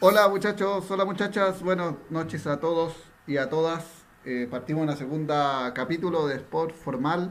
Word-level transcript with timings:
Hola 0.00 0.28
muchachos, 0.28 0.90
hola 0.90 1.04
muchachas, 1.04 1.62
buenas 1.62 1.94
noches 2.10 2.46
a 2.46 2.60
todos 2.60 2.94
y 3.26 3.36
a 3.38 3.48
todas. 3.48 3.84
Eh, 4.24 4.46
partimos 4.50 4.82
en 4.82 4.88
la 4.88 4.96
segunda 4.96 5.72
capítulo 5.74 6.26
de 6.26 6.36
Sport 6.36 6.74
Formal. 6.74 7.30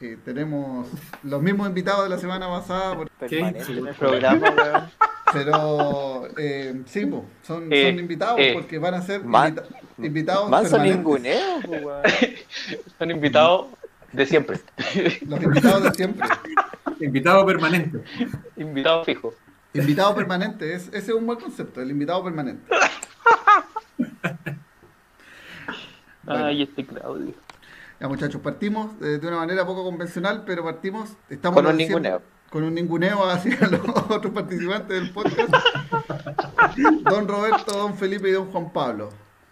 Eh, 0.00 0.16
tenemos 0.24 0.88
los 1.22 1.42
mismos 1.42 1.68
invitados 1.68 2.04
de 2.04 2.10
la 2.10 2.18
semana 2.18 2.48
pasada, 2.48 2.96
por- 2.96 3.10
Permanente 3.10 3.70
el 3.72 3.94
programa, 3.94 4.48
weón. 4.56 4.90
pero 5.32 6.28
eh, 6.38 6.80
sí, 6.86 7.04
po, 7.04 7.26
son, 7.42 7.70
Eh, 7.70 7.90
son 7.90 7.98
invitados 7.98 8.38
eh, 8.40 8.52
porque 8.54 8.78
van 8.78 8.94
a 8.94 9.02
ser 9.02 9.22
man- 9.22 9.48
invita- 9.58 9.68
invitados 9.98 10.48
Manso 10.50 10.70
permanentes. 10.70 10.96
ninguneo, 10.96 11.58
weón. 11.84 12.02
Son 12.98 13.10
invitados 13.10 13.66
de 14.12 14.26
siempre. 14.26 14.58
Los 15.26 15.42
invitados 15.42 15.82
de 15.82 15.92
siempre. 15.94 16.26
Invitado 17.00 17.44
permanente. 17.46 18.02
Invitados 18.56 19.06
fijos. 19.06 19.34
Invitado 19.72 20.14
permanente, 20.14 20.74
es, 20.74 20.88
ese 20.88 20.98
es 20.98 21.10
un 21.10 21.26
buen 21.26 21.38
concepto, 21.38 21.80
el 21.80 21.90
invitado 21.90 22.22
permanente. 22.24 22.62
Bueno. 26.22 26.44
Ay, 26.44 26.62
este 26.62 26.86
Claudio. 26.86 27.34
Ya 27.98 28.06
muchachos, 28.06 28.40
partimos 28.40 28.92
eh, 29.02 29.18
de 29.18 29.26
una 29.26 29.38
manera 29.38 29.66
poco 29.66 29.82
convencional, 29.84 30.44
pero 30.46 30.62
partimos, 30.62 31.16
estamos 31.28 31.56
Con 31.56 31.66
un 31.66 31.76
ninguneo. 31.76 32.22
Con 32.50 32.62
un 32.64 32.74
ninguneo 32.74 33.24
hacia 33.28 33.58
los 33.70 33.80
otros 34.08 34.32
participantes 34.32 34.88
del 34.88 35.10
podcast. 35.12 35.52
Don 37.02 37.26
Roberto, 37.26 37.72
don 37.76 37.96
Felipe 37.96 38.28
y 38.28 38.32
don 38.32 38.46
Juan 38.50 38.72
Pablo. 38.72 39.08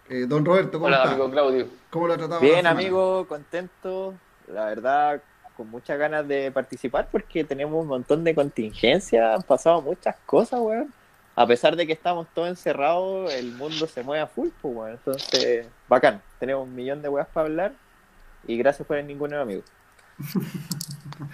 Eh, 0.09 0.27
don 0.29 0.45
Roberto, 0.45 0.73
¿cómo 0.79 0.87
Hola, 0.87 0.99
está? 0.99 1.11
amigo 1.11 1.31
Claudio. 1.31 1.69
¿Cómo 1.91 2.07
lo 2.07 2.15
ha 2.15 2.17
tratado? 2.17 2.41
Bien, 2.41 2.67
amigo, 2.67 3.27
contento. 3.27 4.15
La 4.47 4.67
verdad, 4.67 5.23
con 5.59 5.69
muchas 5.71 5.99
ganas 5.99 6.27
de 6.27 6.53
participar 6.53 7.09
porque 7.11 7.43
tenemos 7.43 7.83
un 7.83 7.89
montón 7.89 8.23
de 8.23 8.33
contingencias. 8.33 9.37
Han 9.37 9.43
pasado 9.43 9.83
muchas 9.83 10.15
cosas, 10.25 10.61
weón. 10.61 10.95
A 11.35 11.47
pesar 11.47 11.75
de 11.75 11.85
que 11.87 11.93
estamos 11.93 12.29
todos 12.33 12.49
encerrados, 12.49 13.33
el 13.35 13.53
mundo 13.53 13.87
se 13.89 14.05
mueve 14.05 14.23
a 14.23 14.29
full, 14.29 14.49
pues, 14.63 14.75
weón. 14.77 14.93
Entonces, 14.93 15.67
bacán. 15.89 16.23
Tenemos 16.39 16.69
un 16.69 16.75
millón 16.75 17.03
de 17.03 17.09
weas 17.09 17.27
para 17.27 17.47
hablar. 17.47 17.73
Y 18.47 18.57
gracias 18.57 18.87
por 18.87 18.97
el 18.97 19.07
ninguneo, 19.07 19.43
amigo. 19.43 19.63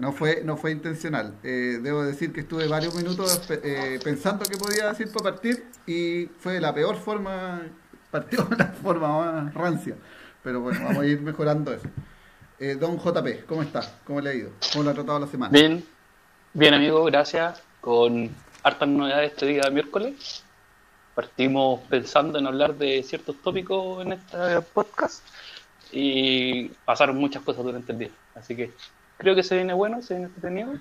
No 0.00 0.10
fue, 0.10 0.42
no 0.42 0.56
fue 0.56 0.72
intencional. 0.72 1.36
Eh, 1.44 1.78
debo 1.80 2.02
decir 2.02 2.32
que 2.32 2.40
estuve 2.40 2.66
varios 2.66 2.92
minutos 2.92 3.48
eh, 3.50 4.00
pensando 4.02 4.44
qué 4.44 4.56
podía 4.56 4.88
decir 4.88 5.12
para 5.12 5.30
partir 5.30 5.64
y 5.86 6.26
fue 6.40 6.60
la 6.60 6.74
peor 6.74 6.96
forma, 6.96 7.62
partió 8.10 8.42
de 8.46 8.56
la 8.58 8.66
forma 8.66 9.42
más 9.42 9.54
rancia. 9.54 9.94
Pero 10.42 10.60
bueno, 10.60 10.80
vamos 10.82 11.04
a 11.04 11.06
ir 11.06 11.20
mejorando 11.20 11.72
eso. 11.72 11.86
Eh, 12.62 12.74
don 12.74 12.98
JP, 12.98 13.46
¿cómo 13.46 13.62
está? 13.62 13.80
¿Cómo 14.04 14.20
le 14.20 14.28
ha 14.28 14.34
ido? 14.34 14.50
¿Cómo 14.70 14.84
lo 14.84 14.90
ha 14.90 14.94
tratado 14.94 15.18
la 15.18 15.26
semana? 15.26 15.50
Bien, 15.50 15.82
bien 16.52 16.74
amigo, 16.74 17.02
gracias. 17.04 17.62
Con 17.80 18.28
hartas 18.62 18.86
novedades 18.86 19.32
este 19.32 19.46
día 19.46 19.70
miércoles. 19.70 20.44
Partimos 21.14 21.80
pensando 21.88 22.38
en 22.38 22.46
hablar 22.46 22.74
de 22.74 23.02
ciertos 23.02 23.40
tópicos 23.40 24.04
en 24.04 24.12
este 24.12 24.60
podcast 24.74 25.24
y 25.90 26.68
pasaron 26.84 27.16
muchas 27.16 27.42
cosas 27.42 27.64
durante 27.64 27.92
el 27.92 27.98
día. 27.98 28.10
Así 28.34 28.54
que 28.54 28.72
creo 29.16 29.34
que 29.34 29.42
se 29.42 29.56
viene 29.56 29.72
bueno, 29.72 30.02
se 30.02 30.12
viene 30.12 30.26
entretenido. 30.26 30.74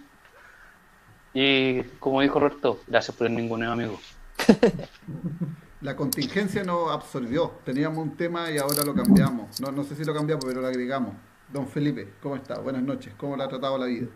Y 1.33 1.83
como 2.01 2.19
dijo 2.19 2.41
Roberto, 2.41 2.81
gracias 2.87 3.15
por 3.15 3.27
el 3.27 3.35
ninguneo, 3.37 3.71
amigo. 3.71 4.01
La 5.79 5.95
contingencia 5.95 6.61
nos 6.65 6.91
absorbió. 6.91 7.53
Teníamos 7.63 7.99
un 7.99 8.17
tema 8.17 8.51
y 8.51 8.57
ahora 8.57 8.83
lo 8.83 8.93
cambiamos. 8.93 9.61
No, 9.61 9.71
no 9.71 9.85
sé 9.85 9.95
si 9.95 10.03
lo 10.03 10.13
cambiamos, 10.13 10.43
pero 10.43 10.59
lo 10.59 10.67
agregamos. 10.67 11.13
Don 11.51 11.67
Felipe, 11.67 12.13
¿cómo 12.21 12.35
está? 12.35 12.59
Buenas 12.59 12.83
noches. 12.83 13.13
¿Cómo 13.17 13.35
le 13.35 13.43
ha 13.43 13.47
tratado 13.47 13.77
la 13.77 13.87
vida? 13.87 14.07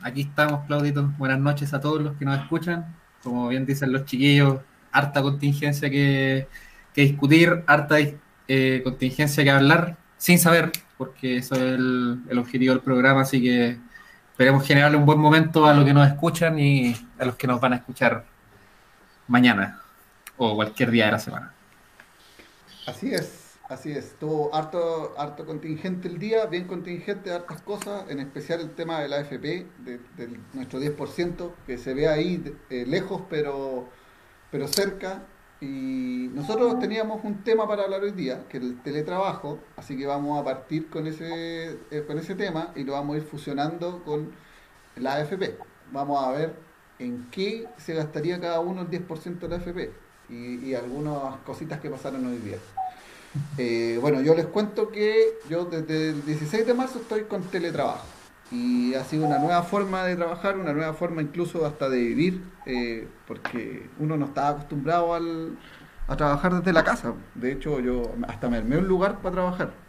Aquí 0.00 0.22
estamos, 0.22 0.66
Claudito. 0.66 1.12
Buenas 1.18 1.38
noches 1.38 1.72
a 1.72 1.80
todos 1.80 2.02
los 2.02 2.16
que 2.16 2.24
nos 2.24 2.38
escuchan. 2.40 2.96
Como 3.22 3.48
bien 3.48 3.64
dicen 3.64 3.92
los 3.92 4.04
chiquillos, 4.04 4.58
harta 4.90 5.22
contingencia 5.22 5.88
que, 5.88 6.48
que 6.92 7.02
discutir, 7.02 7.62
harta 7.66 7.96
eh, 8.48 8.80
contingencia 8.82 9.44
que 9.44 9.50
hablar, 9.50 9.96
sin 10.18 10.38
saber, 10.38 10.72
porque 10.98 11.36
eso 11.36 11.54
es 11.54 11.60
el, 11.60 12.22
el 12.28 12.38
objetivo 12.38 12.74
del 12.74 12.82
programa. 12.82 13.20
Así 13.20 13.40
que 13.40 13.78
esperemos 14.32 14.66
generarle 14.66 14.96
un 14.96 15.06
buen 15.06 15.20
momento 15.20 15.66
a 15.66 15.74
los 15.74 15.84
que 15.84 15.94
nos 15.94 16.08
escuchan 16.08 16.58
y 16.58 16.94
a 17.18 17.24
los 17.24 17.36
que 17.36 17.46
nos 17.46 17.60
van 17.60 17.74
a 17.74 17.76
escuchar 17.76 18.24
mañana 19.28 19.80
o 20.36 20.56
cualquier 20.56 20.90
día 20.90 21.06
de 21.06 21.12
la 21.12 21.18
semana. 21.20 21.54
Así 22.86 23.14
es, 23.14 23.43
así 23.68 23.92
es. 23.92 24.06
Estuvo 24.06 24.54
harto, 24.54 25.14
harto 25.18 25.46
contingente 25.46 26.08
el 26.08 26.18
día, 26.18 26.46
bien 26.46 26.66
contingente, 26.66 27.32
hartas 27.32 27.62
cosas, 27.62 28.08
en 28.10 28.20
especial 28.20 28.60
el 28.60 28.74
tema 28.74 29.00
de 29.00 29.08
la 29.08 29.16
AFP, 29.18 29.66
de, 29.84 30.00
de 30.16 30.38
nuestro 30.52 30.80
10%, 30.80 31.50
que 31.66 31.78
se 31.78 31.94
ve 31.94 32.08
ahí 32.08 32.56
eh, 32.70 32.84
lejos, 32.86 33.22
pero, 33.28 33.88
pero 34.50 34.68
cerca. 34.68 35.22
Y 35.60 36.28
nosotros 36.34 36.78
teníamos 36.78 37.24
un 37.24 37.42
tema 37.42 37.66
para 37.66 37.84
hablar 37.84 38.02
hoy 38.02 38.10
día, 38.10 38.46
que 38.48 38.58
es 38.58 38.64
el 38.64 38.82
teletrabajo, 38.82 39.60
así 39.76 39.96
que 39.96 40.06
vamos 40.06 40.38
a 40.38 40.44
partir 40.44 40.90
con 40.90 41.06
ese, 41.06 41.78
eh, 41.90 42.04
con 42.06 42.18
ese 42.18 42.34
tema 42.34 42.72
y 42.74 42.84
lo 42.84 42.92
vamos 42.92 43.14
a 43.14 43.18
ir 43.18 43.24
fusionando 43.24 44.02
con 44.04 44.32
la 44.96 45.14
AFP. 45.14 45.56
Vamos 45.90 46.22
a 46.22 46.32
ver 46.32 46.54
en 46.98 47.30
qué 47.30 47.66
se 47.78 47.94
gastaría 47.94 48.38
cada 48.40 48.60
uno 48.60 48.82
el 48.82 48.90
10% 48.90 49.38
de 49.38 49.48
la 49.48 49.56
AFP 49.56 49.92
y 50.28 50.74
algunas 50.74 51.36
cositas 51.46 51.80
que 51.80 51.88
pasaron 51.88 52.26
hoy 52.26 52.38
día. 52.38 52.58
Eh, 53.58 53.98
bueno, 54.00 54.20
yo 54.20 54.34
les 54.34 54.46
cuento 54.46 54.90
que 54.90 55.38
yo 55.48 55.64
desde 55.64 56.10
el 56.10 56.24
16 56.24 56.66
de 56.66 56.74
marzo 56.74 57.00
estoy 57.00 57.24
con 57.24 57.42
teletrabajo 57.42 58.06
y 58.50 58.94
ha 58.94 59.04
sido 59.04 59.26
una 59.26 59.38
nueva 59.38 59.62
forma 59.62 60.04
de 60.04 60.16
trabajar, 60.16 60.56
una 60.56 60.72
nueva 60.72 60.94
forma 60.94 61.22
incluso 61.22 61.66
hasta 61.66 61.88
de 61.88 61.98
vivir, 61.98 62.44
eh, 62.66 63.08
porque 63.26 63.88
uno 63.98 64.16
no 64.16 64.26
estaba 64.26 64.50
acostumbrado 64.50 65.14
a 65.14 66.16
trabajar 66.16 66.54
desde 66.54 66.72
la 66.72 66.84
casa. 66.84 67.14
De 67.34 67.52
hecho, 67.52 67.80
yo 67.80 68.14
hasta 68.28 68.48
me 68.48 68.58
armé 68.58 68.78
un 68.78 68.86
lugar 68.86 69.18
para 69.20 69.32
trabajar. 69.32 69.83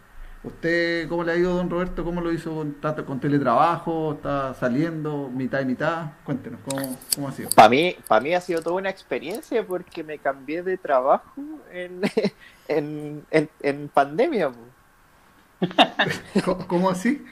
¿Usted 0.46 1.08
cómo 1.08 1.24
le 1.24 1.32
ha 1.32 1.36
ido, 1.36 1.54
don 1.54 1.68
Roberto? 1.68 2.04
¿Cómo 2.04 2.20
lo 2.20 2.32
hizo 2.32 2.54
con, 2.54 2.68
está 2.70 2.94
con 3.04 3.18
teletrabajo? 3.20 4.12
¿Está 4.12 4.54
saliendo 4.54 5.28
mitad 5.28 5.60
y 5.60 5.64
mitad? 5.64 6.12
Cuéntenos, 6.24 6.60
¿cómo, 6.68 6.96
cómo 7.14 7.28
ha 7.28 7.32
sido? 7.32 7.50
Para 7.50 7.68
mí, 7.68 7.96
para 8.06 8.20
mí 8.20 8.34
ha 8.34 8.40
sido 8.40 8.62
toda 8.62 8.76
una 8.76 8.90
experiencia 8.90 9.66
porque 9.66 10.04
me 10.04 10.18
cambié 10.18 10.62
de 10.62 10.78
trabajo 10.78 11.32
en, 11.72 12.00
en, 12.68 13.24
en, 13.30 13.50
en 13.60 13.88
pandemia. 13.88 14.52
¿Cómo, 16.44 16.66
cómo 16.68 16.90
así? 16.90 17.24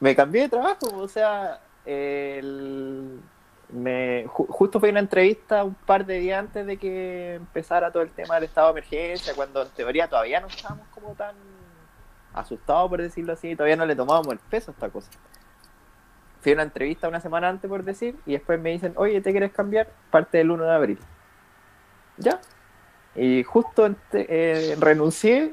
Me 0.00 0.16
cambié 0.16 0.42
de 0.42 0.48
trabajo, 0.48 0.86
o 0.96 1.06
sea, 1.08 1.60
el- 1.84 3.20
me, 3.68 4.26
ju- 4.26 4.46
justo 4.48 4.80
fue 4.80 4.90
una 4.90 5.00
entrevista 5.00 5.64
un 5.64 5.74
par 5.74 6.04
de 6.04 6.18
días 6.18 6.40
antes 6.40 6.66
de 6.66 6.76
que 6.76 7.34
empezara 7.36 7.90
todo 7.90 8.02
el 8.02 8.10
tema 8.10 8.34
del 8.34 8.44
estado 8.44 8.66
de 8.66 8.72
emergencia, 8.80 9.32
cuando 9.34 9.62
en 9.62 9.68
teoría 9.70 10.08
todavía 10.08 10.40
no 10.40 10.48
estábamos 10.48 10.86
como 10.88 11.14
tan 11.14 11.34
asustados, 12.34 12.88
por 12.88 13.00
decirlo 13.00 13.32
así, 13.32 13.54
todavía 13.56 13.76
no 13.76 13.86
le 13.86 13.94
tomábamos 13.96 14.32
el 14.32 14.38
peso 14.38 14.70
a 14.70 14.74
esta 14.74 14.88
cosa. 14.88 15.10
Fui 16.40 16.52
a 16.52 16.54
una 16.56 16.64
entrevista 16.64 17.08
una 17.08 17.20
semana 17.20 17.48
antes, 17.48 17.68
por 17.68 17.84
decir, 17.84 18.16
y 18.26 18.32
después 18.32 18.60
me 18.60 18.70
dicen, 18.70 18.92
oye, 18.96 19.20
¿te 19.20 19.30
quieres 19.30 19.52
cambiar? 19.52 19.88
Parte 20.10 20.38
del 20.38 20.50
1 20.50 20.64
de 20.64 20.72
abril. 20.72 20.98
Ya. 22.16 22.40
Y 23.14 23.42
justo 23.44 23.94
eh, 24.12 24.76
renuncié 24.80 25.52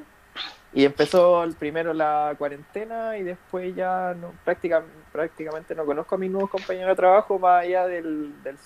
y 0.73 0.85
empezó 0.85 1.45
primero 1.57 1.94
la 1.94 2.34
cuarentena 2.38 3.18
y 3.18 3.23
después 3.23 3.75
ya 3.75 4.16
no, 4.19 4.34
práctica- 4.45 4.84
prácticamente 5.12 5.75
no 5.75 5.85
conozco 5.85 6.16
a 6.16 6.18
mis 6.18 6.31
nuevos 6.31 6.50
compañeros 6.50 6.89
de 6.89 6.95
trabajo 6.95 7.38
más 7.39 7.63
allá 7.63 7.85
del, 7.88 8.34
del. 8.44 8.57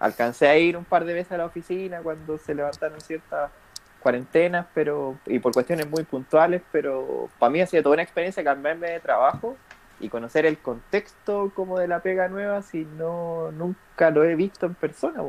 Alcancé 0.00 0.48
a 0.48 0.56
ir 0.58 0.76
un 0.76 0.84
par 0.84 1.04
de 1.04 1.14
veces 1.14 1.32
a 1.32 1.36
la 1.36 1.44
oficina 1.46 2.00
cuando 2.02 2.36
se 2.38 2.54
levantaron 2.54 3.00
ciertas 3.00 3.50
cuarentenas, 4.02 4.66
pero 4.74 5.16
y 5.26 5.38
por 5.38 5.52
cuestiones 5.54 5.88
muy 5.88 6.04
puntuales, 6.04 6.62
pero 6.72 7.30
para 7.38 7.50
mí 7.50 7.60
ha 7.60 7.66
sido 7.66 7.82
toda 7.84 7.94
una 7.94 8.02
experiencia 8.02 8.44
cambiarme 8.44 8.90
de 8.90 9.00
trabajo 9.00 9.56
y 10.00 10.08
conocer 10.08 10.46
el 10.46 10.58
contexto 10.58 11.52
como 11.54 11.78
de 11.78 11.88
la 11.88 12.00
pega 12.02 12.28
nueva 12.28 12.62
si 12.62 12.84
no 12.84 13.52
nunca 13.52 14.10
lo 14.10 14.24
he 14.24 14.34
visto 14.36 14.66
en 14.66 14.74
persona. 14.74 15.22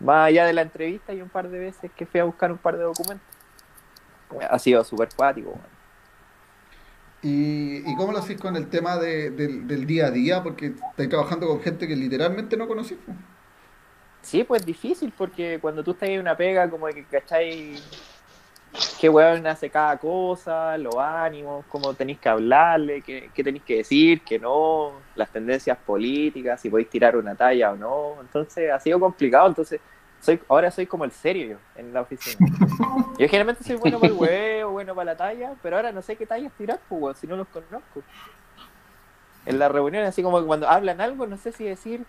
Más 0.00 0.28
allá 0.28 0.46
de 0.46 0.52
la 0.52 0.62
entrevista 0.62 1.12
y 1.12 1.22
un 1.22 1.28
par 1.30 1.48
de 1.48 1.58
veces 1.58 1.90
que 1.96 2.06
fui 2.06 2.20
a 2.20 2.24
buscar 2.24 2.52
un 2.52 2.58
par 2.58 2.76
de 2.76 2.84
documentos. 2.84 3.26
Ha 4.50 4.58
sido 4.58 4.84
súper 4.84 5.08
cuático. 5.16 5.58
¿Y, 7.22 7.78
y 7.90 7.96
cómo 7.96 8.12
lo 8.12 8.18
hacéis 8.18 8.40
con 8.40 8.54
el 8.56 8.68
tema 8.68 8.96
de- 8.96 9.30
del, 9.30 9.66
del 9.66 9.86
día 9.86 10.06
a 10.06 10.10
día? 10.10 10.42
Porque 10.42 10.66
estáis 10.90 11.08
trabajando 11.08 11.48
con 11.48 11.60
gente 11.60 11.88
que 11.88 11.96
literalmente 11.96 12.56
no 12.56 12.68
conocís. 12.68 12.98
Sí, 14.22 14.44
pues 14.44 14.64
difícil 14.64 15.12
porque 15.16 15.58
cuando 15.60 15.82
tú 15.82 15.92
estás 15.92 16.08
en 16.08 16.20
una 16.20 16.36
pega, 16.36 16.68
como 16.68 16.86
que 16.86 17.04
cachai 17.04 17.76
qué 19.00 19.08
weón 19.08 19.46
hace 19.46 19.70
cada 19.70 19.96
cosa, 19.96 20.76
los 20.78 20.96
ánimos, 20.96 21.64
cómo 21.68 21.94
tenéis 21.94 22.18
que 22.18 22.28
hablarle, 22.28 23.02
qué, 23.02 23.30
qué 23.34 23.44
tenéis 23.44 23.64
que 23.64 23.76
decir, 23.78 24.22
que 24.22 24.38
no, 24.38 24.92
las 25.14 25.30
tendencias 25.30 25.78
políticas, 25.78 26.60
si 26.60 26.68
podéis 26.68 26.90
tirar 26.90 27.16
una 27.16 27.34
talla 27.34 27.72
o 27.72 27.76
no. 27.76 28.20
Entonces 28.20 28.70
ha 28.70 28.78
sido 28.80 29.00
complicado. 29.00 29.48
Entonces 29.48 29.80
soy 30.20 30.40
ahora 30.48 30.70
soy 30.70 30.86
como 30.86 31.04
el 31.04 31.12
serio 31.12 31.48
yo 31.48 31.80
en 31.80 31.92
la 31.92 32.00
oficina. 32.02 32.46
Yo 33.18 33.28
generalmente 33.28 33.64
soy 33.64 33.76
bueno 33.76 34.00
para 34.00 34.12
el 34.12 34.18
huevo, 34.18 34.72
bueno 34.72 34.94
para 34.94 35.12
la 35.12 35.16
talla, 35.16 35.54
pero 35.62 35.76
ahora 35.76 35.92
no 35.92 36.02
sé 36.02 36.16
qué 36.16 36.26
tallas 36.26 36.52
tirar, 36.58 36.80
pues, 36.88 37.18
si 37.18 37.26
no 37.26 37.36
los 37.36 37.46
conozco. 37.48 38.02
En 39.46 39.58
las 39.58 39.70
reuniones, 39.70 40.10
así 40.10 40.22
como 40.22 40.44
cuando 40.44 40.68
hablan 40.68 41.00
algo, 41.00 41.26
no 41.26 41.36
sé 41.36 41.52
si 41.52 41.64
decir 41.64 42.04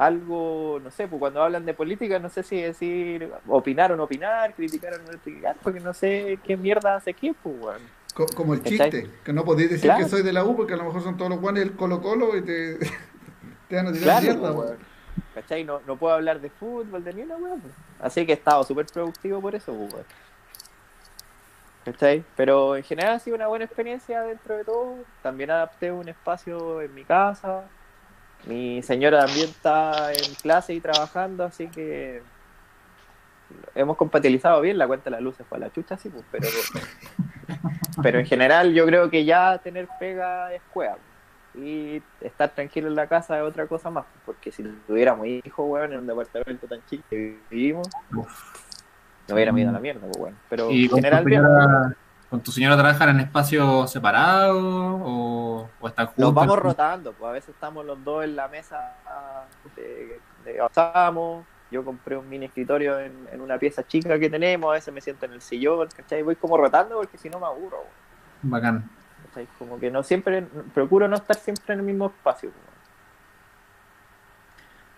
algo, 0.00 0.80
no 0.82 0.90
sé, 0.90 1.06
pues 1.08 1.20
cuando 1.20 1.42
hablan 1.42 1.66
de 1.66 1.74
política, 1.74 2.18
no 2.18 2.30
sé 2.30 2.42
si 2.42 2.58
decir 2.60 3.30
opinar 3.46 3.92
o 3.92 3.96
no 3.96 4.04
opinar, 4.04 4.54
criticar 4.54 4.94
o 4.94 4.98
no 4.98 5.04
criticar, 5.20 5.56
porque 5.62 5.78
no 5.80 5.92
sé 5.92 6.38
qué 6.42 6.56
mierda 6.56 6.96
hace 6.96 7.12
quién, 7.12 7.34
pues, 7.42 7.54
weón. 7.60 7.82
Co- 8.14 8.24
Como 8.34 8.54
el 8.54 8.62
chiste, 8.62 9.08
que 9.22 9.32
no 9.34 9.44
podéis 9.44 9.68
decir 9.70 9.90
Claro. 9.90 10.02
que 10.04 10.08
soy 10.10 10.22
de 10.22 10.32
la 10.32 10.42
U 10.44 10.56
porque 10.56 10.72
a 10.72 10.76
lo 10.78 10.84
mejor 10.84 11.02
son 11.02 11.16
todos 11.18 11.30
los 11.30 11.40
guanes 11.40 11.64
del 11.64 11.76
Colo 11.76 12.00
Colo 12.00 12.34
y 12.36 12.40
te, 12.42 12.78
te 13.68 13.76
van 13.76 13.88
a 13.88 13.92
tirar 13.92 14.02
Claro, 14.04 14.22
mierda. 14.22 14.40
pues, 14.40 14.54
weón. 14.54 14.66
weón. 14.68 14.78
¿Cachai? 15.34 15.64
No, 15.64 15.80
no 15.86 15.96
puedo 15.96 16.14
hablar 16.14 16.40
de 16.40 16.48
fútbol, 16.48 17.04
de 17.04 17.12
ni 17.12 17.22
una 17.22 17.36
weón. 17.36 17.60
pues. 17.60 17.74
Así 18.00 18.24
que 18.24 18.32
he 18.32 18.36
estado 18.36 18.64
súper 18.64 18.86
productivo 18.86 19.38
por 19.42 19.54
eso, 19.54 19.74
pues, 19.74 19.92
weón. 19.92 20.06
¿Cachai? 21.84 22.24
Pero 22.36 22.76
en 22.76 22.82
general 22.84 23.14
ha 23.14 23.18
sido 23.18 23.36
una 23.36 23.48
buena 23.48 23.64
experiencia 23.66 24.22
dentro 24.22 24.56
de 24.56 24.64
todo. 24.64 24.96
También 25.22 25.50
adapté 25.50 25.92
un 25.92 26.08
espacio 26.08 26.80
en 26.82 26.94
mi 26.94 27.04
casa. 27.04 27.64
Mi 28.46 28.82
señora 28.82 29.26
también 29.26 29.48
está 29.48 30.12
en 30.12 30.34
clase 30.40 30.74
y 30.74 30.80
trabajando, 30.80 31.44
así 31.44 31.68
que 31.68 32.22
hemos 33.74 33.96
compatibilizado 33.96 34.60
bien. 34.60 34.78
La 34.78 34.86
cuenta 34.86 35.04
de 35.04 35.10
la 35.10 35.20
luz 35.20 35.36
se 35.36 35.44
fue 35.44 35.58
a 35.58 35.60
la 35.62 35.72
chucha, 35.72 35.96
sí, 35.96 36.08
pues, 36.08 36.24
pero, 36.30 36.46
pero 38.02 38.18
en 38.18 38.26
general 38.26 38.72
yo 38.72 38.86
creo 38.86 39.10
que 39.10 39.24
ya 39.24 39.58
tener 39.58 39.88
pega 39.98 40.52
es 40.54 40.62
juega. 40.72 40.96
Y 41.54 42.00
estar 42.20 42.50
tranquilo 42.50 42.86
en 42.86 42.94
la 42.94 43.08
casa 43.08 43.36
es 43.38 43.42
otra 43.42 43.66
cosa 43.66 43.90
más, 43.90 44.04
porque 44.24 44.52
si 44.52 44.62
tuviéramos 44.86 45.26
hijos, 45.26 45.66
weón, 45.68 45.92
en 45.92 45.98
un 45.98 46.06
departamento 46.06 46.66
tan 46.68 46.80
chico 46.86 47.02
que 47.10 47.38
vivimos, 47.50 47.88
no 48.12 49.34
hubiéramos 49.34 49.60
ido 49.60 49.70
a 49.70 49.72
la 49.72 49.80
mierda, 49.80 50.00
pues, 50.06 50.16
weón. 50.16 50.36
Pero 50.48 50.70
¿Y 50.70 50.84
en 50.84 50.90
general 50.90 51.24
bien. 51.24 51.42
Con 52.30 52.40
tu 52.40 52.52
señora 52.52 52.76
trabajan 52.76 53.08
en 53.08 53.20
espacios 53.20 53.90
separados 53.90 54.56
o, 54.56 55.68
o 55.80 55.88
están 55.88 56.06
juntos? 56.06 56.24
Nos 56.24 56.34
vamos 56.34 56.58
rotando, 56.58 57.12
pues 57.12 57.28
a 57.28 57.32
veces 57.32 57.50
estamos 57.50 57.84
los 57.84 58.02
dos 58.04 58.22
en 58.24 58.36
la 58.36 58.46
mesa 58.48 58.94
de, 59.76 60.20
de 60.44 60.60
avanzamos. 60.60 61.44
Yo 61.72 61.84
compré 61.84 62.16
un 62.16 62.28
mini 62.28 62.46
escritorio 62.46 62.98
en, 62.98 63.28
en 63.32 63.40
una 63.40 63.58
pieza 63.58 63.86
chica 63.86 64.18
que 64.18 64.30
tenemos, 64.30 64.70
a 64.70 64.74
veces 64.74 64.92
me 64.94 65.00
siento 65.00 65.26
en 65.26 65.32
el 65.32 65.40
sillón, 65.40 65.88
¿cachai? 65.94 66.22
Voy 66.22 66.36
como 66.36 66.56
rotando 66.56 66.96
porque 66.96 67.18
si 67.18 67.28
no 67.28 67.38
me 67.38 67.46
aburro, 67.46 67.84
Bacán. 68.42 68.88
¿cachai? 69.26 69.46
Como 69.58 69.78
que 69.78 69.90
no 69.90 70.02
siempre, 70.02 70.42
procuro 70.72 71.08
no 71.08 71.16
estar 71.16 71.36
siempre 71.36 71.74
en 71.74 71.80
el 71.80 71.86
mismo 71.86 72.06
espacio. 72.06 72.50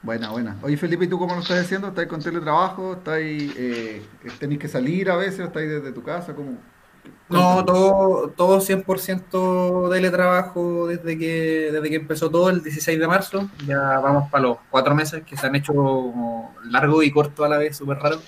Buena, 0.03 0.31
buena. 0.31 0.57
Oye, 0.63 0.77
Felipe, 0.77 1.05
¿y 1.05 1.09
tú 1.09 1.19
cómo 1.19 1.35
lo 1.35 1.41
estás 1.41 1.61
haciendo? 1.61 1.89
¿Estás 1.89 2.07
con 2.07 2.21
teletrabajo? 2.21 2.95
¿Estás 2.95 3.19
eh, 3.21 4.03
¿Tenés 4.41 4.59
que 4.59 4.69
salir 4.69 5.11
a 5.11 5.17
veces? 5.17 5.41
¿Estás 5.41 5.63
desde 5.63 5.93
tu 5.93 6.03
casa? 6.03 6.35
¿Cómo? 6.35 6.59
No, 7.29 7.65
todo, 7.65 8.29
todo 8.37 8.61
100% 8.61 9.91
teletrabajo 9.91 10.87
desde 10.89 11.19
que, 11.19 11.71
desde 11.73 11.89
que 11.89 11.97
empezó 11.97 12.31
todo 12.31 12.51
el 12.51 12.63
16 12.63 12.99
de 12.99 13.09
marzo. 13.09 13.49
Ya 13.67 13.79
vamos 14.01 14.31
para 14.31 14.43
los 14.43 14.59
cuatro 14.71 14.95
meses 14.95 15.23
que 15.25 15.37
se 15.37 15.47
han 15.47 15.55
hecho 15.55 15.73
largo 16.65 17.03
y 17.03 17.11
corto 17.11 17.45
a 17.45 17.49
la 17.49 17.57
vez, 17.57 17.77
súper 17.77 17.99
raro. 17.99 18.21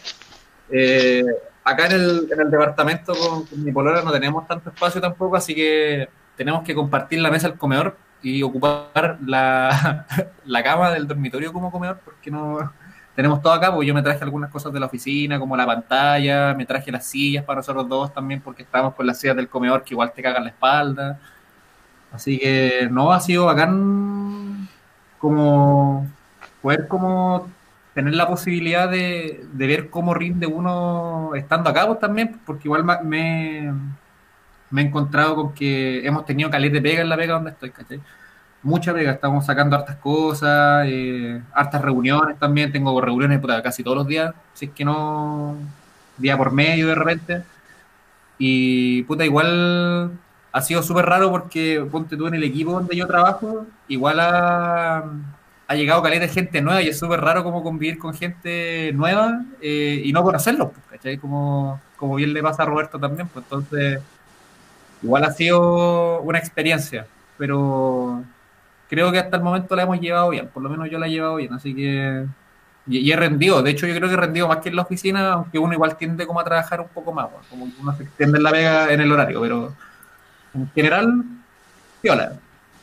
Eh, 0.70 1.24
acá 1.62 1.86
en 1.86 1.92
el, 1.92 2.28
en 2.32 2.40
el 2.40 2.50
departamento 2.50 3.14
con, 3.14 3.44
con 3.46 3.62
mi 3.62 3.72
polola 3.72 4.02
no 4.02 4.10
tenemos 4.10 4.46
tanto 4.46 4.70
espacio 4.70 5.00
tampoco, 5.00 5.36
así 5.36 5.54
que 5.54 6.08
tenemos 6.36 6.64
que 6.64 6.74
compartir 6.74 7.20
la 7.20 7.30
mesa 7.30 7.48
del 7.48 7.58
comedor 7.58 7.96
y 8.22 8.42
ocupar 8.42 9.18
la, 9.26 10.06
la 10.46 10.62
cama 10.62 10.90
del 10.90 11.06
dormitorio 11.06 11.52
como 11.52 11.70
comedor 11.70 12.00
porque 12.04 12.30
no 12.30 12.72
tenemos 13.14 13.40
todo 13.40 13.52
acá, 13.52 13.70
porque 13.70 13.86
yo 13.86 13.94
me 13.94 14.02
traje 14.02 14.24
algunas 14.24 14.50
cosas 14.50 14.72
de 14.72 14.80
la 14.80 14.86
oficina, 14.86 15.38
como 15.38 15.56
la 15.56 15.66
pantalla, 15.66 16.54
me 16.54 16.66
traje 16.66 16.90
las 16.90 17.06
sillas 17.06 17.44
para 17.44 17.58
nosotros 17.58 17.88
dos 17.88 18.12
también, 18.12 18.40
porque 18.40 18.62
estábamos 18.62 18.94
con 18.94 19.06
las 19.06 19.20
sillas 19.20 19.36
del 19.36 19.48
comedor 19.48 19.84
que 19.84 19.94
igual 19.94 20.12
te 20.12 20.22
cagan 20.22 20.44
la 20.44 20.50
espalda. 20.50 21.20
Así 22.12 22.38
que 22.38 22.88
no, 22.90 23.12
ha 23.12 23.20
sido 23.20 23.46
bacán 23.46 24.68
como 25.18 26.06
poder 26.62 26.88
como 26.88 27.48
tener 27.94 28.14
la 28.14 28.26
posibilidad 28.28 28.88
de, 28.88 29.46
de 29.52 29.66
ver 29.66 29.90
cómo 29.90 30.14
rinde 30.14 30.46
uno 30.46 31.32
estando 31.34 31.70
acá 31.70 31.86
pues, 31.86 32.00
también, 32.00 32.40
porque 32.44 32.68
igual 32.68 32.84
me, 33.04 33.72
me 34.70 34.82
he 34.82 34.84
encontrado 34.86 35.36
con 35.36 35.54
que 35.54 36.04
hemos 36.06 36.26
tenido 36.26 36.50
caleta 36.50 36.74
de 36.74 36.82
pega 36.82 37.02
en 37.02 37.08
la 37.08 37.16
pega 37.16 37.34
donde 37.34 37.50
estoy, 37.50 37.70
¿cachai? 37.70 38.00
Mucha 38.64 38.94
pega, 38.94 39.12
estamos 39.12 39.44
sacando 39.44 39.76
hartas 39.76 39.96
cosas, 39.96 40.86
eh, 40.88 41.40
hartas 41.52 41.82
reuniones 41.82 42.38
también, 42.38 42.72
tengo 42.72 42.98
reuniones 42.98 43.38
puta, 43.38 43.62
casi 43.62 43.84
todos 43.84 43.98
los 43.98 44.06
días, 44.06 44.34
si 44.54 44.66
es 44.66 44.72
que 44.72 44.86
no 44.86 45.56
día 46.16 46.36
por 46.38 46.50
medio 46.50 46.88
de 46.88 46.94
repente. 46.94 47.42
Y 48.38 49.02
puta, 49.04 49.24
igual 49.24 50.12
ha 50.52 50.62
sido 50.62 50.82
súper 50.82 51.04
raro 51.06 51.30
porque 51.30 51.86
ponte 51.90 52.16
tú 52.16 52.26
en 52.26 52.34
el 52.34 52.44
equipo 52.44 52.72
donde 52.72 52.96
yo 52.96 53.06
trabajo, 53.06 53.66
igual 53.88 54.18
ha, 54.20 55.04
llegado 55.74 56.02
caleta 56.02 56.22
de 56.26 56.32
gente 56.32 56.62
nueva 56.62 56.80
y 56.82 56.88
es 56.88 56.98
súper 56.98 57.20
raro 57.20 57.44
como 57.44 57.62
convivir 57.62 57.98
con 57.98 58.14
gente 58.14 58.92
nueva 58.94 59.42
eh, 59.60 60.00
y 60.04 60.12
no 60.12 60.22
conocerlos, 60.22 60.70
pues, 60.72 60.86
¿cachai? 60.90 61.18
Como, 61.18 61.80
como 61.96 62.14
bien 62.14 62.32
le 62.32 62.42
pasa 62.42 62.62
a 62.62 62.66
Roberto 62.66 62.98
también, 62.98 63.28
pues 63.28 63.44
entonces 63.44 64.00
igual 65.02 65.24
ha 65.24 65.32
sido 65.32 66.20
una 66.22 66.38
experiencia, 66.38 67.06
pero 67.36 68.24
creo 68.94 69.12
que 69.12 69.18
hasta 69.18 69.36
el 69.36 69.42
momento 69.42 69.76
la 69.76 69.82
hemos 69.82 70.00
llevado 70.00 70.30
bien, 70.30 70.48
por 70.48 70.62
lo 70.62 70.70
menos 70.70 70.88
yo 70.90 70.98
la 70.98 71.06
he 71.06 71.10
llevado 71.10 71.36
bien, 71.36 71.52
así 71.52 71.74
que... 71.74 72.24
Y, 72.86 72.98
y 72.98 73.12
he 73.12 73.16
rendido, 73.16 73.62
de 73.62 73.70
hecho 73.70 73.86
yo 73.86 73.94
creo 73.96 74.08
que 74.08 74.14
he 74.14 74.18
rendido 74.18 74.46
más 74.46 74.58
que 74.58 74.68
en 74.68 74.76
la 74.76 74.82
oficina, 74.82 75.32
aunque 75.32 75.58
uno 75.58 75.72
igual 75.72 75.96
tiende 75.96 76.26
como 76.26 76.40
a 76.40 76.44
trabajar 76.44 76.80
un 76.80 76.88
poco 76.88 77.12
más, 77.12 77.28
pues, 77.28 77.46
como 77.48 77.66
uno 77.80 77.96
se 77.96 78.04
extiende 78.04 78.38
en 78.38 78.42
la 78.44 78.50
pega 78.50 78.92
en 78.92 79.00
el 79.00 79.10
horario, 79.10 79.40
pero 79.40 79.74
en 80.54 80.70
general, 80.74 81.24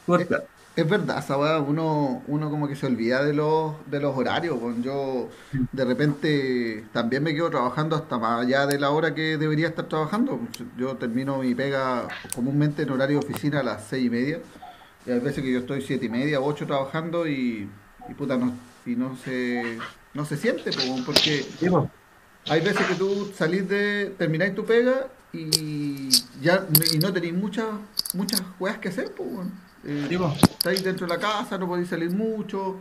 súper 0.05 0.27
piola. 0.27 0.43
Es 0.73 0.89
verdad, 0.89 1.19
esa 1.19 1.59
uno, 1.59 2.23
uno 2.27 2.49
como 2.49 2.65
que 2.65 2.77
se 2.77 2.85
olvida 2.85 3.23
de 3.23 3.33
los, 3.33 3.73
de 3.87 3.99
los 3.99 4.17
horarios. 4.17 4.57
Yo 4.81 5.29
de 5.71 5.85
repente 5.85 6.85
también 6.93 7.23
me 7.23 7.35
quedo 7.35 7.49
trabajando 7.49 7.95
hasta 7.97 8.17
más 8.17 8.41
allá 8.41 8.65
de 8.65 8.79
la 8.79 8.89
hora 8.91 9.13
que 9.13 9.37
debería 9.37 9.67
estar 9.67 9.85
trabajando. 9.85 10.39
Yo 10.77 10.95
termino 10.95 11.39
mi 11.39 11.53
pega 11.53 12.07
comúnmente 12.33 12.83
en 12.83 12.89
horario 12.89 13.19
de 13.19 13.25
oficina 13.25 13.59
a 13.59 13.63
las 13.63 13.83
seis 13.83 14.05
y 14.05 14.09
media. 14.09 14.39
Y 15.05 15.11
hay 15.11 15.19
veces 15.19 15.43
que 15.43 15.51
yo 15.51 15.59
estoy 15.59 15.81
siete 15.81 16.05
y 16.05 16.09
media, 16.09 16.41
ocho 16.41 16.65
trabajando 16.67 17.27
y, 17.27 17.69
y 18.09 18.13
puta, 18.13 18.37
no, 18.37 18.53
y 18.85 18.95
no 18.95 19.15
se, 19.17 19.77
no 20.13 20.25
se 20.25 20.37
siente, 20.37 20.71
porque 21.05 21.45
pues. 21.59 21.73
hay 22.47 22.61
veces 22.61 22.85
que 22.85 22.95
tú 22.95 23.31
salís 23.35 23.67
de, 23.67 24.13
termináis 24.17 24.55
tu 24.55 24.65
pega 24.65 25.07
y 25.33 26.09
ya 26.41 26.67
y 26.93 26.99
no 26.99 27.13
tenéis 27.13 27.33
muchas 27.33 27.67
muchas 28.13 28.43
weas 28.59 28.77
que 28.79 28.89
hacer, 28.89 29.11
pues. 29.15 29.29
Eh, 29.83 30.07
estáis 30.43 30.83
dentro 30.83 31.07
de 31.07 31.13
la 31.13 31.19
casa, 31.19 31.57
no 31.57 31.67
podéis 31.67 31.89
salir 31.89 32.11
mucho, 32.11 32.77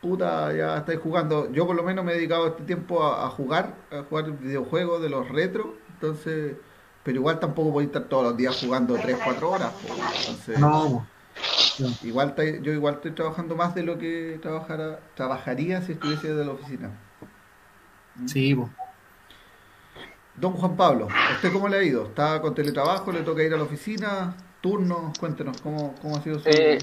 puta, 0.00 0.54
ya 0.54 0.78
estáis 0.78 1.00
jugando. 1.00 1.50
Yo 1.52 1.66
por 1.66 1.76
lo 1.76 1.82
menos 1.82 2.04
me 2.04 2.12
he 2.12 2.16
dedicado 2.16 2.48
este 2.48 2.62
tiempo 2.64 3.02
a, 3.02 3.26
a 3.26 3.30
jugar, 3.30 3.74
a 3.90 4.02
jugar 4.04 4.38
videojuegos 4.38 5.02
de 5.02 5.10
los 5.10 5.28
retro, 5.28 5.76
entonces, 5.94 6.56
pero 7.02 7.18
igual 7.18 7.40
tampoco 7.40 7.72
podéis 7.72 7.88
estar 7.88 8.04
todos 8.04 8.24
los 8.24 8.36
días 8.36 8.56
jugando 8.58 8.98
3, 8.98 9.18
4 9.22 9.50
horas, 9.50 9.72
po, 9.86 9.94
entonces, 9.94 10.58
No, 10.58 11.06
igual 12.02 12.34
yo 12.62 12.72
igual 12.72 12.94
estoy 12.94 13.12
trabajando 13.12 13.56
más 13.56 13.74
de 13.74 13.82
lo 13.82 13.98
que 13.98 14.38
trabajara, 14.40 15.00
trabajaría 15.14 15.82
si 15.82 15.92
estuviese 15.92 16.34
de 16.34 16.44
la 16.44 16.52
oficina. 16.52 16.90
sí, 18.26 18.54
pues. 18.54 18.70
Don 20.36 20.52
Juan 20.54 20.76
Pablo, 20.76 21.06
¿a 21.10 21.34
¿usted 21.34 21.52
cómo 21.52 21.68
le 21.68 21.76
ha 21.78 21.82
ido? 21.82 22.06
¿Está 22.06 22.40
con 22.40 22.54
teletrabajo? 22.54 23.12
¿Le 23.12 23.20
toca 23.20 23.44
ir 23.44 23.54
a 23.54 23.56
la 23.56 23.62
oficina? 23.62 24.34
¿Turnos? 24.60 25.16
Cuéntenos, 25.18 25.60
¿cómo, 25.62 25.94
cómo 26.02 26.16
ha 26.16 26.22
sido 26.22 26.40
su... 26.40 26.48
Eh, 26.48 26.78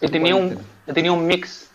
he, 0.00 0.08
tenido 0.08 0.36
un, 0.36 0.58
he 0.88 0.92
tenido 0.92 1.14
un 1.14 1.24
mix, 1.24 1.70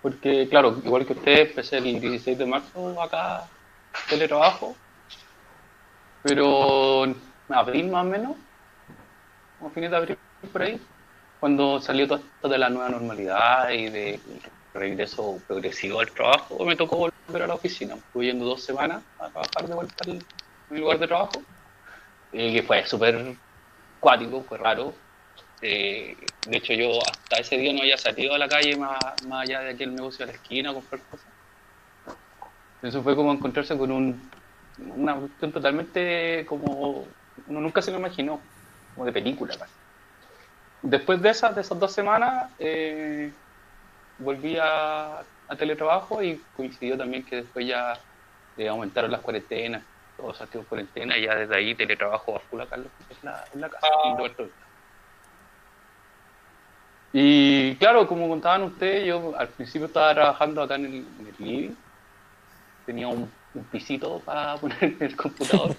porque 0.00 0.48
claro, 0.48 0.80
igual 0.84 1.04
que 1.04 1.14
usted, 1.14 1.48
empecé 1.48 1.78
el 1.78 2.00
16 2.00 2.38
de 2.38 2.46
marzo 2.46 3.02
acá, 3.02 3.48
teletrabajo, 4.08 4.76
pero 6.22 7.04
en 7.04 7.16
abril 7.48 7.90
más 7.90 8.06
o 8.06 8.08
menos, 8.08 8.36
a 9.64 9.70
fines 9.70 9.90
de 9.90 9.96
abril 9.96 10.18
por 10.52 10.62
ahí, 10.62 10.80
cuando 11.40 11.80
salió 11.80 12.06
todo 12.06 12.18
esto 12.18 12.48
de 12.48 12.58
la 12.58 12.68
nueva 12.68 12.88
normalidad 12.88 13.70
y 13.70 13.88
de 13.88 14.20
regreso 14.74 15.40
progresivo 15.46 16.00
al 16.00 16.10
trabajo, 16.10 16.64
me 16.64 16.76
tocó 16.76 16.96
volver 16.96 17.42
a 17.42 17.46
la 17.46 17.54
oficina. 17.54 17.94
Estuve 17.94 18.26
yendo 18.26 18.44
dos 18.44 18.62
semanas 18.62 19.02
a 19.18 19.28
trabajar 19.28 19.68
de 19.68 19.74
vuelta 19.74 20.04
al 20.04 20.18
mi 20.68 20.80
lugar 20.80 20.98
de 20.98 21.06
trabajo, 21.06 21.42
y 22.32 22.54
que 22.54 22.62
fue 22.62 22.84
súper 22.86 23.36
cuático, 24.00 24.42
fue 24.42 24.58
raro. 24.58 24.92
Eh, 25.62 26.16
de 26.46 26.56
hecho, 26.56 26.72
yo 26.72 26.98
hasta 27.00 27.38
ese 27.38 27.56
día 27.56 27.72
no 27.72 27.80
había 27.80 27.96
salido 27.96 28.34
a 28.34 28.38
la 28.38 28.48
calle 28.48 28.76
más, 28.76 28.98
más 29.28 29.48
allá 29.48 29.60
de 29.60 29.70
aquel 29.70 29.94
negocio 29.94 30.26
de 30.26 30.32
la 30.32 30.38
esquina 30.38 30.70
a 30.70 30.74
comprar 30.74 31.00
cosas. 31.10 31.26
Eso 32.82 33.02
fue 33.02 33.16
como 33.16 33.32
encontrarse 33.32 33.76
con 33.78 33.90
un, 33.90 34.30
una 34.78 35.14
cuestión 35.14 35.52
totalmente 35.52 36.44
como 36.46 37.06
uno 37.46 37.60
nunca 37.60 37.80
se 37.80 37.90
lo 37.90 37.98
imaginó, 37.98 38.40
como 38.94 39.06
de 39.06 39.12
película 39.12 39.56
casi. 39.56 39.85
Después 40.82 41.20
de 41.20 41.30
esas, 41.30 41.54
de 41.54 41.60
esas 41.62 41.78
dos 41.78 41.92
semanas, 41.92 42.50
eh, 42.58 43.32
volví 44.18 44.56
a, 44.58 45.20
a 45.48 45.56
teletrabajo 45.56 46.22
y 46.22 46.40
coincidió 46.56 46.96
también 46.96 47.24
que 47.24 47.36
después 47.36 47.66
ya 47.66 47.98
eh, 48.56 48.68
aumentaron 48.68 49.10
las 49.10 49.20
cuarentenas, 49.20 49.82
todos 50.16 50.40
activos 50.40 50.64
en 50.64 50.68
cuarentena, 50.68 51.16
y 51.18 51.26
ya 51.26 51.34
desde 51.34 51.56
ahí 51.56 51.74
teletrabajo 51.74 52.36
a 52.36 52.40
full 52.40 52.60
acá 52.60 52.76
en 52.76 52.84
la, 53.22 53.44
en 53.52 53.60
la 53.60 53.68
casa. 53.68 53.86
Villa. 54.04 54.48
Y 57.12 57.76
claro, 57.76 58.06
como 58.06 58.28
contaban 58.28 58.62
ustedes, 58.62 59.06
yo 59.06 59.34
al 59.38 59.48
principio 59.48 59.86
estaba 59.86 60.12
trabajando 60.14 60.62
acá 60.62 60.74
en 60.74 60.84
el, 60.86 60.94
en 60.94 61.26
el 61.26 61.34
living. 61.38 61.74
Tenía 62.84 63.08
un, 63.08 63.30
un 63.54 63.64
pisito 63.64 64.20
para 64.20 64.56
poner 64.60 64.82
en 64.82 64.96
el 65.00 65.16
computador. 65.16 65.74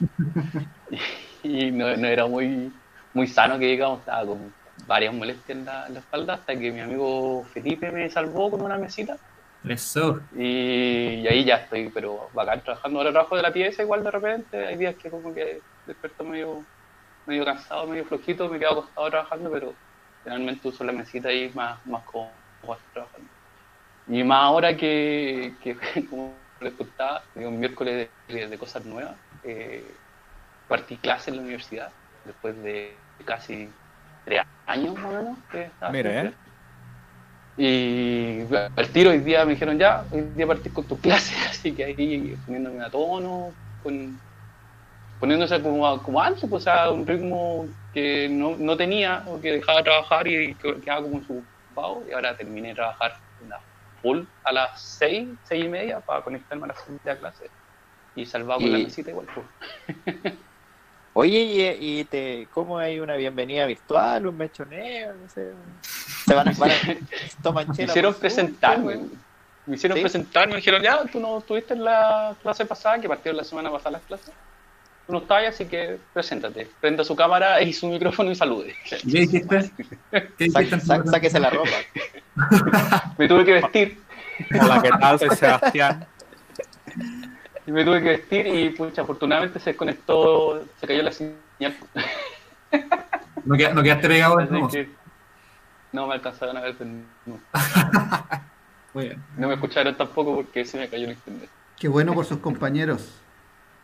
y 1.44 1.72
no, 1.72 1.96
no 1.96 2.08
era 2.08 2.26
muy, 2.26 2.72
muy 3.14 3.28
sano 3.28 3.60
que 3.60 3.66
digamos, 3.66 4.00
estaba 4.00 4.26
con 4.26 4.54
varias 4.88 5.14
molestias 5.14 5.60
en 5.60 5.66
la, 5.66 5.88
en 5.88 5.96
la 5.96 6.02
espalda 6.02 6.36
hasta 6.36 6.58
que 6.60 6.72
mi 6.74 6.82
amigo 6.82 7.46
Felipe 7.46 7.92
me 7.92 8.10
salvó 8.12 8.52
con 8.52 8.62
una 8.64 8.80
mesita. 8.80 9.20
Eso. 9.64 10.28
Y, 10.32 11.16
y 11.22 11.28
ahí 11.28 11.46
ya 11.46 11.58
estoy, 11.58 11.90
pero 11.92 12.30
bacán 12.34 12.64
trabajando. 12.64 13.00
Ahora 13.00 13.12
trabajo 13.12 13.36
de 13.36 13.44
la 13.44 13.54
pieza 13.54 13.84
igual 13.84 14.04
de 14.04 14.12
repente. 14.12 14.68
Hay 14.68 14.78
días 14.78 14.96
que 14.98 15.10
como 15.12 15.34
que 15.34 15.66
despierto 15.86 16.26
medio, 16.26 16.68
medio 17.26 17.46
cansado, 17.46 17.88
medio 17.88 18.06
flojito, 18.06 18.50
me 18.50 18.60
quedo 18.60 18.72
acostado 18.72 19.10
trabajando, 19.10 19.52
pero 19.52 19.80
generalmente 20.24 20.68
uso 20.70 20.84
la 20.86 20.94
mesita 20.94 21.30
ahí 21.30 21.52
más, 21.54 21.86
más 21.86 22.04
cómodo 22.06 22.34
trabajando. 22.94 23.32
Y 24.08 24.24
más 24.24 24.44
ahora 24.44 24.78
que, 24.78 25.58
que 25.62 25.78
como 26.10 26.42
les 26.62 26.74
contaba, 26.76 27.30
un 27.36 27.60
miércoles 27.60 28.10
de, 28.28 28.48
de 28.48 28.58
cosas 28.60 28.86
nuevas. 28.86 29.18
eh, 29.44 29.98
partí 30.68 30.98
clase 31.00 31.32
en 31.32 31.38
la 31.38 31.44
universidad 31.44 31.98
después 32.26 32.58
de 32.64 33.04
casi 33.26 33.78
tres 34.28 34.42
años 34.66 34.96
más 34.96 35.06
o 35.06 35.18
menos 35.18 35.40
que 35.50 35.62
estaba 35.64 35.92
Mira, 35.94 36.24
¿eh? 36.24 36.34
y 37.56 38.42
al 38.76 38.90
tiro 38.92 39.10
hoy 39.12 39.20
día 39.20 39.46
me 39.46 39.54
dijeron 39.54 39.80
ya, 39.80 40.06
hoy 40.12 40.34
día 40.36 40.46
partís 40.46 40.74
con 40.74 40.86
tus 40.86 41.00
clases, 41.00 41.36
así 41.50 41.74
que 41.74 41.86
ahí 41.86 42.36
poniéndome 42.46 42.84
a 42.84 42.90
tono, 42.90 43.56
con, 43.82 44.20
poniéndose 45.18 45.62
como, 45.62 46.04
como 46.04 46.22
antes, 46.22 46.42
pues, 46.50 46.64
o 46.64 46.64
sea, 46.64 46.92
un 46.92 47.08
ritmo 47.08 47.68
que 47.92 48.28
no, 48.30 48.58
no 48.58 48.76
tenía, 48.76 49.24
o 49.28 49.40
que 49.40 49.54
dejaba 49.54 49.80
de 49.80 49.86
trabajar 49.86 50.28
y 50.28 50.56
que- 50.56 50.82
quedaba 50.82 51.04
como 51.04 51.18
ocupado, 51.18 52.06
y 52.08 52.12
ahora 52.12 52.36
terminé 52.36 52.70
de 52.70 52.76
trabajar 52.76 53.14
en 53.40 53.50
la 53.50 53.62
full 54.02 54.24
a 54.44 54.52
las 54.52 54.70
seis, 54.98 55.40
seis 55.44 55.66
y 55.66 55.70
media 55.70 56.02
para 56.02 56.22
conectarme 56.22 56.66
a 56.66 56.68
la 56.68 56.76
siguiente 56.76 57.18
clase 57.18 57.52
y 58.14 58.26
salvado 58.26 58.60
con 58.60 58.72
la 58.74 58.78
mesita 58.80 59.10
igual. 59.10 59.28
Pues. 59.34 60.38
Oye, 61.20 61.40
¿y, 61.82 62.00
y 62.00 62.04
te, 62.04 62.48
cómo 62.54 62.78
hay 62.78 63.00
una 63.00 63.16
bienvenida 63.16 63.66
virtual, 63.66 64.28
un 64.28 64.38
mechoneo? 64.38 65.16
No 65.16 65.28
sé. 65.28 65.52
Se 65.82 66.36
van 66.36 66.48
a, 66.48 66.52
van 66.52 66.70
a 66.70 66.76
toman 67.42 67.68
Me 67.76 67.86
hicieron 67.86 68.14
presentarme. 68.14 69.00
Me 69.66 69.76
hicieron 69.76 69.98
¿Sí? 69.98 70.02
presentarme, 70.04 70.52
me 70.54 70.58
dijeron, 70.58 70.84
ya, 70.84 71.04
tú 71.12 71.20
no 71.20 71.40
estuviste 71.40 71.74
en 71.74 71.86
la 71.86 72.36
clase 72.44 72.66
pasada, 72.68 73.02
que 73.02 73.08
partieron 73.08 73.36
la 73.36 73.44
semana 73.44 73.72
pasada 73.72 73.94
las 73.94 74.02
clases. 74.04 74.32
Tú 75.08 75.14
no 75.14 75.18
estabas, 75.18 75.46
así 75.56 75.66
que 75.66 75.98
preséntate. 76.14 76.68
Prenda 76.80 77.04
su 77.04 77.16
cámara 77.16 77.64
y 77.64 77.74
su 77.74 77.88
micrófono 77.88 78.30
y 78.30 78.36
salude. 78.36 78.76
¿Qué 78.88 78.98
dijiste? 79.22 79.72
¿Qué 80.12 80.30
dijiste 80.38 80.80
sa- 80.82 81.04
sáquese 81.04 81.40
la 81.40 81.50
ropa. 81.50 81.72
Me 83.18 83.28
tuve 83.28 83.44
que 83.44 83.54
vestir. 83.54 84.00
Hola, 84.62 84.84
¿qué 84.84 84.90
tal? 84.90 85.18
Soy 85.18 85.30
Sebastián. 85.36 86.06
Y 87.68 87.72
me 87.72 87.84
tuve 87.84 88.02
que 88.02 88.10
vestir 88.10 88.48
y, 88.48 88.70
pucha, 88.70 89.02
afortunadamente 89.02 89.60
se 89.60 89.72
desconectó, 89.72 90.64
se 90.80 90.88
cayó 90.88 91.04
la 91.04 91.12
señal. 91.12 91.76
No, 93.46 93.56
queda- 93.56 93.74
no 93.74 93.84
quedaste 93.84 94.08
pegado 94.08 94.38
no 95.94 96.06
me 96.08 96.14
alcanzaron 96.16 96.58
a 96.58 96.62
ver, 96.62 96.76
no, 97.26 97.40
Muy 98.94 99.06
bien. 99.06 99.24
no 99.38 99.48
me 99.48 99.54
escucharon 99.56 99.96
tampoco 99.96 100.36
porque 100.36 100.66
se 100.66 100.78
me 100.78 100.90
cayó 100.90 101.06
el 101.06 101.12
internet. 101.12 101.50
Qué 101.78 101.88
bueno 101.88 102.14
por 102.14 102.26
sus 102.26 102.40
compañeros. 102.40 103.20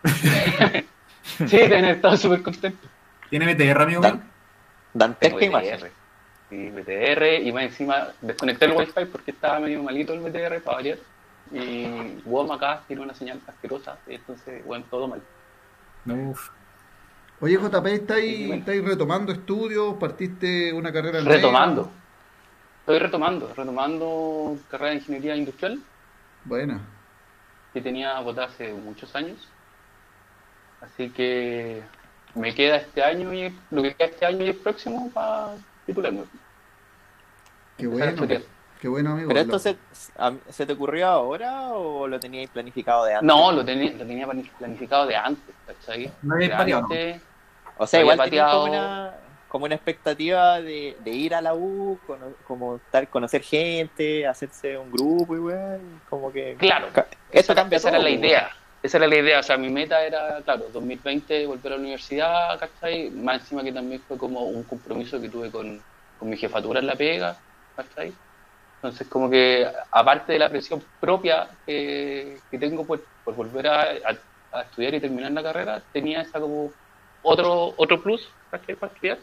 Sí, 1.24 1.56
deben 1.58 1.86
haber 1.86 1.96
estado 1.96 2.18
súper 2.18 2.44
contentos. 2.44 2.90
¿Tiene 3.30 3.54
BTR, 3.54 3.82
amigo? 3.82 4.02
Dan-? 4.02 4.22
Dantesca 4.94 5.46
imagen. 5.46 5.78
BTR. 5.80 5.92
Sí, 6.50 6.70
BTR 6.70 7.40
y 7.48 7.52
más 7.54 7.63
encima 7.63 8.08
desconecté 8.20 8.66
el 8.66 8.74
wifi 8.74 9.06
porque 9.10 9.32
estaba 9.32 9.62
medio 9.62 9.82
malito 9.82 10.13
el 10.13 10.20
BTR 10.20 10.62
para 10.62 10.78
variar. 10.78 10.98
Y 11.52 12.22
WOM 12.26 12.52
acá 12.52 12.84
tiene 12.88 13.02
una 13.02 13.14
señal 13.14 13.42
asquerosa, 13.46 13.98
y 14.08 14.16
entonces, 14.16 14.66
bueno, 14.66 14.86
todo 14.90 15.08
mal. 15.08 15.22
Uf. 16.06 16.50
Oye, 17.40 17.58
JP, 17.58 17.86
¿estáis, 17.88 18.52
estáis 18.54 18.84
retomando 18.84 19.32
estudios? 19.32 19.96
¿Partiste 19.96 20.72
una 20.74 20.92
carrera 20.94 21.20
nueva? 21.20 21.36
Retomando. 21.36 21.92
Estoy 22.80 23.00
retomando, 23.00 23.54
retomando 23.56 24.58
carrera 24.70 24.92
de 24.92 24.98
ingeniería 24.98 25.36
industrial 25.38 25.80
Bueno, 26.44 26.82
que 27.74 27.82
tenía 27.82 28.20
votada 28.20 28.48
hace 28.48 28.74
muchos 28.74 29.16
años. 29.16 29.48
Así 30.82 31.10
que 31.10 31.82
me 32.36 32.54
queda 32.54 32.78
este 32.78 33.04
año 33.04 33.34
y 33.34 33.58
lo 33.72 33.82
que 33.84 33.96
queda 33.96 34.10
este 34.10 34.26
año 34.26 34.44
y 34.46 34.50
el 34.50 34.56
próximo 34.56 35.10
para 35.14 35.56
titularme. 35.86 36.24
qué 37.78 37.86
Empezar 37.86 38.10
a 38.10 38.12
bueno. 38.14 38.53
Estudiar. 38.84 38.84
Qué 38.84 38.88
bueno, 38.90 39.12
amigo. 39.12 39.28
¿Pero 39.30 39.40
esto 39.40 39.52
Lo- 39.54 39.60
se, 39.60 39.78
a- 40.18 40.34
se 40.50 40.66
te 40.66 40.74
ocurrió 40.74 41.08
ahora 41.08 41.70
o 41.74 42.08
lo 42.08 42.20
teníais 42.20 42.50
planificado 42.50 43.06
de 43.06 43.13
antes? 43.13 43.28
No, 43.28 43.52
lo 43.52 43.63
tenía, 43.63 43.92
lo 43.92 44.06
tenía 44.06 44.28
planificado 44.58 45.08
de 45.08 45.16
antes, 45.16 45.56
¿cachai? 45.66 46.12
No 46.22 46.36
De 46.36 46.50
pateado. 46.50 46.88
O 47.78 47.88
sea, 47.88 48.02
Había 48.02 48.13
igual 48.13 48.30
tenías 48.30 48.52
como 48.52 48.63
una, 48.66 49.13
como 49.48 49.66
una 49.66 49.75
expectativa 49.75 50.62
de, 50.62 50.96
de 51.00 51.12
ir 51.12 51.34
a 51.34 51.42
la 51.42 51.54
U, 51.56 51.98
cono- 52.06 52.34
como 52.48 52.75
estar, 52.75 53.08
conocer 53.08 53.42
gente, 53.42 54.28
hacerse 54.28 54.78
un 54.78 54.92
grupo 54.92 55.36
igual, 55.36 55.80
como 56.10 56.32
que... 56.32 56.56
Claro, 56.60 56.88
Ca- 56.94 57.08
esa, 57.32 57.40
Eso 57.40 57.56
cambia 57.56 57.78
esa 57.78 57.90
era 57.90 57.98
la 58.00 58.04
pues. 58.06 58.20
idea. 58.20 58.50
Esa 58.84 58.98
era 58.98 59.08
la 59.08 59.16
idea. 59.16 59.40
O 59.40 59.44
sea, 59.44 59.58
mi 59.58 59.70
meta 59.70 60.04
era, 60.04 60.42
claro, 60.44 60.66
2020 60.74 61.48
volver 61.48 61.72
a 61.72 61.75
la 61.78 61.82
universidad, 61.82 62.60
¿cachai? 62.60 63.10
Más 63.12 63.40
encima 63.42 63.63
que 63.63 63.72
también 63.72 64.02
fue 64.08 64.18
como 64.18 64.42
un 64.42 64.63
compromiso 64.63 65.20
que 65.22 65.30
tuve 65.30 65.50
con, 65.50 65.82
con 66.20 66.30
mi 66.30 66.36
jefatura 66.38 66.80
en 66.82 66.88
la 66.88 66.96
pega, 66.96 67.36
¿cachai? 67.78 68.13
Entonces, 68.84 69.08
como 69.08 69.30
que 69.30 69.66
aparte 69.92 70.34
de 70.34 70.40
la 70.40 70.50
presión 70.50 70.84
propia 71.00 71.48
que, 71.66 72.38
que 72.52 72.60
tengo 72.60 72.86
por, 72.86 73.02
por 73.24 73.34
volver 73.34 73.66
a, 73.66 73.94
estudiar 74.62 74.94
y 74.94 75.00
terminar 75.00 75.32
la 75.32 75.42
carrera, 75.42 75.82
tenía 75.94 76.20
esa 76.20 76.42
como 76.42 76.70
otro, 77.22 77.74
otro 77.78 78.04
plus, 78.04 78.28
¿cachai? 78.52 78.75
Para 78.75 78.92
estudiar. 78.92 79.20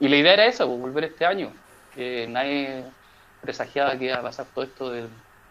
Y 0.00 0.08
la 0.08 0.16
idea 0.16 0.34
era 0.34 0.44
esa, 0.44 0.66
pues, 0.66 0.78
volver 0.78 1.04
este 1.04 1.24
año. 1.24 1.50
Que 1.94 2.26
nadie 2.28 2.84
presagiaba 3.40 3.96
que 3.96 4.04
iba 4.04 4.16
a 4.16 4.22
pasar 4.22 4.44
todo 4.54 4.64
esto 4.64 4.90
de, 4.90 5.08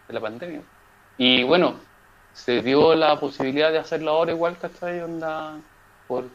la 0.08 0.20
pandemia. 0.20 0.62
Y 1.18 1.42
bueno, 1.42 1.74
se 2.34 2.62
dio 2.62 2.94
la 2.94 3.18
posibilidad 3.18 3.72
de 3.72 3.78
hacerlo 3.78 4.12
ahora 4.12 4.30
igual, 4.30 4.56
¿cachai? 4.58 5.00
Onda 5.00 5.56
por 6.06 6.26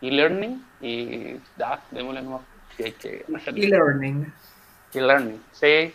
e-learning 0.00 0.64
y 0.80 1.36
ya, 1.58 1.82
démosle 1.90 2.22
nomás 2.22 2.42
hay 2.82 2.92
que. 2.92 3.24
E-learning. 3.46 4.32
E-learning, 4.94 5.40
sí. 5.52 5.94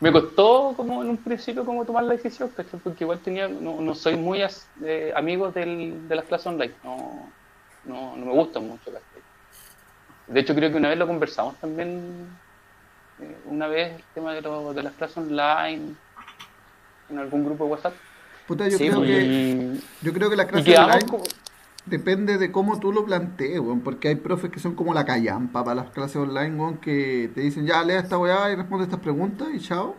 Me 0.00 0.10
costó 0.10 0.74
como 0.76 1.02
en 1.02 1.10
un 1.10 1.16
principio 1.18 1.64
como 1.64 1.84
tomar 1.84 2.04
la 2.04 2.14
decisión. 2.14 2.50
Porque 2.82 3.04
igual 3.04 3.20
tenía, 3.20 3.46
no, 3.48 3.80
no 3.80 3.94
soy 3.94 4.16
muy 4.16 4.42
as- 4.42 4.68
eh, 4.84 5.12
amigo 5.14 5.50
del, 5.50 6.08
de 6.08 6.16
las 6.16 6.24
clases 6.24 6.48
online, 6.48 6.74
no, 6.82 7.30
no, 7.84 8.16
no 8.16 8.26
me 8.26 8.32
gustan 8.32 8.66
mucho, 8.66 8.90
¿cachai? 8.92 9.22
De 10.26 10.40
hecho 10.40 10.54
creo 10.54 10.70
que 10.70 10.76
una 10.76 10.88
vez 10.88 10.98
lo 10.98 11.06
conversamos 11.06 11.56
también, 11.60 12.26
eh, 13.20 13.36
una 13.44 13.68
vez 13.68 13.96
el 13.96 14.04
tema 14.14 14.34
de, 14.34 14.40
lo- 14.40 14.72
de 14.72 14.82
las 14.82 14.92
clases 14.94 15.18
online, 15.18 15.94
en 17.08 17.18
algún 17.18 17.44
grupo 17.44 17.64
de 17.66 17.70
WhatsApp. 17.72 17.94
puta, 18.46 18.68
yo, 18.68 18.78
Sí, 18.78 18.86
creo 18.88 18.96
pues, 18.96 19.08
que, 19.08 19.80
yo 20.02 20.12
creo 20.12 20.30
que 20.30 20.36
la 20.36 20.44
y 20.44 20.48
clase 20.48 20.70
quedamos 20.70 20.94
online 20.94 21.10
como... 21.10 21.24
depende 21.86 22.38
de 22.38 22.52
cómo 22.52 22.78
tú 22.80 22.92
lo 22.92 23.04
plantees, 23.04 23.58
weón, 23.60 23.80
porque 23.80 24.08
hay 24.08 24.16
profes 24.16 24.50
que 24.50 24.60
son 24.60 24.74
como 24.74 24.94
la 24.94 25.04
callampa 25.04 25.64
para 25.64 25.82
las 25.82 25.90
clases 25.90 26.16
online, 26.16 26.54
weón, 26.56 26.78
que 26.78 27.30
te 27.34 27.40
dicen, 27.40 27.66
ya, 27.66 27.82
lea 27.84 28.00
esta 28.00 28.18
weá 28.18 28.50
y 28.50 28.54
responde 28.56 28.84
estas 28.84 29.00
preguntas 29.00 29.48
y 29.54 29.60
chao. 29.60 29.96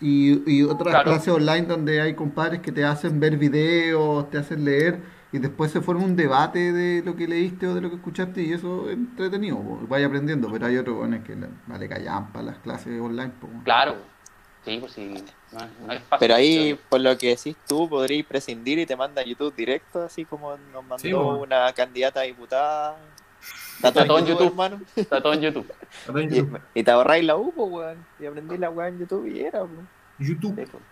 Y, 0.00 0.42
y 0.50 0.62
otras 0.62 0.94
Claro. 0.94 1.10
clases 1.10 1.28
online 1.34 1.62
donde 1.66 2.00
hay 2.00 2.14
compadres 2.14 2.60
que 2.60 2.70
te 2.70 2.84
hacen 2.84 3.18
ver 3.18 3.36
videos, 3.36 4.30
te 4.30 4.38
hacen 4.38 4.64
leer 4.64 5.00
y 5.32 5.38
después 5.38 5.72
se 5.72 5.80
forma 5.80 6.04
un 6.04 6.14
debate 6.16 6.72
de 6.72 7.02
lo 7.04 7.16
que 7.16 7.26
leíste 7.26 7.66
o 7.66 7.74
de 7.74 7.80
lo 7.80 7.90
que 7.90 7.96
escuchaste 7.96 8.42
y 8.42 8.52
eso 8.52 8.88
es 8.88 8.94
entretenido, 8.96 9.58
vaya 9.88 10.06
aprendiendo, 10.06 10.50
pero 10.52 10.66
hay 10.66 10.76
otros 10.76 10.98
weones 10.98 11.24
que 11.24 11.36
vale 11.66 11.88
callampa 11.88 12.42
las 12.42 12.58
clases 12.58 13.00
online, 13.00 13.32
weón. 13.42 13.62
Claro, 13.64 13.96
sí, 14.64 14.78
pues 14.78 14.92
sí, 14.92 15.06
no, 15.52 15.60
no 15.86 15.92
es 15.92 16.02
fácil. 16.02 16.18
Pero 16.18 16.34
ahí, 16.34 16.78
por 16.88 17.00
lo 17.00 17.16
que 17.16 17.28
decís 17.30 17.56
tú, 17.66 17.88
podrías 17.88 18.26
prescindir 18.26 18.78
y 18.78 18.86
te 18.86 18.96
manda 18.96 19.22
a 19.22 19.24
YouTube 19.24 19.54
directo, 19.54 20.02
así 20.02 20.24
como 20.24 20.56
nos 20.72 20.84
mandó 20.84 20.98
Sí, 20.98 21.12
bueno. 21.12 21.38
una 21.42 21.72
candidata 21.72 22.20
a 22.20 22.24
diputada. 22.24 22.96
Está 23.76 23.88
Está 23.88 24.06
todo 24.06 24.18
en 24.18 24.26
YouTube. 24.26 24.46
hermano. 24.48 24.80
Está 24.96 25.22
todo 25.22 25.32
en 25.34 25.40
YouTube. 25.40 25.72
Y, 26.74 26.80
y 26.80 26.82
te 26.82 26.90
ahorráis 26.90 27.24
la 27.24 27.36
U, 27.36 27.52
pues, 27.54 27.70
weón. 27.70 28.06
Y 28.18 28.26
aprendí 28.26 28.58
la 28.58 28.70
weá 28.70 28.88
en 28.88 28.98
YouTube 28.98 29.26
y 29.26 29.40
era, 29.40 29.60
pues. 29.60 29.70
YouTube. 30.18 30.54
Sí, 30.56 30.66
pues. 30.70 30.82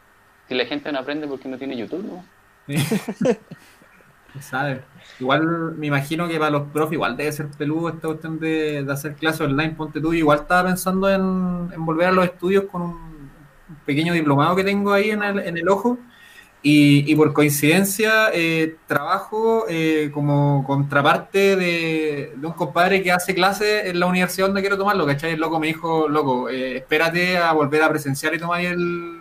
Si 0.48 0.54
la 0.54 0.64
gente 0.66 0.92
no 0.92 1.00
aprende 1.00 1.26
porque 1.26 1.48
no 1.48 1.58
tiene 1.58 1.76
YouTube, 1.76 2.04
¿no? 2.04 2.24
¿Sabes? 4.40 4.80
Igual 5.18 5.74
me 5.76 5.86
imagino 5.86 6.28
que 6.28 6.38
para 6.38 6.50
los 6.50 6.68
profes 6.68 6.92
igual 6.92 7.16
debe 7.16 7.32
ser 7.32 7.48
peludo 7.52 7.88
esta 7.88 8.08
cuestión 8.08 8.38
de, 8.38 8.84
de 8.84 8.92
hacer 8.92 9.14
clases 9.16 9.40
online, 9.40 9.70
ponte 9.70 10.00
tú. 10.00 10.12
Igual 10.12 10.40
estaba 10.40 10.68
pensando 10.68 11.08
en, 11.10 11.72
en 11.72 11.84
volver 11.86 12.08
a 12.08 12.12
los 12.12 12.24
estudios 12.26 12.64
con 12.70 12.82
un 12.82 13.15
pequeño 13.84 14.12
diplomado 14.12 14.56
que 14.56 14.64
tengo 14.64 14.92
ahí 14.92 15.10
en 15.10 15.22
el, 15.22 15.38
en 15.40 15.56
el 15.56 15.68
ojo. 15.68 15.98
Y, 16.68 17.14
por 17.14 17.32
coincidencia 17.32 18.30
eh, 18.32 18.74
trabajo 18.88 19.66
eh, 19.68 20.10
como 20.12 20.64
contraparte 20.66 21.54
de, 21.54 22.32
de 22.34 22.46
un 22.46 22.54
compadre 22.54 23.04
que 23.04 23.12
hace 23.12 23.36
clases 23.36 23.86
en 23.86 24.00
la 24.00 24.06
universidad 24.06 24.48
donde 24.48 24.62
quiero 24.62 24.76
tomarlo, 24.76 25.06
¿cachai? 25.06 25.34
El 25.34 25.40
loco 25.40 25.60
me 25.60 25.68
dijo, 25.68 26.08
loco, 26.08 26.48
eh, 26.48 26.78
espérate 26.78 27.38
a 27.38 27.52
volver 27.52 27.84
a 27.84 27.88
presenciar 27.88 28.34
y 28.34 28.40
tomar 28.40 28.62
el, 28.62 29.20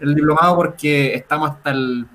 el 0.00 0.14
diplomado 0.14 0.56
porque 0.56 1.14
estamos 1.14 1.50
hasta 1.50 1.72
el 1.72 2.06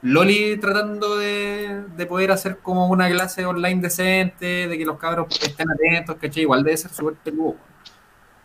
Loli 0.00 0.56
tratando 0.58 1.18
de, 1.18 1.82
de 1.96 2.06
poder 2.06 2.30
hacer 2.30 2.58
como 2.58 2.88
una 2.88 3.10
clase 3.10 3.44
online 3.44 3.82
decente, 3.82 4.68
de 4.68 4.78
que 4.78 4.86
los 4.86 4.98
cabros 4.98 5.26
estén 5.42 5.68
atentos, 5.70 6.16
¿cachai? 6.16 6.44
Igual 6.44 6.62
debe 6.62 6.78
ser 6.78 6.92
súper 6.92 7.14
peludo. 7.14 7.56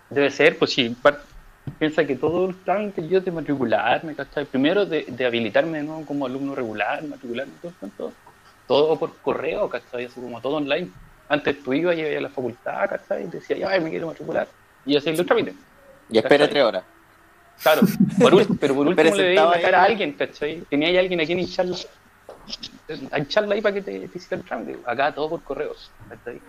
Debe 0.10 0.30
ser, 0.30 0.58
pues 0.58 0.74
sí. 0.74 0.94
Piensa 1.78 2.06
que 2.06 2.16
todo 2.16 2.50
el 2.50 2.64
trámite 2.64 3.08
yo 3.08 3.22
de 3.22 3.32
matricularme, 3.32 4.16
¿cachai? 4.16 4.46
Primero 4.46 4.86
de, 4.86 5.06
de 5.08 5.26
habilitarme 5.26 5.80
de 5.80 5.84
nuevo 5.84 6.06
como 6.06 6.26
alumno 6.26 6.56
regular, 6.56 7.04
matricularme, 7.04 7.54
todo, 7.62 7.74
todo, 7.98 8.14
todo 8.68 9.00
por 9.00 9.18
correo, 9.20 9.70
¿cachai? 9.70 10.06
Así 10.06 10.20
como 10.20 10.42
todo 10.42 10.58
online. 10.58 10.90
Antes 11.30 11.64
tú 11.64 11.74
ibas, 11.74 11.98
ibas 11.98 12.18
a 12.18 12.22
la 12.22 12.30
facultad, 12.30 12.90
¿cachai? 12.90 13.24
Y 13.26 13.28
decías, 13.28 13.70
ay, 13.70 13.80
me 13.80 13.90
quiero 13.90 14.08
matricular. 14.08 14.48
Y 14.86 14.96
así 14.96 15.16
los 15.16 15.26
trámites. 15.26 15.56
Y 16.10 16.18
espera 16.18 16.48
tres 16.48 16.64
horas. 16.64 16.84
Claro, 17.62 17.82
por 18.20 18.34
ul- 18.34 18.58
pero 18.60 18.74
por 18.76 18.88
último 18.88 19.16
le 19.16 19.24
sentado 19.36 19.52
la 19.52 19.62
cara 19.62 19.82
a 19.82 19.86
alguien, 19.86 20.14
¿cachai? 20.14 20.62
Tenía 20.62 20.88
ahí 20.90 20.98
alguien 20.98 21.22
a 21.22 21.26
quien 21.26 21.40
hincharla, 21.40 21.78
a 23.12 23.20
hincharla 23.20 23.56
ahí 23.56 23.62
para 23.62 23.76
que 23.76 23.82
te, 23.82 24.08
te 24.08 24.18
hiciera 24.18 24.38
el 24.42 24.48
trámite. 24.48 24.80
Acá 24.86 25.14
todo 25.14 25.30
por 25.30 25.44
correos, 25.44 25.92
¿cachai? 26.10 26.42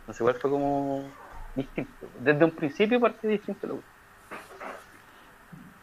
Entonces 0.00 0.20
igual 0.20 0.34
fue 0.36 0.50
como 0.50 1.10
distinto. 1.56 2.06
Desde 2.20 2.44
un 2.44 2.52
principio 2.52 3.00
parte 3.00 3.26
distinto. 3.28 3.66
Lo... 3.66 3.82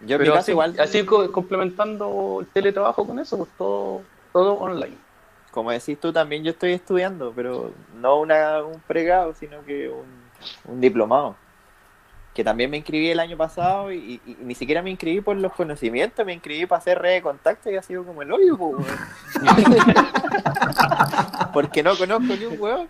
Yo 0.02 0.16
en 0.16 0.22
mi 0.22 0.26
Pero 0.26 0.34
caso 0.34 0.40
así, 0.42 0.52
igual, 0.52 0.76
así 0.80 1.06
co- 1.06 1.32
complementando 1.32 2.38
el 2.42 2.48
teletrabajo 2.48 3.06
con 3.08 3.18
eso, 3.20 3.38
pues 3.38 3.50
todo, 3.58 4.02
todo 4.32 4.54
online. 4.60 4.96
como 5.52 5.72
decís 5.72 6.00
tú 6.00 6.14
también, 6.14 6.44
yo 6.44 6.52
estoy 6.52 6.74
estudiando, 6.74 7.34
pero 7.36 7.72
no 8.00 8.20
una, 8.20 8.62
un 8.64 8.80
pregrado, 8.82 9.34
sino 9.34 9.64
que 9.66 9.90
un, 9.90 10.06
un 10.72 10.80
diplomado. 10.82 11.36
Que 12.36 12.44
también 12.44 12.70
me 12.70 12.78
inscribí 12.78 13.10
el 13.10 13.20
año 13.20 13.36
pasado 13.36 13.92
y, 13.92 14.22
y- 14.24 14.32
y 14.32 14.38
ni 14.42 14.54
siquiera 14.54 14.84
me 14.84 14.92
inscribí 14.92 15.22
por 15.22 15.36
los 15.36 15.52
conocimientos, 15.54 16.24
me 16.24 16.34
inscribí 16.34 16.68
para 16.68 16.78
hacer 16.78 17.00
red 17.02 17.14
de 17.16 17.22
contacto 17.24 17.72
y 17.72 17.78
ha 17.78 17.82
sido 17.82 18.04
como 18.04 18.22
el 18.22 18.32
hoyo, 18.32 18.56
po, 18.56 18.68
weón. 18.68 18.86
Porque 21.54 21.82
no 21.82 21.98
conozco 21.98 22.36
ni 22.36 22.46
un 22.46 22.62
hueón. 22.62 22.88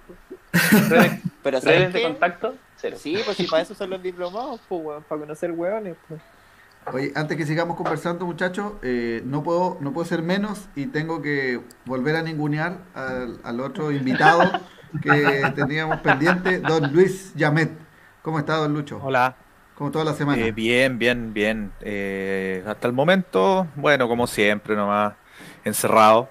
Redes, 0.89 1.21
Pero 1.43 1.61
¿sabes 1.61 1.79
redes 1.79 1.93
de 1.93 2.01
contacto, 2.03 2.55
cero. 2.75 2.97
Sí, 2.99 3.17
pues 3.23 3.37
si 3.37 3.47
para 3.47 3.61
eso 3.63 3.73
son 3.75 3.91
los 3.91 4.01
diplomados, 4.03 4.59
pues, 4.67 4.81
weón, 4.83 5.03
para 5.03 5.21
conocer 5.21 5.51
hueones. 5.51 5.95
Pues. 6.07 6.19
Oye, 6.93 7.11
antes 7.15 7.35
que 7.37 7.45
sigamos 7.45 7.75
conversando, 7.75 8.25
muchachos, 8.25 8.73
eh, 8.81 9.21
no 9.25 9.43
puedo 9.43 9.77
no 9.81 9.91
puedo 9.91 10.05
ser 10.07 10.21
menos 10.21 10.69
y 10.75 10.85
tengo 10.87 11.21
que 11.21 11.59
volver 11.85 12.15
a 12.15 12.21
ningunear 12.21 12.77
al, 12.93 13.39
al 13.43 13.59
otro 13.59 13.91
invitado 13.91 14.41
que 15.01 15.51
teníamos 15.55 15.99
pendiente, 15.99 16.59
don 16.59 16.93
Luis 16.93 17.33
Yamet. 17.35 17.71
¿Cómo 18.21 18.39
está, 18.39 18.55
don 18.55 18.73
Lucho? 18.73 19.01
Hola. 19.03 19.35
Como 19.75 19.91
toda 19.91 20.05
la 20.05 20.13
semana. 20.13 20.41
Eh, 20.43 20.51
bien, 20.53 20.97
bien, 20.97 21.33
bien. 21.33 21.71
Eh, 21.81 22.63
hasta 22.65 22.87
el 22.87 22.93
momento, 22.93 23.67
bueno, 23.75 24.07
como 24.07 24.25
siempre, 24.25 24.75
nomás 24.75 25.13
encerrado. 25.65 26.29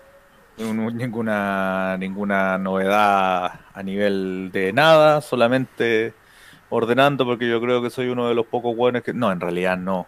No- 0.59 0.91
Ninguna, 0.91 1.97
ninguna 1.99 2.57
novedad 2.59 3.61
a 3.75 3.83
nivel 3.83 4.51
de 4.53 4.73
nada, 4.73 5.21
solamente 5.21 6.15
ordenando 6.71 7.25
porque 7.27 7.49
yo 7.49 7.61
creo 7.61 7.83
que 7.83 7.91
soy 7.91 8.09
uno 8.09 8.29
de 8.29 8.35
los 8.35 8.47
pocos 8.47 8.75
buenos 8.75 9.03
que... 9.03 9.13
No, 9.13 9.31
en 9.31 9.39
realidad 9.41 9.77
no. 9.77 10.07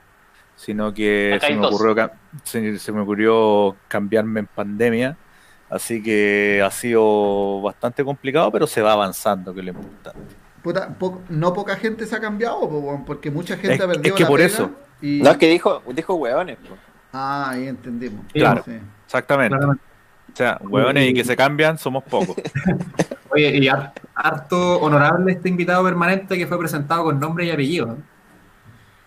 Sino 0.58 0.92
que 0.92 1.38
se 1.40 1.54
me, 1.54 1.64
ocurrió, 1.66 1.94
ca- 1.94 2.12
se, 2.42 2.78
se 2.80 2.90
me 2.92 3.00
ocurrió 3.00 3.76
cambiarme 3.86 4.40
en 4.40 4.46
pandemia. 4.46 5.16
Así 5.70 6.02
que 6.02 6.60
ha 6.64 6.70
sido 6.70 7.60
bastante 7.62 8.04
complicado, 8.04 8.50
pero 8.50 8.66
se 8.66 8.82
va 8.82 8.92
avanzando, 8.92 9.54
que 9.54 9.60
es 9.60 9.66
lo 9.66 9.72
importante. 9.72 10.18
Puta, 10.62 10.88
po- 10.88 11.22
no 11.28 11.52
poca 11.52 11.76
gente 11.76 12.06
se 12.06 12.16
ha 12.16 12.20
cambiado, 12.20 12.68
porque 13.06 13.30
mucha 13.30 13.54
gente 13.56 13.74
Es- 13.74 13.80
ha 13.80 13.86
perdido 13.86 14.14
es 14.14 14.18
que 14.18 14.22
la 14.24 14.28
por 14.28 14.40
eso. 14.40 14.70
y- 15.00 15.20
No, 15.22 15.30
es 15.30 15.36
que 15.36 15.48
dijo, 15.48 15.80
dijo 15.94 16.14
hueones. 16.14 16.58
Ah, 17.12 17.50
ahí 17.50 17.68
entendimos. 17.68 18.26
Claro. 18.32 18.62
Sí. 18.64 18.72
Exactamente. 19.06 19.50
Claramente. 19.56 19.84
O 20.32 20.36
sea, 20.36 20.58
hueones 20.60 21.08
y 21.10 21.14
que 21.14 21.24
se 21.24 21.36
cambian, 21.36 21.78
somos 21.78 22.02
pocos. 22.04 22.34
Oye, 23.30 23.58
y 23.58 23.68
har- 23.68 23.92
harto 24.14 24.78
honorable 24.80 25.32
este 25.32 25.48
invitado 25.48 25.84
permanente 25.84 26.36
que 26.36 26.46
fue 26.46 26.58
presentado 26.58 27.04
con 27.04 27.20
nombre 27.20 27.44
y 27.46 27.50
apellido. 27.50 27.86
¿no? 27.86 27.96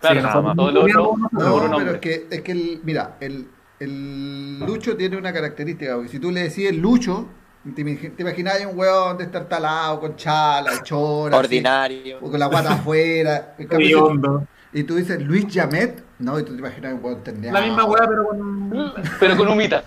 Claro, 0.01 0.19
Sí, 0.19 0.25
nosotros 0.25 0.55
todo 0.55 0.71
no 0.71 0.87
lo 0.87 1.09
otro 1.11 1.29
No, 1.31 1.77
un 1.77 1.83
pero 1.83 1.91
es 1.93 1.99
que, 1.99 2.27
es 2.29 2.41
que 2.41 2.51
el, 2.51 2.81
mira, 2.83 3.17
el, 3.19 3.47
el 3.79 4.59
Lucho 4.59 4.97
tiene 4.97 5.15
una 5.17 5.31
característica, 5.31 5.95
porque 5.95 6.09
si 6.09 6.19
tú 6.19 6.31
le 6.31 6.41
decís 6.43 6.67
el 6.69 6.77
Lucho, 6.79 7.27
te, 7.75 7.83
te 7.83 8.21
imaginas 8.23 8.65
un 8.65 8.77
weón 8.77 9.17
de 9.17 9.25
estar 9.25 9.47
talado, 9.47 9.99
con 9.99 10.15
chala, 10.15 10.81
chora, 10.83 11.37
así, 11.37 11.45
Ordinario. 11.45 12.17
o 12.19 12.31
con 12.31 12.39
la 12.39 12.47
guata 12.47 12.73
afuera. 12.73 13.55
Y 13.79 13.93
hondo. 13.93 14.47
y 14.73 14.83
tú 14.83 14.95
dices 14.95 15.21
Luis 15.21 15.45
Jamet, 15.51 16.03
no, 16.17 16.39
y 16.39 16.43
tú 16.43 16.53
te 16.53 16.59
imaginas 16.59 16.93
un 16.93 17.03
weón 17.03 17.23
terneado. 17.23 17.59
La 17.59 17.65
misma 17.65 17.85
weá, 17.85 18.07
pero 18.07 18.25
con. 18.27 18.93
Pero 19.19 19.37
con 19.37 19.47
humita. 19.49 19.83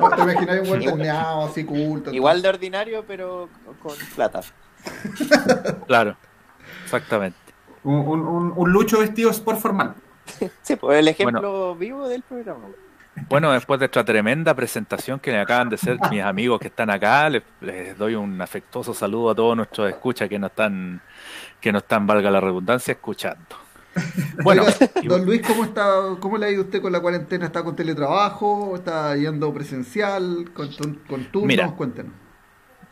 No, 0.00 0.10
te 0.16 0.22
imaginas 0.22 0.60
un 0.62 0.68
weón 0.68 0.84
terneado, 0.84 1.44
así 1.46 1.64
culto. 1.64 2.12
Igual 2.12 2.42
de 2.42 2.48
ordinario, 2.48 3.04
pero 3.06 3.48
con 3.80 3.94
plata. 4.16 4.40
Claro, 5.86 6.16
exactamente. 6.84 7.45
Un, 7.86 8.00
un, 8.26 8.52
un- 8.56 8.70
lucho 8.72 8.98
vestido 8.98 9.30
sport 9.30 9.58
formal. 9.60 9.94
Sí, 10.62 10.74
pues 10.76 10.98
el 10.98 11.08
ejemplo 11.08 11.74
vivo 11.76 12.08
del 12.08 12.22
programa. 12.22 12.64
Bueno, 13.28 13.52
después 13.52 13.78
de 13.80 13.86
esta 13.86 14.04
tremenda 14.04 14.54
presentación 14.54 15.18
que 15.20 15.30
me 15.30 15.38
acaban 15.40 15.68
de 15.70 15.76
hacer 15.76 15.98
mis 16.10 16.20
amigos 16.22 16.60
que 16.60 16.66
están 16.66 16.90
acá, 16.90 17.30
les, 17.30 17.42
les 17.60 17.96
doy 17.96 18.14
un 18.14 18.38
afectuoso 18.42 18.92
saludo 18.92 19.30
a 19.30 19.34
todos 19.34 19.56
nuestros 19.56 19.88
escuchas 19.88 20.28
que 20.28 20.38
no 20.38 20.48
están, 20.48 21.00
que 21.60 21.72
no 21.72 21.78
están, 21.78 22.06
valga 22.06 22.30
la 22.30 22.40
redundancia, 22.40 22.92
escuchando. 22.92 23.56
Bueno, 24.42 24.64
Oiga, 24.64 24.90
y- 25.00 25.06
don 25.06 25.24
Luis, 25.24 25.40
¿cómo 25.46 25.64
está, 25.64 25.86
cómo 26.20 26.36
le 26.36 26.46
ha 26.46 26.50
ido 26.50 26.62
usted 26.64 26.82
con 26.82 26.92
la 26.92 27.00
cuarentena? 27.00 27.46
¿Está 27.46 27.62
con 27.64 27.74
teletrabajo? 27.74 28.74
¿Está 28.76 29.16
yendo 29.16 29.54
presencial? 29.54 30.50
¿Con, 30.52 30.70
con, 30.74 30.94
con 31.08 31.24
turnos? 31.26 31.46
Mira. 31.48 31.70
Cuéntenos. 31.70 32.12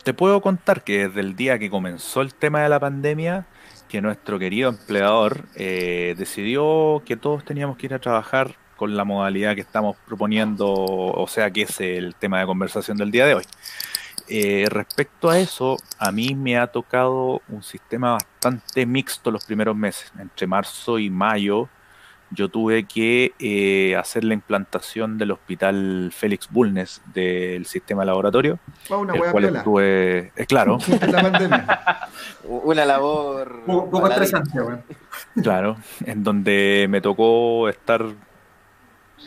te 0.05 0.15
puedo 0.15 0.41
contar 0.41 0.83
que 0.85 1.09
desde 1.09 1.21
el 1.21 1.37
día 1.37 1.59
que 1.59 1.69
comenzó 1.69 2.23
el 2.23 2.33
tema 2.33 2.63
de 2.63 2.69
la 2.71 2.81
pandemia, 2.81 3.45
que 3.89 4.01
nuestro 4.01 4.39
querido 4.39 4.71
empleador 4.71 5.45
eh, 5.55 6.15
decidió 6.17 7.03
que 7.05 7.17
todos 7.17 7.45
teníamos 7.45 7.77
que 7.77 7.87
ir 7.87 7.95
a 7.95 7.99
trabajar 7.99 8.57
con 8.77 8.97
la 8.97 9.05
modalidad 9.05 9.55
que 9.55 9.61
estamos 9.61 9.97
proponiendo, 10.07 10.69
o 10.69 11.27
sea, 11.29 11.51
que 11.51 11.63
es 11.63 11.81
el 11.81 12.15
tema 12.17 12.41
de 12.41 12.47
conversación 12.47 12.97
del 12.97 13.11
día 13.11 13.27
de 13.27 13.35
hoy. 13.35 13.45
Eh, 14.27 14.67
respecto 14.71 15.29
a 15.29 15.39
eso, 15.39 15.77
a 15.99 16.11
mí 16.11 16.35
me 16.35 16.59
ha 16.59 16.67
tocado 16.67 17.43
un 17.49 17.63
sistema 17.63 18.15
bastante 18.15 18.87
mixto 18.87 19.31
los 19.31 19.45
primeros 19.45 19.77
meses. 19.77 20.11
Entre 20.19 20.47
marzo 20.47 20.99
y 20.99 21.11
mayo, 21.11 21.69
yo 22.31 22.49
tuve 22.49 22.85
que 22.85 23.33
eh, 23.39 23.97
hacer 23.97 24.25
la 24.25 24.35
implantación 24.35 25.19
del 25.19 25.31
hospital 25.31 26.11
Félix 26.13 26.51
Bulnes 26.51 27.01
del 27.15 27.67
sistema 27.67 28.05
laboratorio, 28.05 28.59
Va 28.91 28.99
una 28.99 29.15
el 29.15 29.21
cual 29.21 29.45
piola. 29.45 29.59
estuve, 29.59 30.33
eh, 30.37 30.47
claro, 30.47 30.79
la. 31.09 32.09
Una 32.45 32.85
labor. 32.85 33.61
Un 33.67 33.91
poco 33.91 34.01
baladí. 34.03 34.25
estresante, 34.25 34.61
weón. 34.61 34.83
claro, 35.43 35.77
en 36.05 36.23
donde 36.23 36.87
me 36.91 37.01
tocó 37.01 37.69
estar 37.69 38.05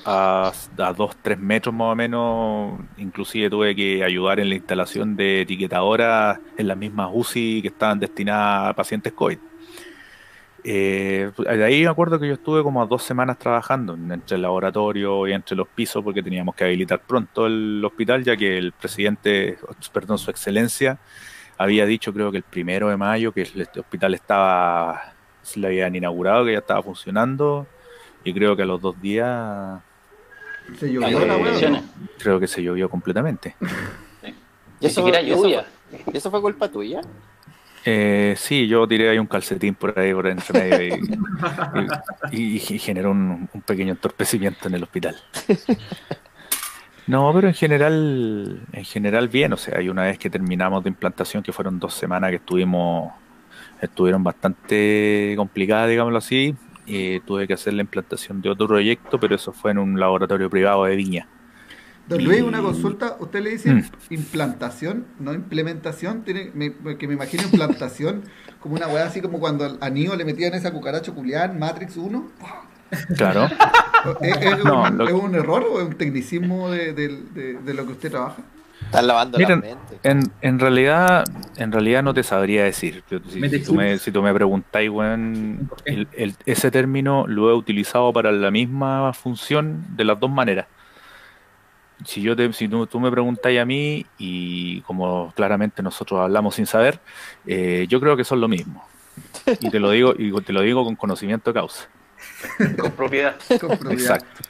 a, 0.06 0.52
a 0.78 0.94
dos, 0.94 1.16
tres 1.22 1.40
metros 1.40 1.74
más 1.74 1.94
o 1.94 1.96
menos, 1.96 2.80
inclusive 2.98 3.50
tuve 3.50 3.76
que 3.76 4.04
ayudar 4.04 4.40
en 4.40 4.50
la 4.50 4.56
instalación 4.56 5.16
de 5.16 5.42
etiquetadoras 5.42 6.40
en 6.58 6.68
las 6.68 6.78
mismas 6.78 7.10
UCI 7.12 7.62
que 7.62 7.68
estaban 7.70 8.00
destinadas 8.00 8.70
a 8.70 8.74
pacientes 8.74 9.14
COVID. 9.14 9.38
Eh, 10.70 11.32
de 11.38 11.64
ahí 11.64 11.84
me 11.84 11.90
acuerdo 11.90 12.20
que 12.20 12.28
yo 12.28 12.34
estuve 12.34 12.62
como 12.62 12.82
a 12.82 12.86
dos 12.86 13.02
semanas 13.02 13.40
trabajando 13.40 13.94
entre 13.94 14.36
el 14.36 14.42
laboratorio 14.42 15.26
y 15.26 15.32
entre 15.32 15.56
los 15.56 15.66
pisos 15.70 16.04
porque 16.04 16.22
teníamos 16.22 16.56
que 16.56 16.66
habilitar 16.66 17.00
pronto 17.00 17.46
el 17.48 17.82
hospital 17.86 18.22
ya 18.26 18.36
que 18.36 18.58
el 18.58 18.74
presidente, 18.74 19.58
perdón, 19.94 20.18
su 20.18 20.30
excelencia 20.30 20.98
había 21.58 21.86
dicho 21.86 22.12
creo 22.12 22.32
que 22.32 22.38
el 22.38 22.44
primero 22.44 22.90
de 22.90 22.98
mayo 22.98 23.32
que 23.32 23.44
el 23.44 23.62
este 23.62 23.80
hospital 23.80 24.14
estaba, 24.14 25.14
se 25.42 25.58
lo 25.62 25.68
habían 25.68 25.96
inaugurado, 25.96 26.44
que 26.44 26.52
ya 26.52 26.58
estaba 26.60 26.84
funcionando 26.84 27.66
y 28.26 28.34
creo 28.34 28.58
que 28.58 28.64
a 28.64 28.66
los 28.66 28.82
dos 28.82 29.00
días 29.02 29.80
creo 32.20 32.40
que 32.42 32.48
se 32.48 32.62
llovió 32.62 32.90
completamente. 32.90 33.56
¿Y 34.82 34.86
eso, 34.88 34.96
siquiera 35.00 35.22
y 35.22 35.32
eso 35.32 35.44
lluvia. 35.44 35.66
fue- 35.90 36.14
y 36.14 36.18
eso 36.18 36.30
fue 36.30 36.42
culpa 36.42 36.68
tuya? 36.70 37.00
Eh, 37.90 38.36
sí, 38.36 38.68
yo 38.68 38.86
tiré 38.86 39.10
ahí 39.10 39.18
un 39.18 39.28
calcetín 39.28 39.74
por 39.74 39.98
ahí 39.98 40.14
por 40.14 40.28
entre 40.28 40.60
medio 40.60 40.98
y, 42.34 42.60
generó 42.60 43.12
un, 43.12 43.48
un 43.54 43.62
pequeño 43.62 43.94
entorpecimiento 43.94 44.68
en 44.68 44.74
el 44.74 44.84
hospital. 44.84 45.16
No, 47.08 47.32
pero 47.34 47.48
en 47.48 47.54
general, 47.54 48.60
en 48.74 48.84
general 48.84 49.30
bien, 49.30 49.54
o 49.54 49.58
sea, 49.58 49.78
hay 49.78 49.88
una 49.88 50.04
vez 50.04 50.20
que 50.20 50.30
terminamos 50.30 50.84
de 50.84 50.90
implantación, 50.90 51.42
que 51.42 51.54
fueron 51.54 51.80
dos 51.80 51.94
semanas 51.94 52.32
que 52.32 52.36
estuvimos, 52.36 53.14
estuvieron 53.80 54.22
bastante 54.22 55.34
complicadas, 55.38 55.90
digámoslo 55.90 56.18
así, 56.18 56.54
eh, 56.86 57.22
tuve 57.26 57.48
que 57.48 57.54
hacer 57.54 57.74
la 57.74 57.84
implantación 57.84 58.42
de 58.42 58.50
otro 58.50 58.68
proyecto, 58.68 59.18
pero 59.18 59.36
eso 59.36 59.54
fue 59.54 59.72
en 59.72 59.78
un 59.78 59.98
laboratorio 59.98 60.50
privado 60.50 60.84
de 60.84 60.98
Viña. 60.98 61.30
Don 62.08 62.24
Luis, 62.24 62.40
Y- 62.40 62.42
una 62.42 62.62
consulta. 62.62 63.18
¿Usted 63.20 63.42
le 63.42 63.50
dice 63.52 63.74
Mm. 63.74 63.84
implantación, 64.12 65.06
no 65.20 65.34
implementación? 65.34 66.24
Tiene, 66.24 66.52
me- 66.54 66.98
que 66.98 67.08
me 67.08 67.14
imagino 67.16 67.44
implantación 67.44 68.24
como 68.62 68.76
una 68.76 68.88
weá 68.88 69.06
así 69.06 69.22
como 69.22 69.40
cuando 69.40 69.78
a 69.82 69.90
Neo 69.90 70.16
le 70.16 70.26
metían 70.26 70.54
esa 70.54 70.72
cucaracha 70.72 71.12
culiada 71.12 71.46
en 71.52 71.60
Matrix 71.60 71.98
1. 71.98 72.28
Claro. 73.18 73.48
¿Es, 74.22 74.38
es 74.38 74.64
No, 74.64 74.84
un, 74.84 74.98
lo- 74.98 75.08
es 75.08 75.14
un 75.14 75.36
error 75.36 75.66
o 75.70 75.82
es 75.82 75.88
un 75.88 75.96
tecnicismo 75.96 76.70
de, 76.70 76.94
de- 76.94 77.22
de- 77.34 77.54
de 77.56 77.74
lo 77.74 77.86
que 77.86 77.92
usted 77.94 78.12
trabaja? 78.12 78.42
Están 78.86 79.08
lavando 79.08 79.38
Miren, 79.40 79.60
la 79.60 79.66
mente. 79.76 80.00
En, 80.04 80.22
en 80.42 80.60
realidad, 80.60 81.26
en 81.58 81.72
realidad 81.74 82.04
no 82.04 82.14
te 82.14 82.24
sabría 82.24 82.64
decir. 82.64 83.04
Yo- 83.10 83.20
Si, 83.28 83.42
si 83.50 83.60
tú, 83.64 83.74
me, 83.74 83.98
si 83.98 84.12
tú 84.12 84.22
me 84.22 84.34
preguntáis, 84.34 84.90
weón, 84.90 85.70
ese 86.46 86.72
término 86.72 87.26
lo 87.28 87.50
he 87.50 87.54
utilizado 87.54 88.14
para 88.14 88.32
la 88.32 88.50
misma 88.52 89.12
función 89.14 89.84
de 89.98 90.06
las 90.06 90.20
dos 90.20 90.30
maneras. 90.32 90.68
Si 92.06 92.22
yo 92.22 92.36
te, 92.36 92.52
si 92.54 92.68
tú, 92.68 92.86
tú 92.88 93.00
me 93.00 93.10
preguntáis 93.10 93.60
a 93.60 93.66
mí, 93.66 94.06
y 94.18 94.82
como 94.82 95.34
claramente 95.36 95.82
nosotros 95.82 96.20
hablamos 96.20 96.56
sin 96.56 96.66
saber, 96.66 97.00
eh, 97.46 97.86
yo 97.90 98.00
creo 98.00 98.16
que 98.16 98.24
son 98.24 98.40
lo 98.40 98.48
mismo. 98.48 98.86
Y 99.60 99.70
te 99.70 99.80
lo 99.80 99.90
digo, 99.92 100.14
y 100.18 100.32
te 100.42 100.54
lo 100.54 100.62
digo 100.62 100.84
con 100.84 100.96
conocimiento 100.96 101.52
de 101.52 101.60
causa. 101.60 101.88
Con 102.80 102.92
propiedad. 102.92 103.36
Con 103.60 103.78
propiedad. 103.78 103.94
Exacto. 103.94 104.42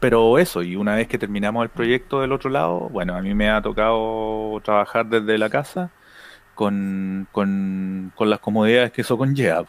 Pero 0.00 0.38
eso, 0.38 0.62
y 0.62 0.76
una 0.76 0.94
vez 0.94 1.08
que 1.08 1.18
terminamos 1.18 1.64
el 1.64 1.70
proyecto 1.70 2.20
del 2.20 2.32
otro 2.32 2.50
lado, 2.50 2.88
bueno, 2.88 3.14
a 3.16 3.20
mí 3.20 3.34
me 3.34 3.50
ha 3.50 3.60
tocado 3.60 4.60
trabajar 4.62 5.06
desde 5.06 5.36
la 5.38 5.50
casa 5.50 5.90
con, 6.54 7.26
con, 7.32 8.12
con 8.14 8.30
las 8.30 8.38
comodidades 8.38 8.92
que 8.92 9.00
eso 9.00 9.18
conlleva. 9.18 9.66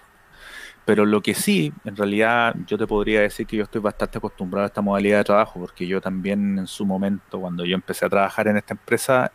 Pero 0.89 1.05
lo 1.05 1.21
que 1.21 1.35
sí, 1.35 1.71
en 1.85 1.95
realidad 1.95 2.55
yo 2.65 2.75
te 2.75 2.87
podría 2.87 3.21
decir 3.21 3.45
que 3.45 3.55
yo 3.55 3.61
estoy 3.65 3.79
bastante 3.79 4.17
acostumbrado 4.17 4.63
a 4.63 4.69
esta 4.69 4.81
modalidad 4.81 5.19
de 5.19 5.23
trabajo, 5.23 5.59
porque 5.59 5.85
yo 5.85 6.01
también 6.01 6.57
en 6.57 6.65
su 6.65 6.83
momento, 6.83 7.39
cuando 7.39 7.63
yo 7.63 7.75
empecé 7.75 8.07
a 8.07 8.09
trabajar 8.09 8.47
en 8.47 8.57
esta 8.57 8.73
empresa, 8.73 9.31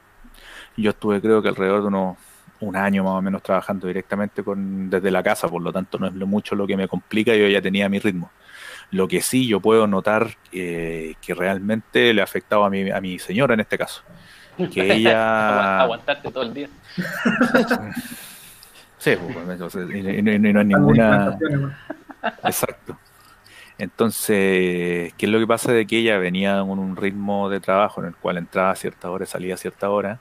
yo 0.76 0.90
estuve 0.90 1.20
creo 1.20 1.40
que 1.40 1.50
alrededor 1.50 1.82
de 1.82 1.86
unos 1.86 2.16
un 2.58 2.74
año 2.74 3.04
más 3.04 3.12
o 3.12 3.22
menos 3.22 3.40
trabajando 3.40 3.86
directamente 3.86 4.42
con, 4.42 4.90
desde 4.90 5.12
la 5.12 5.22
casa, 5.22 5.46
por 5.46 5.62
lo 5.62 5.72
tanto 5.72 5.96
no 5.96 6.08
es 6.08 6.14
lo 6.14 6.26
mucho 6.26 6.56
lo 6.56 6.66
que 6.66 6.76
me 6.76 6.88
complica, 6.88 7.36
yo 7.36 7.46
ya 7.46 7.62
tenía 7.62 7.88
mi 7.88 8.00
ritmo. 8.00 8.32
Lo 8.90 9.06
que 9.06 9.22
sí 9.22 9.46
yo 9.46 9.60
puedo 9.60 9.86
notar 9.86 10.36
eh, 10.50 11.14
que 11.20 11.34
realmente 11.34 12.12
le 12.12 12.20
ha 12.20 12.24
afectado 12.24 12.64
a 12.64 12.70
mi, 12.70 12.90
a 12.90 13.00
mi 13.00 13.20
señora 13.20 13.54
en 13.54 13.60
este 13.60 13.78
caso. 13.78 14.02
Que 14.72 14.92
ella... 14.92 15.82
Aguantarte 15.82 16.32
todo 16.32 16.42
el 16.42 16.52
día. 16.52 16.68
Sí, 19.04 19.16
pues, 19.16 19.60
o 19.60 19.68
sea, 19.68 19.82
y, 19.82 19.98
y- 20.00 20.18
y 20.18 20.22
no 20.22 20.60
hay 20.60 20.64
ninguna... 20.64 21.36
Exacto. 22.44 22.98
Entonces, 23.76 25.12
¿qué 25.14 25.26
es 25.26 25.28
lo 25.28 25.38
que 25.38 25.46
pasa? 25.46 25.72
De 25.72 25.86
que 25.86 25.98
ella 25.98 26.16
venía 26.18 26.60
con 26.60 26.78
un 26.78 26.96
ritmo 26.96 27.50
de 27.50 27.60
trabajo 27.60 28.00
en 28.00 28.06
el 28.08 28.16
cual 28.16 28.38
entraba 28.38 28.70
a 28.70 28.76
cierta 28.76 29.10
hora 29.10 29.24
y 29.24 29.26
salía 29.26 29.54
a 29.54 29.58
cierta 29.58 29.90
hora. 29.90 30.20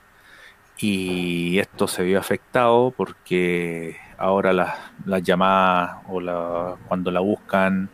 Y 0.76 1.58
esto 1.60 1.86
se 1.88 2.02
vio 2.02 2.18
afectado 2.18 2.92
porque 2.96 3.96
ahora 4.18 4.52
las, 4.52 4.74
las 5.06 5.22
llamadas 5.22 5.98
o 6.08 6.20
la, 6.20 6.76
cuando 6.88 7.10
la 7.10 7.20
buscan 7.20 7.88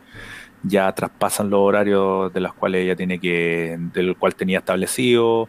ya 0.63 0.91
traspasan 0.93 1.49
los 1.49 1.59
horarios 1.61 2.33
de 2.33 2.41
los 2.41 2.53
cuales 2.53 2.83
ella 2.83 2.95
tiene 2.95 3.19
que, 3.19 3.77
del 3.93 4.17
cual 4.17 4.35
tenía 4.35 4.59
establecido. 4.59 5.47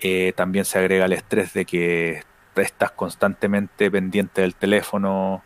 Eh, 0.00 0.32
también 0.36 0.64
se 0.64 0.78
agrega 0.78 1.04
el 1.06 1.12
estrés 1.12 1.52
de 1.52 1.64
que 1.64 2.22
estás 2.62 2.90
constantemente 2.92 3.90
pendiente 3.90 4.40
del 4.42 4.54
teléfono, 4.54 5.42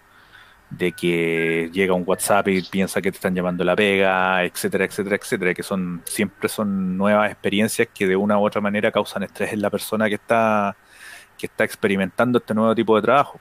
de 0.70 0.92
que 0.92 1.70
llega 1.72 1.94
un 1.94 2.04
WhatsApp 2.06 2.48
y 2.48 2.60
piensa 2.62 3.00
que 3.00 3.10
te 3.10 3.16
están 3.16 3.34
llamando 3.34 3.64
la 3.64 3.74
pega, 3.74 4.44
etcétera, 4.44 4.84
etcétera, 4.84 5.16
etcétera, 5.16 5.54
que 5.54 5.62
son 5.62 6.02
siempre 6.04 6.48
son 6.48 6.96
nuevas 6.98 7.30
experiencias 7.30 7.88
que 7.94 8.06
de 8.06 8.16
una 8.16 8.38
u 8.38 8.44
otra 8.46 8.60
manera 8.60 8.92
causan 8.92 9.22
estrés 9.22 9.52
en 9.54 9.62
la 9.62 9.70
persona 9.70 10.08
que 10.08 10.16
está 10.16 10.76
que 11.38 11.46
está 11.46 11.64
experimentando 11.64 12.38
este 12.38 12.52
nuevo 12.52 12.74
tipo 12.74 12.96
de 12.96 13.02
trabajo. 13.02 13.40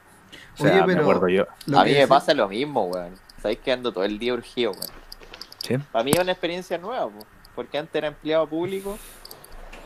O 0.54 0.58
sea, 0.64 0.72
Oye, 0.72 0.82
me 0.82 0.88
pero- 0.94 1.02
acuerdo 1.02 1.28
yo. 1.28 1.44
A 1.76 1.84
mí 1.84 1.94
me 1.94 2.08
pasa 2.08 2.34
lo 2.34 2.48
mismo, 2.48 2.86
weón. 2.86 3.14
Sabéis 3.42 3.60
que 3.60 3.72
ando 3.72 3.92
todo 3.92 4.04
el 4.04 4.18
día 4.20 4.34
urgido, 4.34 4.72
weón. 4.72 4.86
¿sí? 5.68 5.78
Para 5.92 6.04
mí 6.06 6.12
es 6.12 6.20
una 6.20 6.32
experiencia 6.32 6.78
nueva, 6.78 7.08
po, 7.10 7.26
porque 7.56 7.78
antes 7.78 7.96
era 7.96 8.08
empleado 8.08 8.48
público 8.48 8.98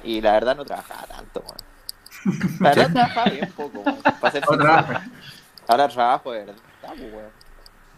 y 0.04 0.20
la 0.22 0.34
verdad 0.34 0.56
no 0.58 0.66
trabajaba 0.66 1.04
tanto, 1.08 1.40
weón. 1.40 1.58
Trabajaba 2.60 3.30
bien 3.30 3.52
poco. 3.56 3.84
Para 4.20 4.32
ser 4.32 4.44
Ahora. 4.48 5.06
Ahora 5.68 5.88
trabajo 5.88 6.32
de 6.32 6.40
verdad. 6.46 6.56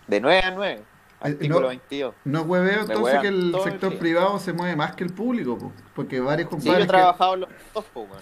De 0.07 0.19
9 0.21 0.41
a 0.43 0.51
9, 0.51 0.81
artículo 1.21 1.61
no- 1.61 1.67
22. 1.69 2.15
No 2.25 2.41
hueveo 2.41 2.81
entonces 2.81 3.19
que 3.21 3.27
el 3.29 3.55
el 3.55 3.61
sector 3.63 3.91
día. 3.91 3.99
privado 3.99 4.39
se 4.39 4.51
mueve 4.53 4.75
más 4.75 4.95
que 4.95 5.03
el 5.05 5.13
público, 5.13 5.57
po, 5.57 5.71
porque 5.95 6.19
varios 6.19 6.49
Sí, 6.49 6.55
yo 6.55 6.57
compadres, 6.59 6.85
he 6.85 6.87
trabajado 6.87 7.35
los 7.37 7.49
dos, 7.73 7.85
po, 7.85 8.05
que, 8.07 8.19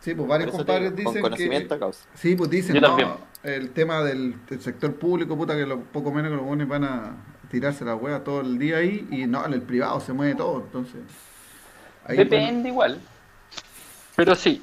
sí, 0.00 0.14
pues 0.14 0.28
varios 0.28 0.52
compadres 0.52 0.94
digo, 0.94 1.04
con 1.06 1.14
dicen 1.14 1.22
conocimiento 1.22 1.74
que 1.74 1.80
causa. 1.80 2.06
sí, 2.14 2.36
pues 2.36 2.48
dicen 2.50 2.76
Yo 2.76 2.80
no, 2.80 2.86
también. 2.88 3.08
el 3.42 3.70
tema 3.70 4.02
del, 4.04 4.36
del 4.46 4.60
sector 4.60 4.94
público, 4.94 5.36
puta 5.36 5.56
que 5.56 5.66
lo 5.66 5.80
poco 5.80 6.12
menos 6.12 6.30
que 6.30 6.36
los 6.36 6.46
buenos 6.46 6.68
van 6.68 6.84
a 6.84 7.16
tirarse 7.50 7.84
la 7.84 7.96
hueá 7.96 8.22
todo 8.22 8.40
el 8.42 8.58
día 8.58 8.76
ahí 8.76 9.06
y 9.10 9.26
no, 9.26 9.44
en 9.44 9.52
el 9.52 9.62
privado 9.62 9.98
se 10.00 10.12
mueve 10.12 10.36
todo, 10.36 10.60
entonces 10.60 11.00
ahí, 12.06 12.16
Depende 12.16 12.68
igual. 12.68 13.00
Pero 14.18 14.34
sí, 14.34 14.60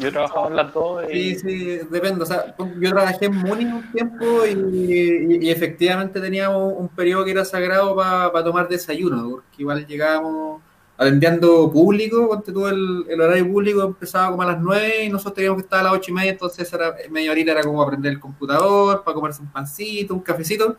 yo 0.00 0.08
he 0.08 0.10
trabajado 0.10 0.48
en 0.48 0.56
las 0.56 0.74
dos 0.74 1.04
Sí, 1.12 1.36
sí, 1.36 1.78
depende. 1.88 2.24
O 2.24 2.26
sea, 2.26 2.56
yo 2.58 2.90
trabajé 2.90 3.26
en 3.26 3.36
Muni 3.36 3.64
un 3.66 3.92
tiempo 3.92 4.44
y, 4.44 5.48
efectivamente 5.48 6.20
teníamos 6.20 6.74
un 6.76 6.88
periodo 6.88 7.24
que 7.24 7.30
era 7.30 7.44
sagrado 7.44 7.94
para 7.94 8.42
tomar 8.42 8.68
desayuno, 8.68 9.30
porque 9.30 9.46
igual 9.58 9.86
llegábamos 9.86 10.60
atendiendo 10.98 11.70
público, 11.70 12.26
cuando 12.26 12.52
tuvo 12.52 12.68
el, 12.68 13.06
el 13.08 13.20
horario 13.20 13.46
público 13.46 13.84
empezaba 13.84 14.30
como 14.32 14.42
a 14.42 14.46
las 14.46 14.60
9 14.60 15.04
y 15.04 15.08
nosotros 15.08 15.34
teníamos 15.34 15.62
que 15.62 15.66
estar 15.66 15.78
a 15.78 15.84
las 15.84 15.92
8 15.92 16.10
y 16.10 16.14
media, 16.14 16.32
entonces 16.32 16.72
era, 16.72 16.96
media 17.10 17.30
horita 17.30 17.52
era 17.52 17.62
como 17.62 17.80
aprender 17.80 18.12
el 18.12 18.18
computador, 18.18 19.04
para 19.04 19.14
comerse 19.14 19.40
un 19.40 19.52
pancito, 19.52 20.14
un 20.14 20.20
cafecito, 20.20 20.76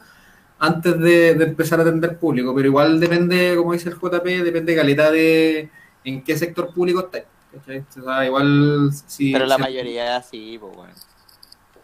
antes 0.59 0.99
de, 0.99 1.29
empezar 1.29 1.79
a 1.79 1.83
atender 1.83 2.19
público. 2.19 2.53
Pero 2.53 2.67
igual 2.67 2.99
depende, 2.99 3.55
como 3.55 3.71
dice 3.71 3.87
el 3.87 3.95
JP, 3.95 4.43
depende 4.43 4.73
de 4.73 4.75
calidad 4.75 5.13
de 5.13 5.69
en 6.03 6.21
qué 6.25 6.37
sector 6.37 6.73
público 6.73 6.99
está. 6.99 7.23
¿Cachai? 7.51 7.83
O 7.99 8.03
sea, 8.03 8.25
igual 8.25 8.89
si... 9.07 9.31
Pero 9.33 9.45
la 9.45 9.55
si- 9.55 9.61
mayoría 9.61 10.21
sí, 10.21 10.57
po, 10.59 10.67
weón. 10.67 10.91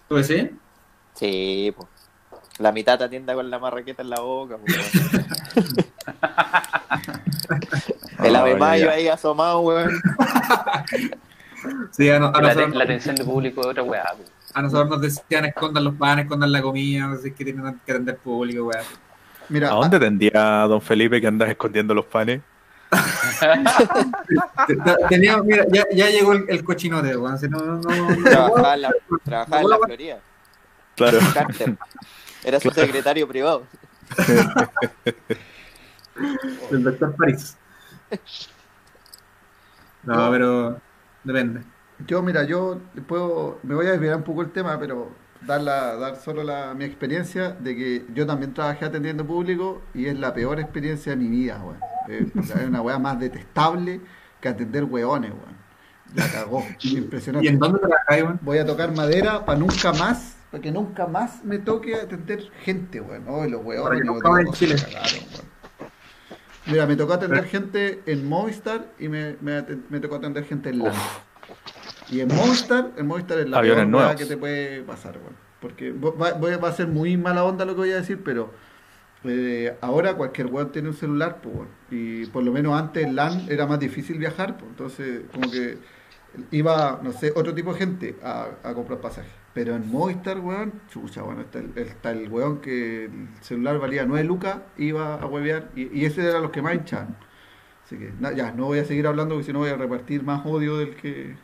¿Tú 0.07 0.15
decís? 0.15 0.49
Sí, 1.13 1.73
po. 1.75 1.87
La 2.59 2.71
mitad 2.71 2.97
te 2.97 3.03
atienda 3.03 3.33
con 3.35 3.49
la 3.49 3.59
marraqueta 3.59 4.01
en 4.01 4.09
la 4.09 4.19
boca, 4.19 4.55
weón. 4.55 4.67
El 8.23 8.35
Ah, 8.35 8.41
ave 8.41 8.55
mayo 8.55 8.89
ahí 8.89 9.07
asomado, 9.07 9.59
weón. 9.61 9.91
Sí, 11.91 12.09
a, 12.09 12.19
no- 12.19 12.27
a 12.27 12.41
la, 12.41 12.53
nosotros, 12.53 12.75
la 12.75 12.83
atención 12.83 13.15
de 13.15 13.23
público 13.25 13.61
es 13.61 13.67
otra 13.67 13.83
weá. 13.83 14.03
a 14.53 14.61
nosotros 14.61 14.89
nos 14.89 15.01
decían 15.01 15.45
escondan 15.45 15.83
los 15.83 15.95
panes, 15.95 16.25
escondan 16.25 16.51
la 16.51 16.61
comida, 16.61 17.11
así 17.11 17.31
que 17.31 17.43
tienen 17.43 17.79
que 17.85 17.91
atender 17.91 18.17
público, 18.17 18.65
weón. 18.65 18.83
Mira, 19.49 19.71
¿A 19.71 19.75
dónde 19.75 19.99
tendría 19.99 20.61
don 20.67 20.81
Felipe 20.81 21.21
que 21.21 21.27
andas 21.27 21.49
escondiendo 21.49 21.93
los 21.93 22.05
panes? 22.05 22.41
Tenía, 25.09 25.41
mira, 25.41 25.65
ya, 25.69 25.85
ya 25.93 26.09
llegó 26.09 26.33
el, 26.33 26.45
el 26.47 26.63
cochinote, 26.63 27.17
weón. 27.17 27.37
No, 27.49 27.59
no, 27.59 27.79
no, 27.79 28.23
Trabajaba 28.23 28.75
en 28.75 28.81
la, 28.81 28.93
trabajaba 29.23 29.61
en 29.61 29.69
la 29.69 29.77
Florida. 29.77 30.19
Claro. 30.95 31.19
Era 32.43 32.59
su 32.59 32.69
secretario 32.71 33.27
privado. 33.27 33.63
el 36.71 36.83
doctor 36.83 37.15
París. 37.15 37.57
No, 40.03 40.31
pero 40.31 40.81
depende. 41.23 41.61
Yo, 42.07 42.21
mira, 42.21 42.43
yo 42.43 42.79
puedo, 43.07 43.59
me 43.63 43.75
voy 43.75 43.87
a 43.87 43.91
desviar 43.91 44.15
un 44.15 44.23
poco 44.23 44.41
el 44.41 44.51
tema, 44.51 44.79
pero 44.79 45.11
dar, 45.41 45.61
la, 45.61 45.95
dar 45.95 46.15
solo 46.15 46.43
la, 46.43 46.73
mi 46.73 46.85
experiencia 46.85 47.51
de 47.51 47.75
que 47.75 48.05
yo 48.13 48.25
también 48.25 48.53
trabajé 48.53 48.85
atendiendo 48.85 49.25
público 49.25 49.81
y 49.93 50.05
es 50.05 50.17
la 50.17 50.33
peor 50.33 50.59
experiencia 50.59 51.11
de 51.11 51.17
mi 51.17 51.27
vida, 51.27 51.61
weón. 51.61 51.79
Eh, 52.07 52.27
o 52.37 52.43
sea, 52.43 52.61
es 52.61 52.67
una 52.67 52.81
weá 52.81 52.99
más 52.99 53.19
detestable 53.19 54.01
que 54.41 54.49
atender 54.49 54.83
weones, 54.83 55.31
weón. 55.31 55.57
La 56.15 56.27
cagó, 56.31 56.63
impresionante. 56.81 57.45
¿Y 57.45 57.49
en 57.49 57.59
dónde 57.59 57.79
trabajáis, 57.79 58.23
weón? 58.23 58.39
Voy 58.41 58.57
a 58.59 58.65
tocar 58.65 58.93
madera 58.95 59.45
para 59.45 59.59
nunca 59.59 59.91
más, 59.93 60.37
para 60.51 60.61
que 60.61 60.71
nunca 60.71 61.05
más 61.07 61.43
me 61.43 61.59
toque 61.59 61.95
atender 61.95 62.49
gente, 62.63 63.01
weón. 63.01 63.25
Oh, 63.27 63.45
los 63.45 63.63
weones 63.63 64.05
más 64.05 64.39
en 64.39 64.53
Chile. 64.53 64.77
se 64.77 64.85
cagaron, 64.85 65.19
weón. 65.33 65.57
Mira, 66.67 66.85
me 66.85 66.95
tocó 66.97 67.13
atender 67.13 67.45
gente 67.45 68.01
en 68.05 68.27
Movistar 68.27 68.87
y 68.99 69.07
me, 69.07 69.37
me, 69.41 69.99
tocó 70.01 70.15
atender 70.15 70.43
gente 70.43 70.69
en 70.69 70.79
LAN. 70.79 70.93
Y 72.09 72.19
en 72.19 72.27
Movistar, 72.27 72.91
en 72.97 73.07
Movistar 73.07 73.39
es 73.39 73.49
la 73.49 73.59
Aviones 73.59 73.85
peor 73.85 74.15
que 74.15 74.25
te 74.25 74.37
puede 74.37 74.81
pasar, 74.83 75.17
weón. 75.17 75.35
Porque 75.61 75.91
va, 75.91 76.33
va- 76.33 76.57
va 76.57 76.69
a 76.69 76.73
ser 76.73 76.87
muy 76.87 77.15
mala 77.17 77.43
onda 77.43 77.65
lo 77.65 77.73
que 77.73 77.79
voy 77.79 77.91
a 77.91 77.95
decir, 77.97 78.21
pero 78.23 78.53
eh, 79.23 79.77
ahora 79.81 80.15
cualquier 80.15 80.47
weón 80.47 80.71
tiene 80.71 80.89
un 80.89 80.93
celular, 80.95 81.39
pues, 81.41 81.55
weón. 81.55 81.76
Y 81.89 82.25
por 82.27 82.43
lo 82.43 82.51
menos 82.51 82.79
antes 82.79 83.05
en 83.05 83.15
LAN 83.15 83.45
era 83.49 83.65
más 83.65 83.79
difícil 83.79 84.17
viajar, 84.17 84.57
pues. 84.57 84.69
Entonces, 84.69 85.21
como 85.31 85.49
que 85.49 85.77
iba, 86.51 86.99
no 87.03 87.11
sé, 87.11 87.31
otro 87.35 87.53
tipo 87.53 87.73
de 87.73 87.79
gente 87.79 88.15
a, 88.23 88.47
a 88.63 88.73
comprar 88.73 88.99
pasajes. 88.99 89.31
Pero 89.53 89.75
en 89.75 89.89
Movistar, 89.89 90.39
weón, 90.39 90.73
chucha, 90.89 91.23
bueno, 91.23 91.41
está 91.41 91.59
el, 91.59 91.71
está 91.77 92.11
weón 92.29 92.61
que 92.61 93.05
el 93.05 93.27
celular 93.41 93.79
valía 93.79 94.05
9 94.05 94.23
lucas, 94.23 94.57
iba 94.77 95.15
a 95.15 95.25
huevear, 95.25 95.69
y, 95.75 95.99
y 95.99 96.05
ese 96.05 96.27
era 96.27 96.39
los 96.39 96.51
que 96.51 96.61
más 96.61 96.75
hinchaban. 96.75 97.17
Así 97.83 97.97
que, 97.97 98.11
ya, 98.35 98.51
no 98.51 98.65
voy 98.65 98.79
a 98.79 98.85
seguir 98.85 99.07
hablando 99.07 99.35
porque 99.35 99.45
si 99.45 99.53
no 99.53 99.59
voy 99.59 99.69
a 99.69 99.77
repartir 99.77 100.21
más 100.21 100.45
odio 100.45 100.77
del 100.77 100.95
que... 100.95 101.35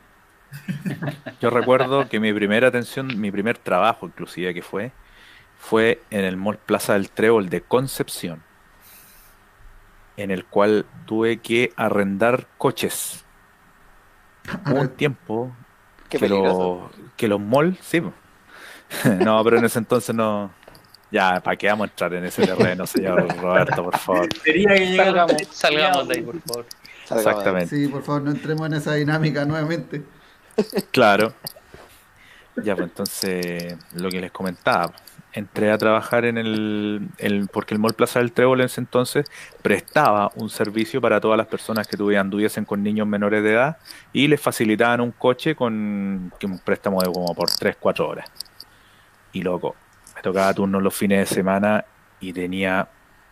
Yo 1.41 1.49
recuerdo 1.49 2.07
que 2.09 2.19
mi 2.19 2.33
primera 2.33 2.67
atención, 2.67 3.19
mi 3.19 3.31
primer 3.31 3.57
trabajo 3.57 4.05
inclusive 4.05 4.53
que 4.53 4.61
fue, 4.61 4.91
fue 5.57 6.01
en 6.11 6.25
el 6.25 6.37
Mall 6.37 6.57
Plaza 6.57 6.93
del 6.93 7.09
Trébol 7.09 7.49
de 7.49 7.61
Concepción, 7.61 8.43
en 10.17 10.31
el 10.31 10.45
cual 10.45 10.85
tuve 11.05 11.37
que 11.37 11.73
arrendar 11.75 12.47
coches. 12.57 13.23
Hubo 14.65 14.81
un 14.81 14.89
tiempo 14.89 15.55
Qué 16.09 16.19
que, 16.19 16.29
los, 16.29 16.91
que 17.15 17.27
los 17.27 17.39
malls, 17.39 17.77
sí. 17.81 18.01
no, 19.19 19.43
pero 19.43 19.57
en 19.57 19.65
ese 19.65 19.79
entonces 19.79 20.13
no. 20.13 20.51
Ya, 21.11 21.39
¿para 21.41 21.55
qué 21.55 21.67
vamos 21.67 21.87
a 21.87 21.91
entrar 21.91 22.13
en 22.15 22.25
ese 22.25 22.45
terreno, 22.45 22.87
señor 22.87 23.27
Roberto, 23.37 23.83
por 23.83 23.97
favor? 23.97 24.29
Sería 24.43 24.73
que 24.73 25.45
Salgamos, 25.51 26.07
de 26.07 26.15
ahí, 26.15 26.21
por 26.23 26.41
favor. 26.41 26.65
Salgamos 27.05 27.31
Exactamente. 27.31 27.75
Sí, 27.75 27.87
por 27.87 28.03
favor, 28.03 28.23
no 28.23 28.31
entremos 28.31 28.65
en 28.65 28.73
esa 28.73 28.95
dinámica 28.95 29.45
nuevamente. 29.45 30.03
Claro. 30.91 31.33
Ya, 32.63 32.75
pues 32.75 32.87
entonces, 32.87 33.77
lo 33.93 34.09
que 34.09 34.21
les 34.21 34.31
comentaba, 34.31 34.91
entré 35.33 35.71
a 35.71 35.77
trabajar 35.77 36.25
en 36.25 36.37
el, 36.37 37.09
el- 37.17 37.47
porque 37.51 37.73
el 37.73 37.79
Mall 37.79 37.93
Plaza 37.95 38.19
del 38.19 38.31
Trébol 38.33 38.61
en 38.61 38.67
ese 38.67 38.81
entonces 38.81 39.25
prestaba 39.61 40.31
un 40.35 40.49
servicio 40.49 41.01
para 41.01 41.19
todas 41.19 41.37
las 41.37 41.47
personas 41.47 41.87
que 41.87 41.97
tuvieran, 41.97 42.27
anduviesen 42.27 42.65
con 42.65 42.83
niños 42.83 43.07
menores 43.07 43.43
de 43.43 43.53
edad 43.53 43.77
y 44.13 44.27
les 44.27 44.39
facilitaban 44.41 45.01
un 45.01 45.11
coche 45.11 45.55
con 45.55 45.73
un 46.43 46.59
préstamo 46.63 47.01
de 47.01 47.07
como 47.11 47.33
por 47.35 47.49
3, 47.51 47.75
4 47.79 48.07
horas. 48.07 48.29
Y 49.31 49.41
loco, 49.41 49.75
me 50.15 50.21
tocaba 50.21 50.53
turno 50.53 50.79
los 50.79 50.95
fines 50.95 51.27
de 51.29 51.35
semana 51.35 51.83
y 52.19 52.31
tenía 52.33 52.87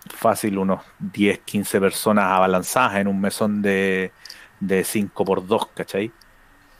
fácil 0.10 0.58
unos 0.58 0.82
10, 1.00 1.40
15 1.40 1.80
personas 1.80 2.26
abalanzadas 2.26 2.96
en 2.98 3.08
un 3.08 3.22
mesón 3.22 3.62
de, 3.62 4.12
de 4.60 4.84
5 4.84 5.24
por 5.24 5.46
2 5.46 5.68
¿cachai? 5.76 6.12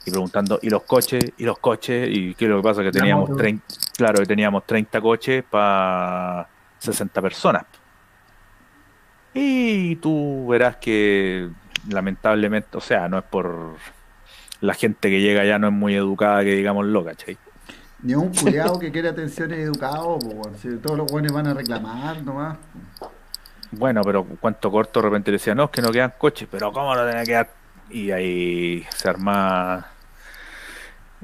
y 0.04 0.10
preguntando, 0.10 0.58
¿y 0.62 0.68
los 0.70 0.82
coches? 0.82 1.32
¿Y 1.36 1.44
los 1.44 1.58
coches? 1.60 2.08
¿Y 2.10 2.34
qué 2.34 2.46
es 2.46 2.50
lo 2.50 2.56
que 2.56 2.62
pasa? 2.64 2.82
Que 2.82 2.90
teníamos 2.90 3.30
moto. 3.30 3.36
30, 3.36 3.64
claro, 3.96 4.24
teníamos 4.26 4.66
30 4.66 5.00
coches 5.00 5.44
para 5.48 6.48
60 6.78 7.22
personas. 7.22 7.64
Y 9.34 9.96
tú 9.96 10.46
verás 10.48 10.76
que 10.76 11.48
lamentablemente, 11.88 12.76
o 12.76 12.80
sea, 12.80 13.08
no 13.08 13.18
es 13.18 13.24
por 13.24 13.76
la 14.60 14.74
gente 14.74 15.10
que 15.10 15.20
llega 15.20 15.42
allá 15.42 15.58
no 15.58 15.68
es 15.68 15.72
muy 15.72 15.94
educada, 15.94 16.44
que 16.44 16.54
digamos 16.54 16.86
lo, 16.86 17.04
¿cachai? 17.04 17.36
Ni 18.02 18.14
un 18.14 18.32
culiado 18.34 18.78
que 18.78 18.92
quiere 18.92 19.08
atención 19.08 19.50
y 19.52 19.54
educado. 19.54 20.18
Si 20.60 20.76
todos 20.76 20.96
los 20.96 21.10
buenos 21.10 21.32
van 21.32 21.48
a 21.48 21.54
reclamar 21.54 22.22
nomás. 22.22 22.58
Bueno, 23.72 24.02
pero 24.04 24.24
cuanto 24.24 24.70
corto 24.70 25.00
de 25.00 25.04
repente 25.04 25.30
le 25.30 25.38
decía, 25.38 25.54
no, 25.54 25.64
es 25.64 25.70
que 25.70 25.82
no 25.82 25.90
quedan 25.90 26.12
coches, 26.18 26.46
pero 26.50 26.72
¿cómo 26.72 26.94
no 26.94 27.04
tenía 27.06 27.22
que 27.22 27.26
quedar? 27.26 27.50
Y 27.90 28.10
ahí 28.10 28.86
se 28.94 29.08
arma 29.08 29.91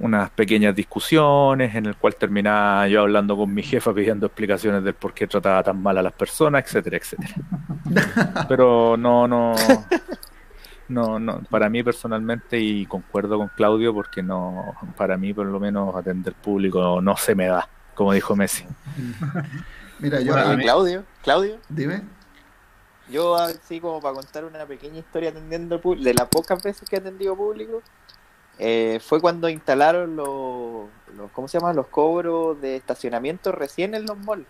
unas 0.01 0.31
pequeñas 0.31 0.75
discusiones 0.75 1.75
en 1.75 1.87
el 1.87 1.97
cual 1.97 2.15
terminaba 2.15 2.87
yo 2.89 3.01
hablando 3.01 3.37
con 3.37 3.53
mi 3.53 3.63
jefa 3.63 3.93
pidiendo 3.93 4.27
explicaciones 4.27 4.85
del 4.85 4.95
por 4.95 5.13
qué 5.13 5.27
trataba 5.27 5.63
tan 5.63 5.83
mal 5.83 5.99
a 5.99 6.03
las 6.03 6.13
personas, 6.13 6.65
etcétera, 6.65 6.97
etcétera. 6.97 7.35
Pero 8.49 8.97
no, 8.97 9.27
no, 9.27 9.55
no, 10.89 11.19
no, 11.19 11.41
para 11.51 11.69
mí 11.69 11.83
personalmente 11.83 12.59
y 12.59 12.87
concuerdo 12.87 13.39
con 13.39 13.49
Claudio 13.49 13.93
porque 13.93 14.23
no, 14.23 14.75
para 14.97 15.17
mí 15.17 15.35
por 15.35 15.47
lo 15.47 15.59
menos 15.59 15.95
atender 15.95 16.35
público 16.35 17.01
no 17.01 17.17
se 17.17 17.35
me 17.35 17.47
da, 17.47 17.69
como 17.95 18.13
dijo 18.13 18.37
Messi. 18.37 18.65
Mira, 19.99 20.21
yo... 20.21 20.33
Bueno, 20.33 20.63
Claudio, 20.63 21.05
Claudio, 21.23 21.59
Dime. 21.69 22.03
yo 23.11 23.35
así 23.35 23.81
como 23.81 24.01
para 24.01 24.15
contar 24.15 24.45
una 24.45 24.65
pequeña 24.65 24.99
historia 24.99 25.31
atendiendo 25.31 25.81
público, 25.81 26.05
de 26.05 26.15
las 26.15 26.29
pocas 26.29 26.63
veces 26.63 26.89
que 26.89 26.97
he 26.97 26.99
atendido 27.01 27.35
público, 27.35 27.83
eh, 28.59 29.01
fue 29.05 29.21
cuando 29.21 29.49
instalaron 29.49 30.17
los, 30.17 30.89
los, 31.17 31.31
¿cómo 31.33 31.49
se 31.49 31.59
llama? 31.59 31.73
Los 31.73 31.87
cobros 31.89 32.61
de 32.61 32.77
estacionamiento 32.77 33.53
recién 33.53 33.95
en 33.95 34.05
los 34.07 34.19
malls, 34.19 34.47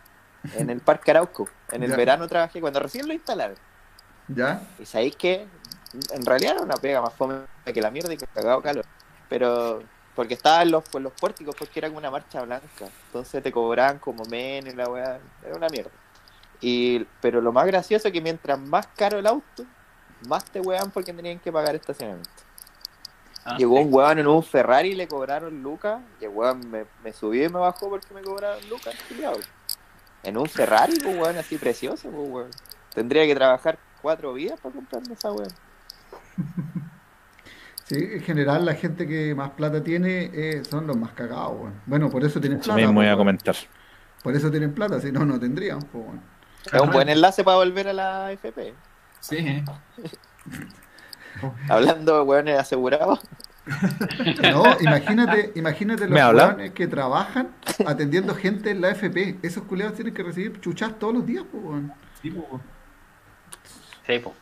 en 0.56 0.70
el 0.70 0.80
Parque 0.80 1.10
Arauco. 1.10 1.48
En 1.72 1.82
el 1.82 1.90
Ya. 1.90 1.96
verano 1.96 2.26
trabajé, 2.26 2.60
cuando 2.60 2.80
recién 2.80 3.06
lo 3.06 3.12
instalaron. 3.12 3.56
¿Ya? 4.28 4.60
Y 4.78 4.86
sabéis 4.86 5.16
que 5.16 5.46
en 6.12 6.26
realidad 6.26 6.54
era 6.56 6.62
una 6.62 6.76
pega 6.76 7.00
más 7.00 7.14
fome 7.14 7.40
que 7.64 7.80
la 7.80 7.90
mierda 7.90 8.12
y 8.12 8.16
que 8.16 8.26
cagado 8.26 8.62
calor. 8.62 8.84
Pero 9.28 9.82
porque 10.14 10.34
estaba 10.34 10.62
en 10.62 10.70
los, 10.70 10.84
en 10.94 11.02
los 11.02 11.12
pórticos, 11.12 11.54
porque 11.56 11.78
era 11.78 11.88
como 11.88 11.98
una 11.98 12.10
marcha 12.10 12.42
blanca. 12.42 12.86
Entonces 13.06 13.42
te 13.42 13.52
cobraban 13.52 13.98
como 13.98 14.24
menos 14.24 14.72
y 14.72 14.76
la 14.76 14.88
weá. 14.88 15.20
Era 15.44 15.54
una 15.56 15.68
mierda. 15.68 15.90
Y, 16.60 17.04
pero 17.20 17.40
lo 17.40 17.52
más 17.52 17.66
gracioso 17.66 18.08
es 18.08 18.12
que 18.12 18.20
mientras 18.20 18.58
más 18.58 18.88
caro 18.96 19.18
el 19.18 19.26
auto, 19.26 19.64
más 20.26 20.44
te 20.46 20.60
wean 20.60 20.90
porque 20.90 21.12
tenían 21.12 21.38
que 21.38 21.52
pagar 21.52 21.76
estacionamiento. 21.76 22.47
Ah, 23.48 23.56
Llegó 23.56 23.80
un 23.80 23.92
weón 23.92 24.18
en 24.18 24.26
un 24.26 24.42
Ferrari 24.42 24.90
y 24.90 24.94
le 24.94 25.08
cobraron 25.08 25.62
lucas. 25.62 26.00
Y 26.20 26.24
el 26.24 26.30
weón 26.30 26.70
me, 26.70 26.84
me 27.02 27.12
subió 27.12 27.46
y 27.46 27.48
me 27.48 27.58
bajó 27.58 27.88
porque 27.88 28.12
me 28.12 28.20
cobraron 28.22 28.58
lucas. 28.68 28.94
En 30.22 30.36
un 30.36 30.46
Ferrari, 30.46 30.98
pues 31.02 31.16
weón, 31.16 31.36
así 31.38 31.56
precioso, 31.56 32.10
pues 32.10 32.30
weón. 32.30 32.50
Tendría 32.94 33.26
que 33.26 33.34
trabajar 33.34 33.78
cuatro 34.02 34.32
vidas 34.34 34.60
para 34.60 34.74
comprarme 34.74 35.14
esa 35.14 35.32
weón. 35.32 35.52
Sí, 37.84 37.96
en 37.96 38.20
general 38.20 38.66
la 38.66 38.74
gente 38.74 39.06
que 39.06 39.34
más 39.34 39.52
plata 39.52 39.82
tiene 39.82 40.30
eh, 40.34 40.62
son 40.62 40.86
los 40.86 40.94
más 40.94 41.12
cagados, 41.12 41.58
weón. 41.58 41.80
Bueno, 41.86 42.10
por 42.10 42.22
eso 42.22 42.38
tienen 42.38 42.58
Eso 42.58 42.66
plata. 42.66 42.76
mismo 42.76 42.96
pues, 42.96 43.06
iba 43.06 43.14
a 43.14 43.16
comentar. 43.16 43.56
Por 44.22 44.36
eso 44.36 44.50
tienen 44.50 44.74
plata, 44.74 45.00
si 45.00 45.10
no, 45.10 45.24
no 45.24 45.40
tendrían, 45.40 45.80
pues, 45.80 46.04
weón. 46.04 46.20
Es 46.70 46.80
un 46.82 46.90
buen 46.90 47.08
enlace 47.08 47.42
para 47.44 47.56
volver 47.56 47.88
a 47.88 47.92
la 47.94 48.32
FP. 48.32 48.74
Sí, 49.20 49.36
¿eh? 49.38 49.64
Hablando 51.68 52.16
de 52.16 52.22
weones 52.22 52.58
asegurados. 52.58 53.20
No, 54.50 54.64
imagínate, 54.80 55.52
imagínate 55.54 56.04
los 56.08 56.14
weones 56.48 56.70
que 56.72 56.86
trabajan 56.86 57.48
atendiendo 57.86 58.34
gente 58.34 58.70
en 58.70 58.80
la 58.80 58.88
FP. 58.90 59.36
Esos 59.42 59.62
culiados 59.64 59.94
tienen 59.94 60.14
que 60.14 60.22
recibir 60.22 60.58
chuchas 60.60 60.98
todos 60.98 61.12
los 61.12 61.26
días, 61.26 61.44
pues, 61.52 61.62
weón. 61.62 61.92
Sí. 62.22 62.32
Sí, 64.06 64.18
po. 64.20 64.34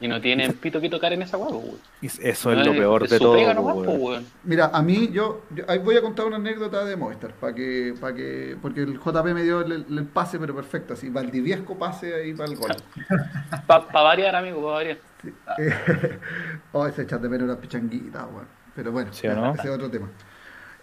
Y 0.00 0.06
no 0.06 0.20
tienen 0.20 0.52
pito 0.54 0.80
que 0.80 0.88
tocar 0.88 1.12
en 1.12 1.22
esa 1.22 1.36
huevo, 1.38 1.58
weón. 1.58 1.78
Eso 2.02 2.52
No 2.54 2.60
es 2.60 2.66
lo 2.68 2.72
peor 2.72 3.08
de 3.08 3.18
todo. 3.18 3.34
pega 3.34 3.52
nomás, 3.52 3.74
weón. 3.76 4.00
weón. 4.00 4.26
Mira, 4.44 4.70
a 4.72 4.80
mí, 4.80 5.08
yo, 5.12 5.42
yo- 5.50 5.64
ahí 5.66 5.78
voy 5.80 5.96
a 5.96 6.00
contar 6.02 6.26
una 6.26 6.36
anécdota 6.36 6.84
de 6.84 6.94
Movistar, 6.96 7.32
para 7.32 7.52
que, 7.52 7.94
para 8.00 8.14
que, 8.14 8.56
porque 8.62 8.82
el 8.82 8.98
JP 9.00 9.24
me 9.34 9.42
dio 9.42 9.60
el, 9.62 9.72
el 9.88 10.04
pase, 10.04 10.38
pero 10.38 10.54
perfecto, 10.54 10.94
así, 10.94 11.08
Valdiviesco 11.08 11.76
pase 11.76 12.14
ahí 12.14 12.32
para 12.32 12.48
el 12.50 12.56
gol. 12.56 12.76
Para 13.66 13.84
variar, 14.02 14.36
amigo, 14.36 14.62
para 14.62 14.74
variar. 14.74 14.98
Eh, 15.58 16.18
oh, 16.72 16.86
ese 16.86 17.06
chat 17.06 17.20
de 17.20 17.28
menos 17.28 17.44
una 17.48 17.56
pichanguita, 17.58 18.26
weón. 18.26 18.46
Pero 18.74 18.92
bueno, 18.92 19.12
¿Sí 19.12 19.26
no? 19.28 19.54
ese 19.54 19.68
es 19.68 19.70
otro 19.70 19.90
tema. 19.90 20.08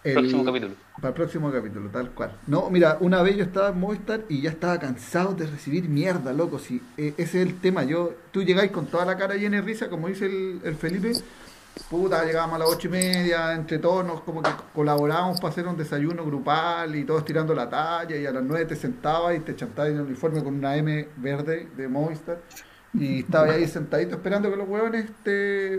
El- 0.04 0.14
Próximo 0.16 0.44
capítulo. 0.46 0.74
Para 0.96 1.08
el 1.10 1.14
próximo 1.14 1.52
capítulo, 1.52 1.90
tal 1.90 2.10
cual. 2.12 2.36
No, 2.48 2.70
mira, 2.72 2.98
una 3.02 3.22
vez 3.22 3.36
yo 3.38 3.44
estaba 3.44 3.70
en 3.70 3.80
Movistar 3.80 4.22
y 4.30 4.42
ya 4.42 4.50
estaba 4.50 4.80
cansado 4.80 5.34
de 5.34 5.46
recibir 5.46 5.88
mierda, 5.88 6.34
loco. 6.34 6.58
Si 6.58 6.82
eh, 6.98 7.14
ese 7.18 7.42
es 7.42 7.48
el 7.48 7.60
tema, 7.60 7.84
yo, 7.84 8.14
tú 8.32 8.42
llegáis 8.42 8.72
con 8.72 8.88
toda 8.88 9.06
la 9.06 9.16
cara 9.18 9.36
llena 9.36 9.58
de 9.58 9.62
risa, 9.62 9.90
como 9.90 10.08
dice 10.08 10.26
el, 10.26 10.62
el 10.64 10.76
Felipe. 10.76 11.12
Puta, 11.90 12.26
llegábamos 12.26 12.56
a 12.56 12.60
las 12.60 12.70
ocho 12.70 12.88
y 12.88 12.92
media, 12.92 13.54
entre 13.54 13.78
todos 13.80 14.06
nos 14.06 14.22
como 14.22 14.42
que 14.42 14.50
colaborábamos 14.74 15.40
para 15.40 15.52
hacer 15.52 15.68
un 15.68 15.78
desayuno 15.78 16.26
grupal 16.26 16.96
y 16.96 17.06
todos 17.06 17.24
tirando 17.24 17.54
la 17.56 17.70
talla 17.70 18.16
y 18.18 18.26
a 18.26 18.32
las 18.32 18.44
nueve 18.44 18.66
te 18.66 18.76
sentabas 18.76 19.38
y 19.38 19.40
te 19.40 19.56
chantabas 19.56 19.92
en 19.92 19.98
el 19.98 20.02
uniforme 20.04 20.44
con 20.44 20.56
una 20.56 20.76
M 20.76 21.08
verde 21.18 21.70
de 21.78 21.88
Movistar 21.88 22.40
y 22.94 23.20
estabas 23.20 23.52
ahí 23.52 23.68
sentadito 23.68 24.16
esperando 24.16 24.50
que 24.50 24.58
los 24.58 24.68
huevones 24.68 25.06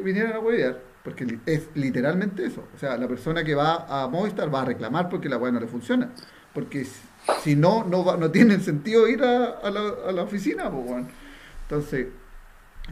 vinieran 0.04 0.32
a 0.34 0.38
huevear. 0.40 0.80
Porque 1.04 1.40
es 1.46 1.68
literalmente 1.74 2.44
eso. 2.46 2.68
O 2.74 2.78
sea, 2.78 2.96
la 2.96 3.08
persona 3.08 3.42
que 3.42 3.54
va 3.56 3.86
a 3.88 4.06
Movistar 4.08 4.54
va 4.54 4.62
a 4.62 4.64
reclamar 4.66 5.08
porque 5.08 5.28
la 5.28 5.36
hueá 5.36 5.50
no 5.52 5.58
le 5.60 5.66
funciona. 5.66 6.10
Porque 6.54 6.84
si- 7.42 7.56
no, 7.56 7.84
no, 7.84 8.16
no 8.16 8.30
tiene 8.30 8.60
sentido 8.60 9.08
ir 9.08 9.22
a, 9.24 9.68
la, 9.70 9.80
a 10.08 10.12
la 10.12 10.22
oficina, 10.22 10.68
weón. 10.68 11.08
Entonces, 11.62 12.06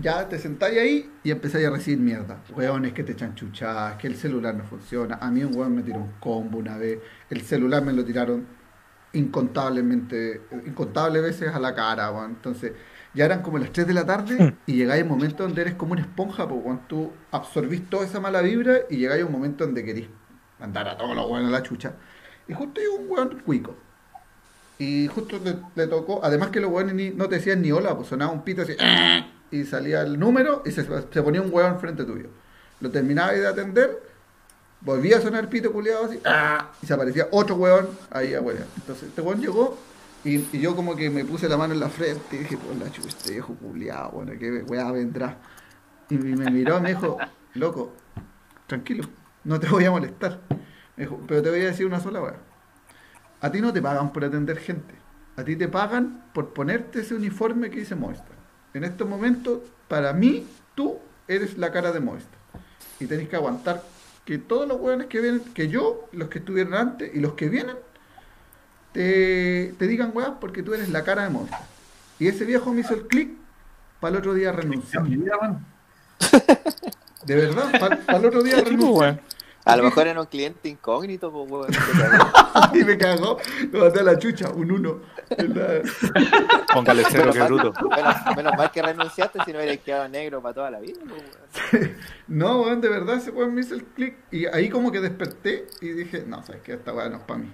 ya 0.01 0.29
te 0.29 0.39
sentáis 0.39 0.79
ahí 0.79 1.11
y 1.23 1.31
empezáis 1.31 1.67
a 1.67 1.71
recibir 1.71 2.01
mierda. 2.01 2.43
Hueones 2.51 2.93
que 2.93 3.05
te 3.05 3.13
echan 3.13 3.35
chuchadas, 3.35 3.97
que 3.97 4.07
el 4.09 4.17
celular 4.17 4.55
no 4.55 4.65
funciona. 4.65 5.17
A 5.21 5.31
mí 5.31 5.45
un 5.45 5.55
hueón 5.57 5.75
me 5.77 5.83
tiró 5.83 5.99
un 6.01 6.13
combo 6.21 6.59
una 6.59 6.77
vez. 6.79 7.01
El 7.29 7.43
celular 7.43 7.83
me 7.85 7.93
lo 7.93 8.05
tiraron 8.05 8.47
incontablemente, 9.13 10.43
incontables 10.67 11.23
veces 11.23 11.55
a 11.55 11.59
la 11.61 11.75
cara, 11.75 12.11
weón. 12.13 12.33
Entonces, 12.33 12.73
ya 13.15 13.25
eran 13.25 13.43
como 13.43 13.59
las 13.59 13.73
3 13.73 13.87
de 13.87 13.95
la 13.95 14.07
tarde 14.07 14.55
y 14.67 14.75
llegáis 14.75 15.03
a 15.03 15.05
un 15.05 15.11
momento 15.11 15.43
donde 15.43 15.63
eres 15.63 15.75
como 15.75 15.93
una 15.93 16.03
esponja, 16.03 16.49
pues, 16.49 16.61
cuando 16.63 16.83
tú 16.89 17.13
absorbís 17.33 17.89
toda 17.91 18.05
esa 18.07 18.21
mala 18.21 18.41
vibra 18.43 18.79
y 18.89 18.97
llegáis 18.99 19.23
a 19.23 19.27
un 19.27 19.33
momento 19.33 19.65
donde 19.65 19.85
querís 19.85 20.07
mandar 20.59 20.89
a 20.89 20.97
todos 20.97 21.15
los 21.17 21.27
hueones 21.29 21.49
a 21.49 21.53
la 21.53 21.63
chucha. 21.63 21.93
Y 22.49 22.53
justo 22.55 22.81
llegó 22.81 22.97
un 22.97 23.11
hueón 23.11 23.41
cuico. 23.45 23.75
Y 24.79 25.09
justo 25.09 25.39
le, 25.45 25.57
le 25.75 25.87
tocó, 25.89 26.21
además 26.25 26.49
que 26.51 26.61
los 26.61 26.71
hueones 26.71 26.95
ni- 26.95 27.11
no 27.11 27.29
te 27.29 27.35
decían 27.37 27.61
ni 27.61 27.71
hola, 27.71 27.95
pues 27.97 28.09
sonaba 28.09 28.33
un 28.33 28.43
pito 28.45 28.63
así, 28.63 28.75
y 29.51 29.65
salía 29.65 30.01
el 30.03 30.19
número 30.19 30.63
y 30.65 30.71
se, 30.71 30.85
se 30.85 31.23
ponía 31.23 31.43
un 31.43 31.53
hueón 31.53 31.79
frente 31.81 32.05
tuyo. 32.05 32.29
lo 32.81 32.91
terminaba 32.91 33.33
de 33.33 33.47
atender, 33.47 34.03
volvía 34.81 35.19
a 35.19 35.21
sonar 35.21 35.51
pito 35.51 35.71
culiado 35.73 36.07
así, 36.07 36.19
y 36.83 36.87
se 36.87 36.95
aparecía 36.95 37.29
otro 37.31 37.57
weón 37.57 37.89
ahí 38.11 38.33
afuera. 38.33 38.61
Entonces 38.77 39.09
este 39.09 39.21
weón 39.21 39.41
llegó 39.41 39.77
y, 40.25 40.37
y 40.37 40.61
yo 40.61 40.77
como 40.77 40.97
que 40.97 41.11
me 41.11 41.25
puse 41.25 41.49
la 41.49 41.57
mano 41.57 41.75
en 41.75 41.81
la 41.81 41.89
frente 41.89 42.37
y 42.37 42.39
dije, 42.41 42.57
por 42.57 42.77
la 42.77 42.91
chucha, 42.91 43.09
este 43.09 43.33
viejo 43.33 43.55
culiado, 43.55 44.11
bueno, 44.11 44.33
que 44.39 44.63
weá 44.63 44.91
vendrá. 44.93 45.39
Y 46.09 46.15
me 46.15 46.51
miró 46.51 46.81
me 46.81 46.91
dijo, 46.91 47.19
loco, 47.55 47.93
tranquilo, 48.67 49.05
no 49.45 49.59
te 49.59 49.69
voy 49.69 49.85
a 49.85 49.91
molestar. 49.91 50.41
Me 50.97 51.05
dijo, 51.05 51.21
pero 51.27 51.43
te 51.43 51.51
voy 51.51 51.61
a 51.61 51.67
decir 51.67 51.87
una 51.87 52.01
sola 52.01 52.23
weá. 52.23 52.37
A 53.41 53.51
ti 53.51 53.61
no 53.61 53.73
te 53.73 53.81
pagan 53.81 54.13
por 54.13 54.25
atender 54.25 54.59
gente. 54.59 54.95
A 55.37 55.45
ti 55.45 55.57
te 55.57 55.69
pagan 55.69 56.25
por 56.35 56.53
ponerte 56.53 57.01
ese 57.01 57.15
uniforme 57.15 57.71
que 57.71 57.81
dice 57.81 57.95
Movistar. 57.95 58.37
En 58.75 58.85
estos 58.85 59.09
momentos, 59.09 59.61
para 59.89 60.13
mí, 60.13 60.47
tú 60.75 60.99
eres 61.27 61.57
la 61.57 61.73
cara 61.73 61.93
de 61.93 62.01
Movistar. 62.01 62.39
Y 62.99 63.07
tenés 63.07 63.29
que 63.29 63.37
aguantar 63.37 63.83
que 64.27 64.37
todos 64.37 64.69
los 64.69 64.79
hueones 64.79 65.07
que 65.07 65.21
vienen, 65.21 65.41
que 65.55 65.69
yo, 65.69 66.09
los 66.13 66.29
que 66.29 66.41
estuvieron 66.41 66.75
antes 66.75 67.15
y 67.15 67.21
los 67.21 67.33
que 67.33 67.49
vienen, 67.49 67.77
te, 68.93 69.75
te 69.79 69.87
digan 69.87 70.11
weas 70.15 70.33
porque 70.41 70.63
tú 70.63 70.75
eres 70.75 70.89
la 70.89 71.05
cara 71.05 71.25
de 71.25 71.31
Movistar. 71.31 71.61
Y 72.19 72.29
ese 72.29 72.45
viejo 72.45 72.73
me 72.73 72.81
hizo 72.83 72.95
el 72.95 73.07
clic 73.07 73.31
para 74.01 74.13
el 74.13 74.19
otro 74.19 74.35
día 74.35 74.53
renunciar. 74.53 75.05
Weón. 75.05 75.65
De 77.25 77.35
verdad, 77.35 77.71
para 77.79 78.19
el 78.19 78.27
otro 78.27 78.43
día 78.43 78.55
pues, 78.55 78.65
renunciar. 78.65 78.93
weón. 78.93 79.21
A 79.67 79.77
lo 79.77 79.85
mejor 79.85 80.07
era 80.07 80.19
un 80.21 80.27
cliente 80.27 80.69
incógnito, 80.69 81.31
pues, 81.31 81.51
weón. 81.51 81.71
y 82.75 82.85
me 82.85 82.97
cagó, 82.99 83.39
me 83.71 83.79
maté 83.79 84.01
a 84.01 84.03
la 84.03 84.19
chucha, 84.19 84.51
un 84.51 84.73
uno. 84.73 85.01
Póngale 86.75 87.05
cero, 87.09 87.31
Menos 87.33 87.35
que 87.35 87.39
mal, 87.41 87.49
bruto. 87.49 87.89
menos, 87.89 88.17
menos 88.37 88.53
mal 88.57 88.71
que 88.73 88.83
renunciaste, 88.83 89.39
si 89.45 89.53
no 89.53 89.59
hubieras 89.59 89.79
quedado 89.79 90.09
negro 90.09 90.43
para 90.43 90.55
toda 90.55 90.71
la 90.71 90.81
vida. 90.81 91.01
pues, 91.09 91.23
weón. 91.73 91.97
No, 92.27 92.63
weón, 92.63 92.81
de 92.81 92.89
verdad 92.89 93.17
ese 93.17 93.31
weón 93.31 93.55
me 93.55 93.61
hizo 93.61 93.75
el 93.75 93.85
clic. 93.85 94.17
Y 94.31 94.47
ahí 94.47 94.69
como 94.69 94.91
que 94.91 95.01
desperté 95.01 95.69
y 95.81 95.89
dije, 95.91 96.25
no, 96.27 96.43
sabes 96.45 96.63
que 96.63 96.73
esta 96.73 96.93
weá 96.93 97.09
no 97.09 97.19
es 97.19 97.23
para 97.23 97.39
mí. 97.41 97.53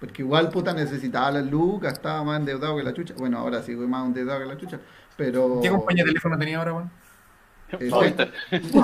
Porque 0.00 0.22
igual 0.22 0.50
puta 0.50 0.72
necesitaba 0.74 1.30
las 1.30 1.46
lucas, 1.46 1.94
estaba 1.94 2.22
más 2.24 2.38
endeudado 2.40 2.76
que 2.76 2.82
la 2.82 2.92
chucha. 2.92 3.14
Bueno, 3.16 3.38
ahora 3.38 3.62
sigo 3.62 3.86
más 3.88 4.04
endeudado 4.06 4.40
que 4.40 4.46
la 4.46 4.56
chucha. 4.58 4.78
Pero. 5.16 5.60
¿Qué 5.62 5.70
compañía 5.70 6.02
de 6.04 6.10
teléfono 6.10 6.38
tenía 6.38 6.58
ahora, 6.58 6.72
weón? 6.74 6.90
eh, 7.78 7.88
Movistar. 7.90 8.32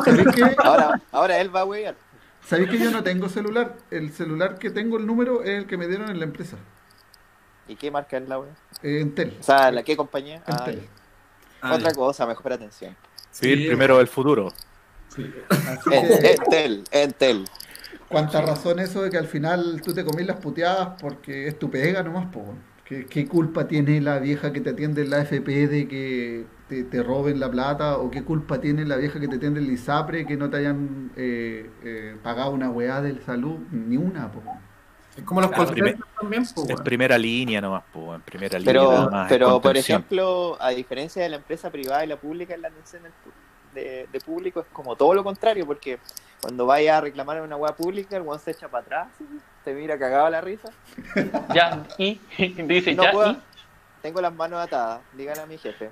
¿Sabéis 0.05 0.29
que, 0.35 0.57
Ahora, 0.65 1.01
ahora 1.13 1.39
él 1.41 1.55
va 1.55 1.61
a 1.61 1.65
wear. 1.65 1.95
sabéis 2.45 2.71
que 2.71 2.79
yo 2.79 2.91
no 2.91 3.03
tengo 3.03 3.29
celular? 3.29 3.77
El 3.91 4.13
celular 4.13 4.59
que 4.59 4.71
tengo, 4.71 4.97
el 4.97 5.07
número, 5.07 5.43
es 5.43 5.51
el 5.51 5.67
que 5.67 5.77
me 5.77 5.87
dieron 5.89 6.09
en 6.11 6.19
la 6.19 6.25
empresa. 6.25 6.57
¿Y 7.69 7.77
qué 7.77 7.91
marca 7.91 8.17
es 8.17 8.29
la 8.29 8.39
weón? 8.39 8.55
Eh, 8.83 9.01
Entel. 9.01 9.37
O 9.39 9.43
sea, 9.43 9.71
¿la 9.71 9.83
qué 9.83 9.97
compañía? 9.97 10.43
Ah, 10.47 10.65
Entel. 10.67 10.89
Ah, 11.63 11.75
otra 11.75 11.93
cosa, 11.93 12.27
mejor 12.27 12.53
atención. 12.55 12.97
Vivir 13.43 13.59
Sí, 13.59 13.67
primero 13.69 13.99
del 13.99 14.09
futuro. 14.09 14.53
sí. 15.15 15.31
Que, 15.89 16.33
Entel, 16.33 16.85
Entel. 16.91 17.45
Cuánta 18.11 18.43
razón 18.43 18.79
eso 18.81 19.03
de 19.03 19.11
que 19.11 19.17
al 19.17 19.27
final 19.27 19.81
tú 19.83 19.95
te 19.95 20.05
comís 20.05 20.27
las 20.27 20.37
puteadas 20.37 21.01
porque 21.01 21.47
es 21.49 21.59
tu 21.59 21.71
pega 21.71 22.03
nomás, 22.03 22.27
po. 22.27 22.45
¿Qué, 22.85 23.07
qué 23.07 23.27
culpa 23.29 23.69
tiene 23.69 24.01
la 24.01 24.19
vieja 24.19 24.53
que 24.53 24.61
te 24.61 24.71
atiende 24.71 25.03
en 25.03 25.11
la 25.11 25.19
AFP 25.19 25.69
de 25.69 25.87
que 25.87 26.45
te, 26.69 26.83
te 26.83 27.03
roben 27.05 27.39
la 27.39 27.49
plata? 27.49 27.99
¿O 27.99 28.11
qué 28.11 28.25
culpa 28.25 28.61
tiene 28.61 28.85
la 28.85 28.97
vieja 28.97 29.21
que 29.21 29.29
te 29.29 29.37
atiende 29.37 29.61
en 29.61 29.67
el 29.67 29.73
ISAPRE 29.73 30.27
que 30.27 30.37
no 30.37 30.51
te 30.51 30.57
hayan 30.57 31.13
eh, 31.17 31.71
eh, 31.85 32.17
pagado 32.21 32.51
una 32.51 32.69
weá 32.69 33.01
de 33.01 33.21
salud? 33.23 33.59
Ni 33.71 33.97
una, 33.97 34.33
po. 34.33 34.43
Es 35.17 35.23
como 35.23 35.41
los 35.41 35.51
Claro, 35.51 35.71
primer- 35.71 35.97
también, 36.21 36.45
En 36.69 36.77
primera 36.83 37.17
línea 37.17 37.61
nomás, 37.61 37.85
po, 37.93 38.13
en 38.15 38.23
primera 38.23 38.59
línea 38.59 38.75
Pero, 38.75 39.11
pero 39.29 39.61
por 39.61 39.77
ejemplo, 39.77 40.57
a 40.61 40.71
diferencia 40.71 41.23
de 41.23 41.29
la 41.29 41.37
empresa 41.37 41.71
privada 41.71 42.05
y 42.05 42.09
la 42.09 42.17
pública, 42.17 42.55
en 42.55 42.63
la 42.63 42.69
atención 42.69 43.03
de 43.73 44.21
público 44.27 44.61
es 44.61 44.67
como 44.73 44.97
todo 44.97 45.15
lo 45.15 45.23
contrario, 45.23 45.65
porque 45.65 46.01
cuando 46.41 46.67
vayas 46.67 46.99
a 46.99 47.01
reclamar 47.03 47.37
en 47.39 47.45
una 47.45 47.57
web 47.57 47.75
pública, 47.75 48.17
el 48.17 48.23
weón 48.23 48.41
se 48.41 48.53
echa 48.53 48.69
para 48.69 48.83
atrás, 48.83 49.09
te 49.65 49.75
mira 49.75 49.99
cagado 49.99 50.27
a 50.27 50.31
la 50.31 50.41
risa. 50.41 50.69
Ya, 51.55 51.87
y 51.99 52.21
dice, 52.39 52.95
No 52.95 53.05
ya, 53.05 53.13
puedo, 53.13 53.33
y 53.33 53.43
tengo 54.03 54.21
las 54.21 54.33
manos 54.33 54.61
atadas, 54.61 55.01
díganle 55.13 55.43
a 55.43 55.47
mi 55.47 55.59
jefe. 55.59 55.91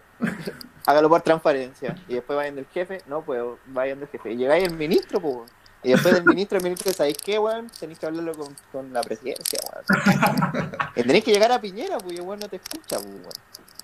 Hágalo 0.87 1.09
por 1.09 1.21
transparencia. 1.21 1.95
Y 2.09 2.15
después 2.15 2.37
vayan 2.37 2.55
del 2.57 2.67
jefe, 2.67 3.03
no 3.07 3.23
puedo, 3.23 3.59
vayan 3.67 4.01
del 4.01 4.09
jefe. 4.09 4.33
Y 4.33 4.37
llegáis 4.37 4.65
el 4.65 4.75
ministro, 4.75 5.21
pues. 5.21 5.51
Y 5.83 5.91
después 5.91 6.15
del 6.15 6.25
ministro, 6.25 6.59
el 6.59 6.65
ministro, 6.65 6.93
¿sabéis 6.93 7.19
qué, 7.19 7.39
weón? 7.39 7.69
Tenéis 7.79 7.99
que 7.99 8.07
hablarlo 8.07 8.33
con, 8.35 8.57
con 8.73 8.93
la 8.93 9.03
presidencia, 9.03 9.59
weón. 9.71 10.71
Tenéis 10.95 11.25
que 11.25 11.33
llegar 11.33 11.53
a 11.53 11.61
Piñera, 11.61 11.99
pues, 11.99 12.15
y 12.15 12.17
el 12.17 12.23
weón 12.23 12.41
no 12.41 12.49
te 12.49 12.57
escucha, 12.57 12.97
pues, 12.97 13.07
weón. 13.07 13.33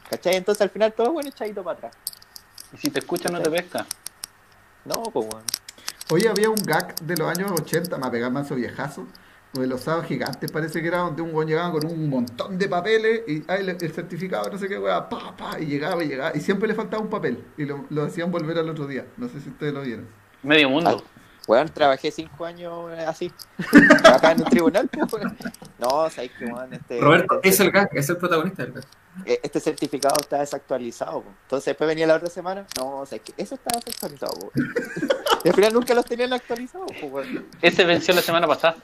¿Cachai? 0.08 0.36
Entonces 0.36 0.62
al 0.62 0.70
final 0.70 0.92
todo 0.92 1.12
bueno 1.12 1.28
echadito 1.28 1.62
para 1.62 1.78
atrás. 1.78 1.96
y 2.72 2.76
si 2.78 2.90
te 2.90 3.00
escuchan 3.00 3.32
no 3.32 3.40
te 3.40 3.50
pesca. 3.50 3.86
No, 4.84 5.02
pues, 5.02 5.26
weón. 5.30 5.44
Oye, 6.10 6.28
había 6.28 6.50
un 6.50 6.56
gag 6.56 6.94
de 7.00 7.16
los 7.16 7.28
años 7.28 7.50
80, 7.50 7.96
me 7.98 8.10
pegaba 8.10 8.30
más 8.32 8.54
viejazo, 8.54 9.06
de 9.54 9.66
los 9.68 9.82
sábados 9.82 10.06
gigantes 10.06 10.50
parece 10.50 10.82
que 10.82 10.88
era 10.88 10.98
donde 10.98 11.22
un 11.22 11.32
weón 11.32 11.46
llegaba 11.48 11.70
con 11.72 11.86
un 11.86 12.10
montón 12.10 12.58
de 12.58 12.68
papeles 12.68 13.22
y 13.28 13.42
ay, 13.46 13.62
le- 13.64 13.76
el 13.80 13.92
certificado, 13.92 14.50
no 14.50 14.58
sé 14.58 14.68
qué 14.68 14.78
weá, 14.78 15.08
pa, 15.08 15.34
pa, 15.36 15.60
y 15.60 15.66
llegaba 15.66 16.02
y 16.02 16.08
llegaba, 16.08 16.36
y 16.36 16.40
siempre 16.40 16.66
le 16.68 16.74
faltaba 16.74 17.02
un 17.02 17.08
papel, 17.08 17.42
y 17.56 17.64
lo, 17.64 17.84
lo 17.90 18.02
hacían 18.02 18.30
volver 18.32 18.58
al 18.58 18.68
otro 18.68 18.86
día. 18.86 19.06
No 19.16 19.28
sé 19.28 19.40
si 19.40 19.48
ustedes 19.50 19.72
lo 19.72 19.82
vieron. 19.82 20.06
Medio 20.42 20.68
mundo. 20.68 21.02
Weón, 21.46 21.68
trabajé 21.68 22.10
cinco 22.10 22.46
años 22.46 22.90
eh, 22.92 23.04
así. 23.06 23.30
Trabajaba 24.02 24.32
en 24.32 24.40
un 24.40 24.46
tribunal, 24.46 24.88
pues. 25.10 25.24
No, 25.78 26.08
sabéis 26.08 26.32
que, 26.38 26.46
weón, 26.46 26.72
este, 26.72 27.00
Roberto 27.00 27.34
este, 27.36 27.48
es 27.48 27.60
el 27.60 27.70
gag, 27.70 27.90
es 27.92 28.08
el 28.08 28.16
protagonista 28.16 28.62
del 28.64 28.72
gag. 28.72 28.84
eh, 29.26 29.40
este 29.42 29.60
certificado 29.60 30.14
está 30.20 30.38
desactualizado. 30.38 31.20
po. 31.20 31.30
Entonces 31.42 31.66
después 31.66 31.86
venía 31.88 32.06
la 32.06 32.14
otra 32.14 32.30
semana, 32.30 32.66
no, 32.78 33.00
o 33.00 33.06
sea, 33.06 33.18
que 33.18 33.34
eso 33.36 33.56
está 33.56 33.78
desactualizado. 33.78 34.32
po. 34.38 34.52
Y 35.44 35.48
al 35.48 35.54
final 35.54 35.74
nunca 35.74 35.92
los 35.92 36.06
tenían 36.06 36.32
actualizados. 36.32 36.90
po, 36.98 37.06
weón. 37.08 37.46
Ese 37.60 37.84
venció 37.84 38.14
la 38.14 38.22
semana 38.22 38.46
pasada. 38.46 38.76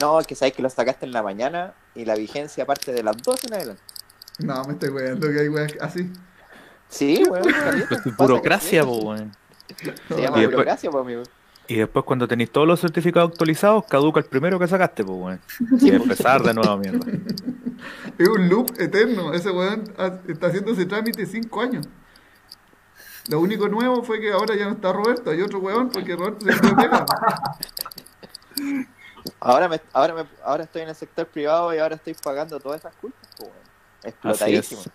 No, 0.00 0.18
es 0.18 0.26
que 0.26 0.34
sabéis 0.34 0.54
que 0.54 0.62
los 0.62 0.72
sacaste 0.72 1.04
en 1.04 1.12
la 1.12 1.22
mañana 1.22 1.74
y 1.94 2.06
la 2.06 2.14
vigencia 2.14 2.64
parte 2.64 2.92
de 2.92 3.02
las 3.02 3.16
12 3.18 3.48
en 3.48 3.54
adelante. 3.54 3.82
No, 4.38 4.62
me 4.64 4.72
estoy 4.72 4.88
weando 4.90 5.28
que 5.30 5.40
hay 5.40 5.48
weas 5.48 5.74
así. 5.80 6.10
Sí, 6.88 7.22
weón. 7.28 7.44
Pues 7.88 8.16
burocracia, 8.16 8.82
po, 8.84 8.96
weón. 8.96 9.32
Se 9.76 10.22
llama 10.22 10.38
Y 10.38 10.40
después- 10.42 10.50
burocracia, 10.50 10.90
po, 10.90 10.98
amigo. 11.00 11.22
Y 11.68 11.74
después 11.76 12.04
cuando 12.04 12.28
tenéis 12.28 12.52
todos 12.52 12.66
los 12.66 12.80
certificados 12.80 13.30
actualizados, 13.32 13.84
caduca 13.86 14.20
el 14.20 14.26
primero 14.26 14.56
que 14.58 14.68
sacaste, 14.68 15.02
pues, 15.04 15.18
weón. 15.18 15.40
Y 15.80 15.90
empezar 15.90 16.42
de 16.42 16.54
nuevo, 16.54 16.76
mierda. 16.78 17.00
Es 18.18 18.28
un 18.28 18.48
loop 18.48 18.72
eterno. 18.78 19.32
Ese 19.34 19.50
weón 19.50 19.82
está 20.28 20.46
haciendo 20.46 20.72
ese 20.72 20.86
trámite 20.86 21.26
cinco 21.26 21.60
años. 21.60 21.86
Lo 23.28 23.40
único 23.40 23.68
nuevo 23.68 24.02
fue 24.04 24.20
que 24.20 24.32
ahora 24.32 24.54
ya 24.54 24.66
no 24.66 24.72
está 24.72 24.92
Roberto, 24.92 25.30
hay 25.30 25.42
otro 25.42 25.58
weón 25.58 25.90
porque 25.90 26.14
Roberto 26.14 26.46
se 26.46 26.52
fue 26.52 26.74
pega. 26.76 27.04
Ahora, 29.40 29.68
me, 29.68 29.80
ahora, 29.92 30.14
me, 30.14 30.24
ahora 30.44 30.64
estoy 30.64 30.82
en 30.82 30.88
el 30.88 30.94
sector 30.94 31.26
privado 31.26 31.74
y 31.74 31.78
ahora 31.78 31.96
estoy 31.96 32.14
pagando 32.14 32.60
todas 32.60 32.80
esas 32.80 32.94
culpas. 32.94 33.28
weón. 33.40 33.52
Así 33.98 34.08
Explotadísimo. 34.08 34.80
es. 34.82 34.90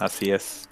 Así 0.00 0.30
es. 0.30 0.68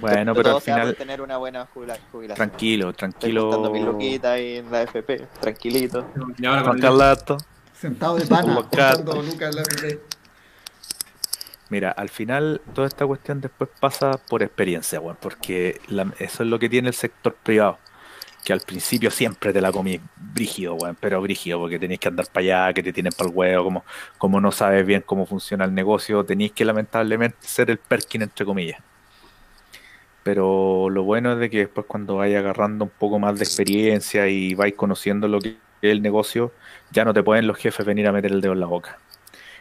Bueno, 0.00 0.34
pero 0.34 0.56
al 0.56 0.60
final, 0.62 0.94
tener 0.96 1.20
una 1.20 1.36
buena 1.36 1.66
jubila- 1.66 1.98
jubilación. 2.12 2.48
tranquilo, 2.48 2.90
Estoy 2.90 3.10
tranquilo. 3.12 3.42
juntando 3.42 3.70
mis 3.70 3.84
luquitas 3.84 4.30
ahí 4.32 4.56
en 4.56 4.70
la 4.70 4.82
FP, 4.82 5.26
tranquilito. 5.40 6.06
Y 6.38 6.46
ahora 6.46 6.62
con 6.64 6.80
Carlato. 6.80 7.38
Sentado 7.72 8.16
de 8.16 8.26
pana, 8.26 8.54
contando 8.56 9.22
lucas 9.22 9.50
en 9.50 9.56
la 9.56 9.62
FP. 9.62 10.00
Mira, 11.68 11.90
al 11.90 12.08
final 12.08 12.60
toda 12.74 12.86
esta 12.86 13.06
cuestión 13.06 13.40
después 13.40 13.68
pasa 13.80 14.12
por 14.28 14.42
experiencia, 14.42 15.00
weón, 15.00 15.16
porque 15.20 15.80
la- 15.88 16.12
eso 16.18 16.42
es 16.44 16.48
lo 16.48 16.58
que 16.58 16.68
tiene 16.68 16.88
el 16.88 16.94
sector 16.94 17.34
privado, 17.34 17.78
que 18.44 18.52
al 18.52 18.60
principio 18.60 19.10
siempre 19.10 19.52
te 19.52 19.60
la 19.60 19.72
comí 19.72 20.00
brígido, 20.16 20.74
weón, 20.74 20.96
pero 21.00 21.20
brígido, 21.20 21.58
porque 21.58 21.78
tenéis 21.80 21.98
que 21.98 22.06
andar 22.08 22.26
para 22.32 22.44
allá, 22.66 22.72
que 22.72 22.84
te 22.84 22.92
tienen 22.92 23.12
para 23.16 23.28
el 23.30 23.34
huevo, 23.36 23.64
como, 23.64 23.84
como 24.16 24.40
no 24.40 24.52
sabes 24.52 24.86
bien 24.86 25.02
cómo 25.04 25.26
funciona 25.26 25.64
el 25.64 25.74
negocio, 25.74 26.24
tenéis 26.24 26.52
que 26.52 26.64
lamentablemente 26.64 27.36
ser 27.40 27.68
el 27.70 27.78
perkin 27.78 28.22
entre 28.22 28.44
comillas. 28.46 28.80
Pero 30.26 30.90
lo 30.90 31.04
bueno 31.04 31.34
es 31.34 31.38
de 31.38 31.48
que 31.48 31.58
después 31.58 31.86
cuando 31.86 32.16
vais 32.16 32.36
agarrando 32.36 32.86
un 32.86 32.90
poco 32.90 33.20
más 33.20 33.38
de 33.38 33.44
experiencia 33.44 34.26
y 34.26 34.54
vais 34.54 34.74
conociendo 34.74 35.28
lo 35.28 35.38
que 35.38 35.50
es 35.50 35.56
el 35.92 36.02
negocio, 36.02 36.50
ya 36.90 37.04
no 37.04 37.14
te 37.14 37.22
pueden 37.22 37.46
los 37.46 37.56
jefes 37.56 37.86
venir 37.86 38.08
a 38.08 38.12
meter 38.12 38.32
el 38.32 38.40
dedo 38.40 38.54
en 38.54 38.58
la 38.58 38.66
boca. 38.66 38.98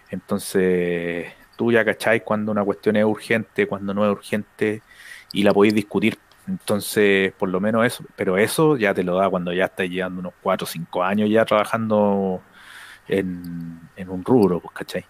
Entonces, 0.09 1.27
tú 1.55 1.71
ya 1.71 1.85
cacháis 1.85 2.23
cuando 2.23 2.51
una 2.51 2.63
cuestión 2.63 2.95
es 2.95 3.05
urgente, 3.05 3.67
cuando 3.67 3.93
no 3.93 4.05
es 4.05 4.11
urgente, 4.11 4.81
y 5.33 5.43
la 5.43 5.53
podéis 5.53 5.75
discutir. 5.75 6.17
Entonces, 6.47 7.31
por 7.33 7.49
lo 7.49 7.59
menos 7.59 7.85
eso, 7.85 8.03
pero 8.15 8.35
eso 8.35 8.75
ya 8.75 8.91
te 8.91 9.03
lo 9.03 9.17
da 9.17 9.29
cuando 9.29 9.53
ya 9.53 9.65
estás 9.65 9.87
llevando 9.87 10.21
unos 10.21 10.33
4 10.41 10.65
o 10.65 10.67
5 10.67 11.03
años 11.03 11.29
ya 11.29 11.45
trabajando 11.45 12.41
en, 13.07 13.81
en 13.95 14.09
un 14.09 14.25
rubro, 14.25 14.59
pues, 14.61 14.73
¿cachai? 14.73 15.05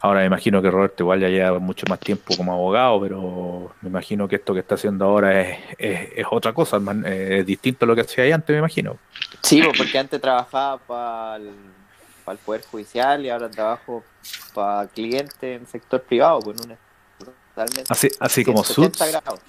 Ahora 0.00 0.20
me 0.20 0.26
imagino 0.26 0.60
que 0.60 0.70
Roberto 0.70 1.02
igual 1.02 1.20
ya 1.20 1.28
lleva 1.28 1.58
mucho 1.58 1.86
más 1.88 1.98
tiempo 1.98 2.36
como 2.36 2.52
abogado, 2.52 3.00
pero 3.00 3.72
me 3.80 3.88
imagino 3.88 4.28
que 4.28 4.36
esto 4.36 4.52
que 4.52 4.60
está 4.60 4.74
haciendo 4.74 5.06
ahora 5.06 5.40
es, 5.40 5.58
es, 5.78 6.08
es 6.16 6.26
otra 6.30 6.52
cosa, 6.52 6.78
man, 6.78 7.04
es 7.06 7.46
distinto 7.46 7.86
a 7.86 7.88
lo 7.88 7.94
que 7.94 8.02
hacía 8.02 8.24
ahí 8.24 8.32
antes, 8.32 8.52
me 8.52 8.58
imagino. 8.58 8.98
Sí, 9.42 9.62
pues, 9.62 9.76
porque 9.78 9.98
antes 9.98 10.20
trabajaba 10.20 10.78
para 10.78 11.36
el, 11.36 12.38
Poder 12.44 12.62
Judicial 12.70 13.24
y 13.24 13.30
ahora 13.30 13.48
trabajo 13.48 14.02
para 14.52 14.88
clientes 14.88 15.42
en 15.42 15.60
el 15.62 15.66
sector 15.66 16.02
privado, 16.02 16.40
con 16.40 16.56
una 16.60 16.76
totalmente 17.54 17.84
Así, 17.88 18.08
así 18.18 18.44
como 18.44 18.64
180 18.64 19.22
Suits. 19.30 19.42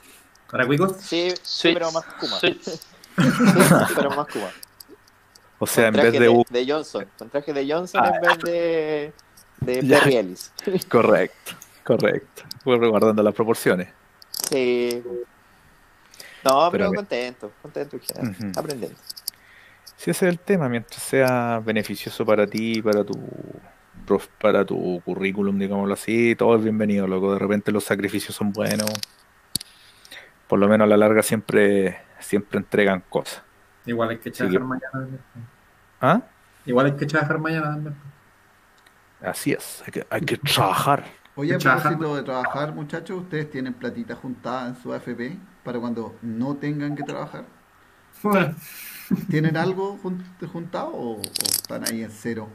¿Para 0.49 0.65
cuicos? 0.65 0.95
Sí, 0.99 1.33
sí, 1.41 1.71
pero 1.73 1.91
más 1.91 2.05
Kuma. 2.19 2.39
Sí, 2.41 2.59
pero 3.95 4.11
más 4.11 4.27
Kuma. 4.27 4.51
O 5.59 5.65
sea, 5.65 5.87
en 5.87 5.93
vez 5.95 6.13
de... 6.13 6.43
De 6.49 6.71
Johnson. 6.71 7.07
Con 7.17 7.29
traje 7.29 7.51
de 7.51 7.73
Johnson 7.73 8.01
Ah. 8.03 8.11
en 8.13 8.21
vez 8.21 8.37
de, 8.43 9.13
de. 9.61 9.83
Perry 9.83 10.15
Ellis. 10.17 10.51
Correcto, 10.89 11.53
correcto. 11.83 12.43
Voy 12.65 12.77
guardando 12.89 13.23
las 13.23 13.33
proporciones. 13.33 13.89
Sí. 14.49 15.01
No, 16.43 16.69
pero, 16.71 16.91
contento, 16.93 17.51
contento 17.61 17.95
en 17.97 18.01
general, 18.01 18.35
Ujú. 18.51 18.59
aprendiendo. 18.59 18.97
Si 19.97 20.11
ese 20.11 20.27
es 20.27 20.31
el 20.33 20.39
tema, 20.39 20.69
mientras 20.69 21.01
sea 21.01 21.59
beneficioso 21.65 22.25
para 22.25 22.45
ti, 22.45 22.81
para 22.81 23.03
tu 23.03 23.13
prof- 24.05 24.27
para 24.39 24.63
tu 24.63 25.01
currículum, 25.03 25.57
digámoslo 25.57 25.93
así, 25.93 26.35
todo 26.35 26.55
es 26.55 26.63
bienvenido, 26.63 27.07
loco. 27.07 27.33
De 27.33 27.39
repente 27.39 27.71
los 27.71 27.83
sacrificios 27.83 28.35
son 28.35 28.53
buenos. 28.53 28.89
Por 30.47 30.59
lo 30.59 30.67
menos 30.69 30.85
a 30.85 30.87
la 30.89 30.97
larga 30.97 31.23
siempre, 31.23 31.97
siempre 32.19 32.59
entregan 32.59 33.03
cosas. 33.09 33.41
Igual 33.85 34.09
hay 34.11 34.17
que 34.17 34.29
Sí, 34.29 34.37
trabajar 34.37 34.59
que- 34.61 34.65
mañana. 34.65 35.17
¿Ah? 35.99 36.21
Igual 36.65 36.85
hay 36.85 36.91
que 36.93 37.05
trabajar 37.05 37.39
mañana 37.39 37.65
también. 37.73 37.95
Así 39.21 39.51
es, 39.51 39.83
hay 39.85 39.91
que, 39.91 40.07
hay 40.09 40.21
que 40.21 40.37
trabajar. 40.37 41.05
Oye, 41.35 41.55
a 41.55 41.59
propósito 41.59 42.15
de 42.15 42.23
trabajar, 42.23 42.73
muchachos, 42.73 43.21
¿ustedes 43.23 43.49
tienen 43.51 43.73
platita 43.73 44.15
juntada 44.15 44.67
en 44.69 44.75
su 44.81 44.91
AFP 44.93 45.37
para 45.63 45.79
cuando 45.79 46.15
no 46.21 46.55
tengan 46.55 46.95
que 46.95 47.03
trabajar? 47.03 47.45
¿Tienen 49.29 49.55
algo 49.57 49.97
jun- 50.03 50.23
juntado 50.51 50.87
o, 50.93 51.17
o 51.17 51.21
están 51.21 51.83
ahí 51.87 52.03
en 52.03 52.11
cero? 52.11 52.47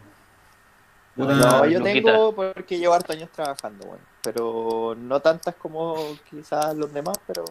No, 1.14 1.66
yo 1.66 1.82
tengo 1.82 2.34
porque 2.34 2.78
llevo 2.78 2.94
hartos 2.94 3.14
años 3.16 3.30
trabajando, 3.30 3.86
bueno, 3.86 4.02
pero 4.22 4.94
no 4.98 5.20
tantas 5.20 5.54
como 5.56 5.94
quizás 6.28 6.74
los 6.74 6.92
demás, 6.92 7.16
pero 7.26 7.44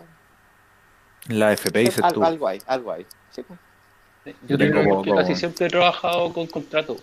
La 1.27 1.53
FP 1.53 1.79
dices 1.79 2.03
al- 2.03 2.13
tú. 2.13 2.23
algo 2.23 2.47
hay, 2.47 2.59
algo 2.65 2.91
hay. 2.91 3.05
Sí, 3.29 3.43
pues. 3.43 3.59
Yo 4.47 4.57
tengo 4.57 4.83
como- 4.83 5.01
que 5.03 5.13
casi 5.13 5.35
siempre 5.35 5.67
he 5.67 5.69
trabajado 5.69 6.33
con 6.33 6.47
contrato. 6.47 6.97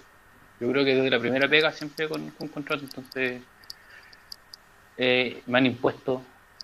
Yo 0.61 0.71
creo 0.71 0.85
que 0.85 0.95
desde 0.95 1.11
la 1.11 1.21
primera 1.21 1.49
pega 1.49 1.71
siempre 1.73 2.09
con, 2.09 2.31
con 2.31 2.49
contrato. 2.49 2.83
Entonces, 2.85 3.43
eh, 4.97 5.43
me 5.47 5.59
han 5.59 5.67
impuesto 5.67 6.23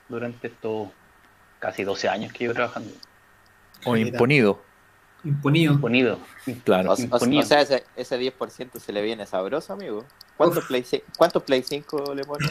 durante 0.08 0.48
estos 0.48 0.88
casi 1.60 1.84
12 1.84 2.08
años 2.08 2.32
que 2.32 2.40
llevo 2.40 2.54
trabajando. 2.54 2.90
O 3.84 3.96
imponido, 3.96 4.62
imponido. 5.24 5.72
Imponido. 5.72 6.18
claro. 6.64 6.90
O, 6.90 6.94
o- 6.94 6.98
Imponido. 7.00 7.42
o 7.42 7.46
sea, 7.46 7.60
ese, 7.60 7.84
ese 7.96 8.18
10% 8.18 8.78
se 8.80 8.92
le 8.92 9.02
viene 9.02 9.26
sabroso, 9.26 9.72
amigo. 9.72 10.04
¿Cuántos 10.36 10.64
Play, 10.64 10.84
¿Cuántos 11.16 11.42
Play 11.44 11.62
5 11.62 12.14
le 12.14 12.24
ponen? 12.24 12.50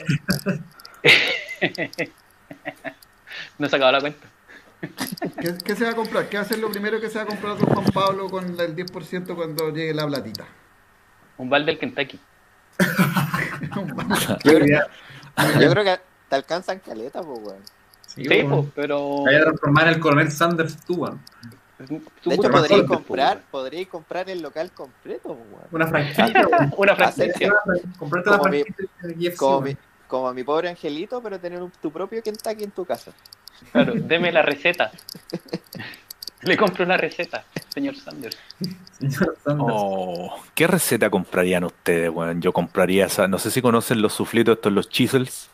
No 3.58 3.68
he 3.68 3.70
sacado 3.70 3.91
la 3.91 4.00
cuenta. 4.02 4.28
¿Qué, 5.41 5.56
qué 5.64 5.76
se 5.76 5.86
va 5.86 5.91
a 5.91 5.96
comprar? 5.96 6.28
¿Qué 6.30 6.38
va 6.38 6.44
a 6.44 6.46
ser 6.46 6.60
lo 6.60 6.70
primero 6.70 7.00
que 7.00 7.10
se 7.10 7.16
va 7.18 7.24
a 7.24 7.26
comprar 7.28 7.58
don 7.58 7.68
Juan 7.68 7.86
Pablo 7.94 8.30
con 8.30 8.46
el 8.60 8.76
10% 8.76 9.36
cuando 9.36 9.70
llegue 9.72 9.94
la 9.94 10.06
platita? 10.08 10.46
Un 11.38 11.50
balde 11.50 11.68
del 11.72 11.80
Kentucky. 11.80 12.20
Yo 14.44 14.60
creo, 14.60 14.82
yo 15.60 15.70
creo 15.72 15.84
que 15.84 16.00
te 16.30 16.36
alcanzan 16.36 16.80
caleta, 16.80 17.22
pues, 17.22 17.40
weón. 17.40 17.60
Sí, 18.08 18.24
Sí, 18.26 18.44
pues, 18.48 18.66
pero. 18.76 19.24
A 19.28 19.42
transformar 19.42 19.88
el 19.88 20.00
coronel 20.00 20.32
Sanders 20.32 20.78
tú, 20.86 20.96
weón. 20.96 21.20
De 21.80 22.36
hecho, 22.36 22.50
podríais 22.52 22.84
comprar, 22.84 23.42
podríais 23.52 23.88
comprar 23.88 24.30
el 24.30 24.42
local 24.42 24.72
completo, 24.72 25.30
weón. 25.30 25.66
Una 25.72 25.88
franquicia. 25.88 26.48
Una 26.78 26.96
franquicia. 26.96 27.54
Comprarte 27.98 28.30
una 28.30 28.38
Como 28.40 28.52
mi- 28.52 28.64
franquicia 28.64 29.08
de 29.08 29.14
KFC, 29.16 29.38
Como 29.38 29.62
mi, 29.62 29.78
como 30.08 30.34
mi 30.34 30.44
pobre 30.44 30.70
angelito, 30.70 31.22
pero 31.22 31.40
tener 31.40 31.62
un- 31.62 31.72
tu 31.82 31.92
propio 31.92 32.22
Kentucky 32.22 32.64
en 32.64 32.72
tu 32.72 32.86
casa. 32.86 33.12
Claro, 33.72 33.94
deme 33.96 34.32
la 34.32 34.42
receta. 34.44 34.92
Le 36.46 36.58
compro 36.58 36.84
una 36.86 36.98
receta, 36.98 37.46
señor 37.70 37.96
Sanders. 37.96 38.38
Señor 39.00 39.38
Sanders. 39.44 39.70
Oh, 39.72 40.36
¿Qué 40.56 40.68
receta 40.68 41.10
comprarían 41.10 41.64
ustedes, 41.64 42.10
weón? 42.10 42.41
Yo 42.41 42.52
compraría 42.54 43.06
esa. 43.06 43.28
No 43.28 43.39
sé 43.39 43.52
si 43.52 43.62
conocen 43.62 44.02
los 44.02 44.14
suflitos, 44.14 44.56
estos 44.58 44.72
los 44.74 44.89
chisels. 44.89 45.50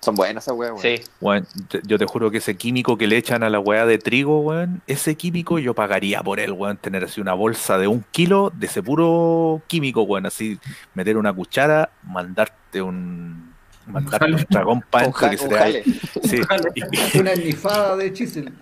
Son 0.00 0.16
buenos 0.16 0.42
esos 0.42 0.56
weón. 0.58 0.78
Sí, 0.80 0.96
Weón, 1.20 1.46
te- 1.68 1.80
yo 1.84 1.96
te 1.96 2.06
juro 2.06 2.28
que 2.30 2.38
ese 2.38 2.56
químico 2.56 2.98
que 2.98 3.06
le 3.06 3.16
echan 3.16 3.44
a 3.44 3.50
la 3.50 3.60
weá 3.60 3.86
de 3.86 3.98
trigo, 3.98 4.40
weón, 4.40 4.82
ese 4.88 5.14
químico 5.16 5.60
yo 5.60 5.74
pagaría 5.74 6.20
por 6.24 6.40
él, 6.40 6.50
weón, 6.50 6.76
tener 6.76 7.04
así 7.04 7.20
una 7.20 7.34
bolsa 7.34 7.78
de 7.78 7.86
un 7.86 8.04
kilo 8.10 8.50
de 8.52 8.66
ese 8.66 8.82
puro 8.82 9.62
químico, 9.68 10.02
weón, 10.02 10.26
así 10.26 10.58
meter 10.94 11.16
una 11.16 11.32
cuchara, 11.32 11.90
mandarte 12.02 12.82
un 12.82 13.51
mandarte 13.86 14.26
un 14.26 14.46
dragón 14.48 14.84
ja- 14.90 15.30
que 15.30 15.36
se 15.38 15.48
te 15.48 15.84
sí, 16.28 16.40
Una 17.18 17.34
nifada 17.34 17.96
de 17.96 18.12
chisel. 18.12 18.52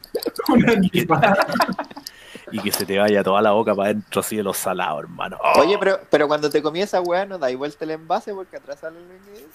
Una 0.49 0.73
animada. 0.73 1.47
y 2.53 2.59
que 2.61 2.73
se 2.73 2.85
te 2.85 2.99
vaya 2.99 3.23
toda 3.23 3.41
la 3.43 3.53
boca 3.53 3.75
para 3.75 3.91
adentro 3.91 4.21
así 4.21 4.37
de 4.37 4.43
los 4.43 4.57
salados, 4.57 5.03
hermano. 5.05 5.39
Oh, 5.43 5.61
Oye, 5.61 5.77
pero, 5.79 6.01
pero 6.11 6.27
cuando 6.27 6.51
te 6.51 6.61
comí 6.63 6.83
esa 6.83 7.01
weá, 7.01 7.25
no 7.27 7.39
dais 7.39 7.57
vuelta 7.57 7.85
el 7.85 7.93
envase 7.93 8.35
porque 8.35 8.57
atrás 8.57 8.79
sale 8.81 8.99
el 8.99 9.05
ingrediente, 9.05 9.51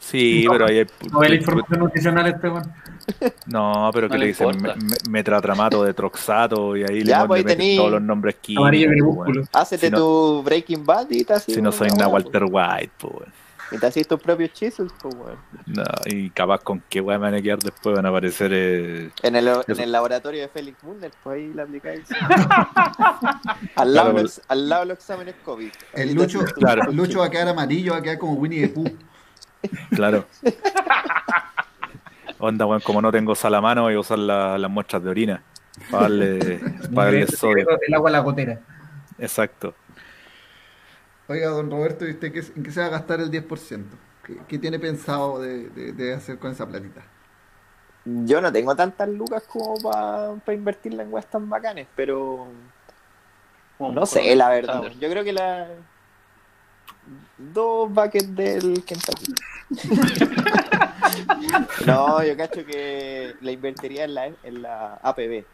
sí, 0.00 0.44
no, 0.46 0.52
pero 0.52 0.66
ahí 0.66 0.78
hay- 0.78 0.86
No 1.12 1.18
ve 1.20 1.28
la 1.28 1.34
información 1.34 1.80
nutricional 1.80 2.26
este, 2.26 2.48
weón. 2.48 2.72
no, 3.46 3.90
pero 3.92 4.08
No 4.08 4.12
que 4.12 4.18
le 4.18 4.24
le 4.24 4.26
dicen 4.28 4.48
me- 4.62 4.74
me- 4.74 4.96
metratramato 5.10 5.84
de 5.84 5.92
troxato 5.94 6.76
y 6.76 6.82
ahí 6.82 7.00
le, 7.00 7.10
Ya, 7.10 7.26
pues, 7.26 7.44
meten 7.44 7.76
todos 7.76 7.90
los 7.92 8.02
nombres 8.02 8.36
químicos. 8.36 8.62
Amarillo 8.64 8.88
crepúsculo. 8.88 9.44
Hácete 9.52 9.86
Si 9.86 9.92
no- 9.92 9.98
tu 9.98 10.42
Breaking 10.42 10.84
Bad 10.86 11.06
y 11.10 11.24
te 11.24 11.34
haces 11.34 11.54
Si 11.54 11.60
no 11.62 11.70
soy 11.72 11.90
una. 11.90 12.08
Walter 12.08 12.44
White, 12.50 12.90
pues, 12.98 13.12
weón. 13.14 13.32
Y 13.70 13.76
te 13.78 13.86
haces 13.86 14.08
tus 14.08 14.18
propios 14.20 14.52
chisels, 14.52 14.92
po, 14.94 15.08
weón. 15.10 15.36
No, 15.66 15.84
y 16.06 16.30
capaz 16.30 16.60
con 16.60 16.82
qué 16.88 17.02
me 17.02 17.18
van 17.18 17.34
a 17.34 17.42
quedar 17.42 17.58
después 17.58 17.94
van 17.94 18.06
a 18.06 18.08
aparecer 18.08 18.50
eh, 18.54 19.10
En 19.22 19.36
el, 19.36 19.46
en 19.66 19.80
el 19.80 19.92
laboratorio 19.92 20.40
de 20.40 20.48
Félix 20.48 20.82
Muller, 20.84 21.10
pues 21.22 21.36
ahí 21.36 21.52
la 21.52 21.64
aplicáis. 21.64 22.08
al, 23.76 23.94
lado 23.94 24.10
Claro, 24.10 24.22
los, 24.22 24.40
al 24.48 24.68
lado 24.68 24.82
de 24.82 24.88
los 24.88 24.98
exámenes 24.98 25.34
COVID. 25.44 25.70
El 25.92 26.14
Lucho, 26.14 26.40
Claro. 26.44 26.90
Lucho 26.92 27.18
va 27.20 27.26
a 27.26 27.30
quedar 27.30 27.48
amarillo, 27.48 27.92
va 27.92 27.98
a 27.98 28.02
quedar 28.02 28.18
como 28.18 28.32
Winnie 28.34 28.66
the 28.66 28.68
Pooh. 28.68 28.90
claro. 29.90 30.24
Onda, 32.38 32.66
weón, 32.66 32.80
como 32.80 33.02
no 33.02 33.10
tengo 33.10 33.34
sal 33.34 33.54
a 33.54 33.60
mano, 33.60 33.82
voy 33.82 33.94
a 33.94 34.00
usar 34.00 34.18
la- 34.18 34.56
las 34.58 34.70
muestras 34.70 35.02
de 35.02 35.10
orina 35.10 35.42
para 35.90 36.02
darle, 36.04 36.60
para 36.94 37.10
darle 37.10 37.26
sodio. 37.26 37.66
El 37.86 37.94
agua 37.94 38.08
a 38.10 38.12
la 38.12 38.20
gotera. 38.20 38.60
Exacto. 39.18 39.74
Oiga, 41.28 41.48
don 41.50 41.70
Roberto, 41.70 42.06
¿y 42.06 42.10
usted 42.12 42.32
qué, 42.32 42.40
en 42.56 42.62
qué 42.62 42.70
se 42.70 42.80
va 42.80 42.86
a 42.86 42.90
gastar 42.90 43.20
el 43.20 43.30
10%? 43.30 43.84
¿Qué, 44.24 44.36
qué 44.48 44.58
tiene 44.58 44.78
pensado 44.78 45.40
de, 45.40 45.68
de- 45.70 45.92
de 45.92 46.14
hacer 46.14 46.38
con 46.38 46.50
esa 46.52 46.66
platita? 46.66 47.02
Yo 48.04 48.40
no 48.40 48.50
tengo 48.50 48.74
tantas 48.74 49.08
lucas 49.08 49.42
como 49.46 49.74
para 49.78 50.32
invertirla 50.54 51.02
en 51.02 51.12
weas 51.12 51.26
tan 51.26 51.48
bacanes, 51.50 51.86
pero 51.94 52.46
no 53.78 54.06
sé, 54.06 54.34
la 54.34 54.48
verdad. 54.48 54.82
Yo 54.98 55.10
creo 55.10 55.24
que 55.24 55.32
la. 55.32 55.68
Dos 57.36 57.92
buckets 57.92 58.34
del 58.34 58.82
Kentucky. 58.84 59.34
no, 61.86 62.24
yo 62.24 62.36
cacho 62.36 62.64
que 62.64 63.34
la 63.42 63.50
invertiría 63.52 64.04
en 64.04 64.14
la, 64.14 64.26
en 64.26 64.62
la 64.62 64.94
APB. 65.02 65.44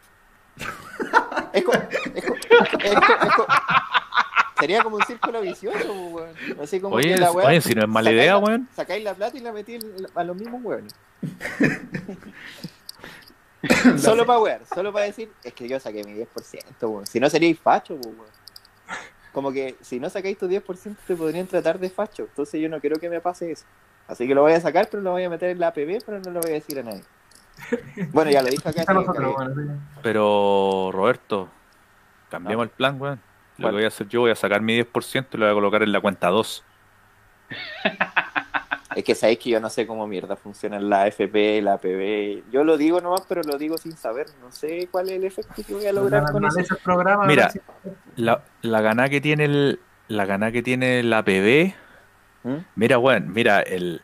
Es 1.53 1.63
co- 1.63 1.73
es 1.73 2.25
co- 2.25 2.35
es 2.35 2.95
co- 2.95 3.25
es 3.25 3.35
co- 3.35 3.47
sería 4.59 4.81
como 4.83 4.97
un 4.97 5.03
círculo 5.03 5.41
vicioso, 5.41 5.77
pues, 6.11 6.13
weón. 6.13 6.59
Así 6.61 6.79
como 6.79 6.95
Oye, 6.95 7.13
que 7.15 7.17
la 7.19 7.31
oye, 7.31 7.61
si 7.61 7.75
no 7.75 7.81
es 7.83 7.87
mala 7.87 8.09
sacáis 8.09 8.21
idea, 8.23 8.33
la- 8.33 8.39
weón. 8.39 8.69
Sacáis 8.75 9.03
la 9.03 9.13
plata 9.13 9.37
y 9.37 9.41
la 9.41 9.51
metí 9.51 9.79
a 10.15 10.23
los 10.23 10.35
mismos 10.35 10.61
weones. 10.63 10.93
solo 13.97 14.25
para 14.25 14.39
wear, 14.39 14.61
solo 14.73 14.93
para 14.93 15.05
decir, 15.05 15.31
es 15.43 15.53
que 15.53 15.67
yo 15.67 15.79
saqué 15.79 16.03
mi 16.03 16.13
10%, 16.13 16.27
weón. 16.81 17.05
Si 17.05 17.19
no 17.19 17.29
seríais 17.29 17.59
facho, 17.59 17.95
pues, 17.95 18.07
weón. 18.15 18.35
Como 19.33 19.51
que 19.51 19.75
si 19.81 19.99
no 19.99 20.09
sacáis 20.09 20.37
tu 20.37 20.47
10% 20.47 20.95
te 21.05 21.15
podrían 21.15 21.45
tratar 21.47 21.77
de 21.77 21.89
facho. 21.89 22.23
Entonces 22.23 22.61
yo 22.61 22.69
no 22.69 22.79
quiero 22.79 22.97
que 22.99 23.09
me 23.09 23.19
pase 23.19 23.51
eso. 23.51 23.65
Así 24.07 24.27
que 24.27 24.35
lo 24.35 24.41
voy 24.43 24.53
a 24.53 24.61
sacar, 24.61 24.87
pero 24.89 25.03
lo 25.03 25.11
voy 25.11 25.23
a 25.23 25.29
meter 25.29 25.49
en 25.49 25.59
la 25.59 25.67
APB, 25.67 26.01
pero 26.05 26.19
no 26.19 26.31
lo 26.31 26.39
voy 26.39 26.51
a 26.51 26.53
decir 26.53 26.79
a 26.79 26.83
nadie. 26.83 27.03
Bueno, 28.13 28.31
ya 28.31 28.41
lo 28.41 28.49
dije 28.49 28.67
acá. 28.69 28.83
Weón, 28.93 29.81
Pero, 30.03 30.89
Roberto, 30.93 31.49
cambiemos 32.29 32.65
el 32.65 32.69
plan, 32.69 33.01
weón. 33.01 33.19
Lo 33.57 33.69
que 33.69 33.73
voy 33.75 33.83
a 33.85 33.87
hacer 33.87 34.07
yo, 34.07 34.21
voy 34.21 34.31
a 34.31 34.35
sacar 34.35 34.61
mi 34.61 34.73
10% 34.81 35.37
y 35.37 35.37
lo 35.37 35.45
voy 35.45 35.51
a 35.51 35.55
colocar 35.55 35.83
en 35.83 35.91
la 35.91 36.01
cuenta 36.01 36.29
2. 36.29 36.63
Es 38.95 39.03
que 39.03 39.13
sabéis 39.13 39.39
que 39.39 39.49
yo 39.49 39.59
no 39.59 39.69
sé 39.69 39.85
cómo 39.85 40.07
mierda 40.07 40.37
funcionan 40.37 40.89
la 40.89 41.05
FP, 41.07 41.61
la 41.61 41.73
APB. 41.73 42.49
Yo 42.49 42.63
lo 42.63 42.77
digo 42.77 43.01
nomás, 43.01 43.23
pero 43.27 43.41
lo 43.43 43.57
digo 43.57 43.77
sin 43.77 43.91
saber. 43.97 44.27
No 44.41 44.53
sé 44.53 44.87
cuál 44.89 45.09
es 45.09 45.17
el 45.17 45.25
efecto 45.25 45.63
que 45.67 45.73
voy 45.73 45.85
a 45.85 45.91
lograr 45.91 46.23
La 46.23 46.31
con 46.31 46.45
eso. 46.45 46.55
naturaleza 46.59 46.75
del 46.75 46.83
programa, 46.83 47.25
Mira. 47.25 47.49
si- 47.49 47.59
La, 48.15 48.41
la 48.61 48.79
gana 48.79 49.09
que 49.09 49.19
tiene 49.19 49.43
el, 49.45 49.79
la 50.07 50.25
gana 50.25 50.49
que 50.53 50.63
tiene 50.63 51.03
la 51.03 51.23
PB, 51.25 51.73
¿Mm? 52.43 52.57
mira, 52.77 52.97
weón, 52.97 53.33
mira, 53.33 53.59
el, 53.59 54.01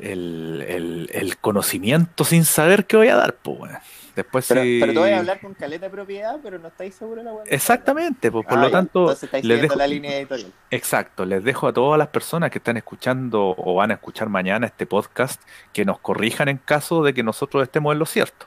el, 0.00 0.64
el, 0.66 1.10
el 1.12 1.38
conocimiento 1.38 2.24
sin 2.24 2.44
saber 2.44 2.86
qué 2.86 2.96
voy 2.96 3.08
a 3.08 3.16
dar, 3.16 3.34
pues, 3.36 3.60
weón. 3.60 3.78
Después 4.16 4.46
Pero, 4.48 4.62
si... 4.62 4.78
pero 4.80 4.92
tú 4.92 5.00
vas 5.00 5.10
a 5.12 5.18
hablar 5.18 5.40
con 5.40 5.54
caleta 5.54 5.86
de 5.86 5.90
propiedad, 5.90 6.36
pero 6.42 6.58
no 6.58 6.68
estáis 6.68 6.94
seguro 6.94 7.20
de 7.20 7.24
la 7.24 7.32
weá. 7.32 7.44
Exactamente, 7.46 8.30
pues, 8.32 8.44
por 8.46 8.58
Ah, 8.58 8.62
lo 8.62 8.68
ya. 8.68 8.72
tanto, 8.72 9.16
les 9.42 9.62
dejo, 9.62 9.76
la 9.76 9.86
línea 9.86 10.16
editorial. 10.18 10.52
exacto, 10.70 11.24
les 11.24 11.42
dejo 11.44 11.68
a 11.68 11.72
todas 11.72 11.98
las 11.98 12.08
personas 12.08 12.50
que 12.50 12.58
están 12.58 12.76
escuchando 12.76 13.54
o 13.56 13.74
van 13.74 13.90
a 13.90 13.94
escuchar 13.94 14.28
mañana 14.28 14.66
este 14.66 14.86
podcast 14.86 15.40
que 15.72 15.84
nos 15.84 15.98
corrijan 16.00 16.48
en 16.48 16.58
caso 16.58 17.02
de 17.02 17.14
que 17.14 17.22
nosotros 17.22 17.62
estemos 17.62 17.92
en 17.92 17.98
lo 18.00 18.06
cierto. 18.06 18.46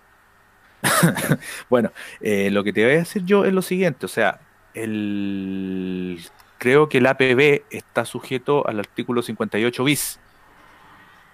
bueno, 1.70 1.92
eh, 2.20 2.50
lo 2.52 2.64
que 2.64 2.74
te 2.74 2.84
voy 2.84 2.94
a 2.96 2.98
decir 2.98 3.24
yo 3.26 3.46
es 3.46 3.54
lo 3.54 3.62
siguiente, 3.62 4.06
o 4.06 4.10
sea, 4.10 4.42
el 4.74 6.20
creo 6.58 6.88
que 6.90 7.00
el 7.00 7.08
APB 7.08 7.64
está 7.70 8.06
sujeto 8.06 8.68
al 8.68 8.80
artículo 8.80 9.22
58 9.22 9.84
bis. 9.84 10.20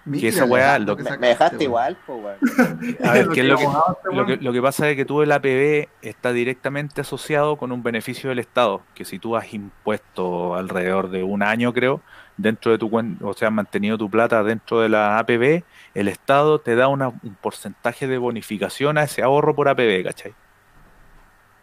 Mira, 0.06 0.30
esa 0.30 0.46
weá, 0.46 0.80
lo- 0.80 0.96
que 0.98 1.04
Me, 1.04 1.18
me 1.18 1.28
dejaste 1.28 1.64
igual, 1.64 1.98
weón. 2.08 2.38
A 3.04 3.12
ver, 3.14 3.30
¿qué 3.30 3.42
es 3.42 3.46
lo 3.46 3.58
que, 3.58 3.68
Lo 4.12 4.26
que, 4.26 4.38
lo 4.38 4.54
que 4.54 4.62
pasa 4.62 4.90
es 4.90 4.96
que 4.96 5.06
tú 5.06 5.22
el 5.22 5.32
APB 5.32 5.90
está 6.02 6.32
directamente 6.32 7.02
asociado 7.02 7.58
con 7.58 7.72
un 7.72 7.84
beneficio 7.84 8.30
del 8.30 8.40
Estado, 8.40 8.82
que 8.96 9.06
si 9.06 9.20
tú 9.20 9.36
has 9.36 9.54
impuesto 9.54 10.56
alrededor 10.56 11.10
de 11.10 11.24
un 11.24 11.44
año, 11.44 11.74
creo, 11.74 12.02
dentro 12.38 12.72
de 12.72 12.78
tu 12.78 12.90
cuenta, 12.90 13.26
o 13.26 13.34
sea, 13.34 13.50
has 13.50 13.54
mantenido 13.54 13.98
tu 13.98 14.10
plata 14.10 14.42
dentro 14.44 14.80
de 14.80 14.90
la 14.90 15.20
APB, 15.20 15.64
el 15.94 16.08
Estado 16.08 16.60
te 16.60 16.76
da 16.76 16.88
una- 16.88 17.10
un 17.10 17.36
porcentaje 17.42 18.08
de 18.08 18.18
bonificación 18.18 18.98
a 18.98 19.04
ese 19.04 19.22
ahorro 19.22 19.54
por 19.56 19.68
APB, 19.68 20.04
¿cachai? 20.04 20.34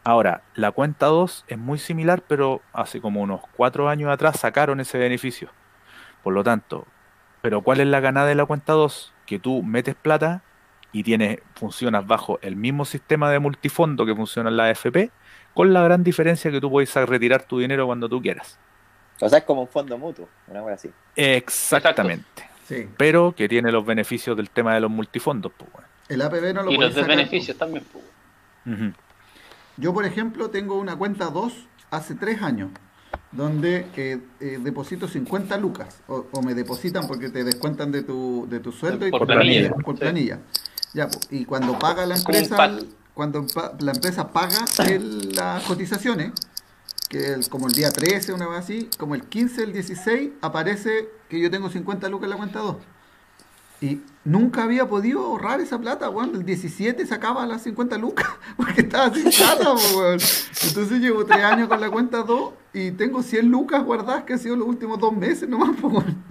Ahora, 0.05 0.43
la 0.55 0.71
cuenta 0.71 1.07
2 1.07 1.45
es 1.49 1.59
muy 1.59 1.79
similar, 1.79 2.23
pero 2.29 2.61
hace 2.73 3.01
como 3.01 3.23
unos 3.23 3.41
cuatro 3.57 3.89
años 3.89 4.09
atrás 4.11 4.39
sacaron 4.39 4.79
ese 4.79 4.99
beneficio. 4.99 5.49
Por 6.23 6.33
lo 6.33 6.45
tanto, 6.45 6.87
pero 7.47 7.61
¿cuál 7.61 7.79
es 7.79 7.87
la 7.87 8.01
ganada 8.01 8.27
de 8.27 8.35
la 8.35 8.45
cuenta 8.45 8.73
2? 8.73 9.13
Que 9.25 9.39
tú 9.39 9.63
metes 9.63 9.95
plata 9.95 10.43
y 10.91 11.05
tienes, 11.05 11.39
funcionas 11.55 12.05
bajo 12.05 12.41
el 12.43 12.57
mismo 12.57 12.85
sistema 12.85 13.31
de 13.31 13.39
multifondo 13.39 14.05
que 14.05 14.17
funciona 14.17 14.51
en 14.51 14.57
la 14.57 14.65
AFP, 14.65 15.13
con 15.55 15.73
la 15.73 15.81
gran 15.85 16.03
diferencia 16.03 16.51
que 16.51 16.61
tú 16.61 16.69
puedes 16.69 16.93
retirar 16.93 17.45
tu 17.45 17.61
dinero 17.61 17.87
cuando 17.87 18.09
tú 18.09 18.21
quieras. 18.21 18.59
O 19.21 19.29
sea, 19.29 19.39
es 19.39 19.45
como 19.45 19.61
un 19.61 19.69
fondo 19.69 19.97
mutuo, 19.97 20.29
una 20.49 20.61
weá 20.61 20.75
así. 20.75 20.91
Exactamente. 21.15 22.51
Sí. 22.65 22.89
Pero 22.97 23.33
que 23.33 23.49
tiene 23.49 23.71
los 23.71 23.87
beneficios 23.87 24.37
del 24.37 24.51
tema 24.51 24.75
de 24.75 24.81
los 24.81 24.91
multifondos. 24.91 25.53
Pues, 25.57 25.71
bueno. 25.71 25.87
El 26.09 26.23
APB 26.23 26.53
no 26.53 26.65
lo 26.65 26.73
Y 26.73 26.79
los 26.79 26.97
desbeneficios 26.97 27.57
también. 27.57 27.85
pues. 27.93 28.93
Yo, 29.77 29.95
por 29.95 30.05
ejemplo, 30.05 30.51
tengo 30.51 30.75
una 30.75 30.97
cuenta 30.97 31.27
2 31.27 31.69
hace 31.93 32.17
3 32.17 32.43
años, 32.43 32.71
donde 33.33 33.87
eh, 33.97 34.19
eh, 34.41 34.59
deposito 34.63 35.09
50 35.09 35.57
lucas, 35.59 35.97
o, 36.09 36.27
o 36.31 36.43
me 36.43 36.55
depositan 36.55 37.07
porque 37.07 37.29
te 37.29 37.45
descuentan 37.45 37.93
de 37.93 38.03
tu, 38.03 38.47
de 38.49 38.61
tu 38.61 38.73
sueldo 38.73 39.07
y 39.07 39.11
Por 39.11 39.27
planilla, 39.27 39.71
por 39.75 39.95
sí. 39.95 40.01
planilla. 40.01 40.41
Ya, 40.95 41.09
y 41.31 41.45
cuando 41.45 41.79
paga 41.79 42.07
la 42.07 42.17
empresa, 42.17 42.57
cuando 43.13 43.47
la 43.81 43.93
empresa 43.93 44.33
paga 44.33 44.65
el- 44.89 45.35
las 45.35 45.63
cotizaciones, 45.65 46.33
que 47.09 47.35
el- 47.35 47.49
como 47.49 47.67
el 47.69 47.75
día 47.75 47.91
13, 47.93 48.33
una 48.33 48.49
vez 48.49 48.59
así, 48.61 48.89
como 48.99 49.15
el 49.15 49.25
15, 49.25 49.65
el 49.65 49.73
16, 49.73 50.31
aparece 50.41 51.09
que 51.29 51.39
yo 51.41 51.51
tengo 51.51 51.69
50 51.69 52.09
lucas 52.09 52.25
en 52.25 52.31
la 52.31 52.37
cuenta 52.37 52.61
2. 52.61 52.77
Y 53.81 54.01
nunca 54.25 54.63
había 54.63 54.89
podido 54.89 55.25
ahorrar 55.25 55.61
esa 55.61 55.79
plata, 55.79 56.09
weón. 56.09 56.35
El 56.35 56.45
17 56.45 57.07
sacaba 57.07 57.47
las 57.47 57.63
50 57.63 57.99
lucas 57.99 58.27
porque 58.57 58.83
estaba 58.83 59.15
sin 59.15 59.31
plata, 59.31 59.75
weón. 59.95 60.19
Entonces 60.67 61.01
llevo 61.01 61.25
3 61.25 61.45
años 61.45 61.69
con 61.69 61.81
la 61.81 61.91
cuenta 61.91 62.23
2 62.23 62.53
y 62.73 62.91
tengo 62.93 63.23
100 63.23 63.49
lucas 63.49 63.85
guardadas 63.85 64.25
que 64.25 64.35
han 64.35 64.39
sido 64.39 64.57
los 64.57 64.69
últimos 64.69 64.99
2 64.99 65.17
meses 65.17 65.49
nomás, 65.49 65.71
weón. 65.83 66.23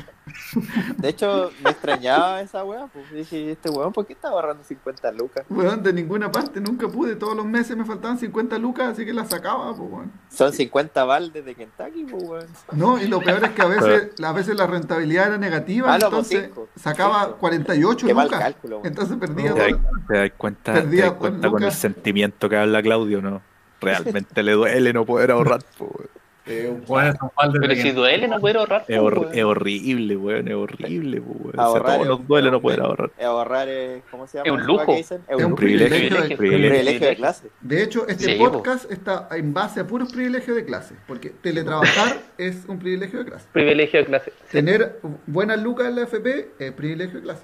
De 0.97 1.09
hecho, 1.09 1.51
me 1.63 1.69
extrañaba 1.71 2.41
esa 2.41 2.63
weá, 2.63 2.87
pues 2.87 3.11
dije, 3.11 3.51
este 3.51 3.69
weón, 3.69 3.91
¿por 3.93 4.05
qué 4.05 4.13
está 4.13 4.29
ahorrando 4.29 4.63
50 4.63 5.11
lucas? 5.13 5.45
Weón, 5.49 5.83
de 5.83 5.93
ninguna 5.93 6.31
parte 6.31 6.59
nunca 6.61 6.87
pude. 6.87 7.15
Todos 7.15 7.35
los 7.35 7.45
meses 7.45 7.75
me 7.75 7.85
faltaban 7.85 8.17
50 8.17 8.57
lucas, 8.59 8.89
así 8.93 9.05
que 9.05 9.13
las 9.13 9.29
sacaba, 9.29 9.75
po, 9.75 9.83
weón. 9.83 10.11
Son 10.29 10.51
50 10.53 11.03
baldes 11.03 11.43
de 11.45 11.55
Kentucky, 11.55 12.05
pues 12.05 12.23
weón. 12.23 12.47
No, 12.73 13.01
y 13.01 13.07
lo 13.07 13.19
peor 13.19 13.43
es 13.43 13.51
que 13.51 13.61
a 13.61 13.65
veces, 13.67 14.11
a 14.23 14.31
veces 14.31 14.55
la 14.55 14.67
rentabilidad 14.67 15.27
era 15.27 15.37
negativa, 15.37 15.93
Ah, 15.93 15.97
no, 15.99 16.09
pues 16.09 16.31
entonces 16.31 16.43
cinco, 16.45 16.67
sacaba 16.75 17.23
cinco. 17.25 17.37
48 17.39 18.07
Qué 18.07 18.13
mal 18.13 18.25
lucas. 18.27 18.39
cálculo, 18.39 18.75
weón. 18.77 18.87
Entonces 18.87 19.17
perdía 19.17 19.53
¿Te, 19.53 19.59
das, 19.59 19.71
todo. 19.71 19.91
te 20.07 20.17
das 20.17 20.31
cuenta, 20.37 20.73
Perdía 20.73 21.11
cuenta 21.13 21.49
con 21.49 21.63
el 21.63 21.71
sentimiento 21.71 22.49
que 22.49 22.57
habla 22.57 22.81
Claudio, 22.81 23.21
¿no? 23.21 23.41
Realmente 23.81 24.41
le 24.41 24.53
duele 24.53 24.93
no 24.93 25.05
poder 25.05 25.31
ahorrar. 25.31 25.61
po, 25.77 25.85
weón. 25.85 26.09
Baldes 26.45 27.59
Pero 27.59 27.67
de 27.73 27.81
si 27.81 27.91
duele, 27.91 28.27
no 28.27 28.39
puede 28.39 28.57
ahorrar. 28.59 28.81
Es, 28.87 28.99
pues, 28.99 29.01
hor- 29.01 29.29
es 29.33 29.43
horrible, 29.43 30.15
weón, 30.15 30.47
es 30.47 30.53
horrible. 30.53 31.21
po, 31.21 31.31
weón. 31.31 31.49
O 31.49 31.51
sea, 31.53 31.63
Ahorrar 31.63 32.05
nos 32.05 32.19
un- 32.19 32.27
duele 32.27 32.51
no 32.51 32.61
poder 32.61 32.81
ahorrar. 32.81 33.11
Ahorrar 33.23 33.67
es, 33.69 34.03
¿cómo 34.11 34.27
se 34.27 34.37
llama? 34.37 34.47
Es 34.47 34.51
un 34.53 34.67
lujo. 34.67 34.93
Es 34.93 35.11
un, 35.11 35.45
un 35.45 35.55
privilegio, 35.55 35.89
privilegio. 35.89 36.37
privilegio. 36.37 36.69
privilegio 36.69 37.07
de 37.07 37.15
clase. 37.15 37.47
De 37.61 37.83
hecho, 37.83 38.07
este 38.07 38.25
Sí, 38.25 38.35
po. 38.37 38.51
podcast 38.51 38.91
está 38.91 39.27
en 39.31 39.53
base 39.53 39.79
a 39.79 39.87
puros 39.87 40.11
privilegios 40.13 40.55
de 40.55 40.65
clase, 40.65 40.95
porque 41.07 41.29
teletrabajar 41.31 42.17
es 42.37 42.65
un 42.67 42.77
privilegio 42.79 43.19
de 43.19 43.25
clase. 43.25 43.47
Privilegio 43.51 43.99
de 44.01 44.05
clase. 44.05 44.33
Tener 44.51 44.99
buenas 45.25 45.59
lucas 45.61 45.87
en 45.87 45.95
la 45.95 46.03
FP 46.03 46.51
es 46.59 46.71
privilegio 46.73 47.15
de 47.15 47.23
clase. 47.23 47.43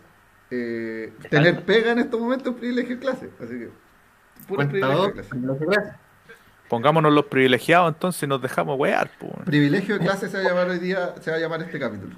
Eh, 0.52 1.14
tener 1.30 1.62
pega 1.64 1.92
en 1.94 2.00
estos 2.00 2.20
momentos 2.20 2.54
es 2.54 2.60
privilegio 2.60 2.96
de 2.96 3.02
clase. 3.02 3.30
Así 3.40 3.54
que, 3.58 3.70
puro 4.48 4.68
privilegio 4.68 5.04
de 5.08 5.14
clase. 5.14 5.96
Pongámonos 6.72 7.12
los 7.12 7.26
privilegiados, 7.26 7.94
entonces 7.94 8.30
nos 8.30 8.42
dejamos 8.42 8.80
wear. 8.80 9.12
Privilegio 9.44 9.96
de 10.00 10.06
clase 10.06 10.30
se 10.30 10.38
va 10.38 10.44
a 10.44 10.48
llamar 10.48 10.70
hoy 10.70 10.80
día, 10.80 11.16
se 11.20 11.30
va 11.30 11.36
a 11.36 11.40
llamar 11.42 11.62
este 11.64 11.78
capítulo. 11.78 12.16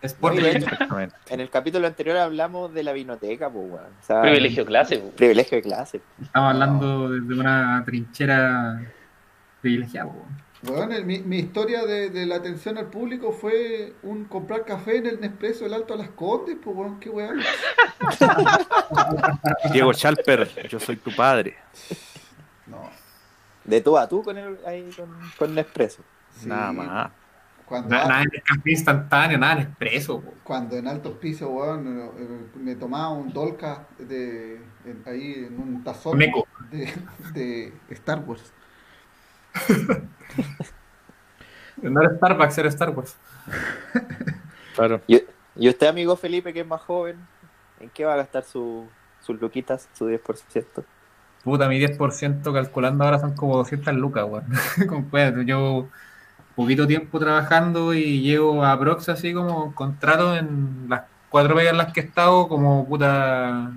Exactamente. 0.00 1.14
En 1.28 1.40
el 1.40 1.50
capítulo 1.50 1.86
anterior 1.86 2.16
hablamos 2.16 2.72
de 2.72 2.82
la 2.82 2.94
vinoteca, 2.94 3.50
pues 3.50 3.70
weón. 3.70 3.84
O 4.00 4.02
sea, 4.02 4.22
Privilegio 4.22 4.64
de 4.64 4.68
clase. 4.68 4.96
Privilegio 5.18 5.56
de 5.56 5.62
clase. 5.62 6.00
Estamos 6.22 6.50
hablando 6.54 7.10
desde 7.10 7.34
una 7.38 7.82
trinchera 7.84 8.80
privilegiada. 9.60 10.06
weón. 10.06 10.40
Bueno, 10.62 10.94
el- 10.94 11.04
mi, 11.04 11.18
mi 11.18 11.36
historia 11.38 11.84
de, 11.84 12.08
de 12.08 12.24
la 12.24 12.36
atención 12.36 12.78
al 12.78 12.86
público 12.86 13.32
fue 13.32 13.92
un 14.02 14.24
comprar 14.24 14.64
café 14.64 14.96
en 14.96 15.08
el 15.08 15.20
Nespresso 15.20 15.64
del 15.64 15.74
Alto 15.74 15.92
a 15.92 15.98
las 15.98 16.08
Condes, 16.08 16.56
pues 16.64 16.74
weón, 16.74 16.98
qué 17.00 17.10
weón. 17.10 17.38
Diego 19.72 19.92
Chalper, 19.92 20.48
yo 20.68 20.80
soy 20.80 20.96
tu 20.96 21.14
padre. 21.14 21.56
No, 23.70 23.76
De 23.76 23.80
tú 23.80 23.96
a 23.96 24.08
tú 24.08 24.22
con 24.22 24.36
el, 24.36 24.58
ahí 24.66 24.90
con, 24.96 25.08
con 25.38 25.54
Nespresso. 25.54 26.02
sí. 26.30 26.48
Nada 26.48 26.72
más. 26.72 27.10
Cuando, 27.66 27.88
Na- 27.90 28.04
Nada 28.08 28.22
en 28.22 28.30
café 28.44 28.70
instantáneo, 28.72 29.38
nada 29.38 29.52
en 29.52 29.58
expreso. 29.60 30.24
cuando 30.42 30.76
en 30.76 30.88
altos 30.88 31.12
pisos, 31.18 31.48
weón, 31.48 32.10
me 32.56 32.74
tomaba 32.74 33.10
un 33.10 33.32
Dolca 33.32 33.86
de, 33.96 34.56
en- 34.84 35.02
ahí 35.06 35.44
en 35.46 35.60
un 35.60 35.84
tazón 35.84 36.18
de, 36.18 36.92
de 37.32 37.72
Star 37.90 38.24
Wars. 38.26 38.52
No 41.82 42.02
era 42.02 42.14
Starbucks, 42.16 42.58
era 42.58 42.68
Star 42.68 42.90
Wars. 42.90 43.16
Claro. 44.74 45.00
Y, 45.06 45.20
y 45.56 45.68
usted, 45.68 45.88
amigo 45.88 46.14
Felipe, 46.16 46.52
que 46.52 46.60
es 46.60 46.66
más 46.66 46.80
joven, 46.82 47.16
¿en 47.80 47.90
qué 47.90 48.04
va 48.04 48.14
a 48.14 48.16
gastar 48.16 48.44
su, 48.44 48.88
sus 49.20 49.38
luquitas, 49.40 49.88
su 49.94 50.06
10%? 50.08 50.84
Puta, 51.44 51.68
mi 51.68 51.78
10% 51.78 52.52
calculando 52.52 53.04
ahora 53.04 53.18
son 53.18 53.34
como 53.34 53.56
200 53.56 53.94
lucas, 53.94 54.26
weón. 54.28 55.46
Yo 55.46 55.88
poquito 56.54 56.86
tiempo 56.86 57.18
trabajando 57.18 57.94
y 57.94 58.20
llego 58.22 58.64
a 58.64 58.78
Prox 58.78 59.08
así 59.08 59.32
como 59.32 59.74
contrato 59.74 60.36
en 60.36 60.86
las 60.88 61.02
cuatro 61.30 61.54
pegas 61.54 61.72
en 61.72 61.78
las 61.78 61.92
que 61.92 62.00
he 62.00 62.04
estado 62.04 62.48
como 62.48 62.86
puta 62.86 63.70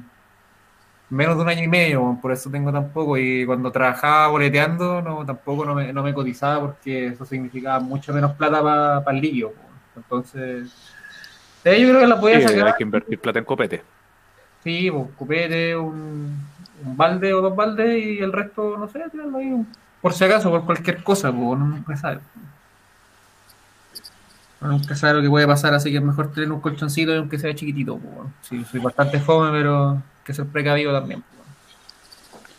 menos 1.10 1.36
de 1.38 1.44
un 1.44 1.50
año 1.50 1.64
y 1.64 1.68
medio, 1.68 2.02
weón, 2.02 2.20
por 2.20 2.32
eso 2.32 2.50
tengo 2.50 2.72
tan 2.72 2.90
poco. 2.90 3.18
Y 3.18 3.46
cuando 3.46 3.72
trabajaba 3.72 4.28
boleteando, 4.28 5.02
no, 5.02 5.26
tampoco 5.26 5.66
no 5.66 5.76
me, 5.76 5.94
no 5.94 6.04
me 6.04 6.14
cotizaba 6.14 6.60
porque 6.62 7.08
eso 7.08 7.26
significaba 7.26 7.80
mucho 7.80 8.14
menos 8.14 8.34
plata 8.34 8.62
para 9.04 9.16
el 9.16 9.22
líquido. 9.22 9.50
weón. 9.50 9.74
Entonces, 9.96 10.74
yo 11.64 11.72
creo 11.72 12.00
que 12.00 12.08
la 12.08 12.20
podía 12.20 12.42
Sí, 12.42 12.48
sacar. 12.48 12.68
hay 12.68 12.74
que 12.74 12.84
invertir 12.84 13.20
plata 13.20 13.40
en 13.40 13.46
copete. 13.46 13.84
Sí, 14.64 14.90
pues 14.92 15.12
cupete, 15.18 15.76
un, 15.76 16.38
un 16.86 16.98
balde 16.98 17.34
o 17.34 17.42
dos 17.42 17.56
baldes 17.56 18.04
y 18.04 18.20
el 18.20 18.32
resto, 18.32 18.78
no 18.78 18.88
sé, 18.88 19.02
tirarlo 19.12 19.38
ahí 19.38 19.48
un- 19.52 19.68
por 20.02 20.14
si 20.14 20.24
acaso, 20.26 20.50
por 20.52 20.66
cualquier 20.66 21.04
cosa, 21.04 21.32
pues 21.32 21.60
nunca 21.60 21.96
sabe. 21.98 22.20
Nunca 24.62 24.96
sabe 24.96 25.16
lo 25.16 25.22
que 25.22 25.30
puede 25.30 25.46
pasar, 25.46 25.74
así 25.74 25.92
que 25.92 25.98
es 25.98 26.04
mejor 26.04 26.32
tener 26.32 26.52
un 26.52 26.62
colchoncito 26.62 27.14
aunque 27.14 27.38
sea 27.38 27.54
chiquitito. 27.54 27.98
Pues, 27.98 28.30
sí, 28.42 28.64
soy 28.66 28.80
bastante 28.80 29.20
fome, 29.20 29.52
pero 29.52 30.02
que 30.24 30.34
ser 30.34 30.46
precavido 30.48 30.94
también. 30.94 31.24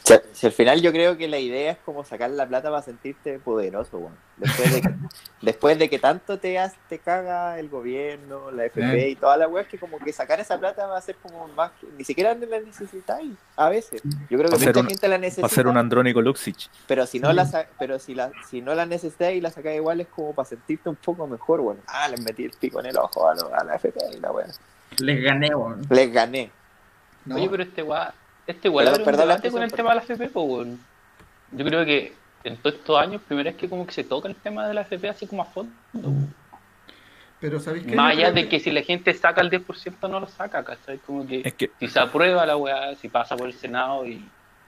Bueno. 0.08 0.22
Si, 0.32 0.40
si 0.40 0.46
al 0.46 0.52
final 0.52 0.82
yo 0.82 0.92
creo 0.92 1.16
que 1.16 1.28
la 1.28 1.38
idea 1.38 1.72
es 1.72 1.78
como 1.84 2.04
sacar 2.04 2.30
la 2.30 2.46
plata 2.46 2.70
para 2.70 2.82
sentirte 2.82 3.38
poderoso, 3.38 3.98
weón. 3.98 4.14
Después 4.36 4.72
de 4.74 4.80
que, 4.82 4.88
después 5.42 5.78
de 5.78 5.88
que 5.88 5.98
tanto 5.98 6.38
te, 6.38 6.58
has- 6.58 6.74
te 6.88 6.98
caga 6.98 7.58
el 7.58 7.68
gobierno, 7.68 8.50
la 8.50 8.64
FP 8.66 9.04
Eh. 9.04 9.08
y 9.10 9.14
toda 9.16 9.36
la 9.36 9.48
weá, 9.48 9.64
que 9.64 9.78
como 9.78 9.98
que 9.98 10.12
sacar 10.12 10.40
esa 10.40 10.58
plata 10.58 10.86
va 10.86 10.98
a 10.98 11.00
ser 11.00 11.16
como 11.16 11.46
más 11.48 11.70
que, 11.80 11.86
ni 11.96 12.04
siquiera 12.04 12.34
la 12.34 12.60
necesitáis 12.60 13.32
a 13.56 13.68
veces. 13.68 14.02
Yo 14.28 14.38
creo 14.38 14.50
que 14.50 14.58
mucha 14.66 14.80
un- 14.80 14.86
gente 14.88 15.08
la 15.08 15.16
Va 15.16 15.20
necesita, 15.20 15.46
a 15.46 15.50
ser 15.50 15.66
un 15.66 15.76
Andrónico 15.76 16.20
Luxich. 16.20 16.68
pero 16.86 17.06
si 17.06 17.20
no 17.20 17.30
Sí. 17.30 17.36
la 17.36 17.46
sa- 17.46 17.66
pero 17.78 17.98
si 17.98 18.14
la 18.14 18.30
si 18.50 18.60
no 18.60 18.74
la 18.74 18.86
necesitáis 18.86 19.38
y 19.38 19.40
la 19.40 19.50
sacáis 19.50 19.76
igual 19.76 20.00
es 20.00 20.08
como 20.08 20.34
para 20.34 20.46
sentirte 20.48 20.88
un 20.88 20.96
poco 20.96 21.26
mejor, 21.26 21.60
bueno. 21.60 21.80
Ah, 21.86 22.08
les 22.08 22.20
metí 22.20 22.44
el 22.44 22.50
pico 22.50 22.80
en 22.80 22.86
el 22.86 22.96
ojo 22.98 23.28
a, 23.28 23.34
lo- 23.34 23.54
a 23.54 23.62
la 23.64 23.76
FP 23.76 24.00
y 24.16 24.20
la 24.20 24.32
weá. 24.32 24.46
Les 24.98 25.22
gané, 25.22 25.54
weón. 25.54 25.80
Les 25.90 26.12
gané. 26.12 26.50
¿no? 27.24 27.36
Oye, 27.36 27.48
pero 27.48 27.62
este 27.62 27.82
weá, 27.82 28.12
Este 28.46 28.68
igual 28.68 28.84
Perdón, 28.86 29.00
abre 29.00 29.02
un 29.02 29.04
perdón 29.04 29.28
la 29.28 29.34
debate 29.34 29.50
con 29.50 29.62
el 29.62 29.72
tema 29.72 29.90
de 29.90 29.96
la 29.96 30.02
FP, 30.02 30.28
pues. 30.28 30.68
Yo 31.52 31.64
creo 31.64 31.84
que 31.84 32.12
en 32.44 32.56
todos 32.58 32.76
estos 32.76 32.98
años, 32.98 33.22
primera 33.26 33.50
vez 33.50 33.58
que 33.58 33.68
como 33.68 33.86
que 33.86 33.92
se 33.92 34.04
toca 34.04 34.28
el 34.28 34.36
tema 34.36 34.68
de 34.68 34.74
la 34.74 34.82
FP 34.82 35.08
así 35.08 35.26
como 35.26 35.42
a 35.42 35.46
fondo. 35.46 35.72
Pero 37.40 37.60
¿sabéis 37.60 37.86
qué? 37.86 37.94
Más 37.94 38.16
allá 38.16 38.32
de 38.32 38.48
que 38.48 38.60
si 38.60 38.70
la 38.70 38.82
gente 38.82 39.12
saca 39.14 39.40
el 39.40 39.50
10% 39.50 40.08
no 40.08 40.20
lo 40.20 40.26
saca, 40.26 40.64
¿cachai? 40.64 40.98
Como 40.98 41.26
que, 41.26 41.42
Es 41.44 41.54
que 41.54 41.70
si 41.78 41.88
se 41.88 42.00
aprueba 42.00 42.46
la 42.46 42.56
weá, 42.56 42.94
si 42.94 43.08
pasa 43.08 43.36
por 43.36 43.48
el 43.48 43.54
Senado 43.54 44.06
y, 44.06 44.26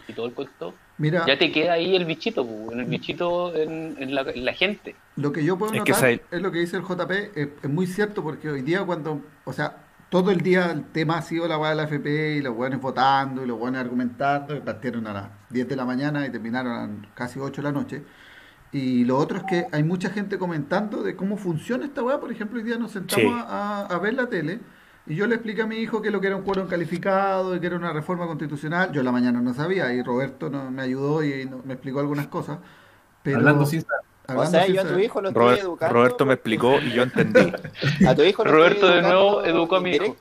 y 0.08 0.12
todo 0.12 0.26
el 0.26 0.32
cuento, 0.32 0.74
Mira, 0.98 1.24
ya 1.26 1.38
te 1.38 1.52
queda 1.52 1.74
ahí 1.74 1.94
el 1.94 2.04
bichito, 2.06 2.46
pues, 2.46 2.60
weón, 2.60 2.80
el 2.80 2.86
bichito 2.86 3.54
en, 3.54 3.96
en 3.98 4.14
la, 4.14 4.22
en 4.22 4.44
la 4.44 4.52
gente. 4.52 4.94
Lo 5.16 5.32
que 5.32 5.44
yo 5.44 5.58
puedo 5.58 5.72
Es 5.72 5.82
que 5.82 5.92
notar 5.92 6.20
es 6.30 6.42
lo 6.42 6.50
que 6.52 6.58
dice 6.60 6.76
el 6.76 6.82
JP, 6.82 7.10
es, 7.10 7.48
es 7.62 7.70
muy 7.70 7.86
cierto 7.86 8.22
porque 8.22 8.50
hoy 8.50 8.62
día 8.62 8.84
cuando, 8.84 9.20
o 9.44 9.52
sea, 9.52 9.85
todo 10.08 10.30
el 10.30 10.40
día 10.40 10.70
el 10.70 10.84
tema 10.84 11.18
ha 11.18 11.22
sido 11.22 11.48
la 11.48 11.58
weá 11.58 11.70
de 11.70 11.76
la 11.76 11.82
FP 11.84 12.36
y 12.36 12.42
los 12.42 12.54
buenos 12.54 12.80
votando 12.80 13.42
y 13.44 13.46
los 13.46 13.58
buenos 13.58 13.80
argumentando, 13.80 14.62
partieron 14.64 15.06
a 15.06 15.12
las 15.12 15.28
10 15.50 15.68
de 15.68 15.76
la 15.76 15.84
mañana 15.84 16.26
y 16.26 16.30
terminaron 16.30 16.72
a 17.04 17.14
casi 17.14 17.38
8 17.40 17.60
de 17.60 17.68
la 17.68 17.72
noche. 17.72 18.04
Y 18.72 19.04
lo 19.04 19.16
otro 19.18 19.38
es 19.38 19.44
que 19.44 19.66
hay 19.72 19.82
mucha 19.84 20.10
gente 20.10 20.38
comentando 20.38 21.02
de 21.02 21.16
cómo 21.16 21.36
funciona 21.36 21.84
esta 21.86 22.02
weá. 22.02 22.20
Por 22.20 22.30
ejemplo, 22.32 22.58
hoy 22.58 22.64
día 22.64 22.76
nos 22.78 22.92
sentamos 22.92 23.24
Sí. 23.24 23.44
a, 23.48 23.86
a 23.86 23.98
ver 23.98 24.14
la 24.14 24.28
tele 24.28 24.60
y 25.06 25.14
yo 25.14 25.26
le 25.26 25.36
expliqué 25.36 25.62
a 25.62 25.66
mi 25.66 25.76
hijo 25.76 26.02
que 26.02 26.10
lo 26.10 26.20
que 26.20 26.26
era 26.28 26.36
un 26.36 26.42
quórum 26.42 26.66
calificado 26.68 27.54
y 27.56 27.60
que 27.60 27.66
era 27.68 27.76
una 27.76 27.92
reforma 27.92 28.26
constitucional. 28.26 28.92
Yo 28.92 29.00
en 29.00 29.06
la 29.06 29.12
mañana 29.12 29.40
no 29.40 29.54
sabía 29.54 29.92
y 29.92 30.02
Roberto 30.02 30.50
no, 30.50 30.70
me 30.70 30.82
ayudó 30.82 31.22
y 31.24 31.46
no- 31.46 31.62
me 31.64 31.74
explicó 31.74 32.00
algunas 32.00 32.26
cosas. 32.28 32.58
Pero, 33.22 33.38
Hablando 33.38 33.66
sin 33.66 33.80
saber. 33.82 34.00
O 34.28 34.32
hablando 34.32 34.50
sea, 34.50 34.64
sin 34.66 34.74
yo 34.74 34.80
a 34.80 34.84
tu 34.84 34.90
saber. 34.90 35.04
hijo 35.04 35.20
lo 35.20 35.28
estoy 35.28 35.42
Robert- 35.42 35.60
educando. 35.62 35.94
Roberto 35.94 36.26
me 36.26 36.34
explicó 36.34 36.78
y 36.80 36.90
yo 36.92 37.02
entendí. 37.02 37.52
A 38.06 38.14
tu 38.14 38.22
hijo 38.22 38.44
lo 38.44 38.50
Roberto 38.52 38.86
estoy 38.86 38.94
de 38.96 39.02
nuevo 39.02 39.44
educó 39.44 39.76
a 39.76 39.80
mi 39.80 39.90
hijo. 39.92 40.16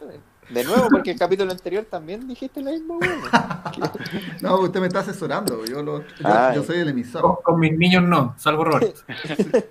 De 0.49 0.63
nuevo, 0.63 0.87
porque 0.91 1.09
el 1.09 1.17
capítulo 1.17 1.51
anterior 1.51 1.85
también 1.89 2.27
dijiste 2.27 2.61
lo 2.61 2.69
mismo, 2.71 2.99
weón. 2.99 3.19
No, 4.41 4.59
usted 4.59 4.79
me 4.79 4.85
está 4.87 4.99
asesorando. 4.99 5.65
Yo, 5.65 5.81
lo- 5.81 6.01
yo, 6.01 6.53
yo 6.53 6.63
soy 6.63 6.77
el 6.79 6.89
emisor. 6.89 7.21
Con, 7.23 7.35
con 7.43 7.59
mis 7.59 7.75
niños 7.75 8.03
no, 8.03 8.35
salvo 8.37 8.63
Roberto. 8.65 9.01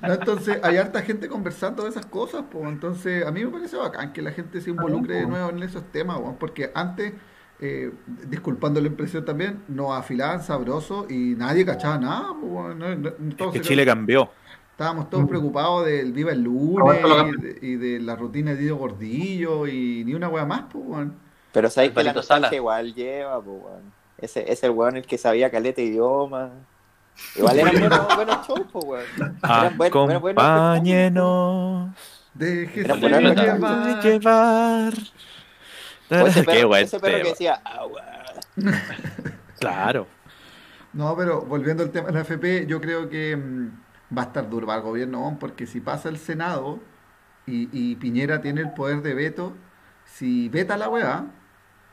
No, 0.00 0.14
entonces, 0.14 0.58
hay 0.62 0.78
harta 0.78 1.02
gente 1.02 1.28
conversando 1.28 1.82
de 1.82 1.90
esas 1.90 2.06
cosas. 2.06 2.44
Pues, 2.50 2.64
entonces, 2.64 3.26
a 3.26 3.30
mí 3.30 3.44
me 3.44 3.50
parece 3.50 3.76
bacán 3.76 4.14
que 4.14 4.22
la 4.22 4.30
gente 4.32 4.62
se 4.62 4.70
involucre 4.70 5.16
de 5.16 5.26
nuevo 5.26 5.50
en 5.50 5.62
esos 5.62 5.82
temas. 5.92 6.18
porque 6.40 6.70
antes, 6.74 7.12
eh, 7.60 7.92
disculpando 8.28 8.80
la 8.80 8.88
impresión 8.88 9.24
también, 9.24 9.62
nos 9.68 9.92
afilaban 9.96 10.42
sabroso 10.42 11.06
y 11.08 11.34
nadie 11.36 11.64
cachaba 11.64 11.98
nada. 11.98 12.28
pues, 12.40 12.52
weón, 12.52 12.78
no- 12.78 12.94
no- 12.96 13.36
todos 13.36 13.52
Que 13.52 13.60
Chile 13.60 13.84
cambió. 13.86 14.30
Estábamos 14.72 15.08
todos 15.08 15.24
Mm. 15.24 15.28
preocupados 15.28 15.86
del 15.86 16.12
Viva 16.12 16.32
el 16.32 16.42
lunes 16.42 16.98
y 17.00 17.40
de, 17.40 17.58
y 17.62 17.76
de 17.76 18.00
la 18.00 18.16
rutina 18.16 18.50
de 18.50 18.56
Diego 18.56 18.76
Gordillo 18.78 19.66
y 19.68 20.02
ni 20.04 20.14
una 20.14 20.28
wea 20.28 20.44
más. 20.44 20.62
Pues, 20.72 20.84
weón. 20.86 21.14
Pero 21.52 21.70
sabes 21.70 21.92
que 21.92 22.02
la 22.02 22.12
nostalgia 22.12 22.48
Sala. 22.48 22.56
igual 22.56 22.92
lleva, 22.94 23.40
pues, 23.40 23.56
weón. 23.62 23.92
Ese 24.18 24.50
es 24.52 24.62
el 24.64 24.70
weón 24.72 24.96
el 24.96 25.06
que 25.06 25.16
sabía 25.16 25.48
caleta 25.50 25.80
de 25.80 25.86
idioma. 25.88 26.50
Igual 27.36 27.58
eran 27.60 27.78
buenos, 27.80 28.16
buenos 28.16 28.46
shows, 28.48 28.62
pues, 28.72 28.84
weón. 28.84 29.04
Eran 29.44 29.76
buen- 29.78 29.92
buenos- 29.92 30.20
buenos. 30.22 30.34
Déjese 32.34 32.82
llevar. 34.02 34.92
O 36.22 36.26
ese 36.26 36.40
Qué 36.44 36.46
perro, 36.46 36.68
buen 36.68 36.84
ese 36.84 37.00
perro 37.00 37.22
que 37.22 37.28
decía, 37.30 37.54
agua. 37.64 38.02
Claro. 39.58 40.06
No, 40.92 41.16
pero 41.16 41.40
volviendo 41.42 41.82
al 41.82 41.90
tema 41.90 42.08
de 42.08 42.12
la 42.12 42.20
FP, 42.20 42.66
yo 42.66 42.80
creo 42.80 43.08
que 43.08 43.36
mm, 43.36 44.16
va 44.16 44.22
a 44.22 44.24
estar 44.26 44.48
duro 44.50 44.66
para 44.66 44.78
el 44.78 44.84
gobierno, 44.84 45.36
porque 45.40 45.66
si 45.66 45.80
pasa 45.80 46.08
el 46.08 46.18
Senado 46.18 46.80
y, 47.46 47.68
y 47.72 47.96
Piñera 47.96 48.40
tiene 48.40 48.60
el 48.60 48.72
poder 48.72 49.00
de 49.02 49.14
veto, 49.14 49.54
si 50.04 50.48
veta 50.48 50.76
la 50.76 50.88
weá, 50.88 51.26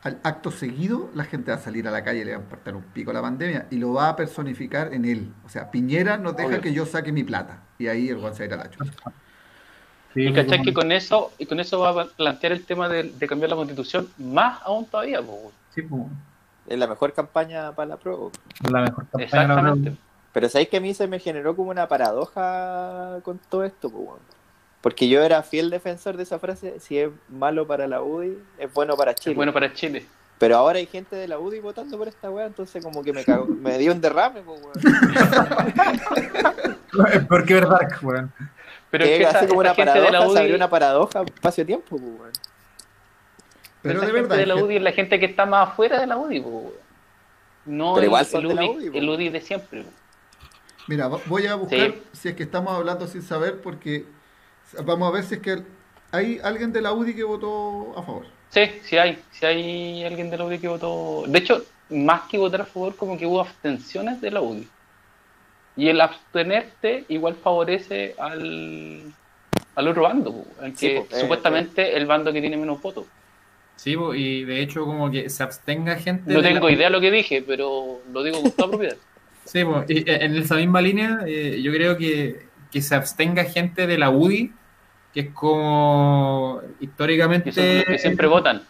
al 0.02 0.20
acto 0.24 0.50
seguido 0.50 1.10
la 1.14 1.24
gente 1.24 1.50
va 1.52 1.56
a 1.56 1.60
salir 1.60 1.86
a 1.86 1.90
la 1.90 2.02
calle 2.02 2.20
y 2.20 2.24
le 2.24 2.32
va 2.32 2.38
a 2.38 2.40
importar 2.42 2.74
un 2.74 2.82
pico 2.82 3.10
a 3.12 3.14
la 3.14 3.22
pandemia 3.22 3.66
y 3.70 3.76
lo 3.76 3.92
va 3.92 4.08
a 4.10 4.16
personificar 4.16 4.92
en 4.92 5.04
él. 5.04 5.32
O 5.44 5.48
sea, 5.48 5.70
Piñera 5.70 6.18
no 6.18 6.32
deja 6.32 6.48
Obvio. 6.48 6.60
que 6.60 6.72
yo 6.72 6.86
saque 6.86 7.12
mi 7.12 7.24
plata 7.24 7.62
y 7.78 7.86
ahí 7.86 8.08
el 8.08 8.18
weón 8.18 8.34
se 8.34 8.46
va 8.48 8.54
a 8.54 8.56
ir 8.56 8.60
a 8.60 8.64
la 8.64 8.70
chucha. 8.70 8.92
Sí, 10.14 10.22
Y 10.26 10.32
cachai 10.32 10.58
como- 10.58 10.64
que 10.64 10.72
con 10.74 10.92
eso, 10.92 11.32
y 11.38 11.46
con 11.46 11.60
eso 11.60 11.80
va 11.80 12.02
a 12.02 12.04
plantear 12.06 12.52
el 12.52 12.64
tema 12.64 12.88
de, 12.88 13.04
de 13.04 13.26
cambiar 13.26 13.50
la 13.50 13.56
constitución 13.56 14.08
más 14.18 14.60
aún 14.62 14.86
todavía, 14.86 15.20
weón. 15.20 15.52
sí, 15.74 15.82
pues, 15.82 16.02
Es 16.68 16.78
la 16.78 16.86
mejor 16.86 17.12
campaña 17.12 17.72
para 17.72 17.88
la 17.90 17.96
prueba. 17.96 18.28
la 18.70 18.80
mejor 18.82 19.04
campaña. 19.04 19.24
Exactamente. 19.24 19.96
Pero 20.32 20.48
sabéis 20.48 20.68
que 20.70 20.76
a 20.78 20.80
mí 20.80 20.94
se 20.94 21.06
me 21.06 21.18
generó 21.18 21.54
como 21.56 21.70
una 21.70 21.88
paradoja 21.88 23.18
con 23.22 23.38
todo 23.50 23.64
esto, 23.64 23.88
weón. 23.88 24.18
Porque 24.80 25.08
yo 25.08 25.22
era 25.22 25.42
fiel 25.42 25.70
defensor 25.70 26.16
de 26.16 26.24
esa 26.24 26.38
frase, 26.38 26.80
si 26.80 26.98
es 26.98 27.08
malo 27.28 27.66
para 27.66 27.86
la 27.86 28.02
UDI, 28.02 28.36
es 28.58 28.72
bueno 28.74 28.96
para 28.96 29.14
Chile. 29.14 29.32
Es 29.32 29.36
bueno 29.36 29.52
para 29.52 29.72
Chile. 29.72 30.06
Pero 30.38 30.56
ahora 30.56 30.78
hay 30.78 30.86
gente 30.86 31.14
de 31.14 31.28
la 31.28 31.38
UDI 31.38 31.60
votando 31.60 31.96
por 31.96 32.08
esta 32.08 32.28
weá, 32.28 32.46
entonces 32.46 32.82
como 32.82 33.04
que 33.04 33.12
me 33.12 33.24
cagó, 33.24 33.46
me 33.46 33.78
dio 33.78 33.92
un 33.92 34.00
derrame, 34.00 34.40
pues, 34.42 34.60
weón. 34.60 34.72
Es 37.12 37.24
porque 37.26 37.54
es 37.54 37.60
verdad, 37.60 37.80
weón. 38.02 38.32
Pero 38.92 39.04
Que 39.06 39.12
es 39.14 39.18
que 39.18 39.24
esa, 39.24 39.38
así 39.38 39.46
como 39.48 39.62
esa 39.62 39.72
una 39.72 39.74
gente 39.74 40.00
de 40.00 40.10
la 40.10 40.10
paradoja, 40.10 40.32
se 40.34 40.38
abrió 40.38 40.50
UDI, 40.52 40.54
una 40.56 40.68
paradoja 40.70 41.22
espacio-tiempo, 41.22 41.86
pues, 41.88 42.02
weón. 42.02 42.32
Pero 43.80 43.94
esa 43.98 44.06
de 44.06 44.12
gente 44.12 44.22
verdad, 44.28 44.36
de 44.36 44.46
la 44.46 44.54
UDI 44.56 44.76
es 44.76 44.82
la 44.82 44.92
gente 44.92 45.18
que 45.18 45.26
está 45.26 45.46
más 45.46 45.70
afuera 45.70 45.98
de 45.98 46.06
la 46.06 46.16
UDI, 46.18 46.40
pues, 46.40 46.54
weón. 46.54 46.72
No 47.64 47.94
Pero 47.94 47.98
el, 48.00 48.04
igual 48.04 48.26
el 48.32 48.48
de 48.48 48.54
la 48.54 48.62
UDI, 48.64 48.68
UDI, 48.68 48.86
el 48.86 48.92
pues. 48.92 49.16
UDI 49.18 49.28
de 49.30 49.40
siempre. 49.40 49.82
pues. 49.82 49.94
Mira, 50.88 51.08
vo- 51.08 51.20
voy 51.26 51.46
a 51.46 51.54
buscar 51.54 51.78
Sí. 51.78 52.02
si 52.12 52.28
es 52.28 52.34
que 52.36 52.42
estamos 52.42 52.72
hablando 52.74 53.06
sin 53.06 53.22
saber, 53.22 53.60
porque 53.62 54.04
vamos 54.84 55.08
a 55.08 55.12
ver 55.12 55.24
si 55.24 55.34
es 55.36 55.40
que 55.40 55.62
hay 56.10 56.38
alguien 56.44 56.72
de 56.72 56.82
la 56.82 56.92
UDI 56.92 57.14
que 57.14 57.24
votó 57.24 57.94
a 57.96 58.02
favor. 58.02 58.26
Sí, 58.50 58.62
sí 58.84 58.98
hay, 58.98 59.22
sí 59.30 59.46
hay 59.46 60.04
alguien 60.04 60.28
de 60.28 60.36
la 60.36 60.44
UDI 60.44 60.58
que 60.58 60.68
votó. 60.68 61.24
De 61.26 61.38
hecho, 61.38 61.64
más 61.88 62.22
que 62.28 62.36
votar 62.36 62.60
a 62.60 62.66
favor, 62.66 62.94
como 62.96 63.16
que 63.16 63.24
hubo 63.24 63.40
abstenciones 63.40 64.20
de 64.20 64.30
la 64.30 64.42
UDI. 64.42 64.68
Y 65.76 65.88
el 65.88 66.00
abstenerte 66.00 67.04
igual 67.08 67.34
favorece 67.34 68.14
al, 68.18 69.02
al 69.74 69.88
otro 69.88 70.02
bando, 70.02 70.44
el 70.62 70.76
Sí, 70.76 70.88
que 70.88 70.96
eh, 70.98 71.06
supuestamente 71.10 71.96
el 71.96 72.06
bando 72.06 72.32
que 72.32 72.40
tiene 72.40 72.56
menos 72.56 72.80
votos. 72.80 73.06
Sí, 73.76 73.96
pues, 73.96 74.18
y 74.20 74.44
de 74.44 74.60
hecho 74.60 74.84
como 74.84 75.10
que 75.10 75.28
se 75.30 75.42
abstenga 75.42 75.96
gente. 75.96 76.32
No 76.32 76.42
tengo 76.42 76.68
la- 76.68 76.72
idea 76.74 76.90
lo 76.90 77.00
que 77.00 77.10
dije, 77.10 77.42
pero 77.46 78.00
lo 78.12 78.22
digo 78.22 78.42
con 78.42 78.50
toda 78.52 78.68
propiedad. 78.70 78.96
Sí, 79.44 79.64
pues, 79.64 79.90
y, 79.90 79.98
eh, 80.08 80.24
en 80.24 80.36
esa 80.36 80.54
misma 80.54 80.80
línea, 80.80 81.20
eh, 81.26 81.60
yo 81.60 81.72
creo 81.72 81.96
que, 81.98 82.46
que 82.70 82.80
se 82.80 82.94
abstenga 82.94 83.42
gente 83.44 83.88
de 83.88 83.98
la 83.98 84.08
UDI, 84.08 84.52
que 85.12 85.20
es 85.20 85.28
como 85.30 86.60
históricamente. 86.78 87.50
Que 87.50 87.52
son 87.52 87.76
los 87.76 87.84
que 87.86 87.98
siempre 87.98 88.28
votan. 88.28 88.62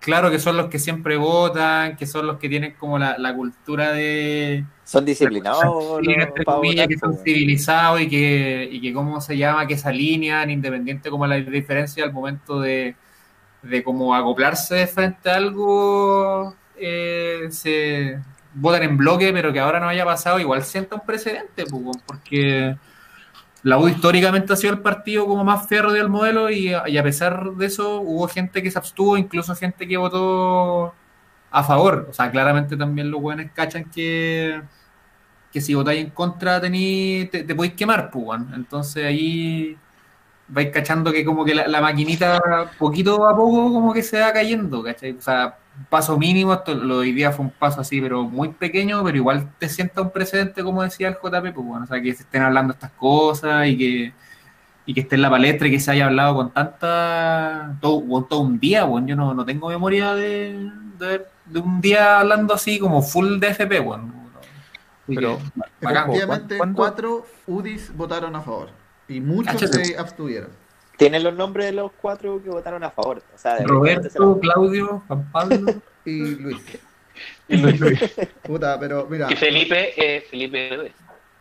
Claro 0.00 0.30
que 0.30 0.38
son 0.38 0.56
los 0.56 0.66
que 0.66 0.78
siempre 0.78 1.16
votan, 1.16 1.96
que 1.96 2.06
son 2.06 2.26
los 2.26 2.38
que 2.38 2.48
tienen 2.48 2.74
como 2.74 2.98
la, 2.98 3.18
la 3.18 3.34
cultura 3.34 3.92
de. 3.92 4.64
Son 4.84 5.04
disciplinados 5.04 6.00
entre 6.06 6.44
comillas, 6.44 6.86
que 6.86 6.96
son 6.96 7.12
pues, 7.12 7.24
civilizados 7.24 8.00
y 8.00 8.08
que, 8.08 8.68
y 8.70 8.80
que 8.80 8.92
cómo 8.92 9.20
se 9.20 9.36
llama, 9.36 9.66
que 9.66 9.76
se 9.76 9.88
alinean, 9.88 10.50
independiente 10.50 11.10
como 11.10 11.26
la 11.26 11.36
diferencia 11.36 12.04
al 12.04 12.12
momento 12.12 12.60
de, 12.60 12.94
de 13.62 13.82
como 13.82 14.14
acoplarse 14.14 14.86
frente 14.86 15.30
a 15.30 15.34
algo, 15.34 16.54
eh, 16.76 17.48
se 17.50 18.18
votan 18.54 18.84
en 18.84 18.96
bloque, 18.96 19.32
pero 19.32 19.52
que 19.52 19.60
ahora 19.60 19.80
no 19.80 19.88
haya 19.88 20.04
pasado, 20.04 20.38
igual 20.38 20.62
sienta 20.62 20.94
un 20.94 21.04
precedente, 21.04 21.66
pues, 21.66 21.96
porque 22.06 22.76
la 23.62 23.78
U 23.78 23.88
históricamente 23.88 24.52
ha 24.52 24.56
sido 24.56 24.72
el 24.74 24.80
partido 24.80 25.26
como 25.26 25.44
más 25.44 25.66
férreo 25.68 25.92
del 25.92 26.08
modelo 26.08 26.50
y, 26.50 26.72
a- 26.72 26.84
pesar 27.02 27.52
de 27.52 27.66
eso 27.66 28.00
hubo 28.00 28.28
gente 28.28 28.62
que 28.62 28.70
se 28.70 28.78
abstuvo, 28.78 29.16
incluso 29.16 29.54
gente 29.56 29.86
que 29.88 29.96
votó 29.96 30.94
a 31.50 31.64
favor. 31.64 32.06
O 32.10 32.12
sea, 32.14 32.30
claramente 32.30 32.76
también 32.76 33.10
los 33.10 33.20
buenos 33.20 33.46
cachan 33.54 33.84
que, 33.90 34.62
que 35.52 35.60
si 35.60 35.74
votáis 35.74 36.04
en 36.04 36.10
contra 36.10 36.60
tení, 36.60 37.28
te, 37.32 37.44
te 37.44 37.54
podéis 37.54 37.74
quemar, 37.74 38.10
pues, 38.10 38.24
weón. 38.26 38.52
Entonces 38.54 39.04
ahí 39.04 39.76
vais 40.48 40.70
cachando 40.72 41.12
que 41.12 41.24
como 41.24 41.44
que 41.44 41.54
la, 41.54 41.68
la 41.68 41.80
maquinita 41.80 42.40
poquito 42.78 43.26
a 43.28 43.36
poco 43.36 43.72
como 43.72 43.92
que 43.94 44.02
se 44.02 44.20
va 44.20 44.32
cayendo, 44.32 44.82
¿cachai? 44.82 45.12
O 45.12 45.20
sea, 45.22 45.58
paso 45.88 46.18
mínimo, 46.18 46.54
esto, 46.54 46.74
lo 46.74 46.96
de 46.96 47.00
hoy 47.00 47.12
día 47.12 47.32
fue 47.32 47.46
un 47.46 47.50
paso 47.50 47.80
así, 47.80 48.00
pero 48.00 48.24
muy 48.24 48.50
pequeño, 48.50 49.02
pero 49.04 49.16
igual 49.16 49.52
te 49.58 49.68
sienta 49.68 50.02
un 50.02 50.10
precedente, 50.10 50.62
como 50.62 50.82
decía 50.82 51.08
el 51.08 51.14
JP, 51.14 51.54
pues 51.54 51.66
bueno, 51.66 51.84
o 51.84 51.86
sea, 51.86 52.00
que 52.00 52.14
se 52.14 52.22
estén 52.22 52.42
hablando 52.42 52.72
estas 52.72 52.90
cosas 52.92 53.66
y 53.68 53.78
que, 53.78 54.12
y 54.86 54.94
que 54.94 55.00
esté 55.00 55.16
en 55.16 55.22
la 55.22 55.30
palestra 55.30 55.68
y 55.68 55.70
que 55.70 55.80
se 55.80 55.90
haya 55.90 56.06
hablado 56.06 56.34
con 56.36 56.50
tanta, 56.52 57.76
todo, 57.80 58.24
todo 58.24 58.40
un 58.40 58.58
día, 58.58 58.84
bueno, 58.84 59.06
yo 59.06 59.16
no, 59.16 59.34
no 59.34 59.44
tengo 59.44 59.68
memoria 59.68 60.14
de, 60.14 60.70
de, 60.98 61.26
de 61.46 61.58
un 61.58 61.80
día 61.80 62.20
hablando 62.20 62.54
así 62.54 62.78
como 62.78 63.02
full 63.02 63.38
de 63.38 63.48
FP, 63.48 63.80
bueno. 63.80 64.18
Pero, 65.06 65.38
que, 65.80 66.58
cuatro 66.74 67.26
UDIs 67.46 67.96
votaron 67.96 68.36
a 68.36 68.42
favor 68.42 68.68
y 69.08 69.20
muchos 69.20 69.70
se 69.70 69.96
abstuvieron. 69.96 70.50
Tienen 70.98 71.22
los 71.24 71.32
nombres 71.34 71.66
de 71.66 71.72
los 71.72 71.90
cuatro 71.92 72.42
que 72.42 72.50
votaron 72.50 72.84
a 72.84 72.90
favor. 72.90 73.22
O 73.34 73.38
sea, 73.38 73.54
de 73.54 73.64
Roberto, 73.66 74.38
Claudio, 74.40 75.02
Juan 75.06 75.30
Pablo. 75.32 75.74
Y 76.04 76.34
Luis. 76.36 76.58
Y 77.48 77.56
Luis. 77.78 77.98
Puta, 78.44 78.78
pero 78.78 79.06
mira, 79.10 79.26
Y 79.32 79.34
Felipe, 79.34 79.92
eh, 79.96 80.20
Felipe. 80.30 80.92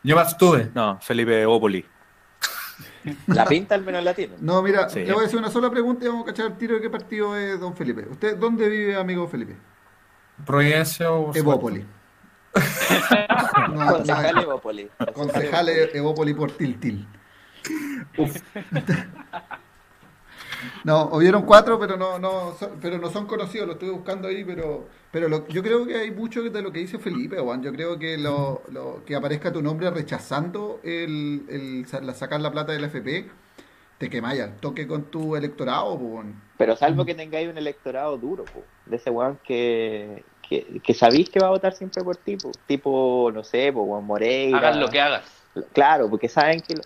Yo 0.04 0.16
me 0.16 0.22
abstuve. 0.22 0.72
No, 0.74 0.98
Felipe 1.02 1.46
Opoli. 1.46 1.86
La 3.28 3.46
pinta 3.46 3.76
al 3.76 3.84
menos 3.84 4.04
la 4.04 4.14
tiene. 4.14 4.36
no, 4.40 4.62
mira, 4.64 4.90
Sí. 4.90 5.02
le 5.02 5.12
voy 5.14 5.22
a 5.22 5.24
decir 5.24 5.38
una 5.40 5.52
sola 5.52 5.70
pregunta 5.70 6.06
y 6.06 6.08
vamos 6.08 6.24
a 6.24 6.28
cachar 6.32 6.48
el 6.48 6.58
tiro 6.58 6.76
de 6.76 6.82
qué 6.82 6.90
partido 6.90 7.38
es 7.38 7.60
don 7.60 7.76
Felipe. 7.76 8.08
¿Usted 8.10 8.38
dónde 8.38 8.68
vive, 8.70 8.96
amigo 8.96 9.28
Felipe? 9.28 9.56
Providencia 10.46 11.12
o 11.12 11.34
Evópoli. 11.36 11.86
No, 13.72 13.86
Concejal 13.94 14.38
Evópolis. 14.44 14.88
concejal 15.14 15.70
Evópoli 15.70 16.34
por 16.34 16.52
Tiltil. 16.52 17.08
No, 20.84 21.10
hubieron 21.12 21.44
cuatro, 21.44 21.80
pero 21.80 21.98
no, 21.98 22.18
no, 22.20 22.54
son, 22.58 22.80
pero 22.82 22.98
no 22.98 23.10
son 23.12 23.28
conocidos, 23.28 23.68
lo 23.68 23.74
estuve 23.74 23.92
buscando 23.92 24.28
ahí, 24.28 24.44
pero, 24.44 24.88
pero 25.12 25.28
lo- 25.30 25.48
yo 25.48 25.62
creo 25.62 25.86
que 25.86 25.96
hay 25.96 26.12
mucho 26.12 26.42
de 26.42 26.62
lo 26.62 26.72
que 26.72 26.80
dice 26.80 26.98
Felipe, 26.98 27.38
Juan. 27.40 27.62
Yo 27.62 27.72
creo 27.72 28.00
que 28.00 28.18
lo, 28.18 28.62
lo- 28.72 29.04
que 29.06 29.16
aparezca 29.16 29.52
tu 29.52 29.62
nombre 29.62 29.90
rechazando 29.92 30.80
el, 30.84 31.44
el 31.50 31.86
sacar 32.16 32.42
la 32.42 32.52
plata 32.52 32.72
del 32.72 32.86
FP, 32.86 33.28
te 34.00 34.10
quemáis 34.10 34.42
al 34.42 34.56
toque 34.58 34.88
con 34.88 35.04
tu 35.06 35.36
electorado, 35.36 35.98
pues, 35.98 36.12
Juan. 36.12 36.42
Pero 36.58 36.76
salvo 36.76 37.06
que 37.06 37.14
tengáis 37.14 37.50
un 37.50 37.58
electorado 37.58 38.18
duro, 38.18 38.46
po, 38.46 38.64
de 38.88 38.96
ese 38.96 39.10
weón 39.12 39.38
que, 39.44 40.24
que, 40.48 40.80
que 40.84 40.94
sabéis 40.94 41.30
que 41.30 41.40
va 41.40 41.48
a 41.48 41.52
votar 41.52 41.74
siempre 41.74 42.04
por 42.04 42.16
ti, 42.18 42.36
po. 42.38 42.52
tipo, 42.66 43.30
no 43.34 43.44
sé, 43.44 43.72
po, 43.74 43.86
Juan 43.86 44.04
Moreira. 44.06 44.58
Hagas 44.58 44.78
lo 44.78 44.90
que 44.90 45.02
hagas. 45.02 45.24
Claro, 45.74 46.10
porque 46.10 46.30
saben 46.30 46.62
que 46.62 46.76
lo- 46.76 46.84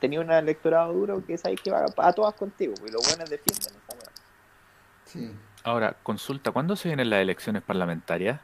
tenía 0.00 0.20
un 0.20 0.30
electorado 0.30 0.92
duro 0.92 1.24
que 1.26 1.36
sabéis 1.38 1.60
que 1.60 1.70
va 1.70 1.84
a, 1.96 2.08
a 2.08 2.12
todas 2.12 2.34
contigo, 2.34 2.74
y 2.86 2.90
los 2.90 3.02
buenos 3.06 3.28
defienden 3.28 3.74
esa 3.74 3.96
weá. 3.96 4.12
Sí. 5.04 5.32
Ahora, 5.64 5.96
consulta, 6.02 6.50
¿cuándo 6.52 6.76
se 6.76 6.88
vienen 6.88 7.10
las 7.10 7.20
elecciones 7.20 7.62
parlamentarias? 7.62 8.40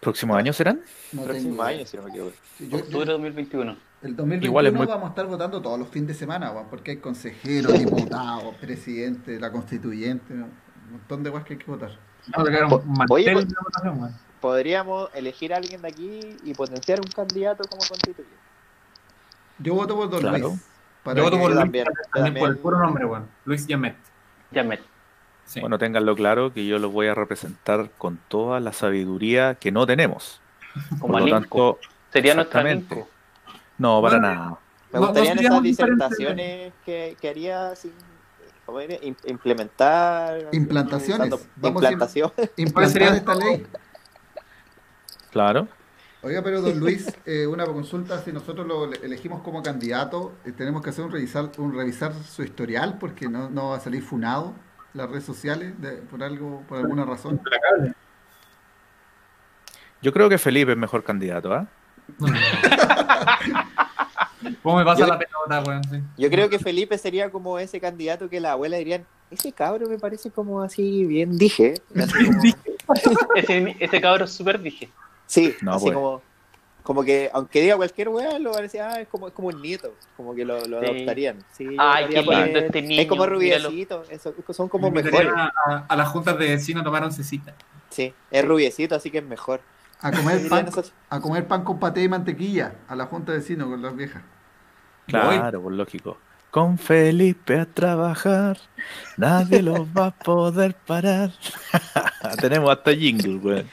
¿Próximo 0.00 0.36
año 0.36 0.52
serán? 0.52 0.80
No 1.12 1.22
Próximo 1.24 1.62
año, 1.62 1.86
si 1.86 1.96
no 1.96 2.02
me 2.02 2.10
equivoco. 2.10 2.32
Yo- 2.58 2.76
Octubre 2.78 3.06
de 3.06 3.12
2021. 3.12 3.76
el 4.02 4.16
2021 4.16 4.44
Igual 4.50 4.66
es 4.66 4.72
muy- 4.74 4.86
vamos 4.86 5.06
a 5.06 5.08
estar 5.10 5.26
votando 5.26 5.62
todos 5.62 5.78
los 5.78 5.88
fines 5.88 6.08
de 6.08 6.14
semana, 6.14 6.52
porque 6.68 6.90
hay 6.92 6.96
consejeros, 6.98 7.72
diputados, 7.78 8.54
presidente, 8.56 9.40
la 9.40 9.50
constituyente, 9.50 10.34
¿no? 10.34 10.44
un 10.44 10.90
montón 10.98 11.22
de 11.22 11.30
guas 11.30 11.44
que 11.44 11.54
hay 11.54 11.58
que 11.58 11.70
votar. 11.70 11.98
Vamos 12.28 12.48
a 12.48 12.52
sacar 12.52 12.68
Po- 12.68 12.76
un 12.76 12.88
mantel 12.92 13.06
oye, 13.14 13.30
de 13.30 13.34
votación. 13.62 14.14
Podríamos 14.42 15.08
elegir 15.14 15.54
a 15.54 15.56
alguien 15.56 15.80
de 15.80 15.88
aquí 15.88 16.36
y 16.44 16.52
potenciar 16.52 17.00
un 17.00 17.06
candidato 17.10 17.64
como 17.66 17.80
constituyente. 17.88 18.36
Yo 19.58 19.74
voto 19.74 19.96
por 19.96 20.10
Don 20.10 20.20
Claro. 20.20 20.38
Luis. 20.48 20.60
para 21.02 21.16
Yo 21.18 21.24
voto 21.24 21.38
por 21.38 21.48
Luis, 21.50 21.58
también, 21.60 21.86
también 22.12 22.34
por 22.38 22.48
el 22.50 22.58
puro 22.58 22.78
nombre, 22.78 23.04
weón. 23.04 23.28
Luis 23.44 23.66
Yamet. 23.66 23.96
Ya 24.50 24.62
me. 24.64 24.78
Sí. 25.44 25.60
Bueno, 25.60 25.78
ténganlo 25.78 26.14
claro 26.16 26.52
que 26.54 26.66
yo 26.66 26.78
los 26.78 26.90
voy 26.92 27.06
a 27.08 27.14
representar 27.14 27.90
con 27.98 28.18
toda 28.28 28.60
la 28.60 28.72
sabiduría 28.72 29.56
que 29.56 29.70
no 29.72 29.86
tenemos. 29.86 30.40
Como 30.98 31.12
Por 31.14 31.22
lo 31.22 31.30
tanto, 31.30 31.78
Sería 32.12 32.34
nuestra. 32.34 32.60
Alinco. 32.60 33.08
no, 33.78 34.00
para 34.00 34.18
No, 34.18 34.22
nada. 34.28 34.58
Me 34.92 34.98
gustarían 35.00 35.38
esas 35.38 35.62
disertaciones 35.62 36.72
que, 36.84 37.16
que 37.20 37.28
haría 37.28 37.74
sin 37.76 37.92
implementar 39.24 40.48
Implantaciones. 40.52 41.28
usando- 41.32 41.46
Vamos 41.56 41.82
implantación. 41.82 42.32
implantar 42.56 42.92
sería- 42.92 43.14
esta 43.16 43.34
ley. 43.34 43.66
Claro. 45.30 45.68
Oiga, 46.24 46.42
pero 46.42 46.60
don 46.62 46.80
Luis, 46.80 47.06
eh, 47.26 47.46
una 47.46 47.66
consulta, 47.66 48.18
si 48.22 48.32
nosotros 48.32 48.66
lo 48.66 48.86
ele- 48.86 48.98
elegimos 49.04 49.42
como 49.42 49.62
candidato, 49.62 50.32
eh, 50.44 50.52
tenemos 50.52 50.82
que 50.82 50.90
hacer 50.90 51.04
un 51.04 51.12
revisar, 51.12 51.50
un 51.58 51.74
revisar 51.76 52.14
su 52.14 52.42
historial 52.42 52.96
porque 52.98 53.28
no, 53.28 53.50
no 53.50 53.68
va 53.70 53.76
a 53.76 53.80
salir 53.80 54.02
funado 54.02 54.54
las 54.94 55.08
redes 55.10 55.24
sociales 55.24 55.78
de- 55.80 55.98
por 55.98 56.22
algo, 56.22 56.62
por 56.68 56.78
alguna 56.78 57.04
razón. 57.04 57.40
Yo 60.00 60.12
creo 60.12 60.28
que 60.28 60.38
Felipe 60.38 60.72
es 60.72 60.78
mejor 60.78 61.04
candidato, 61.04 61.52
¿ah? 61.52 61.66
¿Cómo 64.62 64.76
me 64.78 64.84
pasa 64.84 65.00
Yo- 65.00 65.06
la 65.06 65.18
pelota, 65.18 65.62
weón? 65.66 65.84
Sí. 65.84 66.02
Yo 66.18 66.30
creo 66.30 66.48
que 66.48 66.58
Felipe 66.58 66.96
sería 66.98 67.30
como 67.30 67.58
ese 67.58 67.80
candidato 67.80 68.28
que 68.28 68.40
la 68.40 68.52
abuela 68.52 68.76
dirían, 68.76 69.04
ese 69.30 69.52
cabro 69.52 69.88
me 69.88 69.98
parece 69.98 70.30
como 70.30 70.62
así 70.62 71.04
bien 71.04 71.36
dije. 71.38 71.74
Así 71.96 72.24
como- 72.26 72.42
Ese, 73.34 73.76
ese 73.80 74.00
cabro 74.00 74.24
es 74.26 74.32
súper 74.32 74.60
dije. 74.60 74.90
Sí, 75.26 75.54
No, 75.62 75.74
así 75.74 75.84
pues. 75.86 75.94
como, 75.94 76.22
como 76.82 77.02
que 77.04 77.30
aunque 77.32 77.62
diga 77.62 77.76
cualquier 77.76 78.08
weá, 78.10 78.38
lo 78.38 78.52
parecía, 78.52 78.88
ah, 78.90 79.00
es 79.00 79.08
como, 79.08 79.28
es 79.28 79.32
como 79.34 79.48
un 79.48 79.62
nieto, 79.62 79.94
como 80.16 80.34
que 80.34 80.44
lo, 80.44 80.64
lo 80.66 80.80
Sí. 80.80 80.86
adoptarían. 80.86 81.38
Sí, 81.52 81.68
Ay, 81.78 82.06
qué 82.10 82.20
lindo 82.22 82.58
este 82.58 82.78
Es 82.80 82.84
niño, 82.84 83.08
como 83.08 83.26
míralo. 83.26 83.68
rubiecito, 83.68 84.04
eso- 84.10 84.34
son 84.52 84.68
como 84.68 84.90
Me 84.90 85.02
mejores. 85.02 85.30
A, 85.34 85.52
a- 85.66 85.84
a 85.88 85.96
las 85.96 86.08
juntas 86.08 86.38
de 86.38 86.48
vecinos 86.50 86.82
a 86.82 86.84
tomar 86.84 87.02
oncecita. 87.04 87.54
Sí, 87.90 88.12
es 88.30 88.44
rubiecito, 88.44 88.94
así 88.94 89.10
que 89.10 89.18
es 89.18 89.24
mejor. 89.24 89.60
A 90.00 90.10
comer 90.12 90.46
pan, 90.48 90.68
a 91.08 91.20
comer 91.20 91.46
pan 91.46 91.64
con 91.64 91.78
paté 91.78 92.02
y 92.02 92.08
mantequilla 92.08 92.74
a 92.88 92.94
la 92.96 93.06
junta 93.06 93.32
de 93.32 93.38
vecinos 93.38 93.68
con 93.68 93.80
las 93.80 93.96
viejas. 93.96 94.22
Claro, 95.06 95.62
por 95.62 95.72
lógico. 95.72 96.18
Con 96.50 96.78
Felipe 96.78 97.58
a 97.58 97.64
trabajar, 97.66 98.58
nadie 99.16 99.60
los 99.62 99.80
va 99.88 100.06
a 100.06 100.10
poder 100.12 100.74
parar. 100.74 101.30
Tenemos 102.40 102.70
hasta 102.70 102.92
jingle, 102.94 103.38
güey. 103.38 103.64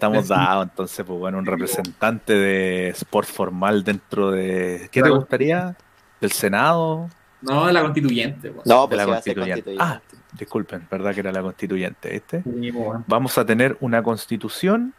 Estamos 0.00 0.28
dados, 0.28 0.66
entonces, 0.70 1.04
pues 1.06 1.18
bueno, 1.18 1.36
un 1.36 1.44
representante 1.44 2.32
de 2.32 2.88
sport 2.88 3.28
formal 3.28 3.84
dentro 3.84 4.30
de... 4.30 4.88
¿Qué 4.90 5.02
te 5.02 5.10
gustaría? 5.10 5.76
¿Del 6.22 6.32
Senado? 6.32 7.10
No, 7.42 7.70
la 7.70 7.82
constituyente, 7.82 8.48
weón. 8.48 8.62
No, 8.64 8.86
de 8.86 8.88
pues 8.88 8.96
la 8.96 9.04
sí 9.04 9.10
va 9.10 9.16
a 9.18 9.22
ser 9.22 9.34
constituyente. 9.34 9.76
constituyente. 9.76 9.84
Ah, 9.84 10.00
disculpen, 10.38 10.88
¿verdad 10.90 11.12
que 11.12 11.20
era 11.20 11.32
la 11.32 11.42
constituyente, 11.42 12.08
viste? 12.08 12.42
Sí, 12.42 12.70
weón. 12.70 13.04
Vamos 13.08 13.36
a 13.36 13.44
tener 13.44 13.76
una 13.80 14.02
constitución 14.02 14.94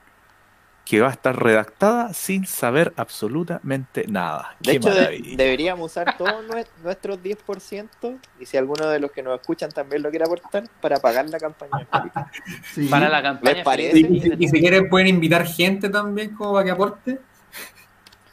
que 0.85 0.99
va 0.99 1.07
a 1.07 1.11
estar 1.11 1.41
redactada 1.41 2.13
sin 2.13 2.45
saber 2.45 2.91
absolutamente 2.97 4.05
nada. 4.07 4.55
De 4.59 4.71
Qué 4.71 4.77
hecho, 4.77 4.93
de- 4.93 5.35
deberíamos 5.37 5.91
usar 5.91 6.17
todos 6.17 6.43
nue- 6.49 6.65
nuestros 6.83 7.19
10% 7.19 8.19
y 8.39 8.45
si 8.45 8.57
alguno 8.57 8.87
de 8.89 8.99
los 8.99 9.11
que 9.11 9.23
nos 9.23 9.39
escuchan 9.39 9.71
también 9.71 10.01
lo 10.01 10.09
quiere 10.09 10.25
aportar 10.25 10.63
para 10.81 10.97
pagar 10.99 11.29
la 11.29 11.39
campaña. 11.39 11.87
Sí. 12.73 12.87
Para 12.87 13.09
la 13.09 13.21
campaña. 13.21 13.63
Y, 13.93 13.99
y- 14.05 14.33
y 14.39 14.47
si 14.47 14.59
quieren 14.59 14.89
pueden 14.89 15.07
invitar 15.07 15.45
gente 15.45 15.89
también 15.89 16.33
como 16.35 16.53
para 16.53 16.65
que 16.65 16.71
aporte. 16.71 17.19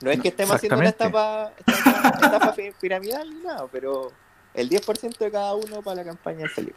No 0.01 0.11
es 0.11 0.21
que 0.21 0.29
estemos 0.29 0.55
haciendo 0.55 0.79
una 0.79 0.89
estafa, 0.89 1.51
estafa 1.67 2.55
pi- 2.55 2.73
piramidal 2.81 3.29
ni 3.29 3.41
nada, 3.45 3.67
pero 3.71 4.13
el 4.55 4.69
10% 4.71 5.19
de 5.19 5.31
cada 5.31 5.55
uno 5.55 5.83
para 5.83 5.97
la 5.97 6.05
campaña 6.05 6.39
de 6.41 6.49
Felipe. 6.49 6.77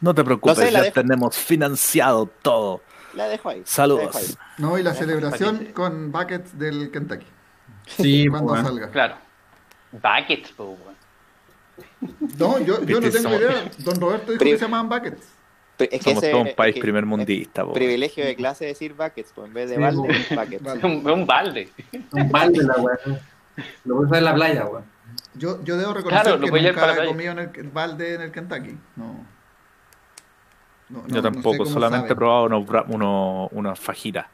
No 0.00 0.14
te 0.14 0.24
preocupes, 0.24 0.58
No 0.58 0.64
sé, 0.64 0.70
la 0.70 0.78
ya 0.80 0.84
dejo. 0.86 0.94
tenemos 0.94 1.36
financiado 1.36 2.26
todo. 2.42 2.80
La 3.14 3.26
dejo 3.28 3.48
ahí. 3.48 3.62
Saludos. 3.64 4.00
la 4.02 4.06
dejo 4.06 4.18
ahí. 4.18 4.34
No, 4.58 4.78
y 4.78 4.82
la 4.82 4.94
celebración 4.94 5.54
paquete. 5.56 5.72
con 5.72 6.12
buckets 6.12 6.58
del 6.58 6.90
Kentucky. 6.90 7.26
Sí, 7.86 8.28
Cuando 8.28 8.52
weón. 8.52 8.64
salga. 8.64 8.90
Claro. 8.90 9.16
Buckets, 9.92 10.52
po, 10.52 10.64
weón. 10.84 10.98
No, 12.38 12.58
yo, 12.60 12.82
yo 12.84 13.00
no 13.00 13.10
tengo 13.10 13.34
idea. 13.34 13.70
Don 13.78 14.00
Roberto 14.00 14.32
dijo 14.32 14.38
Pri- 14.40 14.50
que 14.52 14.58
se 14.58 14.64
llamaban 14.64 14.88
buckets. 14.88 15.26
Es 15.78 15.88
que 15.90 15.98
Somos 16.00 16.22
ese 16.24 16.32
todo 16.32 16.40
un 16.42 16.46
es 16.48 16.54
país 16.54 16.74
que- 16.74 16.80
primer 16.80 17.04
es 17.04 17.08
mundista. 17.08 17.64
po. 17.64 17.72
Privilegio 17.72 18.24
de 18.24 18.34
clase 18.34 18.66
decir 18.66 18.94
buckets, 18.94 19.30
pues 19.32 19.46
en 19.46 19.54
vez 19.54 19.68
de 19.70 19.76
Sí, 19.76 19.80
balde, 19.80 20.02
pues. 20.28 20.28
buckets. 20.38 20.62
Vale. 20.62 20.86
Un, 20.86 21.10
un 21.10 21.26
balde. 21.26 21.68
Un 22.12 22.30
balde 22.30 22.62
la 22.64 22.74
weón. 22.76 23.20
Lo 23.84 23.94
voy 23.94 24.04
a 24.04 24.06
usar 24.06 24.18
en 24.18 24.24
la 24.24 24.34
playa, 24.34 24.64
weón. 24.66 24.84
Yo, 25.34 25.62
yo 25.64 25.76
debo 25.76 25.94
reconocer 25.94 26.22
Claro, 26.22 26.40
que 26.40 26.50
nunca 26.50 27.02
he 27.04 27.06
comido 27.06 27.32
en 27.32 27.38
el, 27.38 27.50
el 27.54 27.68
balde 27.68 28.14
en 28.14 28.22
el 28.22 28.32
Kentucky. 28.32 28.76
No. 28.96 29.24
No, 30.90 30.98
no- 31.02 31.08
Yo 31.08 31.16
no 31.16 31.22
tampoco, 31.22 31.66
sé 31.66 31.72
solamente 31.72 32.12
he 32.12 32.16
probado 32.16 32.44
unos, 32.44 32.64
bra- 32.66 32.84
uno- 32.88 33.48
unas 33.52 33.78
fajitas. 33.78 34.26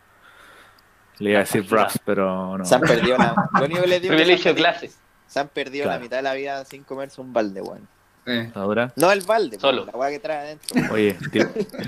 Le 1.19 1.31
iba 1.31 1.39
a 1.41 1.43
decir 1.43 1.65
wraps, 1.71 1.99
pero 2.05 2.59
no. 2.59 2.65
Se 2.65 2.75
han 2.75 2.81
perdido 2.81 3.17
la. 3.19 3.35
Lo 3.59 3.65
único 3.67 3.83
que 3.83 3.87
les 3.89 4.03
digo 4.03 4.15
es 4.15 4.19
que 4.21 4.25
Privilegio 4.25 4.55
de 4.55 4.61
se 4.61 4.67
han 4.67 4.73
perdido- 4.75 4.89
clase. 4.89 4.91
Se 5.27 5.41
han 5.41 5.49
perdido 5.49 5.85
Claro. 5.85 5.99
la 5.99 6.03
mitad 6.03 6.17
de 6.19 6.23
la 6.23 6.35
vida 6.35 6.65
sin 6.65 6.85
comerse 6.85 7.21
un 7.21 7.33
balde, 7.33 7.61
weón. 7.63 7.89
Eh. 8.27 8.51
¿Ahora? 8.55 8.93
No 8.97 9.13
el 9.13 9.21
balde, 9.23 9.59
Solo. 9.61 9.85
La 9.85 9.93
weá 9.93 10.11
que 10.11 10.19
trae 10.19 10.39
adentro. 10.39 10.81
Oye, 10.93 11.17
di, 11.31 11.41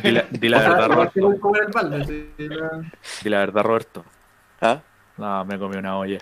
di 0.02 0.10
la, 0.10 0.22
di 0.30 0.48
verdad, 0.48 0.88
Roberto. 0.88 1.20
voy 1.20 1.36
a 1.36 1.40
comer 1.40 1.62
el 1.66 1.72
balde. 1.72 2.04
sí, 2.36 2.48
la- 2.48 2.82
Di 3.22 3.30
la 3.30 3.38
verdad, 3.38 3.62
Roberto. 3.62 4.04
¿Ah? 4.60 4.80
No, 5.16 5.44
me 5.44 5.58
comí 5.58 5.76
una 5.76 5.96
olla. 5.98 6.18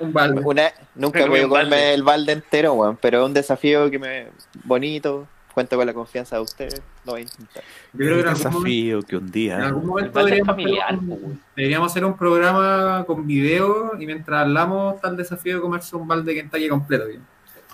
Un 0.00 0.12
balde. 0.12 0.40
Una, 0.44 0.62
nunca 0.94 1.24
un 1.24 1.30
balde. 1.30 1.48
comerme 1.48 1.92
el 1.94 2.02
balde 2.04 2.32
entero, 2.32 2.74
weón, 2.74 2.96
pero 2.96 3.20
es 3.20 3.26
un 3.26 3.34
desafío 3.34 3.90
que 3.90 3.98
me 3.98 4.28
bonito. 4.64 5.26
Cuento 5.58 5.76
con 5.76 5.86
la 5.86 5.92
confianza 5.92 6.36
de 6.36 6.42
ustedes. 6.42 6.82
Lo 7.04 7.12
voy 7.12 7.20
a 7.20 7.24
intentar. 7.24 7.64
Yo 7.92 7.98
creo 7.98 8.14
que 8.14 8.20
en 8.20 8.26
Un 8.28 8.28
algún 8.28 8.52
momento, 8.52 8.60
desafío 8.60 9.02
que 9.02 9.16
un 9.16 9.24
en 9.24 9.30
día. 9.32 9.56
algún 9.66 9.82
El 9.82 9.88
momento 9.88 10.18
deberíamos, 10.20 10.46
familiar, 10.46 10.86
hacer 10.86 10.98
un, 10.98 11.42
deberíamos 11.56 11.90
hacer 11.92 12.04
un 12.04 12.16
programa 12.16 13.04
con 13.06 13.26
video 13.26 13.92
y 13.98 14.06
mientras 14.06 14.42
hablamos 14.42 14.94
está 14.94 15.08
el 15.08 15.16
desafío 15.16 15.56
de 15.56 15.60
comerse 15.60 15.96
un 15.96 16.06
balde 16.06 16.32
de 16.32 16.40
Kentucky 16.42 16.68
completo. 16.68 17.06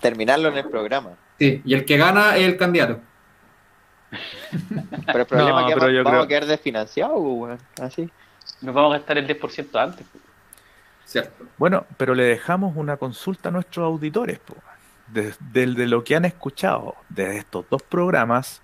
Terminarlo 0.01 0.49
en 0.49 0.57
el 0.57 0.65
programa. 0.69 1.11
Sí, 1.39 1.61
y 1.63 1.75
el 1.75 1.85
que 1.85 1.99
gana 1.99 2.37
es 2.39 2.45
el 2.47 2.57
candidato. 2.57 3.01
Pero 5.07 5.19
el 5.19 5.27
problema 5.27 5.61
No, 5.61 5.69
es 5.69 5.75
que 5.75 5.81
vamos 5.81 6.05
creo- 6.11 6.23
a 6.23 6.29
quedar 6.29 6.47
desfinanciados, 6.47 7.19
weón. 7.21 7.59
Así. 7.83 8.09
Nos 8.63 8.75
vamos 8.75 8.95
a 8.95 8.99
gastar 8.99 9.19
el 9.19 9.27
10% 9.27 9.79
antes. 9.79 10.07
po. 10.07 10.19
Cierto. 11.05 11.45
Bueno, 11.59 11.85
pero 11.99 12.15
le 12.15 12.25
dejamos 12.25 12.75
una 12.77 12.97
consulta 12.97 13.51
a 13.51 13.53
nuestros 13.53 13.85
auditores. 13.85 14.41
Po. 15.07 15.13
De, 15.13 15.35
del- 15.53 15.75
de 15.75 15.87
lo 15.87 16.03
que 16.05 16.17
han 16.17 16.25
escuchado 16.25 16.95
de 17.09 17.37
estos 17.39 17.65
dos 17.71 17.83
programas, 17.83 18.63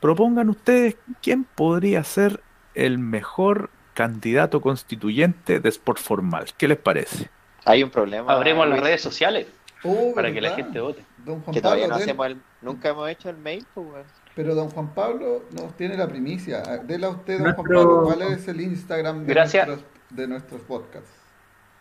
propongan 0.00 0.48
ustedes 0.50 0.96
quién 1.22 1.44
podría 1.44 2.04
ser 2.04 2.40
el 2.74 2.98
mejor 2.98 3.70
candidato 3.94 4.60
constituyente 4.60 5.60
de 5.60 5.68
Sport 5.70 5.98
Formal. 5.98 6.46
¿Qué 6.56 6.68
les 6.68 6.78
parece? 6.78 7.30
Hay 7.64 7.82
un 7.82 7.90
problema. 7.90 8.32
Abremos 8.32 8.68
las 8.68 8.80
redes 8.80 9.00
sociales 9.02 9.46
Oh, 9.84 10.12
para 10.14 10.32
que 10.32 10.40
la 10.40 10.50
gente 10.56 10.80
vote. 10.80 11.04
Don 11.24 11.40
Juan 11.40 11.54
Que 11.54 11.60
todavía 11.60 11.84
no 11.86 11.90
Pablo, 11.90 12.02
hacemos 12.04 12.26
el, 12.26 12.40
nunca 12.62 12.88
hemos 12.88 13.08
hecho 13.10 13.30
el 13.30 13.36
mail, 13.36 13.64
pues. 13.74 14.06
Pero 14.34 14.54
don 14.54 14.70
Juan 14.70 14.92
Pablo 14.94 15.44
nos 15.52 15.76
tiene 15.76 15.96
la 15.96 16.08
primicia. 16.08 16.62
Dele 16.84 17.06
a 17.06 17.10
usted, 17.10 17.38
don 17.38 17.52
Juan 17.54 17.66
Pablo, 17.66 18.02
cuál 18.04 18.22
es 18.22 18.48
el 18.48 18.60
Instagram 18.60 19.24
de, 19.24 19.32
Gracias. 19.34 19.66
nuestros, 19.68 19.90
de 20.10 20.26
nuestros 20.28 20.60
podcasts. 20.62 21.10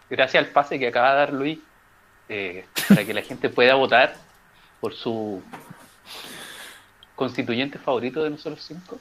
Gracias 0.09 0.43
al 0.45 0.51
pase 0.51 0.77
que 0.79 0.87
acaba 0.87 1.11
de 1.11 1.17
dar 1.17 1.33
Luis, 1.33 1.59
eh, 2.29 2.65
para 2.89 3.05
que 3.05 3.13
la 3.13 3.21
gente 3.21 3.49
pueda 3.49 3.75
votar 3.75 4.15
por 4.79 4.93
su 4.93 5.41
constituyente 7.15 7.79
favorito 7.79 8.23
de 8.23 8.29
nosotros 8.29 8.63
cinco, 8.63 8.99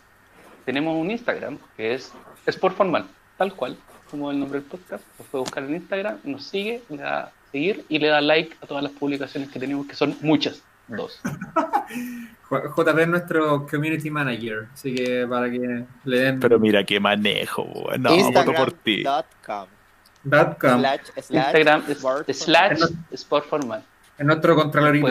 tenemos 0.65 0.97
un 0.97 1.11
Instagram 1.11 1.59
que 1.77 1.95
es 1.95 2.13
Sport 2.47 2.77
Formal, 2.77 3.07
tal 3.37 3.53
cual, 3.55 3.77
como 4.11 4.31
el 4.31 4.39
nombre 4.39 4.61
del 4.61 4.69
podcast. 4.69 5.05
Lo 5.19 5.25
puede 5.27 5.43
buscar 5.45 5.65
en 5.65 5.75
Instagram, 5.77 6.19
nos 6.25 6.45
sigue, 6.45 6.83
le 6.89 6.97
da 6.99 7.21
a 7.25 7.33
seguir 7.53 7.85
y 7.89 7.99
le 7.99 8.09
da 8.09 8.21
like 8.21 8.57
a 8.63 8.67
todas 8.67 8.83
las 8.83 8.93
publicaciones 8.93 9.51
que 9.51 9.59
tenemos, 9.61 9.87
que 9.87 9.95
son 9.95 10.17
muchas, 10.23 10.63
dos. 10.89 11.21
J- 12.49 12.63
JP 12.77 12.99
es 13.01 13.09
nuestro 13.09 13.67
community 13.67 14.09
manager, 14.11 14.69
así 14.73 14.95
que 14.95 15.27
para 15.29 15.51
que 15.51 15.85
le 16.05 16.19
den 16.19 16.41
Pero 16.41 16.59
mira 16.61 16.85
qué 16.85 17.01
manejo. 17.01 17.67
No, 17.99 18.17
voto 18.33 18.53
por 18.55 18.73
ti. 18.73 19.05
Datcam, 20.31 20.81
slash, 20.81 21.01
slash 21.23 21.31
Instagram 21.47 21.85
es 21.89 22.03
word 22.03 22.33
slash. 22.35 22.81
Sport 23.13 23.47
Formal. 23.49 23.85
es 24.19 24.27
nuestro 24.27 24.55
contralorito. 24.57 25.09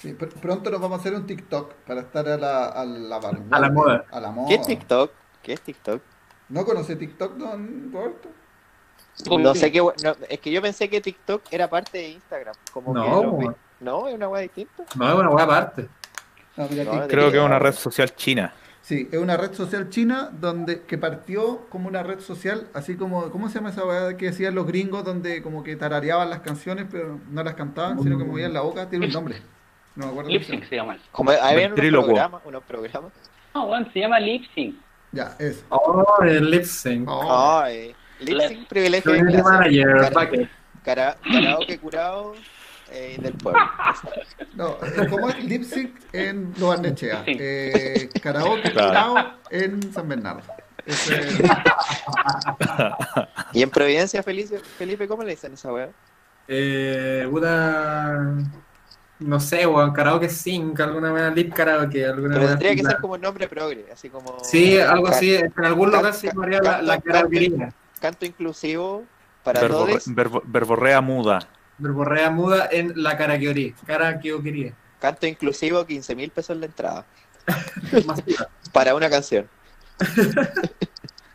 Sí, 0.00 0.12
pronto 0.12 0.70
nos 0.70 0.80
vamos 0.80 0.98
a 0.98 1.00
hacer 1.00 1.14
un 1.14 1.26
TikTok 1.26 1.72
para 1.86 2.00
estar 2.00 2.28
a 2.28 2.36
la, 2.36 2.66
a 2.66 2.84
la 2.84 3.16
A 3.50 3.60
la 3.60 3.70
moda. 3.70 4.04
A 4.10 4.20
la 4.20 4.30
moda. 4.30 4.48
¿Qué 4.48 4.54
es 4.56 4.66
TikTok? 4.66 5.10
¿Qué 5.42 5.52
es 5.54 5.60
TikTok? 5.60 6.02
¿No 6.50 6.64
conoce 6.64 6.96
TikTok, 6.96 7.36
don 7.36 7.90
Roberto? 7.92 8.28
No 9.38 9.54
sé 9.54 9.70
qué. 9.72 9.78
no, 9.80 9.92
es 10.28 10.40
que 10.40 10.50
yo 10.50 10.60
pensé 10.60 10.90
que 10.90 11.00
TikTok 11.00 11.42
era 11.50 11.70
parte 11.70 11.98
de 11.98 12.08
Instagram. 12.10 12.54
Como 12.72 12.92
No, 12.92 13.04
que 13.04 13.10
lo 13.46 13.56
no, 13.80 14.08
es 14.08 14.14
una 14.14 14.28
weá 14.28 14.42
distinta. 14.42 14.84
No, 14.96 15.08
es 15.08 15.14
una 15.14 15.30
hueá 15.30 15.44
aparte. 15.44 15.88
No, 16.56 16.68
mira, 16.68 16.84
No, 16.84 16.92
TikTok- 16.92 17.08
Creo 17.08 17.30
que 17.30 17.38
es 17.38 17.44
una 17.44 17.58
red 17.58 17.72
social 17.74 18.14
china. 18.14 18.52
Sí, 18.84 19.08
es 19.10 19.18
una 19.18 19.38
red 19.38 19.54
social 19.54 19.88
china 19.88 20.28
donde 20.30 20.82
que 20.82 20.98
partió 20.98 21.60
como 21.70 21.88
una 21.88 22.02
red 22.02 22.20
social, 22.20 22.68
así 22.74 22.96
como, 22.96 23.30
¿cómo 23.30 23.48
se 23.48 23.54
llama 23.54 23.70
esa 23.70 23.82
weá 23.86 24.14
que 24.18 24.26
decían 24.26 24.54
los 24.54 24.66
gringos 24.66 25.02
donde 25.02 25.42
como 25.42 25.64
que 25.64 25.74
tarareaban 25.74 26.28
las 26.28 26.40
canciones 26.40 26.84
pero 26.90 27.18
no 27.30 27.42
las 27.42 27.54
cantaban, 27.54 28.02
sino 28.02 28.18
que 28.18 28.24
movían 28.24 28.52
la 28.52 28.60
boca? 28.60 28.90
Tiene 28.90 29.06
un 29.06 29.12
nombre. 29.12 29.36
No 29.96 30.04
me 30.04 30.10
acuerdo. 30.12 30.28
cómo 30.28 30.28
se 30.28 30.32
Lip 30.32 30.42
llama. 30.42 30.60
Sync 30.60 30.68
se 30.68 30.76
llama. 30.76 30.98
Como 31.12 31.30
había 31.30 31.68
unos 31.68 32.04
programas, 32.04 32.42
unos 32.44 32.62
programas. 32.64 33.12
No, 33.54 33.66
bueno, 33.68 33.88
se 33.90 34.00
llama 34.00 34.20
Lip 34.20 34.44
Sync. 34.54 34.76
Ya, 35.12 35.34
eso. 35.38 35.64
Oh, 35.70 36.22
el 36.22 36.50
lip 36.50 36.64
sync. 36.64 37.08
Oh, 37.08 37.62
Ay, 37.62 37.94
lip 38.20 38.38
sync, 38.38 38.68
privilegio 38.68 39.12
Karaoke 40.84 41.78
curado 41.78 42.34
eh, 42.94 43.16
del 43.20 43.32
pueblo. 43.34 43.60
no, 44.54 44.68
eh, 44.82 45.06
¿cómo 45.10 45.28
es 45.28 45.44
lip 45.44 45.64
sync 45.64 45.94
en 46.12 46.54
Lo 46.58 46.68
Barnechea? 46.68 47.24
Sí. 47.24 47.36
Eh, 47.38 48.08
karaoke 48.22 48.70
Claro. 48.72 49.32
en 49.50 49.92
San 49.92 50.08
Bernardo. 50.08 50.42
Ese 50.86 51.18
es- 51.18 51.40
Y 53.52 53.62
en 53.62 53.70
Providencia, 53.70 54.22
Felipe, 54.22 54.58
Felipe 54.58 55.08
¿cómo 55.08 55.22
le 55.22 55.30
dicen 55.30 55.54
esa 55.54 55.72
weá? 55.72 55.88
Eh. 56.48 57.26
No 59.20 59.38
sé, 59.40 59.64
weón, 59.66 59.92
karaoke 59.92 60.28
sync, 60.28 60.78
alguna 60.80 61.12
vez 61.12 61.34
lip 61.34 61.54
karaoke, 61.54 62.04
alguna 62.04 62.34
Pero 62.34 62.48
tendría 62.48 62.74
que 62.74 62.82
la- 62.82 62.90
ser 62.90 63.00
como 63.00 63.14
un 63.14 63.20
nombre 63.20 63.48
progre, 63.48 63.86
así 63.92 64.10
como. 64.10 64.38
Sí, 64.42 64.78
algo 64.78 65.06
así, 65.08 65.34
en 65.36 65.52
algún 65.64 65.90
lugar 65.92 66.12
se 66.12 66.26
llamaría 66.26 66.60
la, 66.60 66.82
la 66.82 66.94
canto- 66.94 67.06
karaokería. 67.12 67.72
Canto 68.00 68.26
inclusivo 68.26 69.04
para 69.44 69.60
Verborre- 69.62 69.92
todos. 69.92 70.08
verbo- 70.14 70.42
verborrea 70.44 71.00
muda. 71.00 71.38
Verborrea 71.78 72.30
muda 72.30 72.68
en 72.70 72.92
la 73.02 73.16
karaokería. 73.16 73.74
Karaokería. 73.86 74.72
Canto 75.00 75.26
inclusivo, 75.26 75.84
15 75.84 76.14
mil 76.14 76.30
pesos 76.30 76.56
la 76.56 76.66
entrada. 76.66 77.04
Para 78.72 78.94
una 78.94 79.10
canción. 79.10 79.48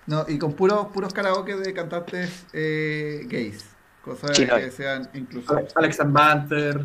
No, 0.06 0.26
y 0.28 0.40
con 0.40 0.54
puros, 0.54 0.88
puros 0.88 1.14
karaoke 1.14 1.56
de 1.56 1.72
cantantes 1.72 2.48
eh, 2.52 3.26
gays. 3.28 3.64
Cosas 4.04 4.32
Chino. 4.32 4.56
que 4.56 4.72
sean 4.72 5.08
inclusivas. 5.14 5.72
Alex 5.76 6.00
Banter. 6.04 6.84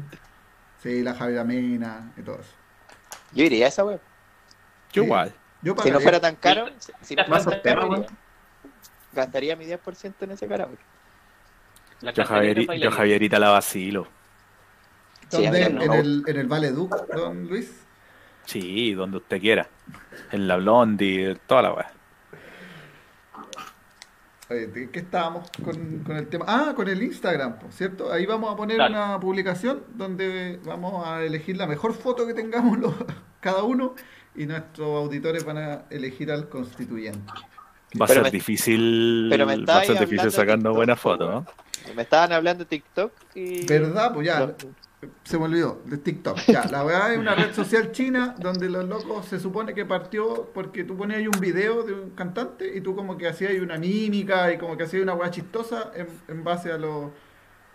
Sí, 0.83 1.03
la 1.03 1.15
Javiera 1.15 1.43
Mena 1.43 2.13
y 2.19 2.21
todo 2.23 2.35
eso. 2.41 2.51
Yo 3.33 3.45
iría 3.45 3.65
a 3.65 3.69
esa 3.71 3.83
weá. 3.83 3.97
Yo 4.93 5.01
Sí. 5.03 5.07
igual. 5.07 5.35
Yo 5.63 5.75
Si 5.83 5.91
no 5.91 6.01
fuera 6.01 6.21
tan 6.21 6.37
caro, 6.37 6.67
si- 6.79 6.93
si 7.01 7.17
no 7.17 7.25
fuera 7.25 7.43
tan 7.45 7.61
caro, 7.61 8.05
gastaría 9.15 9.57
mi 9.57 9.65
10% 9.65 10.15
en 10.27 10.33
ese 10.33 10.47
karaoke. 10.47 10.85
Yo. 12.13 12.91
Javierita 12.91 13.39
la 13.39 13.51
vacilo. 13.51 14.07
Sí, 15.29 15.43
¿Dónde? 15.45 15.63
en, 15.63 15.93
el, 15.93 16.23
en 16.27 16.37
el 16.37 16.47
Vale 16.47 16.71
Duc, 16.71 16.95
don 17.15 17.49
Luis. 17.49 17.81
Sí, 18.45 18.93
donde 18.95 19.17
usted 19.19 19.41
quiera. 19.41 19.67
En 20.33 20.47
la 20.47 20.57
Blondie, 20.57 21.37
toda 21.47 21.63
la 21.63 21.73
weá. 21.73 21.91
Oye, 24.51 24.67
¿de 24.67 24.91
qué 24.91 24.99
estábamos 24.99 25.51
con, 25.65 26.01
con 26.01 26.17
el 26.17 26.29
tema? 26.29 26.45
Ah, 26.47 26.73
con 26.77 26.87
el 26.87 27.03
Instagram, 27.03 27.57
¿cierto? 27.71 28.13
Ahí 28.13 28.27
vamos 28.27 28.53
a 28.53 28.57
poner 28.57 28.77
Dale. 28.77 28.95
una 28.95 29.19
publicación 29.19 29.83
donde 29.95 30.61
vamos 30.65 31.07
a 31.07 31.23
elegir 31.25 31.57
la 31.57 31.67
mejor 31.67 31.95
foto 31.95 32.27
que 32.27 32.35
tengamos 32.35 32.79
los- 32.79 32.95
cada 33.41 33.63
uno 33.63 33.95
y 34.37 34.45
nuestros 34.47 34.87
auditores 35.05 35.45
van 35.47 35.57
a 35.59 35.83
elegir 35.89 36.31
al 36.31 36.49
constituyente. 36.51 37.33
Va 37.99 38.05
a 38.05 38.09
Pero 38.09 38.15
ser 38.15 38.23
me- 38.25 38.31
difícil, 38.31 39.31
va 39.33 39.79
a 39.79 39.85
ser 39.85 39.99
difícil 39.99 40.31
sacando 40.31 40.75
buenas 40.75 41.01
fotos. 41.01 41.31
¿no? 41.31 41.47
Me 41.95 42.03
estaban 42.03 42.33
hablando 42.33 42.65
de 42.65 42.69
TikTok 42.71 43.13
y. 43.35 43.67
¿Verdad? 43.67 44.13
Pues 44.15 44.27
ya, 44.27 44.55
se 45.25 45.39
me 45.39 45.45
olvidó, 45.45 45.83
de 45.85 45.99
TikTok. 45.99 46.39
Ya, 46.47 46.65
la 46.65 46.83
verdad 46.83 47.13
es 47.13 47.19
una 47.19 47.35
red 47.35 47.53
social 47.53 47.93
china 47.93 48.35
donde 48.39 48.71
los 48.71 48.89
locos 48.89 49.27
se 49.27 49.39
supone 49.39 49.75
que 49.75 49.85
partió 49.85 50.51
porque 50.55 50.83
tú 50.85 50.97
ponías 50.97 51.19
ahí 51.19 51.27
un 51.27 51.39
video 51.41 51.83
de 51.83 51.93
un 51.93 52.11
cantante 52.11 52.75
y 52.75 52.81
tú 52.81 52.97
como 52.97 53.19
que 53.19 53.29
hacías 53.29 53.51
ahí 53.51 53.61
una 53.61 53.77
mímica 53.77 54.51
y 54.53 54.57
como 54.59 54.77
que 54.79 54.85
hacías 54.85 55.03
una 55.03 55.13
weá 55.15 55.31
chistosa 55.31 55.91
en, 55.95 56.07
en 56.29 56.43
base 56.43 56.73
a 56.73 56.79
lo, 56.79 57.13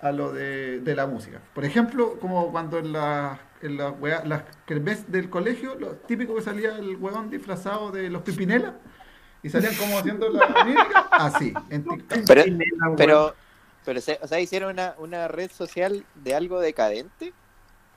a 0.02 0.12
lo 0.12 0.32
de, 0.34 0.80
de 0.80 0.96
la 0.96 1.06
música. 1.06 1.40
Por 1.54 1.66
ejemplo, 1.66 2.18
como 2.20 2.52
cuando 2.52 2.80
en 2.80 2.94
la, 2.94 3.40
en 3.62 3.78
la 3.78 3.92
weá- 3.92 4.24
las 4.26 4.44
kermés 4.66 5.12
del 5.12 5.30
colegio, 5.30 5.76
lo 5.76 5.92
típico 5.98 6.34
que 6.34 6.42
salía 6.42 6.78
el 6.78 6.96
weón 6.96 7.30
disfrazado 7.30 7.92
de 7.92 8.10
los 8.10 8.24
pipinelas 8.24 8.74
y 9.44 9.50
salían 9.50 9.76
como 9.76 10.00
haciendo 10.00 10.30
la 10.30 10.48
mímica, 10.66 11.10
así, 11.12 11.54
en 11.70 11.84
TikTok. 11.84 12.20
Pero, 12.26 12.44
pero, 12.98 13.36
pero 13.86 14.02
se- 14.02 14.20
o 14.22 14.28
sea, 14.28 14.40
hicieron 14.40 14.72
una, 14.74 14.96
una 14.98 15.28
red 15.28 15.52
social 15.52 16.06
de 16.16 16.36
algo 16.36 16.60
decadente. 16.60 17.34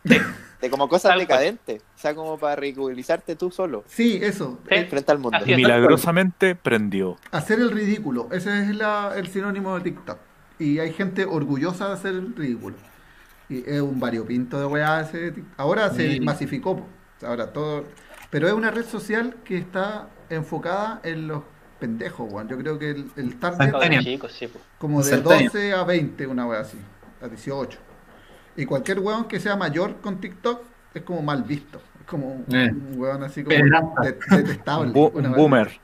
De 0.60 0.70
como 0.70 0.88
cosas 0.88 1.18
decadentes. 1.18 1.82
O 1.96 1.98
sea, 1.98 2.14
como 2.14 2.38
para 2.38 2.54
ridiculizarte 2.54 3.34
tú 3.34 3.50
solo. 3.50 3.82
Sí, 3.88 4.20
eso. 4.22 4.60
Sí. 4.68 4.74
eh, 4.76 4.86
Frente 4.86 5.10
al 5.10 5.18
mundo. 5.18 5.38
Es. 5.38 5.46
Milagrosamente 5.56 6.54
prendió. 6.54 7.16
Hacer 7.32 7.58
el 7.58 7.72
ridículo, 7.72 8.28
ese 8.30 8.60
es 8.60 8.76
la- 8.76 9.12
el 9.16 9.26
sinónimo 9.26 9.74
de 9.76 9.80
TikTok. 9.82 10.18
Y 10.60 10.78
hay 10.78 10.92
gente 10.92 11.24
orgullosa 11.24 11.88
de 11.88 11.94
hacer 11.94 12.12
el 12.14 12.34
ridículo. 12.36 12.76
Y 13.48 13.68
es 13.68 13.80
un 13.80 13.98
variopinto 13.98 14.60
de 14.60 14.66
weá 14.66 15.10
Ahora 15.56 15.90
se 15.90 16.12
Sí. 16.12 16.20
masificó, 16.20 16.86
ahora 17.26 17.52
todo. 17.52 17.84
Pero 18.30 18.46
es 18.46 18.52
una 18.54 18.70
red 18.70 18.84
social 18.84 19.36
que 19.44 19.58
está 19.58 20.08
enfocada 20.30 21.00
en 21.02 21.26
los 21.26 21.42
pendejos, 21.82 22.32
weón. 22.32 22.48
Yo 22.48 22.56
creo 22.58 22.78
que 22.78 22.90
el, 22.90 23.10
el 23.16 23.38
target 23.40 23.72
como 24.78 25.02
de 25.02 25.10
Centennial. 25.10 25.44
12 25.52 25.72
a 25.74 25.82
20, 25.84 26.26
una 26.28 26.46
weá 26.46 26.60
así, 26.60 26.78
a 27.20 27.26
18. 27.28 27.78
Y 28.56 28.64
cualquier 28.66 29.00
weón 29.00 29.24
que 29.26 29.40
sea 29.40 29.56
mayor 29.56 29.96
con 30.00 30.20
TikTok 30.20 30.62
es 30.94 31.02
como 31.02 31.22
mal 31.22 31.42
visto. 31.42 31.80
Es 32.00 32.06
como 32.06 32.28
un, 32.28 32.44
Eh. 32.54 32.70
un 32.70 32.94
weón 33.00 33.22
así 33.24 33.42
como 33.42 33.56
de- 33.56 34.18
detestable. 34.30 34.92
Bu- 34.92 35.10
una 35.14 35.30
boomer. 35.30 35.80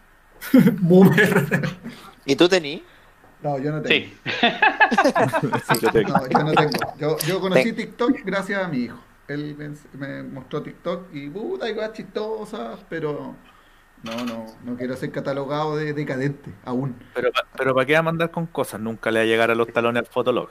Boomer. 0.80 1.68
¿Y 2.24 2.36
tú 2.36 2.49
tení? 2.49 2.82
No, 3.42 3.59
yo 3.59 3.72
no 3.72 3.82
tengo. 3.82 4.07
Sí. 4.07 4.14
Yo 5.82 5.90
tengo. 5.92 6.12
No, 6.12 6.26
yo 6.28 6.38
no 6.44 6.53
tengo. 6.53 6.70
Yo, 6.99 7.16
yo 7.26 7.40
conocí 7.40 7.72
TikTok 7.72 8.20
gracias 8.24 8.64
a 8.64 8.68
mi 8.68 8.78
hijo. 8.84 8.99
Él 9.28 9.55
me, 9.59 9.70
me 10.07 10.22
mostró 10.22 10.62
TikTok 10.62 11.14
y 11.14 11.28
puta, 11.28 11.66
hay 11.66 11.74
cosas 11.74 11.92
chistosas, 11.92 12.80
pero 12.88 13.34
no, 14.03 14.24
no, 14.24 14.46
no 14.64 14.76
quiero 14.76 14.96
ser 14.96 15.11
catalogado 15.11 15.76
de 15.76 15.92
decadente 15.92 16.53
aún. 16.64 16.96
Pero, 17.14 17.30
pa- 17.32 17.46
pero 17.57 17.74
¿para 17.74 17.86
qué 17.86 17.92
va 17.94 17.99
a 18.01 18.03
mandar 18.03 18.30
con 18.30 18.46
cosas? 18.46 18.80
Nunca 18.80 19.11
le 19.11 19.20
va 19.20 19.22
a 19.24 19.26
llegar 19.26 19.51
a 19.51 19.55
los 19.55 19.72
talones 19.72 20.01
al 20.01 20.07
Fotolog. 20.07 20.51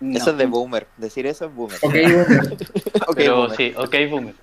No. 0.00 0.16
Eso 0.16 0.30
es 0.30 0.38
de 0.38 0.46
boomer. 0.46 0.86
Decir 0.96 1.26
eso 1.26 1.44
es 1.44 1.54
boomer. 1.54 1.78
Ok, 1.82 1.92
boomer. 1.94 2.52
Ok, 3.06 3.14
Pero 3.16 3.36
boomer. 3.36 3.56
sí, 3.56 3.74
ok, 3.76 3.94
boomer. 4.10 4.34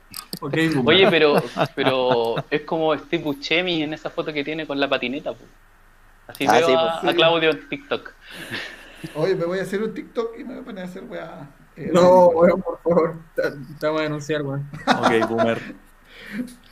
Oye, 0.86 1.10
pero, 1.10 1.42
pero 1.76 2.36
es 2.52 2.62
como 2.62 2.96
Steve 2.96 3.24
Buscemi 3.24 3.82
en 3.82 3.94
esa 3.94 4.12
foto 4.12 4.32
que 4.32 4.44
tiene 4.44 4.68
con 4.68 4.80
la 4.80 4.88
patineta. 4.88 5.34
po. 5.34 5.44
Así 6.28 6.46
Ah, 6.48 6.58
veo 6.58 6.68
sí, 6.68 6.74
a, 6.78 7.00
pues. 7.02 7.12
a 7.12 7.16
Claudio 7.16 7.50
en 7.52 7.70
TikTok. 7.70 8.12
Oye, 9.16 9.36
me 9.36 9.46
voy 9.46 9.58
a 9.60 9.64
hacer 9.64 9.82
un 9.82 9.94
TikTok 9.96 10.38
y 10.38 10.44
me 10.44 10.54
voy 10.54 10.62
a 10.62 10.66
poner 10.66 10.84
a 10.84 10.88
hacer 10.88 11.04
weá. 11.06 11.48
eh, 11.76 11.90
No, 11.92 12.28
weón, 12.28 12.62
por 12.62 12.80
favor. 12.84 13.16
Te, 13.36 13.44
te 13.80 13.88
voy 13.88 14.00
a 14.02 14.04
denunciar, 14.04 14.44
weón. 14.44 14.70
Ok, 14.86 15.28
boomer. 15.30 15.60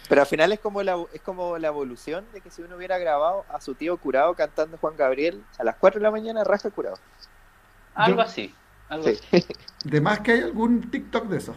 Pero 0.09 0.21
al 0.21 0.27
final 0.27 0.51
es 0.51 0.59
como, 0.59 0.83
la, 0.83 0.97
es 1.13 1.21
como 1.21 1.57
la 1.57 1.67
evolución 1.67 2.25
de 2.33 2.41
que 2.41 2.51
si 2.51 2.61
uno 2.61 2.75
hubiera 2.75 2.97
grabado 2.97 3.45
a 3.49 3.59
su 3.61 3.73
tío 3.75 3.97
curado 3.97 4.33
cantando 4.35 4.77
Juan 4.77 4.95
Gabriel 4.97 5.43
a 5.57 5.63
las 5.63 5.75
4 5.77 5.99
de 5.99 6.03
la 6.03 6.11
mañana, 6.11 6.43
raja 6.43 6.69
curado. 6.69 6.97
Algo 7.95 8.17
Yo- 8.21 8.27
así. 8.27 8.53
Algo 8.89 9.05
Sí. 9.07 9.19
así. 9.31 9.45
De 9.85 10.01
más 10.01 10.19
que 10.19 10.31
hay 10.33 10.41
algún 10.41 10.89
TikTok 10.91 11.25
de 11.27 11.37
eso. 11.37 11.55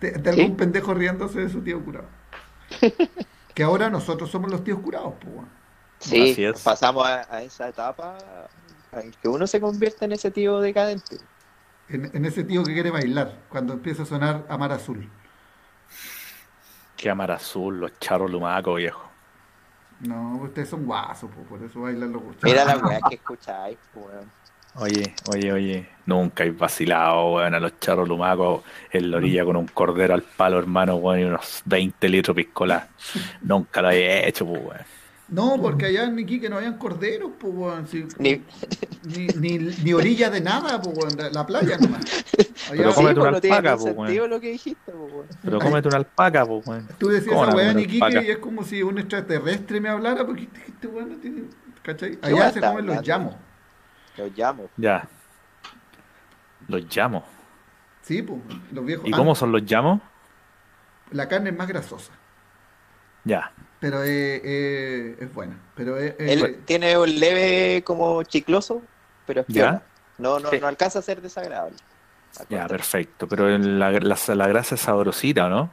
De, 0.00 0.12
de 0.12 0.30
algún 0.30 0.56
pendejo 0.56 0.94
riéndose 0.94 1.40
de 1.40 1.48
su 1.50 1.62
tío 1.62 1.82
curado. 1.84 2.06
que 3.54 3.62
ahora 3.62 3.90
nosotros 3.90 4.30
somos 4.30 4.50
los 4.50 4.64
tíos 4.64 4.80
curados, 4.80 5.14
pues. 5.20 5.46
Sí, 5.98 6.32
Así 6.32 6.44
es. 6.44 6.60
pasamos 6.62 7.06
a, 7.06 7.26
a 7.34 7.42
esa 7.42 7.68
etapa 7.68 8.18
en 8.92 9.12
que 9.12 9.28
uno 9.28 9.46
se 9.46 9.60
convierte 9.60 10.04
en 10.04 10.12
ese 10.12 10.30
tío 10.30 10.60
decadente. 10.60 11.16
En, 11.88 12.10
en 12.14 12.24
ese 12.24 12.44
tío 12.44 12.64
que 12.64 12.72
quiere 12.72 12.90
bailar, 12.90 13.38
cuando 13.48 13.74
empieza 13.74 14.02
a 14.02 14.06
sonar 14.06 14.44
Amar 14.48 14.72
Azul. 14.72 15.08
Que 17.02 17.10
amar 17.10 17.32
azul, 17.32 17.80
los 17.80 17.98
charros 17.98 18.30
lumacos, 18.30 18.76
viejo. 18.76 19.02
No, 20.02 20.36
ustedes 20.36 20.68
son 20.68 20.86
guasos, 20.86 21.28
pues, 21.34 21.48
por 21.48 21.60
eso 21.60 21.80
bailan 21.80 22.12
los 22.12 22.22
guachos. 22.22 22.44
Mira 22.44 22.64
la 22.64 22.76
weá 22.78 23.00
que 23.08 23.16
escucháis, 23.16 23.76
weón. 23.92 24.30
Oye, 24.76 25.12
oye, 25.28 25.52
oye, 25.52 25.88
nunca 26.06 26.44
he 26.44 26.52
vacilado, 26.52 27.32
weón, 27.32 27.56
a 27.56 27.58
los 27.58 27.80
charros 27.80 28.08
lumacos 28.08 28.62
en 28.92 29.10
la 29.10 29.16
orilla 29.16 29.44
con 29.44 29.56
un 29.56 29.66
cordero 29.66 30.14
al 30.14 30.22
palo, 30.22 30.60
hermano, 30.60 30.94
weón, 30.94 31.18
y 31.18 31.24
unos 31.24 31.62
20 31.64 32.08
litros 32.08 32.36
piscola. 32.36 32.86
nunca 33.42 33.82
lo 33.82 33.90
he 33.90 34.28
hecho, 34.28 34.46
pues, 34.46 34.62
weón. 34.64 35.01
No, 35.28 35.56
porque 35.62 35.86
allá 35.86 36.04
en 36.04 36.18
Iquique 36.18 36.50
no 36.50 36.56
habían 36.58 36.76
corderos, 36.76 37.30
pues. 37.38 37.94
Ni, 38.18 38.42
Ni, 39.04 39.26
ni, 39.28 39.58
ni 39.58 39.92
orilla 39.94 40.28
de 40.30 40.40
nada, 40.42 40.80
pues, 40.82 41.16
la- 41.16 41.30
la 41.30 41.46
playa 41.46 41.78
nomás. 41.78 42.02
Allá, 42.68 42.76
Pero 42.76 42.94
cómete 42.94 43.14
sí, 43.14 43.20
una 43.20 43.30
pues, 43.30 43.44
alpaca, 43.44 43.76
po, 43.76 43.82
sentido 43.82 44.28
lo 44.28 44.40
que 44.40 44.48
dijiste, 44.52 44.92
weón. 44.92 45.26
Pero 45.42 45.58
cómete 45.58 45.88
una 45.88 45.96
alpaca, 45.96 46.44
pues, 46.46 46.62
tú 46.98 47.08
decías 47.08 47.34
¿Cómo 47.34 47.44
esa 47.44 47.50
la 47.52 47.56
weá 47.56 47.70
en 47.70 47.78
Iquique 47.80 48.04
alpaca? 48.04 48.22
y 48.26 48.30
es 48.30 48.38
como 48.38 48.62
si 48.64 48.82
un 48.82 48.98
extraterrestre 48.98 49.80
me 49.80 49.88
hablara, 49.88 50.26
porque 50.26 50.42
este, 50.42 50.60
este 50.68 50.86
weón 50.88 51.08
no 51.10 51.16
tiene. 51.16 51.42
¿Cachai? 51.82 52.16
¿Qué 52.20 52.26
Allá 52.26 52.50
se 52.52 52.60
comen 52.60 52.86
los 52.86 53.02
llamos. 53.02 53.34
Los 54.18 54.30
llamo. 54.36 54.68
Ya. 54.76 55.08
Los 56.68 56.96
llamo. 56.96 57.24
Sí, 58.02 58.22
pues, 58.22 58.40
los 58.72 58.84
viejos. 58.84 59.06
¿Y 59.08 59.12
Ah, 59.12 59.16
cómo 59.16 59.34
son 59.34 59.50
los 59.52 59.64
llamos? 59.64 60.00
La 61.10 61.26
carne 61.28 61.50
es 61.50 61.56
más 61.56 61.68
grasosa, 61.68 62.12
Ya. 63.24 63.50
Pero 63.82 64.02
es, 64.02 64.40
es, 64.44 65.20
es 65.20 65.34
buena. 65.34 65.58
Pero 65.74 65.98
es- 65.98 66.14
Él 66.18 66.62
tiene 66.64 66.96
un 66.96 67.20
leve 67.20 67.82
como 67.84 68.22
chicloso, 68.22 68.80
pero 69.26 69.42
es. 69.42 69.48
No, 70.18 70.38
no, 70.38 70.48
Sí. 70.50 70.58
no 70.60 70.68
alcanza 70.68 71.00
a 71.00 71.02
ser 71.02 71.20
desagradable. 71.20 71.76
Ya, 72.48 72.66
perfecto. 72.66 73.26
Pero 73.28 73.50
en 73.54 73.78
la, 73.78 73.90
la, 73.90 74.16
la 74.34 74.46
grasa 74.48 74.76
es 74.76 74.80
sabrosita, 74.80 75.46
¿o 75.46 75.48
no? 75.50 75.70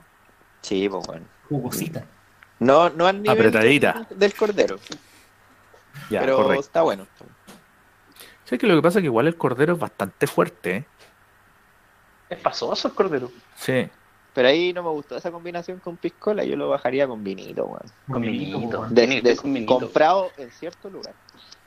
Sí, 0.62 0.89
pues 0.89 1.05
bueno. 1.07 1.26
Jugosita. 1.47 2.03
No, 2.60 2.89
no 2.89 3.07
al 3.07 3.22
nivel 3.22 3.38
Apretadita. 3.38 4.05
del, 4.10 4.20
del 4.20 4.34
cordero, 4.34 4.78
Ya, 6.10 6.20
pero 6.22 6.36
correcto. 6.38 6.62
está 6.62 6.82
bueno. 6.82 7.07
Sí, 8.43 8.57
que 8.57 8.68
lo 8.68 8.76
que 8.76 8.82
pasa 8.82 8.99
es 8.99 9.03
que 9.03 9.07
igual 9.07 9.28
el 9.28 9.38
cordero 9.38 9.74
es 9.74 9.80
bastante 9.80 10.26
fuerte, 10.28 10.76
¿eh? 10.78 10.86
Es 12.30 12.39
pasoso 12.39 12.88
el 12.89 12.93
cordero. 12.95 13.32
Sí. 13.55 13.88
Pero 14.39 14.47
ahí 14.47 14.71
no 14.71 14.83
me 14.83 14.89
gustó 14.91 15.17
esa 15.17 15.31
combinación 15.31 15.79
con 15.79 15.97
piscola, 15.97 16.45
yo 16.45 16.55
lo 16.55 16.69
bajaría 16.69 17.05
con 17.05 17.21
vinito, 17.25 17.65
weón. 17.65 17.81
Con 18.09 18.21
vinito, 18.21 18.57
vinito. 18.57 18.79
weón. 18.79 18.95
De- 18.95 19.05
Vinito, 19.05 19.27
de- 19.27 19.35
con 19.35 19.53
vinito. 19.53 19.79
comprado 19.79 20.31
en 20.37 20.49
cierto 20.51 20.89
lugar. 20.89 21.13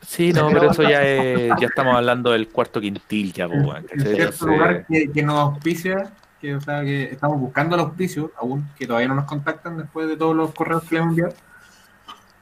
Sí, 0.01 0.33
no, 0.33 0.49
pero 0.53 0.71
eso 0.71 0.83
ya 0.83 1.03
es, 1.07 1.51
ya 1.61 1.67
estamos 1.67 1.95
hablando 1.95 2.31
del 2.31 2.49
cuarto 2.49 2.81
quintil, 2.81 3.31
ya, 3.35 3.47
pues, 3.47 3.63
weón, 3.63 3.87
En 3.91 4.01
cierto 4.17 4.47
lugar 4.47 4.87
que, 4.87 5.13
que 5.13 5.23
nos 5.23 5.35
auspicia, 5.39 6.11
que, 6.41 6.55
o 6.55 6.63
sea, 6.63 6.81
que 6.81 7.03
estamos 7.13 7.39
buscando 7.39 7.75
el 7.75 7.83
auspicio, 7.83 8.33
aún 8.39 8.67
que 8.79 8.87
todavía 8.87 9.09
no 9.09 9.17
nos 9.17 9.27
contactan 9.27 9.77
después 9.77 10.09
de 10.09 10.17
todos 10.17 10.35
los 10.35 10.55
correos 10.55 10.83
que 10.85 10.95
le 10.95 11.01
hemos 11.03 11.11
enviado. 11.11 11.35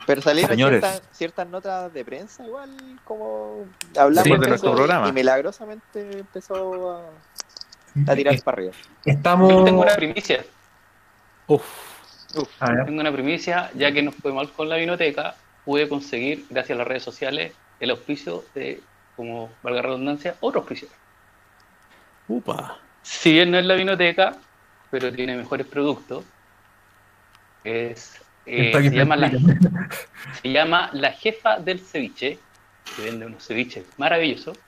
Pero 0.07 0.23
salieron 0.23 0.57
ciertas, 0.57 1.03
ciertas 1.11 1.49
notas 1.49 1.93
de 1.93 2.05
prensa, 2.05 2.47
igual 2.47 2.71
como 3.03 3.65
hablamos 3.99 4.23
Sí, 4.23 4.31
de 4.31 4.49
nuestro 4.49 4.75
programa. 4.77 5.09
y 5.09 5.13
milagrosamente 5.13 6.21
empezó 6.21 6.93
a, 6.93 7.01
a 8.07 8.15
tirar 8.15 8.41
para 8.43 8.57
arriba. 8.57 8.73
Estamos. 9.05 9.51
Yo 9.51 9.65
tengo 9.65 9.83
una 9.83 9.95
primicia. 9.95 10.45
Uf, 11.47 11.65
ver, 12.35 12.85
Tengo 12.87 13.01
una 13.01 13.13
primicia, 13.13 13.71
ya 13.75 13.93
que 13.93 14.03
nos 14.03 14.15
fue 14.15 14.33
mal 14.33 14.51
con 14.53 14.69
la 14.69 14.77
vinoteca, 14.77 15.35
pude 15.65 15.89
conseguir, 15.89 16.47
gracias 16.51 16.77
a 16.77 16.79
las 16.79 16.89
redes 16.89 17.03
sociales, 17.03 17.53
el 17.81 17.91
auspicio 17.91 18.45
de, 18.55 18.81
como 19.17 19.51
valga 19.63 19.83
la 19.83 19.89
redundancia, 19.89 20.37
otro 20.41 20.61
auspicio. 20.61 20.89
upa. 22.29 22.79
Si 23.03 23.33
bien 23.33 23.51
no 23.51 23.59
es 23.59 23.65
la 23.65 23.75
vinoteca, 23.75 24.37
pero 24.91 25.13
tiene 25.13 25.37
mejores 25.37 25.67
productos, 25.67 26.25
es, 27.65 28.21
eh, 28.47 28.73
se, 28.73 28.91
llama 28.91 29.17
la, 29.17 29.31
se 30.43 30.51
llama 30.51 30.91
La 30.93 31.13
Jefa 31.13 31.59
del 31.59 31.81
Ceviche, 31.81 32.39
que 32.97 33.03
vende 33.03 33.27
unos 33.27 33.47
ceviches 33.47 33.85
maravillosos. 33.97 34.59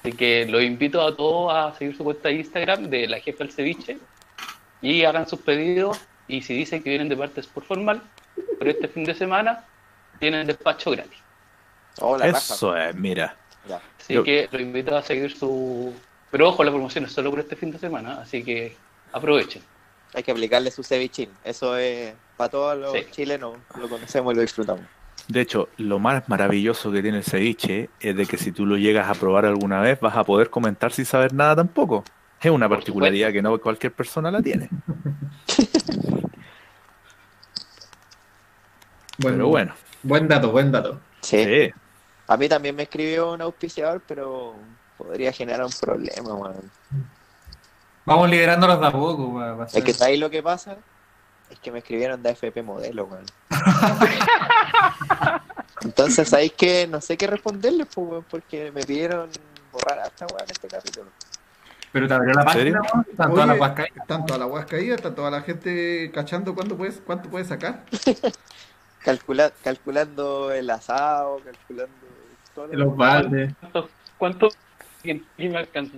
Así 0.00 0.12
que 0.12 0.46
los 0.46 0.62
invito 0.62 1.00
a 1.06 1.14
todos 1.16 1.52
a 1.54 1.76
seguir 1.78 1.96
su 1.96 2.04
cuenta 2.04 2.28
de 2.28 2.34
Instagram 2.36 2.84
de 2.90 3.06
La 3.06 3.20
Jefa 3.20 3.38
del 3.44 3.52
Ceviche 3.52 3.98
y 4.82 5.04
hagan 5.04 5.28
sus 5.28 5.40
pedidos. 5.40 5.98
Y 6.28 6.42
si 6.42 6.54
dicen 6.54 6.82
que 6.82 6.90
vienen 6.90 7.08
de 7.08 7.16
parte 7.16 7.36
de 7.36 7.40
Sport 7.42 7.66
Formal, 7.66 8.02
por 8.58 8.68
este 8.68 8.88
fin 8.88 9.04
de 9.04 9.14
semana 9.14 9.64
tienen 10.18 10.46
despacho 10.46 10.90
gratis. 10.90 11.18
Oh, 12.00 12.16
la 12.18 12.26
raja. 12.26 12.38
Eso 12.38 12.76
es, 12.76 12.94
mira. 12.96 13.36
Ya. 13.68 13.80
Así 14.00 14.14
Yo- 14.14 14.24
que 14.24 14.48
los 14.50 14.60
invito 14.60 14.96
a 14.96 15.02
seguir 15.02 15.36
su. 15.36 15.94
Pero 16.30 16.48
ojo, 16.48 16.64
la 16.64 16.70
promoción 16.72 17.04
es 17.04 17.12
solo 17.12 17.30
por 17.30 17.40
este 17.40 17.54
fin 17.56 17.70
de 17.70 17.78
semana, 17.78 18.20
así 18.20 18.42
que 18.42 18.76
aprovechen. 19.12 19.62
Hay 20.14 20.22
que 20.22 20.32
aplicarle 20.32 20.70
su 20.70 20.82
cevichín. 20.82 21.30
Eso 21.44 21.76
es 21.76 22.12
para 22.36 22.50
todos 22.50 22.76
los 22.78 22.92
Sí. 22.92 23.06
chilenos, 23.12 23.56
lo 23.78 23.88
conocemos 23.88 24.32
y 24.32 24.36
lo 24.36 24.42
disfrutamos. 24.42 24.84
De 25.28 25.40
hecho, 25.40 25.68
lo 25.76 25.98
más 25.98 26.28
maravilloso 26.28 26.92
que 26.92 27.02
tiene 27.02 27.18
el 27.18 27.24
ceviche 27.24 27.90
es 28.00 28.16
de 28.16 28.26
que 28.26 28.38
si 28.38 28.52
tú 28.52 28.64
lo 28.64 28.76
llegas 28.76 29.08
a 29.08 29.14
probar 29.14 29.44
alguna 29.44 29.80
vez 29.80 29.98
vas 30.00 30.16
a 30.16 30.24
poder 30.24 30.50
comentar 30.50 30.92
sin 30.92 31.04
saber 31.04 31.32
nada 31.34 31.56
tampoco. 31.56 32.04
Es 32.40 32.50
una 32.50 32.68
particularidad 32.68 33.32
que 33.32 33.42
no 33.42 33.58
cualquier 33.58 33.92
persona 33.92 34.30
la 34.30 34.42
tiene. 34.42 34.68
Bueno, 39.18 39.38
Pero 39.38 39.48
bueno, 39.48 39.74
Buen 40.02 40.28
dato, 40.28 40.52
buen 40.52 40.70
dato. 40.70 41.00
Sí. 41.20 41.42
sí. 41.42 41.72
A 42.28 42.36
mí 42.36 42.48
también 42.48 42.76
me 42.76 42.84
escribió 42.84 43.32
un 43.32 43.40
auspiciador, 43.40 44.00
pero 44.06 44.54
podría 44.96 45.32
generar 45.32 45.64
un 45.64 45.72
problema, 45.80 46.34
weón. 46.34 46.70
Vamos 48.04 48.30
liberándolos 48.30 48.80
de 48.80 48.86
a 48.86 48.92
poco. 48.92 49.66
Es 49.72 49.82
que 49.82 49.92
¿sabéis 49.92 50.20
lo 50.20 50.30
que 50.30 50.42
pasa? 50.42 50.76
Es 51.50 51.58
que 51.60 51.70
me 51.72 51.78
escribieron 51.78 52.22
de 52.22 52.30
AFP 52.30 52.62
modelo, 52.62 53.04
weón. 53.04 53.24
Entonces, 55.82 56.28
¿sabéis 56.28 56.52
que 56.52 56.86
No 56.86 57.00
sé 57.00 57.16
qué 57.16 57.26
responderles, 57.26 57.86
pues, 57.94 58.08
weón, 58.08 58.24
porque 58.28 58.70
me 58.72 58.82
pidieron 58.82 59.30
borrar 59.72 59.98
a 60.00 60.06
esta 60.06 60.26
weón 60.26 60.42
en 60.44 60.50
este 60.50 60.68
capítulo. 60.68 61.06
Pero 61.92 62.08
te 62.08 62.14
abrió 62.14 62.34
la 62.34 62.44
página, 62.44 62.80
weón, 62.82 63.06
están 63.10 63.30
todas 63.30 63.46
las 63.48 63.58
guascas 63.58 63.84
ahí. 63.86 63.92
Están 63.96 64.26
todas 64.26 64.40
las 64.40 64.48
guas 64.48 64.66
caídas, 64.66 64.96
está 64.96 65.14
toda 65.14 65.30
la 65.30 65.40
gente 65.42 66.10
cachando 66.12 66.54
cuánto 66.54 66.76
puedes, 66.76 67.00
cuánto 67.04 67.28
puedes 67.30 67.48
sacar. 67.48 67.84
Calcula- 69.04 69.52
calculando 69.62 70.50
el 70.52 70.68
asado, 70.68 71.40
calculando 71.44 71.94
todo 72.54 72.66
lo- 72.66 72.74
Los 72.86 72.96
baldes. 72.96 73.52
¿Cuánto? 73.60 73.88
¿Cuánto? 74.18 74.48
¿Quién 75.02 75.24
quién 75.36 75.52
me 75.52 75.58
alcanza? 75.58 75.96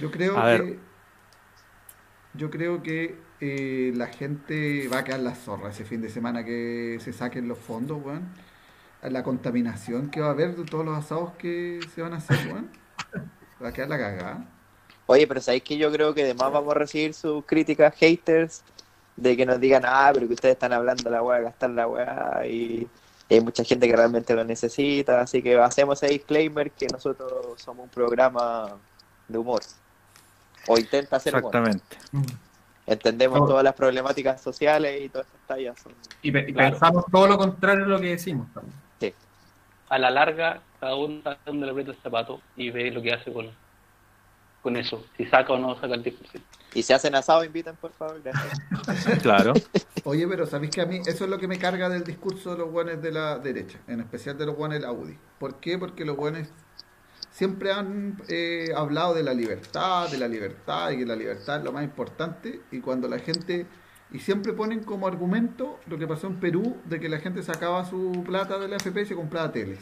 Yo 0.00 0.10
creo 0.10 0.38
A 0.38 0.44
que. 0.44 0.62
ver. 0.62 0.78
Yo 2.34 2.50
creo 2.50 2.82
que 2.82 3.18
eh, 3.40 3.92
la 3.94 4.06
gente 4.06 4.88
va 4.88 4.98
a 4.98 5.04
quedar 5.04 5.20
la 5.20 5.34
zorra 5.34 5.70
ese 5.70 5.84
fin 5.84 6.00
de 6.00 6.08
semana 6.08 6.44
que 6.44 6.98
se 7.02 7.12
saquen 7.12 7.48
los 7.48 7.58
fondos, 7.58 8.02
weón. 8.04 8.28
La 9.02 9.22
contaminación 9.22 10.10
que 10.10 10.20
va 10.20 10.28
a 10.28 10.30
haber 10.30 10.56
de 10.56 10.64
todos 10.64 10.84
los 10.84 10.96
asados 10.96 11.32
que 11.38 11.80
se 11.94 12.02
van 12.02 12.14
a 12.14 12.16
hacer, 12.16 12.38
weón. 12.46 12.70
Va 13.62 13.68
a 13.68 13.72
quedar 13.72 13.88
la 13.88 13.98
cagada. 13.98 14.48
Oye, 15.06 15.26
pero 15.26 15.40
¿sabéis 15.40 15.62
que 15.62 15.76
yo 15.76 15.92
creo 15.92 16.12
que 16.14 16.24
además 16.24 16.52
vamos 16.52 16.74
a 16.74 16.78
recibir 16.78 17.14
sus 17.14 17.44
críticas 17.44 17.94
haters 17.94 18.64
de 19.16 19.36
que 19.36 19.46
nos 19.46 19.60
digan, 19.60 19.82
ah, 19.86 20.10
pero 20.12 20.26
que 20.26 20.34
ustedes 20.34 20.54
están 20.54 20.72
hablando 20.72 21.08
la 21.08 21.22
weá, 21.22 21.40
gastar 21.40 21.70
la 21.70 21.86
weá 21.86 22.46
y, 22.46 22.88
hay 23.28 23.40
mucha 23.40 23.64
gente 23.64 23.88
que 23.88 23.96
realmente 23.96 24.34
lo 24.34 24.44
necesita, 24.44 25.20
así 25.20 25.42
que 25.42 25.58
hacemos 25.58 26.00
ese 26.00 26.12
disclaimer 26.12 26.70
que 26.70 26.86
nosotros 26.86 27.60
somos 27.60 27.84
un 27.84 27.90
programa 27.90 28.76
de 29.26 29.38
humor. 29.38 29.62
O 30.68 30.78
intenta 30.78 31.16
hacer 31.16 31.34
humor. 31.34 31.52
Entendemos 32.86 33.40
todas 33.48 33.64
las 33.64 33.74
problemáticas 33.74 34.40
sociales 34.40 35.02
y 35.02 35.08
todas 35.08 35.26
estas 35.26 35.40
tallas 35.48 35.78
son... 35.80 35.92
Y, 36.22 36.30
pe- 36.30 36.46
y 36.48 36.52
Claro. 36.52 36.70
pensamos 36.70 37.04
todo 37.10 37.26
lo 37.26 37.36
contrario 37.36 37.84
a 37.84 37.88
lo 37.88 38.00
que 38.00 38.10
decimos. 38.10 38.46
también. 38.54 38.74
A 39.88 39.98
la 40.00 40.10
larga, 40.10 40.60
cada 40.80 40.96
uno 40.96 41.22
sabe 41.22 41.36
dónde 41.46 41.66
le 41.66 41.70
aprieta 41.72 41.92
el 41.92 41.96
zapato 41.98 42.40
y 42.56 42.70
ve 42.70 42.90
lo 42.90 43.00
que 43.02 43.12
hace 43.12 43.32
con, 43.32 43.48
con 44.62 44.76
eso. 44.76 45.04
Si 45.16 45.24
saca 45.26 45.52
o 45.52 45.58
no 45.58 45.74
saca 45.80 45.94
el 45.94 46.02
10%. 46.02 46.16
Y 46.74 46.82
si 46.82 46.92
hacen 46.92 47.14
asado, 47.14 47.44
inviten, 47.44 47.76
por 47.76 47.92
favor. 47.92 48.20
Claro. 49.22 49.52
Oye, 50.04 50.26
pero 50.26 50.44
¿sabéis 50.46 50.72
que 50.72 50.80
a 50.80 50.86
mí 50.86 51.00
eso 51.06 51.24
es 51.24 51.30
lo 51.30 51.38
que 51.38 51.46
me 51.48 51.58
carga 51.58 51.88
del 51.88 52.02
discurso 52.04 52.50
de 52.52 52.58
los 52.58 52.70
guanes 52.70 53.00
de 53.00 53.12
la 53.12 53.38
derecha, 53.38 53.78
en 53.86 54.00
especial 54.00 54.36
de 54.36 54.46
los 54.46 54.56
guanes 54.56 54.80
de 54.80 54.86
la 54.86 54.92
UDI? 54.92 55.16
¿Por 55.38 55.60
qué? 55.60 55.78
Porque 55.78 56.04
los 56.04 56.16
guanes 56.16 56.50
siempre 57.36 57.70
han 57.70 58.16
eh, 58.28 58.70
hablado 58.74 59.12
de 59.12 59.22
la 59.22 59.34
libertad, 59.34 60.08
de 60.08 60.16
la 60.16 60.26
libertad 60.26 60.90
y 60.92 60.96
que 60.96 61.04
la 61.04 61.14
libertad 61.14 61.58
es 61.58 61.64
lo 61.64 61.70
más 61.70 61.84
importante 61.84 62.62
y 62.70 62.80
cuando 62.80 63.08
la 63.08 63.18
gente 63.18 63.66
y 64.10 64.20
siempre 64.20 64.54
ponen 64.54 64.82
como 64.84 65.06
argumento 65.06 65.78
lo 65.86 65.98
que 65.98 66.06
pasó 66.06 66.28
en 66.28 66.40
Perú 66.40 66.78
de 66.86 66.98
que 66.98 67.10
la 67.10 67.18
gente 67.18 67.42
sacaba 67.42 67.84
su 67.84 68.24
plata 68.24 68.58
de 68.58 68.68
la 68.68 68.76
FP 68.76 69.02
y 69.02 69.04
se 69.04 69.14
compraba 69.14 69.52
teles. 69.52 69.80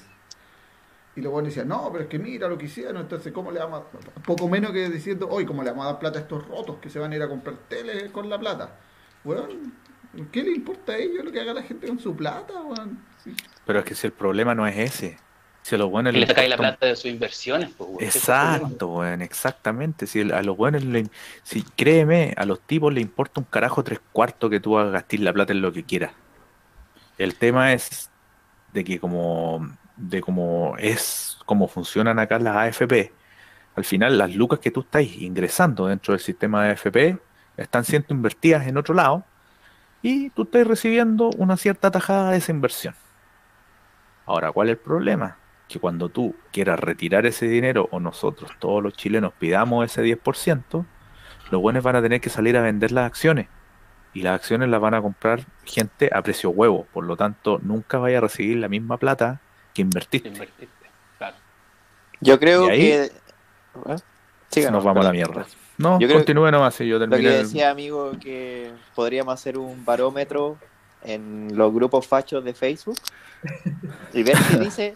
Y 1.14 1.20
buenos 1.20 1.50
decían, 1.50 1.68
no, 1.68 1.90
pero 1.92 2.02
es 2.02 2.10
que 2.10 2.18
mira 2.18 2.48
lo 2.48 2.58
que 2.58 2.64
hicieron, 2.64 2.96
entonces, 2.96 3.32
¿cómo 3.32 3.52
le 3.52 3.60
vamos 3.60 3.82
a.? 3.82 4.20
Poco 4.22 4.48
menos 4.48 4.72
que 4.72 4.88
diciendo, 4.88 5.28
hoy, 5.30 5.46
¿cómo 5.46 5.62
le 5.62 5.70
vamos 5.70 5.84
a 5.84 5.90
dar 5.90 6.00
plata 6.00 6.18
a 6.18 6.22
estos 6.22 6.44
rotos 6.48 6.78
que 6.78 6.90
se 6.90 6.98
van 6.98 7.12
a 7.12 7.14
ir 7.14 7.22
a 7.22 7.28
comprar 7.28 7.54
tele 7.68 8.10
con 8.10 8.28
la 8.28 8.36
plata? 8.36 8.80
Weón, 9.24 9.72
¿qué 10.32 10.42
le 10.42 10.50
importa 10.50 10.94
a 10.94 10.96
ellos 10.96 11.24
lo 11.24 11.30
que 11.30 11.40
haga 11.40 11.54
la 11.54 11.62
gente 11.62 11.86
con 11.86 12.00
su 12.00 12.16
plata? 12.16 12.54
Sí. 13.22 13.32
Pero 13.64 13.78
es 13.78 13.84
que 13.84 13.94
si 13.94 14.08
el 14.08 14.12
problema 14.12 14.56
no 14.56 14.66
es 14.66 14.76
ese. 14.76 15.18
Si 15.64 15.74
a 15.76 15.78
los 15.78 15.88
buenos 15.88 16.12
Que 16.12 16.18
le 16.18 16.26
sacáis 16.26 16.50
la 16.50 16.58
plata 16.58 16.84
de 16.84 16.94
sus 16.94 17.06
inversiones, 17.06 17.70
pues, 17.70 17.88
problema. 17.88 18.04
Exacto, 18.04 19.02
exactamente. 19.06 20.06
Si 20.06 20.20
a 20.30 20.42
los 20.42 20.58
buenos, 20.58 20.84
le, 20.84 21.06
si 21.42 21.62
créeme, 21.62 22.34
a 22.36 22.44
los 22.44 22.60
tipos 22.60 22.92
le 22.92 23.00
importa 23.00 23.40
un 23.40 23.46
carajo 23.46 23.82
tres 23.82 23.98
cuartos 24.12 24.50
que 24.50 24.60
tú 24.60 24.78
hagas 24.78 24.92
gastar 24.92 25.20
la 25.20 25.32
plata 25.32 25.54
en 25.54 25.62
lo 25.62 25.72
que 25.72 25.82
quieras. 25.82 26.12
El 27.16 27.36
tema 27.36 27.72
es 27.72 28.10
de 28.74 28.84
que 28.84 29.00
como, 29.00 29.66
de 29.96 30.20
cómo 30.20 30.74
es, 30.78 31.38
cómo 31.46 31.66
funcionan 31.66 32.18
acá 32.18 32.38
las 32.38 32.56
AFP, 32.56 33.14
al 33.74 33.84
final 33.86 34.18
las 34.18 34.34
lucas 34.34 34.58
que 34.58 34.70
tú 34.70 34.80
estás 34.80 35.04
ingresando 35.04 35.86
dentro 35.86 36.12
del 36.12 36.20
sistema 36.20 36.62
de 36.62 36.72
AFP 36.72 37.18
están 37.56 37.86
siendo 37.86 38.08
invertidas 38.12 38.66
en 38.66 38.76
otro 38.76 38.94
lado 38.94 39.24
y 40.02 40.28
tú 40.28 40.42
estás 40.42 40.66
recibiendo 40.66 41.30
una 41.38 41.56
cierta 41.56 41.90
tajada 41.90 42.32
de 42.32 42.36
esa 42.36 42.52
inversión. 42.52 42.94
Ahora, 44.26 44.52
¿cuál 44.52 44.68
es 44.68 44.72
el 44.72 44.78
problema? 44.78 45.38
Que 45.74 45.80
cuando 45.80 46.08
tú 46.08 46.36
quieras 46.52 46.78
retirar 46.78 47.26
ese 47.26 47.48
dinero 47.48 47.88
o 47.90 47.98
nosotros, 47.98 48.52
todos 48.60 48.80
los 48.80 48.92
chilenos, 48.92 49.32
pidamos 49.36 49.84
ese 49.84 50.04
10%, 50.04 50.86
los 51.50 51.60
buenos 51.60 51.82
van 51.82 51.96
a 51.96 52.00
tener 52.02 52.20
que 52.20 52.30
salir 52.30 52.56
a 52.56 52.62
vender 52.62 52.92
las 52.92 53.06
acciones. 53.06 53.48
Y 54.12 54.22
las 54.22 54.36
acciones 54.36 54.68
las 54.68 54.80
van 54.80 54.94
a 54.94 55.02
comprar 55.02 55.40
gente 55.64 56.10
a 56.14 56.22
precio 56.22 56.50
huevo. 56.50 56.86
Por 56.92 57.04
lo 57.06 57.16
tanto, 57.16 57.58
nunca 57.60 57.98
vaya 57.98 58.18
a 58.18 58.20
recibir 58.20 58.58
la 58.58 58.68
misma 58.68 58.98
plata 58.98 59.40
que 59.74 59.82
invertiste. 59.82 60.28
Invertiste. 60.28 60.86
Claro. 61.18 61.34
Yo 62.20 62.38
creo 62.38 62.68
ahí 62.68 62.78
que. 62.80 63.02
¿Eh? 63.06 64.62
Nos 64.70 64.70
no, 64.70 64.82
vamos 64.82 65.04
a 65.04 65.08
la 65.08 65.12
mierda. 65.12 65.44
No, 65.76 65.98
Yo 65.98 66.06
creo- 66.06 66.20
continúe 66.20 66.48
nomás 66.52 66.76
si 66.76 66.86
yo 66.86 67.00
Lo 67.00 67.06
que 67.06 67.10
terminé. 67.10 67.30
decía, 67.38 67.70
amigo, 67.70 68.12
que 68.20 68.70
podríamos 68.94 69.34
hacer 69.34 69.58
un 69.58 69.84
barómetro 69.84 70.56
en 71.02 71.48
los 71.56 71.74
grupos 71.74 72.06
fachos 72.06 72.44
de 72.44 72.54
Facebook 72.54 72.96
y 74.12 74.22
ver 74.22 74.36
qué 74.48 74.56
dice, 74.60 74.94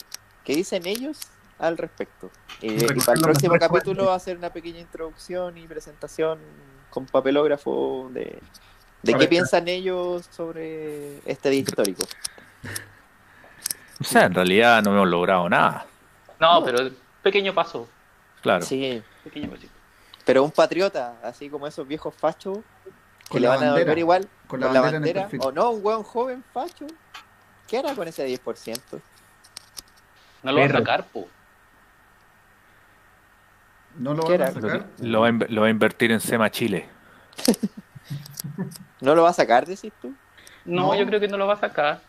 qué 0.48 0.56
dicen 0.56 0.86
ellos 0.86 1.18
al 1.58 1.76
respecto. 1.76 2.30
Y 2.62 2.70
Recoger 2.70 2.96
para 3.04 3.18
el 3.18 3.22
próximo 3.22 3.54
capítulo 3.58 4.04
fuentes. 4.04 4.16
hacer 4.16 4.38
una 4.38 4.50
pequeña 4.50 4.80
introducción 4.80 5.58
y 5.58 5.68
presentación 5.68 6.38
con 6.88 7.04
papelógrafo 7.04 8.08
de, 8.14 8.40
de 9.02 9.12
A 9.12 9.18
qué 9.18 9.24
ver, 9.24 9.28
piensan 9.28 9.68
ellos 9.68 10.26
sobre 10.30 11.18
este 11.30 11.50
día 11.50 11.60
histórico. 11.60 12.02
O 14.00 14.04
sea, 14.04 14.24
en 14.24 14.34
realidad 14.34 14.82
no 14.82 14.94
hemos 14.94 15.08
logrado 15.08 15.50
nada. 15.50 15.84
No, 16.40 16.64
pero 16.64 16.92
pequeño 17.22 17.52
paso. 17.54 17.86
Claro. 18.40 18.64
Sí, 18.64 19.02
Pequeño 19.24 19.50
pasito. 19.50 19.72
pero 20.24 20.44
un 20.44 20.50
patriota, 20.50 21.18
así 21.22 21.50
como 21.50 21.66
esos 21.66 21.86
viejos 21.86 22.14
fachos 22.14 22.60
que 23.30 23.38
le 23.38 23.48
van 23.48 23.62
a 23.62 23.74
devolver 23.74 23.98
igual 23.98 24.28
Con 24.46 24.60
con 24.62 24.72
la 24.72 24.80
bandera 24.80 25.28
o 25.40 25.52
no, 25.52 25.72
un 25.72 25.84
hueón 25.84 26.04
joven 26.04 26.42
facho, 26.54 26.86
¿qué 27.66 27.76
hará 27.76 27.94
con 27.94 28.08
ese 28.08 28.26
10%? 28.26 28.80
No 30.42 30.52
lo 30.52 30.60
va 30.60 30.66
a 30.66 30.68
sacar, 30.70 31.04
po. 31.06 31.28
¿No 33.96 34.14
lo 34.14 34.22
¿Qué 34.24 34.38
van 34.38 34.48
a 34.48 34.52
sacar? 34.52 34.86
Lo 35.00 35.20
va, 35.22 35.26
a 35.26 35.30
inv- 35.30 35.48
lo 35.48 35.60
va 35.62 35.66
a 35.66 35.70
invertir 35.70 36.12
en 36.12 36.20
SEMA 36.20 36.50
Chile. 36.50 36.86
¿No 39.00 39.14
lo 39.14 39.22
va 39.24 39.30
a 39.30 39.32
sacar, 39.32 39.66
decís 39.66 39.92
tú? 40.00 40.14
No, 40.64 40.88
No. 40.88 40.94
yo 40.94 41.06
creo 41.06 41.20
que 41.20 41.28
no 41.28 41.36
lo 41.36 41.46
va 41.46 41.54
a 41.54 41.58
sacar. 41.60 42.00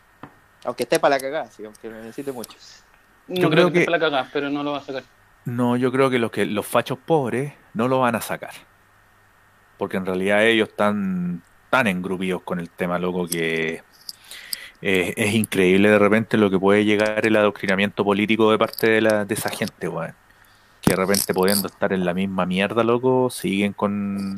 Aunque 0.64 0.82
esté 0.84 0.98
para 1.00 1.16
la 1.16 1.20
cagada, 1.20 1.46
sí, 1.50 1.64
aunque 1.64 1.88
lo 1.88 1.96
necesite 1.96 2.32
mucho. 2.32 2.56
No 3.28 3.34
Yo 3.36 3.50
creo, 3.50 3.50
creo 3.50 3.66
que, 3.68 3.72
que- 3.72 3.78
esté 3.80 3.90
para 3.90 3.98
la 3.98 4.04
cagada, 4.10 4.30
pero 4.32 4.50
no 4.50 4.62
lo 4.62 4.72
va 4.72 4.78
a 4.78 4.82
sacar. 4.82 5.02
No, 5.46 5.76
yo 5.76 5.90
creo 5.90 6.10
que 6.10 6.18
los 6.18 6.30
que 6.30 6.44
los 6.46 6.66
fachos 6.66 6.98
pobres 6.98 7.54
no 7.74 7.88
lo 7.88 8.00
van 8.00 8.14
a 8.14 8.20
sacar. 8.20 8.52
Porque 9.78 9.96
en 9.96 10.04
realidad 10.06 10.44
ellos 10.44 10.68
están 10.68 11.42
tan 11.70 11.86
engrupidos 11.86 12.42
con 12.42 12.60
el 12.60 12.68
tema, 12.68 12.98
loco, 12.98 13.26
que 13.26 13.82
eh, 14.82 15.14
es 15.16 15.34
increíble 15.34 15.90
de 15.90 15.98
repente 15.98 16.36
lo 16.36 16.50
que 16.50 16.58
puede 16.58 16.84
llegar 16.84 17.26
el 17.26 17.36
adoctrinamiento 17.36 18.04
político 18.04 18.50
de 18.50 18.58
parte 18.58 18.90
de, 18.90 19.00
la, 19.00 19.24
de 19.24 19.34
esa 19.34 19.50
gente, 19.50 19.88
weón. 19.88 20.14
Que 20.82 20.92
de 20.92 20.96
repente 20.96 21.34
pudiendo 21.34 21.68
estar 21.68 21.92
en 21.92 22.04
la 22.04 22.14
misma 22.14 22.46
mierda, 22.46 22.82
loco, 22.84 23.28
siguen 23.30 23.72
con 23.74 24.36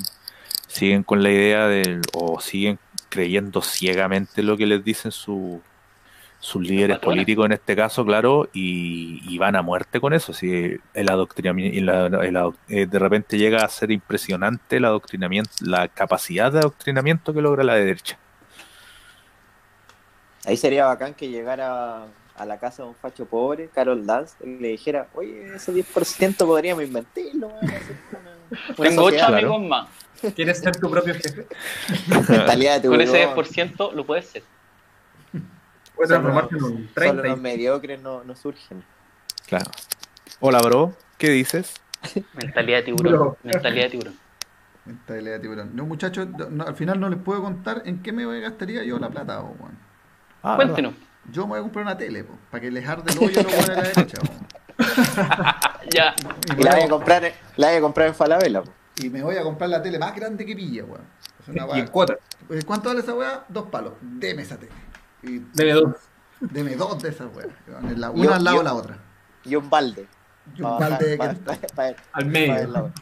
siguen 0.66 1.03
con 1.03 1.22
la 1.22 1.30
idea 1.30 1.68
del 1.68 2.01
o 2.14 2.40
siguen 2.40 2.78
creyendo 3.11 3.61
ciegamente 3.62 4.43
lo 4.43 4.57
que 4.57 4.66
les 4.66 4.82
dicen 4.82 5.12
su- 5.12 5.61
sus 6.40 6.62
líderes 6.62 6.99
políticos 6.99 7.47
en 7.47 7.53
este 7.53 7.76
caso, 7.76 8.05
claro, 8.05 8.49
y, 8.53 9.20
y 9.32 9.38
van 9.38 9.55
a 9.55 9.62
muerte 9.62 10.01
con 10.01 10.12
eso. 10.12 10.32
Si 10.32 10.76
el 10.95 11.09
adoctrinamiento, 11.11 11.78
el 12.20 12.36
el 12.36 12.53
eh, 12.68 12.86
de 12.86 12.99
repente 12.99 13.38
llega 13.38 13.64
a 13.64 13.68
ser 13.68 13.93
impresionante 13.93 14.78
el 14.78 14.84
adoctrinamiento, 14.86 15.53
la 15.61 15.86
capacidad 15.88 16.51
de 16.51 16.59
adoctrinamiento 16.59 17.32
que 17.32 17.43
logra 17.43 17.62
la 17.62 17.76
derecha. 17.76 18.18
Ahí 20.45 20.57
sería 20.57 20.86
bacán 20.86 21.14
que 21.14 21.28
llegara 21.28 22.07
a 22.36 22.45
la 22.47 22.59
casa 22.59 22.82
de 22.82 22.88
un 22.88 22.95
facho 22.95 23.26
pobre, 23.26 23.68
Carol 23.68 24.05
Dance, 24.07 24.34
y 24.45 24.59
le 24.59 24.68
dijera, 24.68 25.07
oye, 25.14 25.55
ese 25.55 25.72
10% 25.72 26.36
podríamos 26.47 26.82
invertirlo, 26.84 27.49
una, 27.49 27.59
una 27.61 28.88
Tengo 28.88 29.03
ocho 29.05 29.18
sociedad". 29.18 29.28
Claro. 29.28 29.36
amigos 29.55 29.62
más. 29.68 29.88
¿Quieres 30.34 30.59
ser 30.61 30.76
tu 30.76 30.90
propio 30.90 31.14
jefe? 31.14 31.47
mentalidad 32.28 32.80
de 32.80 32.88
Con 32.88 32.99
tiburón. 32.99 33.16
ese 33.16 33.28
10% 33.28 33.93
lo 33.93 34.07
puedes 34.07 34.26
ser. 34.28 34.43
Puedes 35.95 36.09
Solo- 36.09 36.20
transformarte 36.22 36.57
en 36.57 36.62
un 36.64 36.70
Solo 36.72 36.88
30 36.95 37.22
los 37.28 37.38
y 37.38 37.40
mediocres 37.40 38.01
no, 38.01 38.24
no 38.24 38.34
surgen. 38.36 38.82
Claro. 39.47 39.70
Hola, 40.40 40.61
bro, 40.62 40.97
¿qué 41.18 41.30
dices? 41.30 41.74
Mentalidad 42.34 42.78
de 42.78 42.82
tiburón. 42.84 43.36
Mentalidad 43.43 43.84
de 43.84 43.90
tiburón. 43.90 44.18
Mentalidad 44.84 45.32
de 45.34 45.38
tiburón. 45.40 45.70
No, 45.76 45.86
muchachos, 45.86 46.26
no, 46.51 46.64
al 46.64 46.74
final 46.74 46.99
no 46.99 47.09
les 47.09 47.18
puedo 47.20 47.43
contar 47.43 47.82
en 47.84 48.03
qué 48.03 48.11
me 48.12 48.40
gastaría 48.40 48.82
yo 48.84 48.99
la 48.99 49.09
plata, 49.11 49.40
po, 49.40 49.55
weón. 49.61 49.91
Ah, 50.43 50.57
Cuéntenos. 50.57 50.95
Yo 51.30 51.43
me 51.43 51.51
voy 51.51 51.59
a 51.61 51.62
comprar 51.62 51.84
una 51.84 51.97
tele, 51.97 52.24
po, 52.24 52.36
para 52.51 52.61
que 52.61 52.70
les 52.70 52.86
arde 52.88 53.12
el 53.12 53.18
hoyo 53.18 53.40
a 53.40 53.43
los 53.45 53.53
buenos 53.53 53.68
de 53.68 53.76
la 53.76 53.82
derecha. 53.82 54.18
Ya. 55.95 56.14
Y 56.59 56.62
la 56.62 56.72
voy 56.72 56.82
a- 56.82 56.86
a 56.86 56.88
comprar, 56.88 57.32
la 57.57 57.68
voy 57.68 57.76
a 57.76 57.80
comprar 57.80 58.09
en 58.09 58.14
Falabella. 58.14 58.62
po. 58.62 58.70
Y 58.97 59.11
me 59.11 59.22
voy 59.22 59.36
a 59.36 59.43
comprar 59.43 59.68
la 59.70 59.82
tele 59.82 59.99
más 59.99 60.14
grande 60.14 60.45
que 60.47 60.55
pilla, 60.57 60.84
weón. 60.84 61.03
Es 61.40 61.49
una 61.49 61.66
y 61.76 61.80
en 61.80 61.90
weá. 61.93 62.07
Eh, 62.51 62.62
¿Cuánto 62.64 62.88
vale 62.88 63.01
esa 63.01 63.14
weá? 63.14 63.45
Dos 63.49 63.68
palos. 63.68 63.93
Deme 64.01 64.43
esa 64.43 64.57
tele. 64.57 64.72
Y 65.22 65.38
Debe 65.55 65.72
dos. 65.74 65.95
deme 66.40 66.76
dos 66.76 67.01
de 67.03 67.11
esas 67.11 67.28
weas. 67.34 67.49
Yo- 67.66 67.78
Una 68.12 68.36
al 68.36 68.45
lado 68.45 68.59
de 68.59 68.64
la 68.64 68.74
otra. 68.74 68.99
Y 69.45 69.55
un 69.57 69.68
balde. 69.70 70.07
Y 70.57 70.62
un 70.62 70.78
balde 70.78 71.07
de 71.09 71.16
para, 71.16 71.34
cristal. 71.34 71.97
Al 72.12 72.26
medio. 72.26 72.93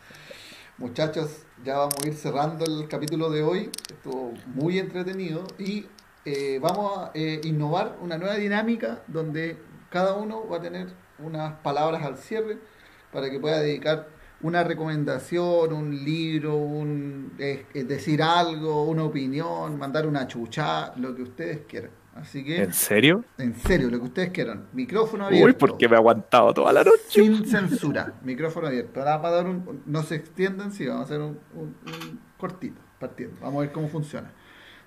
Muchachos, 0.78 1.30
ya 1.64 1.76
vamos 1.78 1.94
a 2.04 2.06
ir 2.08 2.14
cerrando 2.14 2.64
el 2.64 2.88
capítulo 2.88 3.30
de 3.30 3.42
hoy. 3.42 3.70
Estuvo 3.90 4.32
muy 4.54 4.78
entretenido 4.78 5.46
y 5.58 5.86
eh, 6.26 6.58
vamos 6.60 6.98
a 6.98 7.10
eh, 7.14 7.40
innovar 7.44 7.96
una 8.02 8.18
nueva 8.18 8.34
dinámica 8.34 9.02
donde 9.06 9.56
cada 9.90 10.14
uno 10.14 10.46
va 10.48 10.58
a 10.58 10.60
tener 10.60 10.88
unas 11.18 11.54
palabras 11.60 12.02
al 12.04 12.18
cierre 12.18 12.58
para 13.12 13.30
que 13.30 13.40
pueda 13.40 13.60
dedicar 13.60 14.08
una 14.42 14.62
recomendación, 14.64 15.72
un 15.72 16.04
libro, 16.04 16.56
un 16.56 17.32
eh, 17.38 17.64
decir 17.86 18.22
algo, 18.22 18.84
una 18.84 19.04
opinión, 19.04 19.78
mandar 19.78 20.06
una 20.06 20.26
chucha, 20.26 20.92
lo 20.96 21.14
que 21.14 21.22
ustedes 21.22 21.60
quieran. 21.66 21.90
Así 22.14 22.44
que, 22.44 22.62
¿En 22.62 22.72
serio? 22.72 23.24
en 23.38 23.54
serio, 23.56 23.90
lo 23.90 23.98
que 23.98 24.04
ustedes 24.06 24.30
quieran. 24.30 24.66
Micrófono 24.72 25.26
abierto. 25.26 25.46
Uy, 25.46 25.52
porque 25.58 25.86
me 25.88 25.94
he 25.96 25.98
aguantado 25.98 26.52
toda 26.54 26.72
la 26.72 26.82
noche. 26.82 26.98
Sin 27.08 27.46
censura, 27.46 28.14
micrófono 28.24 28.66
abierto. 28.68 29.00
Ahora 29.00 29.16
vamos 29.18 29.26
a 29.30 29.34
dar 29.36 29.46
un, 29.46 29.82
no 29.86 30.02
se 30.02 30.14
extiendan, 30.16 30.72
sí, 30.72 30.86
vamos 30.86 31.02
a 31.02 31.04
hacer 31.04 31.20
un, 31.20 31.38
un- 31.54 31.76
un 31.86 32.20
cortito, 32.38 32.80
partiendo. 32.98 33.36
Vamos 33.40 33.56
a 33.58 33.60
ver 33.60 33.72
cómo 33.72 33.88
funciona. 33.88 34.32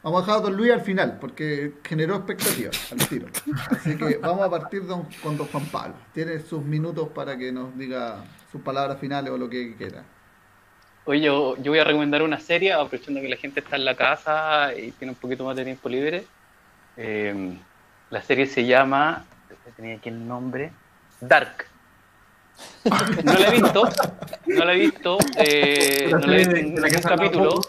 Vamos 0.02 0.24
a 0.24 0.26
dejar 0.26 0.40
a 0.40 0.44
Don 0.44 0.56
Luis 0.56 0.72
al 0.72 0.82
final, 0.82 1.18
porque 1.20 1.74
generó 1.84 2.16
expectativas 2.16 2.92
al 2.92 3.00
tiro. 3.10 3.28
Así 3.70 3.98
que 3.98 4.18
vamos 4.18 4.46
a 4.46 4.50
partir 4.50 4.86
don- 4.86 5.08
con 5.22 5.38
Don 5.38 5.48
Juan 5.48 5.66
Pablo. 5.66 5.96
Tiene 6.14 6.40
sus 6.40 6.64
minutos 6.64 7.10
para 7.10 7.38
que 7.38 7.52
nos 7.52 7.78
diga 7.78 8.24
sus 8.52 8.62
palabras 8.62 8.98
finales 9.00 9.32
o 9.32 9.38
lo 9.38 9.50
que 9.50 9.76
quiera. 9.76 10.04
Oye, 11.06 11.22
yo, 11.22 11.58
yo 11.58 11.72
voy 11.72 11.80
a 11.80 11.84
recomendar 11.84 12.22
una 12.22 12.40
serie, 12.40 12.72
aprovechando 12.72 13.20
que 13.20 13.28
la 13.28 13.36
gente 13.36 13.60
está 13.60 13.76
en 13.76 13.84
la 13.86 13.96
casa 13.96 14.74
y 14.74 14.92
tiene 14.92 15.12
un 15.12 15.18
poquito 15.20 15.44
más 15.44 15.56
de 15.56 15.66
tiempo 15.66 15.90
libre. 15.90 16.24
Eh, 16.96 17.58
la 18.10 18.22
serie 18.22 18.46
se 18.46 18.66
llama, 18.66 19.26
tenía 19.76 19.96
aquí 19.98 20.10
el 20.10 20.26
nombre, 20.28 20.72
Dark. 21.20 21.66
No 23.24 23.34
la 23.34 23.48
he 23.48 23.52
visto, 23.52 23.90
no 24.48 24.66
la 24.66 24.74
he 24.74 24.80
visto, 24.80 25.18
eh, 25.38 26.08
no 26.12 26.20
la 26.20 26.34
he 26.34 26.38
visto 26.38 26.56
en 26.56 26.74
ningún 26.76 27.02
capítulo. 27.02 27.62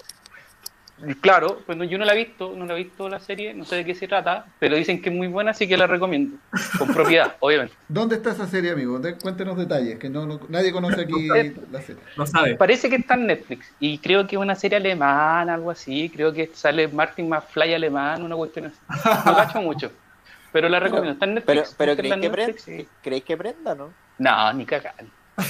Claro, 1.20 1.60
pues 1.66 1.76
no, 1.78 1.84
yo 1.84 1.96
no 1.98 2.04
la 2.04 2.14
he 2.14 2.16
visto, 2.18 2.52
no 2.56 2.66
la 2.66 2.74
he 2.74 2.76
visto 2.76 3.08
la 3.08 3.20
serie, 3.20 3.54
no 3.54 3.64
sé 3.64 3.76
de 3.76 3.84
qué 3.84 3.94
se 3.94 4.06
trata, 4.08 4.46
pero 4.58 4.76
dicen 4.76 5.00
que 5.00 5.08
es 5.08 5.14
muy 5.14 5.28
buena, 5.28 5.52
así 5.52 5.66
que 5.66 5.76
la 5.76 5.86
recomiendo. 5.86 6.36
Con 6.78 6.88
propiedad, 6.94 7.36
obviamente. 7.40 7.74
¿Dónde 7.88 8.16
está 8.16 8.32
esa 8.32 8.46
serie, 8.46 8.72
amigo? 8.72 8.98
De- 8.98 9.16
cuéntenos 9.16 9.56
detalles, 9.56 9.98
que 9.98 10.08
no, 10.10 10.26
no- 10.26 10.40
nadie 10.48 10.72
conoce 10.72 11.00
aquí 11.02 11.28
la 11.70 11.80
serie. 11.82 12.02
No 12.16 12.26
sabe. 12.26 12.54
Parece 12.56 12.90
que 12.90 12.96
está 12.96 13.14
en 13.14 13.26
Netflix 13.26 13.72
y 13.80 13.98
creo 13.98 14.26
que 14.26 14.36
es 14.36 14.42
una 14.42 14.54
serie 14.54 14.76
alemana, 14.76 15.54
algo 15.54 15.70
así. 15.70 16.10
Creo 16.10 16.32
que 16.32 16.50
sale 16.52 16.88
Martin 16.88 17.28
McFly 17.28 17.74
alemán, 17.74 18.22
una 18.22 18.36
cuestión 18.36 18.66
así. 18.66 18.78
No 19.26 19.34
cacho 19.36 19.62
mucho. 19.62 19.90
Pero 20.52 20.68
la 20.68 20.80
recomiendo. 20.80 21.12
Está 21.12 21.26
en 21.26 21.34
Netflix. 21.34 21.74
Pero, 21.78 21.94
pero 21.94 21.96
¿creéis 21.96 22.14
en 22.14 22.20
que, 22.20 22.28
Netflix 22.28 22.64
prenda, 22.64 22.82
y- 22.82 22.88
¿creéis 23.02 23.24
que 23.24 23.36
prenda, 23.36 23.74
no? 23.74 23.92
No, 24.18 24.52
ni 24.52 24.66
cagar. 24.66 24.94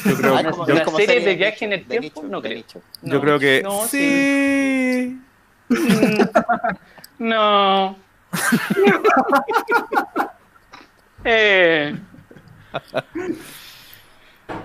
Yo 0.05 0.15
creo, 0.17 0.37
Ah, 0.37 0.41
una- 0.41 0.51
como- 0.51 0.63
una 0.65 0.85
serie 0.85 1.07
serie 1.07 1.25
de 1.27 1.35
viaje 1.35 1.65
en 1.65 1.73
el 1.73 1.85
tiempo, 1.85 2.21
nicho, 2.23 2.29
no 2.31 2.41
creo. 2.43 2.55
nicho. 2.55 2.83
yo 3.03 3.15
No, 3.15 3.21
creo 3.21 3.39
que 3.41 3.63
no, 3.63 3.87
sí. 3.89 5.19
No. 7.19 7.97
eh, 11.25 11.99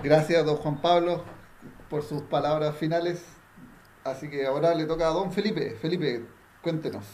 Gracias, 0.02 0.44
don 0.44 0.56
Juan 0.56 0.80
Pablo, 0.80 1.24
por 1.90 2.02
sus 2.02 2.22
palabras 2.22 2.76
finales. 2.76 3.24
Así 4.04 4.30
que 4.30 4.46
ahora 4.46 4.74
le 4.74 4.86
toca 4.86 5.06
a 5.06 5.10
don 5.10 5.32
Felipe. 5.32 5.76
Felipe, 5.80 6.24
cuéntenos. 6.62 7.04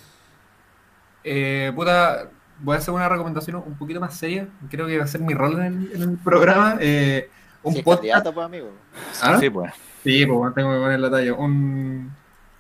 Eh, 1.25 1.73
puta, 1.75 2.29
voy 2.61 2.77
a 2.77 2.79
hacer 2.79 2.93
una 2.95 3.09
recomendación 3.09 3.57
un 3.67 3.77
poquito 3.77 4.01
más 4.01 4.17
seria. 4.17 4.49
Creo 4.71 4.87
que 4.87 4.99
va 4.99 5.05
a 5.05 5.09
ser 5.09 5.23
mi 5.23 5.35
rol 5.35 5.55
en 5.61 5.63
el, 5.63 5.93
en 5.95 6.03
el 6.03 6.19
programa. 6.19 6.77
Eh, 6.81 7.29
un 7.63 7.73
Si 7.73 7.79
es 7.79 7.85
podcast. 7.85 8.01
candidato, 8.03 8.35
pues, 8.35 8.47
amigo. 8.47 8.71
¿Ah? 9.23 9.39
Sí, 9.41 9.51
pues. 9.51 9.73
Sí, 10.03 10.27
pues 10.27 10.55
tengo 10.55 10.73
que 10.73 10.79
poner 10.81 11.01
la 11.01 11.11
talla. 11.11 11.35
Un, 11.35 12.13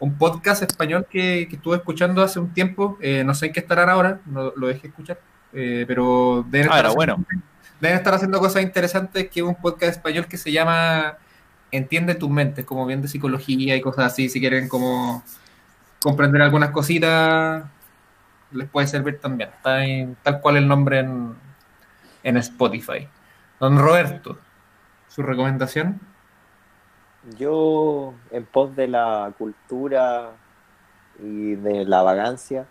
un 0.02 0.18
podcast 0.18 0.62
español 0.64 1.06
que, 1.08 1.46
que 1.48 1.54
estuve 1.56 1.76
escuchando 1.76 2.22
hace 2.22 2.40
un 2.40 2.52
tiempo. 2.52 2.98
eh, 3.00 3.22
no 3.24 3.34
sé 3.34 3.46
en 3.46 3.52
qué 3.52 3.60
estarán 3.60 3.88
ahora, 3.88 4.20
no 4.26 4.52
lo 4.56 4.66
dejé 4.66 4.88
escuchar. 4.88 5.18
eh, 5.52 5.84
pero 5.86 6.44
deben 6.48 6.68
Ah, 6.72 6.76
estar, 6.78 6.86
haciendo, 6.86 7.16
bueno. 7.16 7.24
deben 7.80 7.96
estar 7.98 8.14
haciendo 8.14 8.38
cosas 8.40 8.62
interesantes. 8.62 9.28
Que 9.30 9.40
es 9.40 9.46
un 9.46 9.54
podcast 9.54 9.92
español 9.96 10.26
que 10.26 10.36
se 10.38 10.50
llama 10.50 11.16
Entiende 11.70 12.14
tus 12.16 12.28
mentes, 12.30 12.64
como 12.64 12.84
bien 12.84 13.00
de 13.00 13.06
psicología 13.08 13.76
y 13.76 13.80
cosas 13.80 14.06
así. 14.12 14.28
Si 14.28 14.40
quieren, 14.40 14.68
como 14.68 15.22
comprender 16.02 16.42
algunas 16.42 16.70
cositas, 16.70 17.64
les 18.50 18.68
puede 18.68 18.86
servir 18.88 19.20
también. 19.20 19.50
Está 19.50 19.76
ahí, 19.76 20.14
tal 20.24 20.40
cual 20.40 20.56
el 20.56 20.66
nombre 20.66 20.98
en, 20.98 21.34
en 22.24 22.36
Spotify. 22.38 23.06
Don 23.60 23.78
Roberto, 23.78 24.36
su 25.08 25.22
recomendación. 25.22 26.00
Yo, 27.38 28.14
en 28.30 28.44
pos 28.46 28.74
de 28.74 28.88
la 28.88 29.32
cultura 29.38 30.32
y 31.20 31.54
de 31.54 31.84
la 31.84 32.02
vagancia, 32.02 32.66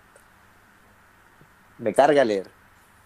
me 1.77 1.93
carga 1.93 2.25
leer. 2.25 2.49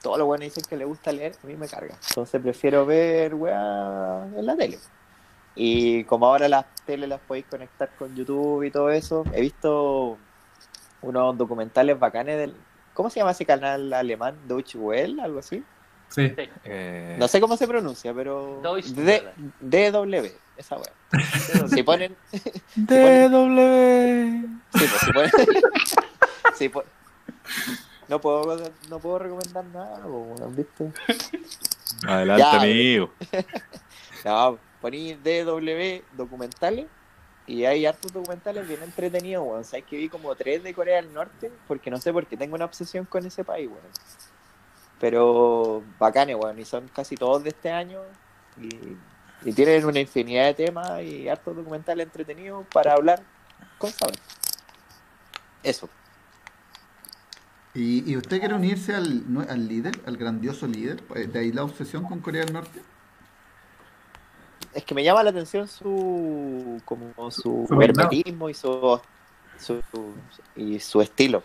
Todos 0.01 0.17
los 0.17 0.27
buenos 0.27 0.45
dicen 0.45 0.63
que 0.67 0.75
le 0.77 0.85
gusta 0.85 1.11
leer, 1.11 1.35
a 1.43 1.47
mí 1.47 1.55
me 1.55 1.67
carga. 1.67 1.95
Entonces 2.09 2.41
prefiero 2.41 2.85
ver 2.85 3.33
weá 3.35 4.27
en 4.35 4.45
la 4.45 4.55
tele. 4.55 4.79
Y 5.55 6.03
como 6.03 6.27
ahora 6.27 6.49
las 6.49 6.65
teles 6.85 7.07
las 7.07 7.21
podéis 7.21 7.45
conectar 7.45 7.89
con 7.97 8.13
YouTube 8.15 8.63
y 8.63 8.71
todo 8.71 8.89
eso, 8.89 9.23
he 9.33 9.41
visto 9.41 10.17
unos 11.01 11.37
documentales 11.37 11.97
bacanes 11.97 12.37
del... 12.37 12.55
¿Cómo 12.93 13.09
se 13.09 13.19
llama 13.19 13.31
ese 13.31 13.45
canal 13.45 13.91
alemán? 13.93 14.35
Deutsche 14.47 14.77
Welle, 14.77 15.21
algo 15.21 15.39
así. 15.39 15.63
Sí. 16.09 16.29
sí. 16.29 16.49
Eh, 16.65 17.15
No 17.19 17.27
sé 17.27 17.39
cómo 17.39 17.55
se 17.55 17.67
pronuncia, 17.67 18.13
pero... 18.13 18.59
Deutsche. 18.61 18.93
DW, 19.61 20.27
esa 20.57 20.77
weá. 20.77 21.67
Si 21.67 21.83
ponen, 21.83 22.15
DW. 22.75 24.47
Sí, 24.73 24.85
pues, 24.87 25.01
si 25.01 25.11
puede- 25.13 25.31
sí, 26.57 26.69
pues. 26.69 26.85
No 28.07 28.21
puedo, 28.21 28.71
no 28.89 28.99
puedo 28.99 29.19
recomendar 29.19 29.65
nada, 29.65 30.05
weón, 30.05 30.55
¿viste? 30.55 30.91
Adelante, 32.07 32.41
Ya, 32.43 32.61
amigo. 32.61 33.11
No, 34.25 34.57
poní 34.81 35.13
DW 35.13 36.01
documentales 36.17 36.87
y 37.47 37.63
hay 37.65 37.85
hartos 37.85 38.11
documentales 38.11 38.67
bien 38.67 38.81
entretenidos, 38.83 39.45
weón. 39.47 39.63
Sabes 39.63 39.85
que 39.85 39.97
vi 39.97 40.09
como 40.09 40.33
tres 40.35 40.63
de 40.63 40.73
Corea 40.73 40.95
del 40.97 41.13
Norte, 41.13 41.51
porque 41.67 41.91
no 41.91 41.97
sé 42.01 42.11
por 42.11 42.25
qué 42.25 42.35
tengo 42.37 42.55
una 42.55 42.65
obsesión 42.65 43.05
con 43.05 43.25
ese 43.25 43.43
país, 43.43 43.67
weón. 43.67 43.81
Pero 44.99 45.83
bacanes, 45.99 46.37
weón, 46.39 46.57
y 46.59 46.65
son 46.65 46.87
casi 46.87 47.15
todos 47.15 47.43
de 47.43 47.49
este 47.49 47.71
año 47.71 48.01
y, 48.61 48.69
y 49.45 49.53
tienen 49.53 49.85
una 49.85 49.99
infinidad 49.99 50.45
de 50.47 50.53
temas 50.55 51.01
y 51.03 51.29
hartos 51.29 51.55
documentales 51.55 52.07
entretenidos 52.07 52.65
para 52.73 52.93
hablar 52.93 53.21
con 53.77 53.91
saber. 53.91 54.15
Eso. 55.63 55.87
¿Y, 57.75 58.09
y 58.11 58.17
usted 58.17 58.39
quiere 58.39 58.55
unirse 58.55 58.95
al, 58.95 59.23
al 59.47 59.67
líder, 59.67 59.93
al 60.05 60.17
grandioso 60.17 60.65
líder? 60.65 61.03
Eh, 61.15 61.27
¿De 61.27 61.39
ahí 61.39 61.51
la 61.51 61.63
obsesión 61.63 62.03
con 62.05 62.19
Corea 62.19 62.43
del 62.43 62.53
Norte? 62.53 62.81
Es 64.73 64.83
que 64.83 64.95
me 64.95 65.03
llama 65.03 65.23
la 65.23 65.29
atención 65.29 65.67
su 65.67 66.81
como 66.83 67.13
su 67.31 67.65
Su 67.67 67.81
hermetismo 67.81 68.49
y 68.49 68.53
su, 68.53 68.99
su 69.57 69.81
y 70.55 70.79
su 70.79 71.01
estilo. 71.01 71.43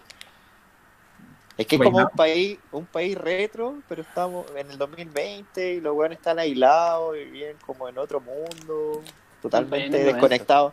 Es 1.60 1.66
que 1.66 1.76
es 1.76 1.82
Su 1.82 1.84
como 1.84 1.98
un 1.98 2.08
país, 2.16 2.58
un 2.72 2.86
país 2.86 3.18
retro, 3.18 3.82
pero 3.86 4.00
estamos 4.00 4.46
en 4.56 4.70
el 4.70 4.78
2020 4.78 5.74
y 5.74 5.80
los 5.82 5.94
weones 5.94 6.16
están 6.16 6.38
aislados 6.38 7.18
y 7.18 7.24
viven 7.24 7.58
como 7.66 7.86
en 7.86 7.98
otro 7.98 8.18
mundo, 8.18 9.02
totalmente 9.42 9.88
En 9.88 9.94
el 9.94 10.00
90. 10.00 10.12
desconectados. 10.14 10.72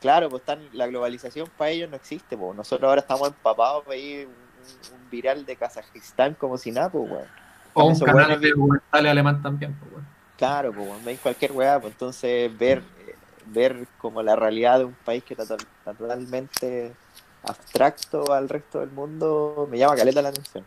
Claro, 0.00 0.30
pues 0.30 0.42
están, 0.42 0.60
la 0.72 0.86
globalización 0.86 1.48
para 1.58 1.70
ellos 1.70 1.90
no 1.90 1.96
existe, 1.96 2.36
pues. 2.36 2.56
Nosotros 2.56 2.88
ahora 2.88 3.00
estamos 3.00 3.26
empapados 3.26 3.82
para 3.86 3.96
ir 3.96 4.28
un, 4.28 5.10
viral 5.10 5.44
de 5.44 5.56
Kazajistán 5.56 6.34
como 6.34 6.58
si 6.58 6.70
nada, 6.70 6.90
pues, 6.90 7.10
weón. 7.10 7.26
O 7.74 7.86
un 7.86 7.98
canal 7.98 8.40
de 8.40 8.50
documentales 8.50 9.10
alemán 9.10 9.42
también. 9.42 9.74
pues. 9.80 10.04
Claro, 10.36 10.72
pues 10.72 10.86
weón, 10.86 11.04
veis 11.04 11.18
cualquier 11.18 11.50
weá, 11.50 11.80
pues 11.80 11.92
entonces 11.94 12.56
ver, 12.56 12.84
eh, 13.04 13.16
ver 13.46 13.88
como 13.98 14.22
la 14.22 14.36
realidad 14.36 14.78
de 14.78 14.84
un 14.84 14.96
país 15.04 15.24
que 15.24 15.34
está 15.34 15.56
totalmente 15.82 16.94
abstracto 17.42 18.32
al 18.32 18.48
resto 18.48 18.80
del 18.80 18.90
mundo 18.90 19.66
me 19.70 19.78
llama 19.78 19.96
caleta 19.96 20.20
la 20.22 20.28
atención. 20.30 20.64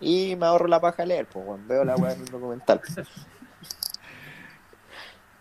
Y 0.00 0.34
me 0.36 0.46
ahorro 0.46 0.66
la 0.66 0.80
paja 0.80 1.02
de 1.02 1.08
leer, 1.08 1.26
pues 1.26 1.44
weón, 1.46 1.66
veo 1.68 1.84
la 1.84 1.94
weá 1.96 2.12
en 2.14 2.20
un 2.20 2.26
documental. 2.26 2.80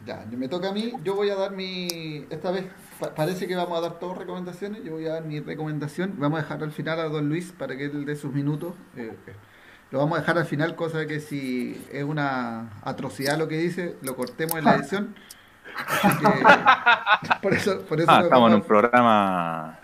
Ya, 0.06 0.24
me 0.32 0.48
toca 0.48 0.70
a 0.70 0.72
mí. 0.72 0.94
Yo 1.04 1.14
voy 1.16 1.30
a 1.30 1.36
dar 1.36 1.52
mi. 1.52 2.26
Esta 2.30 2.52
vez 2.52 2.66
pa- 3.02 3.14
parece 3.14 3.48
que 3.48 3.56
vamos 3.58 3.78
a 3.78 3.82
dar 3.82 4.00
todas 4.00 4.18
recomendaciones. 4.18 4.82
Yo 4.84 4.94
voy 4.94 5.06
a 5.08 5.14
dar 5.16 5.26
mi 5.26 5.42
recomendación. 5.42 6.14
Vamos 6.18 6.40
a 6.40 6.44
dejar 6.44 6.64
al 6.64 6.72
final 6.72 7.00
a 7.02 7.10
don 7.10 7.28
Luis 7.28 7.52
para 7.52 7.76
que 7.76 7.86
él 7.86 8.06
dé 8.06 8.16
sus 8.16 8.32
minutos. 8.34 8.74
Eh, 8.96 9.14
eh, 9.28 9.34
lo 9.92 10.00
vamos 10.00 10.18
a 10.18 10.22
dejar 10.22 10.38
al 10.38 10.46
final, 10.46 10.76
cosa 10.78 11.06
que 11.06 11.20
si 11.20 11.86
es 11.92 12.04
una 12.06 12.70
atrocidad 12.84 13.38
lo 13.38 13.50
que 13.50 13.58
dice, 13.58 13.98
lo 14.02 14.16
cortemos 14.16 14.56
en 14.58 14.64
la 14.66 14.76
edición. 14.76 15.16
Así 15.76 16.18
que, 16.18 17.38
por 17.42 17.54
eso, 17.54 17.82
por 17.82 18.00
eso 18.00 18.10
Ah, 18.10 18.22
estamos 18.24 18.50
en 18.52 18.56
un 18.56 18.62
programa. 18.64 19.80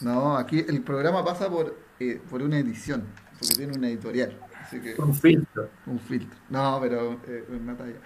No, 0.00 0.36
aquí 0.36 0.64
el 0.68 0.82
programa 0.82 1.24
pasa 1.24 1.50
por, 1.50 1.76
eh, 1.98 2.22
por 2.28 2.42
una 2.42 2.58
edición, 2.58 3.16
porque 3.38 3.56
tiene 3.56 3.74
una 3.74 3.88
editorial. 3.88 4.38
Así 4.60 4.80
que 4.80 4.94
Un 4.98 5.14
filtro. 5.14 5.70
un 5.86 5.98
filtro. 6.00 6.38
No, 6.48 6.78
pero 6.80 7.20
eh, 7.26 7.46
una 7.48 7.76
talla. 7.76 8.00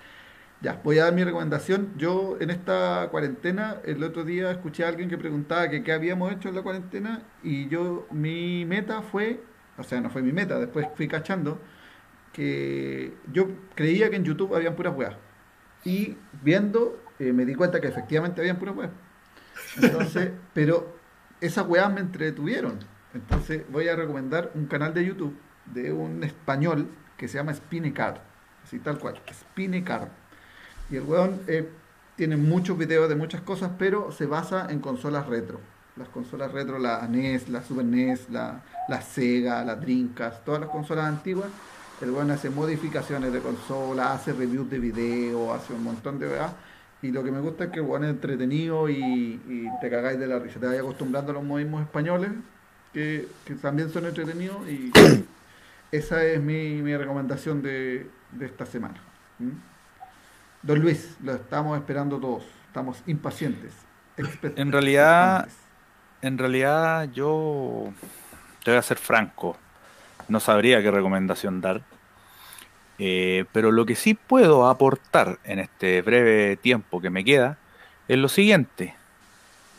Ya, 0.60 0.80
voy 0.84 0.98
a 0.98 1.04
dar 1.04 1.14
mi 1.14 1.24
recomendación. 1.24 1.92
Yo 1.96 2.36
en 2.40 2.50
esta 2.50 3.08
cuarentena, 3.10 3.80
el 3.84 4.02
otro 4.04 4.24
día 4.24 4.50
escuché 4.52 4.84
a 4.84 4.88
alguien 4.88 5.08
que 5.10 5.18
preguntaba 5.18 5.68
que 5.70 5.82
qué 5.84 5.92
habíamos 5.92 6.32
hecho 6.32 6.48
en 6.50 6.54
la 6.56 6.62
cuarentena 6.62 7.24
y 7.42 7.68
yo, 7.68 8.06
mi 8.10 8.64
meta 8.66 9.02
fue, 9.02 9.42
o 9.78 9.82
sea, 9.84 10.00
no 10.00 10.10
fue 10.10 10.22
mi 10.22 10.32
meta, 10.32 10.58
después 10.60 10.88
fui 10.96 11.08
cachando 11.08 11.60
que 12.32 13.20
yo 13.32 13.48
creía 13.74 14.10
que 14.10 14.16
en 14.16 14.24
YouTube 14.24 14.54
habían 14.54 14.76
puras 14.76 14.96
weas. 14.96 15.16
Y 15.84 16.18
viendo, 16.42 17.02
eh, 17.18 17.32
me 17.32 17.44
di 17.46 17.54
cuenta 17.54 17.80
que 17.80 17.88
efectivamente 17.88 18.40
habían 18.40 18.58
puras 18.58 18.76
weas. 18.76 18.92
Entonces, 19.74 20.32
pero 20.54 21.01
esas 21.42 21.66
weas 21.66 21.92
me 21.92 22.00
entretuvieron. 22.00 22.78
Entonces 23.12 23.64
voy 23.70 23.88
a 23.88 23.96
recomendar 23.96 24.52
un 24.54 24.66
canal 24.66 24.94
de 24.94 25.04
YouTube 25.04 25.36
de 25.66 25.92
un 25.92 26.24
español 26.24 26.88
que 27.16 27.28
se 27.28 27.36
llama 27.38 27.52
Spinecard. 27.52 28.18
Así 28.64 28.78
tal 28.78 28.98
cual, 28.98 29.20
Spinecard. 29.30 30.08
Y 30.88 30.96
el 30.96 31.02
weón 31.02 31.40
eh, 31.48 31.68
tiene 32.16 32.36
muchos 32.36 32.78
videos 32.78 33.08
de 33.08 33.16
muchas 33.16 33.40
cosas, 33.42 33.72
pero 33.78 34.12
se 34.12 34.26
basa 34.26 34.68
en 34.70 34.78
consolas 34.78 35.26
retro. 35.26 35.60
Las 35.96 36.08
consolas 36.08 36.52
retro, 36.52 36.78
la 36.78 37.06
NES, 37.08 37.48
la 37.48 37.62
Super 37.62 37.84
NES, 37.84 38.30
la, 38.30 38.62
la 38.88 39.02
Sega, 39.02 39.64
la 39.64 39.74
Dreamcast, 39.76 40.44
todas 40.44 40.60
las 40.60 40.70
consolas 40.70 41.06
antiguas. 41.06 41.48
El 42.00 42.10
weón 42.10 42.30
hace 42.30 42.50
modificaciones 42.50 43.32
de 43.32 43.40
consola, 43.40 44.12
hace 44.12 44.32
reviews 44.32 44.70
de 44.70 44.78
video, 44.78 45.52
hace 45.52 45.72
un 45.72 45.82
montón 45.82 46.18
de 46.18 46.28
weas. 46.28 46.52
Y 47.02 47.10
lo 47.10 47.24
que 47.24 47.32
me 47.32 47.40
gusta 47.40 47.64
es 47.64 47.70
que 47.70 47.80
weón 47.80 48.04
es 48.04 48.10
entretenido 48.10 48.88
y, 48.88 49.68
te 49.80 49.90
cagáis 49.90 50.18
de 50.18 50.26
la 50.26 50.38
risa. 50.38 50.60
Te 50.60 50.66
vais 50.66 50.80
acostumbrando 50.80 51.32
a 51.32 51.34
los 51.34 51.44
modismos 51.44 51.82
españoles, 51.82 52.30
que, 52.92 53.26
también 53.60 53.90
son 53.90 54.06
entretenidos. 54.06 54.68
Y 54.68 54.92
esa 55.92 56.24
es 56.24 56.40
mi, 56.40 56.96
recomendación 56.96 57.60
de, 57.60 58.06
esta 58.40 58.64
semana. 58.66 59.00
Don 60.62 60.78
Luis, 60.78 61.16
lo 61.22 61.34
estamos 61.34 61.76
esperando 61.76 62.18
todos. 62.18 62.44
Estamos 62.68 63.02
impacientes. 63.06 63.72
En 64.56 64.70
realidad-. 64.70 65.48
En 66.22 66.38
realidad, 66.38 67.10
yo 67.12 67.92
te 68.64 68.70
voy 68.70 68.78
a 68.78 68.82
ser 68.82 68.96
franco. 68.96 69.56
No 70.28 70.38
sabría 70.38 70.80
qué 70.80 70.88
recomendación 70.88 71.60
dar. 71.60 71.82
Eh, 73.04 73.46
pero 73.50 73.72
lo 73.72 73.84
que 73.84 73.96
sí 73.96 74.14
puedo 74.14 74.68
aportar 74.68 75.40
en 75.42 75.58
este 75.58 76.02
breve 76.02 76.54
tiempo 76.56 77.00
que 77.00 77.10
me 77.10 77.24
queda 77.24 77.58
es 78.06 78.16
lo 78.16 78.28
siguiente. 78.28 78.94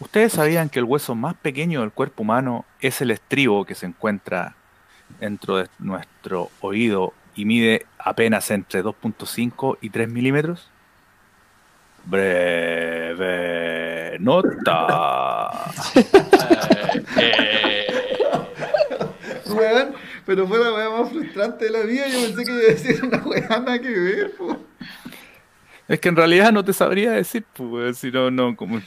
¿Ustedes 0.01 0.33
sabían 0.33 0.67
que 0.67 0.79
el 0.79 0.85
hueso 0.85 1.15
más 1.15 1.33
pequeño 1.35 1.79
del 1.79 1.91
cuerpo 1.91 2.23
humano 2.23 2.65
es 2.81 2.99
el 2.99 3.11
estribo 3.11 3.63
que 3.63 3.75
se 3.75 3.85
encuentra 3.85 4.57
dentro 5.21 5.55
de 5.55 5.69
nuestro 5.79 6.49
oído 6.59 7.13
y 7.33 7.45
mide 7.45 7.85
apenas 7.97 8.51
entre 8.51 8.83
2.5 8.83 9.77
y 9.79 9.89
3 9.89 10.09
milímetros? 10.09 10.67
Breve 12.03 13.37
nota. 14.19 15.71
Eh, 17.17 17.87
Weón, 19.45 19.95
pero 20.25 20.47
fue 20.47 20.59
la 20.59 20.73
weá 20.73 20.89
más 20.89 21.09
frustrante 21.09 21.65
de 21.65 21.71
la 21.71 21.81
vida. 21.81 22.07
Yo 22.07 22.19
pensé 22.21 22.45
que 22.45 22.51
iba 22.51 22.59
a 22.59 22.63
decir 22.63 23.03
una 23.03 23.17
weá 23.23 23.47
nada 23.47 23.79
que 23.79 23.89
ver, 23.89 24.35
po. 24.35 24.57
Es 25.87 25.99
que 25.99 26.09
en 26.09 26.15
realidad 26.15 26.51
no 26.51 26.63
te 26.63 26.71
sabría 26.73 27.11
decir, 27.11 27.45
pues, 27.53 27.97
si 27.97 28.09
no, 28.09 28.31
no, 28.31 28.55
como 28.55 28.79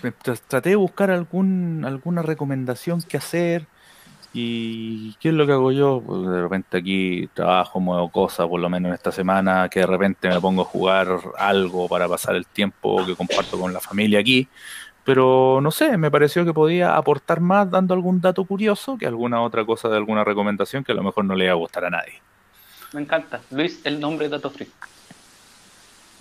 traté 0.48 0.70
de 0.70 0.76
buscar 0.76 1.10
algún, 1.10 1.84
alguna 1.84 2.22
recomendación 2.22 3.02
que 3.02 3.18
hacer 3.18 3.66
y 4.32 5.14
qué 5.14 5.30
es 5.30 5.34
lo 5.34 5.46
que 5.46 5.52
hago 5.52 5.72
yo, 5.72 6.02
pues 6.04 6.28
de 6.28 6.42
repente 6.42 6.78
aquí 6.78 7.28
trabajo, 7.32 7.80
muevo 7.80 8.10
cosas, 8.10 8.46
por 8.46 8.60
lo 8.60 8.68
menos 8.68 8.92
esta 8.92 9.12
semana, 9.12 9.68
que 9.70 9.80
de 9.80 9.86
repente 9.86 10.28
me 10.28 10.40
pongo 10.40 10.62
a 10.62 10.66
jugar 10.66 11.08
algo 11.38 11.88
para 11.88 12.08
pasar 12.08 12.36
el 12.36 12.46
tiempo 12.46 13.04
que 13.06 13.14
comparto 13.14 13.58
con 13.58 13.72
la 13.72 13.80
familia 13.80 14.20
aquí, 14.20 14.48
pero 15.06 15.60
no 15.62 15.70
sé, 15.70 15.96
me 15.96 16.10
pareció 16.10 16.44
que 16.44 16.52
podía 16.52 16.96
aportar 16.96 17.40
más 17.40 17.70
dando 17.70 17.94
algún 17.94 18.20
dato 18.20 18.44
curioso 18.44 18.98
que 18.98 19.06
alguna 19.06 19.40
otra 19.40 19.64
cosa 19.64 19.88
de 19.88 19.96
alguna 19.96 20.24
recomendación 20.24 20.82
que 20.82 20.90
a 20.90 20.96
lo 20.96 21.04
mejor 21.04 21.24
no 21.24 21.36
le 21.36 21.44
iba 21.44 21.52
a 21.52 21.56
gustar 21.56 21.84
a 21.84 21.90
nadie. 21.90 22.20
me 22.92 23.02
encanta. 23.02 23.40
Luis, 23.52 23.80
el 23.84 24.00
nombre 24.00 24.26
de 24.26 24.30
Dato 24.32 24.50
Free. 24.50 24.68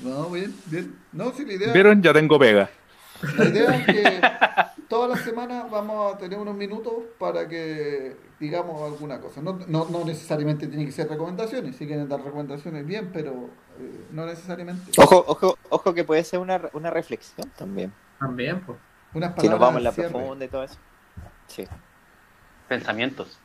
No, 0.04 0.30
bien, 0.30 0.54
bien. 0.68 0.96
No, 1.12 1.34
sí, 1.34 1.46
la 1.46 1.54
idea, 1.54 1.74
¿Vieron? 1.74 2.00
Ya 2.04 2.14
tengo 2.14 2.38
pega. 2.38 2.70
la 3.38 3.46
idea 3.46 3.76
es 3.76 3.86
que 3.88 4.22
todas 4.88 5.10
las 5.10 5.22
semanas 5.22 5.66
vamos 5.72 6.14
a 6.14 6.18
tener 6.20 6.38
unos 6.38 6.56
minutos 6.56 6.94
para 7.18 7.48
que 7.48 8.16
digamos 8.40 8.80
alguna 8.84 9.20
cosa. 9.20 9.42
No, 9.42 9.58
no, 9.68 9.88
no 9.90 10.06
necesariamente 10.06 10.68
tiene 10.68 10.86
que 10.86 10.92
ser 10.92 11.10
recomendaciones. 11.10 11.76
Si 11.76 11.88
quieren 11.88 12.08
dar 12.08 12.22
recomendaciones, 12.24 12.86
bien, 12.86 13.10
pero 13.12 13.50
eh, 13.80 14.06
no 14.12 14.28
necesariamente. 14.28 14.92
Ojo, 15.02 15.26
ojo, 15.28 15.58
ojo 15.70 15.94
que 15.96 16.04
puede 16.04 16.24
ser 16.24 16.38
una, 16.38 16.62
una 16.74 16.92
reflexión 16.92 17.50
también. 17.58 17.92
También, 18.20 18.62
pues. 18.62 18.78
Unas 19.14 19.34
Si 19.40 19.48
nos 19.48 19.60
vamos 19.60 19.78
en 19.78 19.84
la 19.86 19.92
cierre. 19.92 20.10
profunda 20.12 20.46
y 20.46 20.48
todo 20.48 20.64
eso. 20.64 20.78
Sí. 21.48 21.68
Pensamientos. 22.68 23.40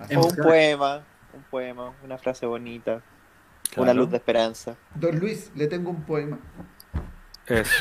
Así. 0.00 0.16
O 0.16 0.22
un 0.24 0.34
poema, 0.36 1.02
un 1.32 1.42
poema, 1.44 1.92
una 2.02 2.18
frase 2.18 2.46
bonita, 2.46 3.00
una 3.76 3.94
luz 3.94 4.10
de 4.10 4.16
esperanza. 4.16 4.74
Don 4.94 5.18
Luis, 5.18 5.52
le 5.54 5.66
tengo 5.68 5.90
un 5.90 6.02
poema. 6.02 6.38
Eso. 7.46 7.72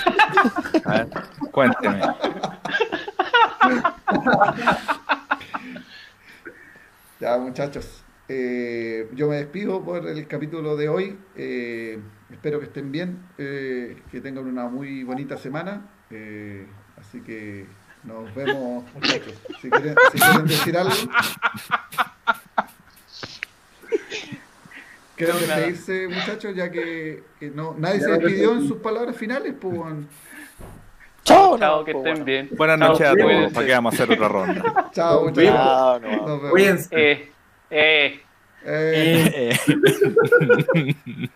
A 0.85 0.91
ver, 0.91 1.09
cuénteme. 1.51 2.01
Ya, 7.19 7.37
muchachos. 7.37 8.00
Eh, 8.33 9.09
yo 9.13 9.27
me 9.27 9.35
despido 9.37 9.83
por 9.83 10.07
el 10.07 10.25
capítulo 10.27 10.75
de 10.77 10.87
hoy. 10.89 11.17
eh, 11.35 11.99
espero 12.31 12.59
que 12.59 12.65
estén 12.67 12.91
bien, 12.91 13.19
eh, 13.37 13.97
que 14.09 14.21
tengan 14.21 14.45
una 14.47 14.67
muy 14.69 15.03
bonita 15.03 15.37
semana. 15.37 15.89
eh, 16.11 16.65
así 16.97 17.19
que 17.21 17.65
nos 18.03 18.33
vemos, 18.33 18.85
muchachos. 18.93 19.33
Si 19.61 19.69
quieren, 19.69 19.95
si 20.13 20.19
quieren 20.19 20.45
decir 20.47 20.77
algo. 20.77 20.93
¿Quieren 25.15 25.35
despedirse, 25.37 26.07
muchachos? 26.07 26.55
Ya 26.55 26.71
que, 26.71 27.23
que 27.39 27.51
no, 27.51 27.75
nadie 27.77 27.99
se 27.99 28.09
despidió 28.11 28.53
en 28.53 28.67
sus 28.67 28.77
palabras 28.77 29.15
finales. 29.15 29.53
Pues, 29.59 29.77
bueno. 29.77 30.05
Chao, 31.23 31.57
Chao, 31.59 31.85
que 31.85 31.91
pues, 31.91 32.01
estén 32.05 32.13
bueno. 32.13 32.25
bien. 32.25 32.49
Buenas 32.57 32.79
noches 32.79 33.07
a 33.07 33.15
todos. 33.15 33.53
¿Para 33.53 33.65
qué 33.67 33.71
vamos 33.73 33.93
a 33.93 33.95
hacer 33.95 34.11
otra 34.11 34.27
ronda? 34.27 34.89
Chao, 34.93 35.25
muchachos. 35.25 36.49
Cuídense. 36.49 37.31
Eh, 37.71 38.19
eh. 38.65 39.57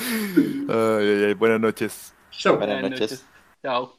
Eh, 0.00 0.64
Ay, 0.68 1.08
ay, 1.08 1.24
ay, 1.24 1.34
buenas 1.34 1.60
noches. 1.60 2.14
Chau. 2.30 2.56
Buenas 2.56 2.90
noches. 2.90 3.26
Chao. 3.62 3.97